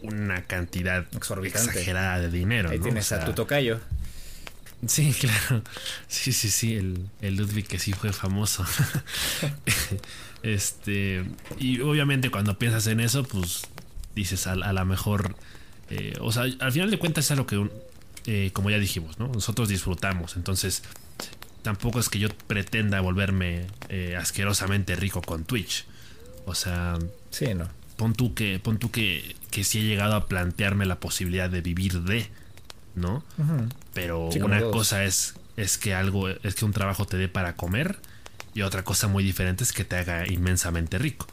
una 0.03 0.45
cantidad 0.45 1.07
exagerada 1.13 2.21
de 2.21 2.31
dinero. 2.31 2.71
Ahí 2.71 2.79
tienes 2.79 3.11
a 3.13 3.25
tu 3.25 3.33
tocayo. 3.33 3.81
Sí, 4.87 5.13
claro. 5.21 5.63
Sí, 6.09 6.33
sí, 6.33 6.51
sí, 6.51 6.75
el, 6.75 7.09
el 7.21 7.37
Ludwig 7.37 7.67
que 7.67 7.79
sí 7.79 7.93
fue 7.93 8.13
famoso. 8.13 8.65
este, 10.43 11.25
y 11.59 11.81
obviamente 11.81 12.31
cuando 12.31 12.59
piensas 12.59 12.87
en 12.87 13.01
eso, 13.01 13.25
pues 13.25 13.63
dices 14.15 14.47
a, 14.47 14.53
a 14.53 14.73
lo 14.73 14.85
mejor, 14.85 15.37
eh, 15.91 16.15
o 16.21 16.33
sea, 16.33 16.45
al 16.45 16.73
final 16.73 16.91
de 16.91 16.99
cuentas 16.99 17.27
es 17.27 17.31
algo 17.33 17.47
que, 17.47 17.69
eh, 18.27 18.51
como 18.53 18.71
ya 18.71 18.79
dijimos, 18.79 19.19
¿no? 19.19 19.29
Nosotros 19.29 19.69
disfrutamos, 19.69 20.37
entonces 20.37 20.83
tampoco 21.63 22.01
es 22.01 22.09
que 22.09 22.19
yo 22.19 22.29
pretenda 22.47 23.01
volverme 23.01 23.67
eh, 23.89 24.17
asquerosamente 24.17 24.97
rico 24.97 25.21
con 25.21 25.45
Twitch. 25.45 25.85
O 26.47 26.55
sea, 26.55 26.99
sí, 27.31 27.55
no. 27.55 27.69
Pon 27.97 28.15
tú 28.15 28.35
que, 28.35 28.59
pon 28.59 28.79
tú 28.79 28.91
que, 28.91 29.37
que 29.51 29.63
sí 29.63 29.81
he 29.81 29.83
llegado 29.83 30.15
a 30.15 30.27
plantearme 30.27 30.87
la 30.87 30.99
posibilidad 30.99 31.51
de 31.51 31.61
vivir 31.61 32.01
de, 32.01 32.31
¿no? 32.95 33.25
Pero 33.95 34.29
una 34.29 34.61
cosa 34.71 35.05
es, 35.05 35.35
es 35.57 35.79
que 35.79 35.95
algo, 35.95 36.29
es 36.29 36.55
que 36.55 36.65
un 36.65 36.73
trabajo 36.73 37.07
te 37.07 37.17
dé 37.17 37.29
para 37.29 37.55
comer 37.57 37.99
y 38.55 38.63
otra 38.63 38.83
cosa 38.83 39.09
muy 39.09 39.25
diferente 39.25 39.65
es 39.65 39.73
que 39.73 39.85
te 39.85 39.97
haga 39.97 40.27
inmensamente 40.27 40.99
rico. 40.99 41.27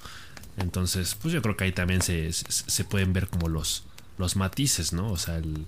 Entonces, 0.57 1.15
pues 1.15 1.33
yo 1.33 1.41
creo 1.41 1.55
que 1.55 1.65
ahí 1.65 1.71
también 1.71 2.01
se, 2.01 2.31
se, 2.33 2.83
pueden 2.83 3.13
ver 3.13 3.27
como 3.27 3.47
los, 3.47 3.83
los 4.17 4.35
matices, 4.35 4.91
¿no? 4.91 5.11
O 5.11 5.17
sea, 5.17 5.37
el, 5.37 5.65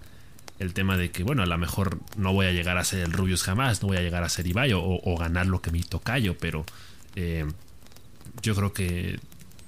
el, 0.57 0.73
tema 0.73 0.97
de 0.97 1.11
que, 1.11 1.23
bueno, 1.23 1.43
a 1.43 1.45
lo 1.45 1.57
mejor 1.57 1.99
no 2.17 2.33
voy 2.33 2.47
a 2.47 2.51
llegar 2.51 2.77
a 2.77 2.83
ser 2.83 3.01
el 3.01 3.13
Rubius 3.13 3.43
jamás, 3.43 3.81
no 3.81 3.89
voy 3.89 3.97
a 3.97 4.01
llegar 4.01 4.23
a 4.23 4.29
ser 4.29 4.47
Ibai 4.47 4.71
o, 4.73 5.17
ganar 5.17 5.45
lo 5.45 5.61
que 5.61 5.71
me 5.71 5.81
tocayo, 5.83 6.37
pero 6.37 6.65
eh, 7.15 7.45
yo 8.41 8.55
creo 8.55 8.73
que, 8.73 9.19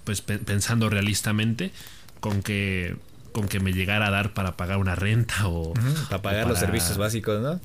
pues 0.06 0.22
pensando 0.22 0.90
realistamente, 0.90 1.72
con 2.20 2.42
que 2.42 2.96
con 3.32 3.48
que 3.48 3.60
me 3.60 3.74
llegara 3.74 4.08
a 4.08 4.12
dar 4.12 4.34
para 4.34 4.58
pagar 4.58 4.78
una 4.78 4.96
renta 4.96 5.48
o... 5.48 5.74
para 6.10 6.22
pagar 6.22 6.48
los 6.48 6.60
servicios 6.60 6.98
básicos, 6.98 7.42
¿no? 7.42 7.60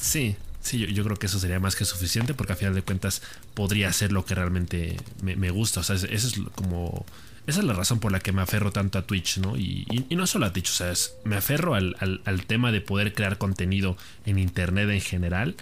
Sí, 0.00 0.36
sí, 0.60 0.92
yo, 0.92 1.04
creo 1.04 1.16
que 1.16 1.26
eso 1.26 1.38
sería 1.38 1.60
más 1.60 1.76
que 1.76 1.84
suficiente 1.84 2.34
porque 2.34 2.54
a 2.54 2.56
final 2.56 2.74
de 2.74 2.82
cuentas 2.82 3.22
podría 3.54 3.92
ser 3.92 4.12
lo 4.12 4.24
que 4.24 4.34
realmente 4.34 4.96
me, 5.22 5.50
gusta. 5.50 5.80
O 5.80 5.82
sea, 5.82 5.96
eso 5.96 6.08
es 6.08 6.34
como... 6.54 7.04
Esa 7.44 7.58
es 7.58 7.66
la 7.66 7.72
razón 7.72 7.98
por 7.98 8.12
la 8.12 8.20
que 8.20 8.30
me 8.30 8.40
aferro 8.40 8.70
tanto 8.70 8.98
a 8.98 9.02
Twitch, 9.02 9.38
¿no? 9.38 9.56
Y, 9.56 10.06
no 10.10 10.28
solo 10.28 10.46
a 10.46 10.52
Twitch, 10.52 10.70
o 10.70 10.72
sea, 10.72 10.92
me 11.24 11.36
aferro 11.36 11.74
al, 11.74 12.44
tema 12.46 12.70
de 12.70 12.80
poder 12.80 13.14
crear 13.14 13.36
contenido 13.36 13.96
en 14.26 14.38
Internet 14.38 14.88
en 14.90 15.00
general 15.00 15.56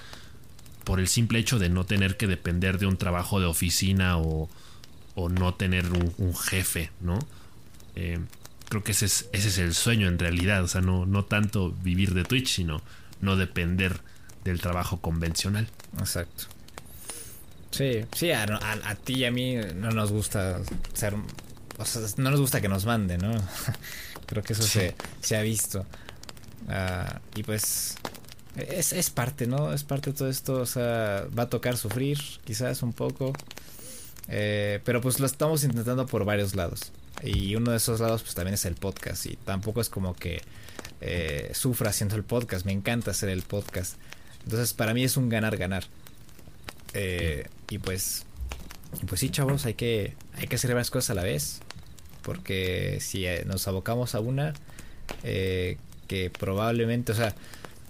por 0.85 1.01
el 1.01 1.09
simple 1.09 1.39
hecho 1.39 1.59
de 1.59 1.71
no 1.71 1.85
tener 1.85 2.17
que 2.17 2.27
depender 2.27 2.79
de 2.79 2.87
un 2.87 2.99
trabajo 2.99 3.41
de 3.41 3.47
oficina 3.47 4.19
o, 4.19 4.51
o 5.15 5.29
no 5.29 5.55
tener 5.55 5.87
un, 5.91 6.35
jefe, 6.37 6.91
¿no? 7.01 7.19
Eh, 7.97 8.19
creo 8.71 8.85
que 8.85 8.93
ese 8.93 9.05
es, 9.07 9.29
ese 9.33 9.49
es 9.49 9.59
el 9.59 9.75
sueño 9.75 10.09
en 10.09 10.19
realidad. 10.19 10.63
O 10.63 10.69
sea, 10.69 10.81
no, 10.81 11.05
no 11.05 11.27
tanto 11.27 11.73
vivir 11.83 12.15
de 12.15 12.25
Twitch, 12.25 12.49
sino 12.49 12.81
no 13.21 13.37
depender 13.37 14.01
del 14.45 14.61
trabajo 14.61 15.01
convencional. 15.01 15.69
Exacto. 15.99 16.45
Sí, 17.73 18.05
sí, 18.15 18.31
a, 18.33 18.47
ti 19.05 19.15
y 19.15 19.25
a 19.25 19.31
mí 19.31 19.57
no 19.75 19.91
nos 19.91 20.11
gusta 20.11 20.61
ser. 20.95 21.15
O 21.79 21.85
sea, 21.85 22.03
no 22.17 22.31
nos 22.31 22.41
gusta 22.41 22.61
que 22.61 22.69
nos 22.69 22.87
mande, 22.87 23.19
¿no? 23.19 23.33
creo 24.27 24.43
que 24.43 24.53
eso 24.55 24.63
se, 24.63 24.95
se, 25.21 25.37
ha 25.37 25.43
visto. 25.43 25.85
Ah, 26.69 27.21
y 27.35 27.43
pues. 27.43 27.97
Es, 28.57 28.93
es 28.93 29.11
parte, 29.11 29.47
¿no? 29.47 29.73
Es 29.73 29.85
parte 29.85 30.11
de 30.13 30.17
todo 30.17 30.29
esto. 30.29 30.55
O 30.55 30.67
sea, 30.67 31.27
va 31.37 31.45
a 31.45 31.51
tocar 31.51 31.77
sufrir, 31.77 32.19
quizás 32.45 32.83
un 32.83 32.93
poco. 32.93 33.33
Eh, 34.29 34.81
pero 34.85 35.01
pues 35.01 35.19
lo 35.19 35.27
estamos 35.27 35.65
intentando 35.65 36.07
por 36.07 36.25
varios 36.25 36.55
lados. 36.55 36.93
Y 37.23 37.55
uno 37.55 37.71
de 37.73 37.77
esos 37.77 38.01
lados 38.01 38.23
pues 38.23 38.35
también 38.35 38.55
es 38.55 38.65
el 38.65 38.75
podcast. 38.75 39.27
Y 39.27 39.37
tampoco 39.37 39.81
es 39.81 39.89
como 39.89 40.15
que 40.15 40.43
eh, 41.01 41.51
sufra 41.55 41.91
haciendo 41.91 42.17
el 42.17 42.25
podcast. 42.25 42.65
Me 42.67 42.73
encanta 42.73 43.11
hacer 43.11 43.29
el 43.29 43.43
podcast. 43.43 43.97
Entonces 44.45 44.73
para 44.73 44.95
mí 44.95 45.05
es 45.05 45.17
un 45.17 45.29
ganar-ganar. 45.29 45.85
Eh, 46.95 47.47
y 47.69 47.79
pues... 47.79 48.25
Pues 49.07 49.21
sí, 49.21 49.31
chavos, 49.31 49.67
hay 49.67 49.75
que, 49.75 50.15
hay 50.35 50.49
que 50.49 50.57
hacer 50.57 50.71
varias 50.71 50.91
cosas 50.91 51.11
a 51.11 51.15
la 51.15 51.23
vez. 51.23 51.61
Porque 52.23 52.99
si 53.01 53.25
eh, 53.27 53.45
nos 53.47 53.69
abocamos 53.69 54.15
a 54.15 54.21
una, 54.21 54.53
que 55.23 56.31
probablemente, 56.37 57.13
o 57.13 57.15
sea, 57.15 57.35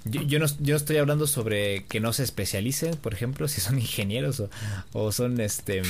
yo, 0.04 0.38
no, 0.38 0.46
yo 0.60 0.76
estoy 0.76 0.98
hablando 0.98 1.26
sobre 1.26 1.84
que 1.84 2.00
no 2.00 2.12
se 2.12 2.22
especialicen, 2.22 2.96
por 2.96 3.14
ejemplo, 3.14 3.48
si 3.48 3.60
son 3.60 3.78
ingenieros 3.80 4.42
o 4.92 5.12
son 5.12 5.40
este 5.40 5.82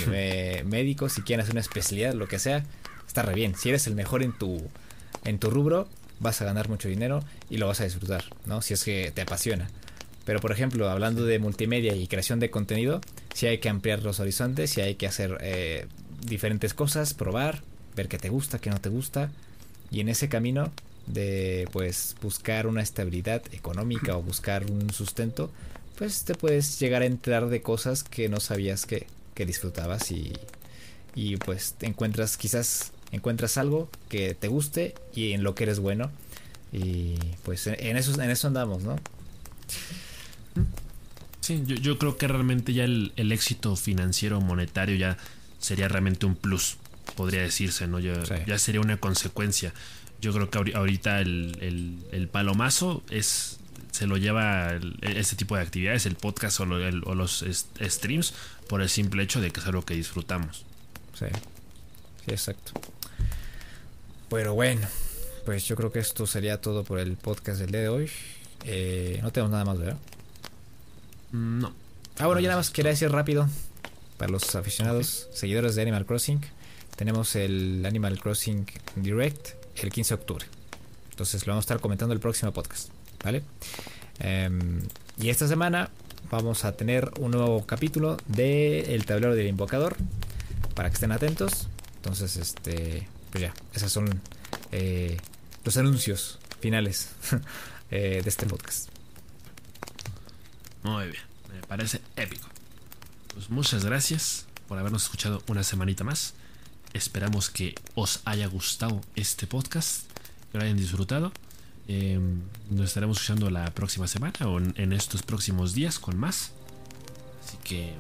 médicos, 0.65 1.13
si 1.15 1.23
quieren 1.23 1.43
hacer 1.43 1.55
una 1.55 1.61
especialidad, 1.61 2.15
lo 2.15 2.29
que 2.29 2.39
sea 2.39 2.65
está 3.11 3.23
re 3.23 3.35
bien. 3.35 3.57
Si 3.57 3.69
eres 3.69 3.89
el 3.89 3.97
mejor 3.97 4.23
en 4.23 4.33
tu, 4.33 4.63
en 5.25 5.41
tu 5.41 5.51
rubro, 5.51 5.89
vas 6.21 6.41
a 6.41 6.45
ganar 6.45 6.69
mucho 6.69 6.89
dinero 6.89 7.25
y 7.51 7.57
lo 7.57 7.67
vas 7.67 7.81
a 7.81 7.85
disfrutar, 7.85 8.25
¿no? 8.47 8.63
Si 8.63 8.73
es 8.73 8.85
que 8.85 9.11
te 9.13 9.23
apasiona. 9.23 9.69
Pero 10.25 10.39
por 10.39 10.53
ejemplo, 10.53 10.89
hablando 10.89 11.25
de 11.25 11.41
multimedia 11.41 11.97
y 11.97 12.07
creación 12.07 12.39
de 12.39 12.51
contenido, 12.51 13.01
si 13.35 13.49
hay 13.49 13.59
que 13.59 13.69
ampliar 13.69 14.05
los 14.05 14.21
horizontes, 14.21 14.71
si 14.71 14.81
hay 14.81 14.95
que 14.95 15.09
hacer 15.09 15.39
eh, 15.41 15.89
diferentes 16.25 16.73
cosas, 16.73 17.13
probar, 17.13 17.63
ver 17.97 18.07
qué 18.07 18.17
te 18.17 18.29
gusta, 18.29 18.61
qué 18.61 18.71
no 18.71 18.81
te 18.81 18.91
gusta. 18.91 19.33
Y 19.91 19.99
en 19.99 20.09
ese 20.09 20.29
camino 20.29 20.71
de 21.09 21.69
pues 21.73 22.15
buscar 22.23 22.69
una 22.69 22.81
estabilidad 22.81 23.43
económica 23.51 24.17
o 24.17 24.23
buscar 24.23 24.71
un 24.71 24.93
sustento, 24.93 25.51
pues 25.99 26.23
te 26.23 26.37
puedes 26.37 26.79
llegar 26.79 27.03
a 27.03 27.07
enterar 27.07 27.49
de 27.49 27.61
cosas 27.61 28.05
que 28.05 28.29
no 28.29 28.39
sabías 28.39 28.87
que, 28.87 29.09
que 29.35 29.47
disfrutabas 29.47 30.13
y, 30.13 30.33
y 31.17 31.39
pues 31.39 31.75
te 31.75 31.87
encuentras 31.87 32.37
quizás 32.37 32.93
encuentras 33.13 33.59
algo 33.59 33.91
que 34.09 34.35
te 34.35 34.49
guste 34.49 34.95
y 35.15 35.33
en 35.33 35.43
lo 35.43 35.55
que 35.55 35.65
eres 35.65 35.81
bueno. 35.81 36.11
Y 36.73 37.17
pues 37.45 37.67
en 37.67 37.97
eso, 37.97 38.21
en 38.21 38.31
eso 38.31 38.47
andamos, 38.47 38.83
¿no? 38.83 38.97
Sí, 41.41 41.65
yo, 41.67 41.99
creo 41.99 42.17
que 42.17 42.29
realmente 42.29 42.73
ya 42.73 42.85
el, 42.85 43.33
éxito 43.33 43.75
financiero 43.75 44.41
monetario 44.41 44.95
ya 44.95 45.17
sería 45.59 45.89
realmente 45.89 46.27
un 46.27 46.37
plus, 46.37 46.77
podría 47.17 47.43
decirse, 47.43 47.89
¿no? 47.89 47.99
Ya, 47.99 48.23
ya 48.47 48.59
sería 48.59 48.81
una 48.81 48.99
consecuencia. 48.99 49.73
Yo 50.21 50.33
creo 50.33 50.51
que 50.51 50.77
ahorita 50.77 51.21
el, 51.21 52.05
el, 52.13 52.29
palomazo 52.29 53.03
es 53.11 53.59
se 53.91 54.07
lo 54.07 54.17
lleva 54.17 54.79
este 55.03 55.35
tipo 55.35 55.57
de 55.57 55.63
actividades, 55.63 56.07
el 56.07 56.15
podcast 56.15 56.61
o, 56.61 56.65
o 56.65 57.15
los 57.15 57.45
streams, 57.81 58.35
por 58.69 58.83
el 58.83 58.89
simple 58.89 59.23
hecho 59.23 59.41
de 59.41 59.51
que 59.51 59.61
es 59.61 59.67
algo 59.67 59.85
que 59.85 59.95
disfrutamos. 59.95 60.65
Sí, 61.19 61.27
sí, 62.25 62.31
exacto. 62.31 62.73
Pero 64.31 64.55
bueno, 64.55 64.87
pues 65.45 65.67
yo 65.67 65.75
creo 65.75 65.91
que 65.91 65.99
esto 65.99 66.25
sería 66.25 66.61
todo 66.61 66.85
por 66.85 67.01
el 67.01 67.17
podcast 67.17 67.59
del 67.59 67.73
día 67.73 67.81
de 67.81 67.89
hoy. 67.89 68.11
Eh, 68.65 69.19
no 69.23 69.33
tenemos 69.33 69.51
nada 69.51 69.65
más, 69.65 69.79
¿verdad? 69.79 69.99
No. 71.33 71.75
Ah, 72.17 72.27
bueno, 72.27 72.41
ya 72.41 72.49
nada 72.49 72.61
más 72.61 72.71
quería 72.71 72.93
decir 72.93 73.11
rápido 73.11 73.49
para 74.19 74.31
los 74.31 74.55
aficionados, 74.55 75.29
seguidores 75.33 75.75
de 75.75 75.83
Animal 75.83 76.07
Crossing. 76.07 76.41
Tenemos 76.95 77.35
el 77.35 77.85
Animal 77.85 78.21
Crossing 78.21 78.67
Direct 78.95 79.51
el 79.83 79.91
15 79.91 80.15
de 80.15 80.21
octubre. 80.21 80.47
Entonces 81.11 81.45
lo 81.47 81.53
vamos 81.53 81.65
a 81.65 81.67
estar 81.67 81.81
comentando 81.81 82.15
el 82.15 82.21
próximo 82.21 82.53
podcast, 82.53 82.91
¿vale? 83.25 83.43
Em, 84.21 84.81
y 85.19 85.31
esta 85.31 85.49
semana 85.49 85.91
vamos 86.31 86.65
a 86.65 86.77
tener 86.77 87.11
un 87.19 87.33
nuevo 87.33 87.67
capítulo 87.67 88.17
de 88.29 88.95
El 88.95 89.07
tablero 89.07 89.35
del 89.35 89.49
invocador 89.49 89.97
para 90.77 90.89
que 90.89 90.95
estén 90.95 91.11
atentos. 91.11 91.67
Entonces, 91.97 92.37
este, 92.37 93.09
pues 93.31 93.43
ya, 93.43 93.55
esos 93.73 93.93
son 93.93 94.21
eh, 94.73 95.19
los 95.65 95.77
anuncios 95.77 96.39
finales 96.61 97.11
eh, 97.91 98.21
de 98.23 98.29
este 98.29 98.47
podcast. 98.47 98.89
Muy 100.83 101.09
bien, 101.09 101.23
me 101.53 101.61
parece 101.67 102.01
épico. 102.17 102.49
Pues 103.35 103.51
muchas 103.51 103.85
gracias 103.85 104.47
por 104.69 104.79
habernos 104.79 105.05
escuchado 105.05 105.43
una 105.49 105.63
semanita 105.63 106.05
más. 106.05 106.35
Esperamos 106.93 107.51
que 107.51 107.75
os 107.95 108.21
haya 108.25 108.47
gustado 108.47 109.01
este 109.15 109.47
podcast, 109.47 110.11
que 110.51 110.59
lo 110.59 110.65
hayan 110.65 110.77
disfrutado. 110.77 111.33
Em, 111.87 112.43
nos 112.71 112.87
estaremos 112.87 113.19
escuchando 113.19 113.51
la 113.51 113.71
próxima 113.73 114.07
semana 114.07 114.39
o 114.47 114.59
en, 114.59 114.93
estos 114.93 115.23
próximos 115.23 115.75
días 115.75 115.99
con 115.99 116.17
más. 116.17 116.53
Así 117.45 117.57
que 117.63 117.95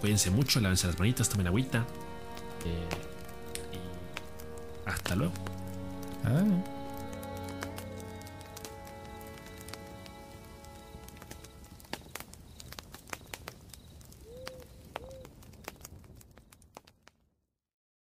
cuídense 0.00 0.30
mucho, 0.30 0.60
lávense 0.60 0.86
las 0.86 0.98
manitas, 0.98 1.28
tomen 1.28 1.46
agüita. 1.46 1.86
Eh, 2.64 3.13
hasta 4.86 5.14
luego. 5.14 5.32
Ah. 6.24 6.73